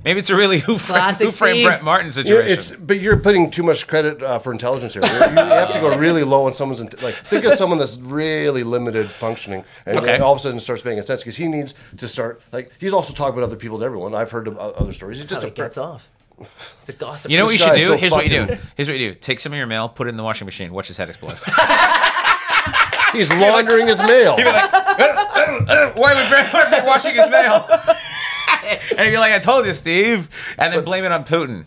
Maybe 0.03 0.19
it's 0.19 0.31
a 0.31 0.35
really 0.35 0.59
who 0.59 0.79
framed, 0.79 0.99
Classic 0.99 1.25
who 1.27 1.31
framed 1.31 1.57
Steve. 1.57 1.67
Brett 1.67 1.83
Martin 1.83 2.07
Yeah, 2.07 2.11
situation. 2.11 2.51
it's 2.53 2.71
but 2.71 2.99
you're 2.99 3.17
putting 3.17 3.51
too 3.51 3.61
much 3.63 3.85
credit 3.85 4.23
uh, 4.23 4.39
for 4.39 4.51
intelligence 4.51 4.93
here. 4.95 5.03
You, 5.03 5.09
you 5.11 5.19
have 5.19 5.71
to 5.73 5.79
go 5.79 5.95
really 5.95 6.23
low 6.23 6.47
on 6.47 6.53
someone's 6.55 6.81
int- 6.81 7.03
like 7.03 7.13
think 7.15 7.45
of 7.45 7.53
someone 7.53 7.77
that's 7.77 7.97
really 7.99 8.63
limited 8.63 9.07
functioning, 9.09 9.63
and, 9.85 9.99
Okay. 9.99 10.17
all 10.17 10.33
of 10.33 10.39
a 10.39 10.41
sudden 10.41 10.59
starts 10.59 10.83
making 10.83 11.03
sense 11.03 11.21
because 11.21 11.37
he 11.37 11.47
needs 11.47 11.75
to 11.97 12.07
start 12.07 12.41
like 12.51 12.71
he's 12.79 12.91
also 12.93 13.13
talking 13.13 13.37
about 13.37 13.43
other 13.45 13.55
people 13.55 13.77
to 13.79 13.85
everyone. 13.85 14.15
I've 14.15 14.31
heard 14.31 14.47
of 14.47 14.57
other 14.57 14.93
stories. 14.93 15.19
He's 15.19 15.27
That's 15.29 15.41
just 15.41 15.41
how 15.43 15.47
a 15.47 15.65
he 15.65 15.69
gets 15.69 15.77
off. 15.77 16.09
He's 16.37 16.89
a 16.89 16.93
gossip. 16.93 17.31
you 17.31 17.37
know 17.37 17.45
what 17.45 17.53
you 17.53 17.57
This 17.57 17.67
should 17.67 17.75
do? 17.75 17.85
so 17.85 17.97
Here's 17.97 18.11
what 18.11 18.25
you 18.25 18.45
do. 18.45 18.57
Here's 18.75 18.89
what 18.89 18.97
you 18.99 19.13
do. 19.13 19.15
Take 19.15 19.39
some 19.39 19.53
of 19.53 19.57
your 19.57 19.67
mail, 19.67 19.87
put 19.89 20.07
it 20.07 20.09
in 20.11 20.17
the 20.17 20.23
washing 20.23 20.45
machine, 20.45 20.73
watch 20.73 20.87
his 20.87 20.97
head 20.97 21.09
explode. 21.09 21.37
he's 23.13 23.31
laundering 23.33 23.87
his 23.87 23.97
mail. 23.99 24.35
Uh, 24.37 24.43
uh, 24.43 25.65
uh, 25.67 25.93
why 25.95 26.13
would 26.13 26.53
Martin 26.53 26.79
be 26.81 26.85
washing 26.85 27.15
his 27.15 27.29
mail? 27.29 27.67
and 28.97 29.11
you're 29.11 29.19
like, 29.19 29.33
I 29.33 29.39
told 29.39 29.65
you, 29.65 29.73
Steve. 29.73 30.29
And 30.57 30.73
then 30.73 30.83
blame 30.83 31.05
it 31.05 31.11
on 31.11 31.23
Putin. 31.23 31.65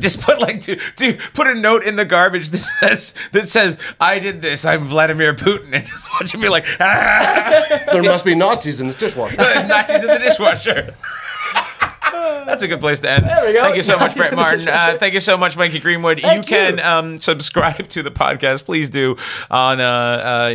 Just 0.00 0.20
put 0.20 0.40
like 0.40 0.60
to, 0.62 0.74
to 0.74 1.18
put 1.34 1.46
a 1.46 1.54
note 1.54 1.84
in 1.84 1.94
the 1.94 2.04
garbage 2.04 2.48
that 2.50 2.58
says 2.80 3.14
that 3.30 3.48
says 3.48 3.78
I 4.00 4.18
did 4.18 4.42
this. 4.42 4.64
I'm 4.64 4.86
Vladimir 4.86 5.34
Putin, 5.34 5.72
and 5.72 5.86
just 5.86 6.08
watch 6.12 6.34
him 6.34 6.40
be 6.40 6.48
like, 6.48 6.64
ah, 6.80 7.80
there 7.92 8.02
must 8.02 8.24
be 8.24 8.34
Nazis 8.34 8.80
in 8.80 8.88
this 8.88 8.96
dishwasher. 8.96 9.36
there's 9.38 9.68
Nazis 9.68 10.00
in 10.00 10.08
the 10.08 10.18
dishwasher. 10.18 10.96
That's 12.46 12.62
a 12.62 12.68
good 12.68 12.80
place 12.80 13.00
to 13.00 13.10
end. 13.10 13.24
There 13.24 13.46
we 13.46 13.52
go. 13.52 13.62
Thank 13.62 13.76
you 13.76 13.82
so 13.82 13.98
much, 13.98 14.16
Brett 14.16 14.34
Martin. 14.36 14.68
Uh, 14.68 14.96
thank 14.98 15.14
you 15.14 15.20
so 15.20 15.36
much, 15.36 15.56
Mikey 15.56 15.80
Greenwood. 15.80 16.20
Thank 16.20 16.50
you 16.50 16.56
can 16.56 16.80
um, 16.80 17.18
subscribe 17.18 17.88
to 17.88 18.02
the 18.02 18.10
podcast. 18.10 18.64
Please 18.64 18.90
do 18.90 19.16
on 19.50 19.80
uh, 19.80 19.84
uh, 19.84 19.86
uh, 19.86 20.50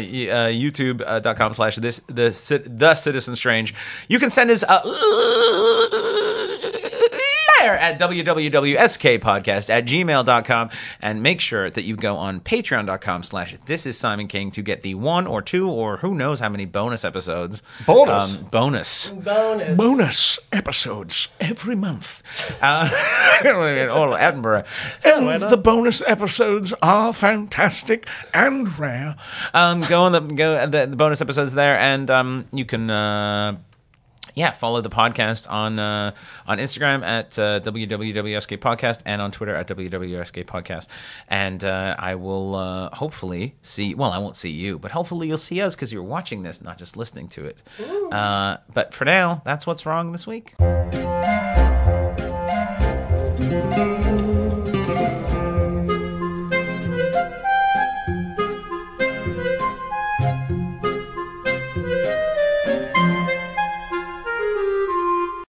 YouTube.com 0.50 1.54
slash 1.54 1.76
this 1.78 2.00
the 2.08 2.30
the 2.70 2.96
Citizen 2.96 3.36
Strange. 3.36 3.74
You 4.08 4.20
can 4.20 4.30
send 4.30 4.52
us 4.52 4.64
a 4.64 4.82
letter 7.70 7.82
at 7.82 8.00
www.skpodcast 8.00 9.70
at 9.70 9.86
gmail.com 9.86 10.70
and 11.02 11.24
make 11.24 11.42
sure 11.42 11.70
that 11.70 11.84
you 11.84 11.96
go 11.96 12.18
on 12.18 12.40
patreon.com 12.40 13.24
slash 13.24 13.58
this 13.66 13.86
is 13.86 13.98
Simon 13.98 14.28
King 14.28 14.52
to 14.52 14.62
get 14.62 14.82
the 14.82 14.96
one 14.96 15.28
or 15.28 15.42
two 15.42 15.70
or 15.70 15.98
who 15.98 16.16
knows 16.16 16.40
how 16.40 16.50
many 16.50 16.66
bonus 16.66 17.06
episodes. 17.06 17.62
Bonus? 17.86 18.36
Um, 18.36 18.46
bonus 18.46 19.10
bonus. 19.10 19.78
bonus 19.78 20.40
episodes 20.52 21.30
every 21.40 21.76
month. 21.76 22.24
Uh, 22.62 22.90
all 23.92 24.16
Edinburgh. 24.16 24.64
And 25.04 25.42
the 25.42 25.58
bonus 25.58 26.02
episodes 26.06 26.74
are 26.82 27.14
fantastic 27.14 28.08
and 28.34 28.78
rare. 28.78 29.16
Um, 29.54 29.82
go 29.82 30.04
on 30.04 30.12
the 30.12 30.20
go 30.20 30.66
the, 30.68 30.86
the 30.86 30.96
bonus 30.96 31.22
episodes 31.22 31.54
there, 31.54 31.78
and 31.78 32.10
um, 32.10 32.46
you 32.52 32.66
can. 32.66 32.90
Uh, 32.90 33.58
yeah, 34.36 34.52
follow 34.52 34.82
the 34.82 34.90
podcast 34.90 35.50
on 35.50 35.80
uh, 35.80 36.14
on 36.48 36.58
Instagram 36.58 37.04
at 37.04 37.38
uh, 37.38 37.60
www.sk 37.60 38.52
podcast 38.52 39.02
and 39.06 39.22
on 39.22 39.32
Twitter 39.32 39.56
at 39.56 39.68
www.sk 39.68 40.36
podcast. 40.46 40.88
And 41.28 41.64
uh, 41.64 41.96
I 41.98 42.16
will 42.16 42.56
uh, 42.56 42.90
hopefully 42.96 43.56
see. 43.62 43.94
Well, 43.96 44.12
I 44.12 44.18
won't 44.18 44.36
see 44.36 44.52
you, 44.52 44.80
but 44.80 44.92
hopefully 44.92 45.28
you'll 45.28 45.38
see 45.38 45.62
us 45.62 45.76
because 45.76 45.92
you're 45.94 46.04
watching 46.04 46.44
this, 46.44 46.62
not 46.62 46.78
just 46.78 46.98
listening 46.98 47.28
to 47.30 47.46
it. 47.46 47.58
Uh, 48.12 48.58
but 48.74 48.94
for 48.94 49.06
now, 49.06 49.42
that's 49.46 49.68
what's 49.68 49.86
wrong 49.86 50.12
this 50.12 50.26
week. 50.26 50.56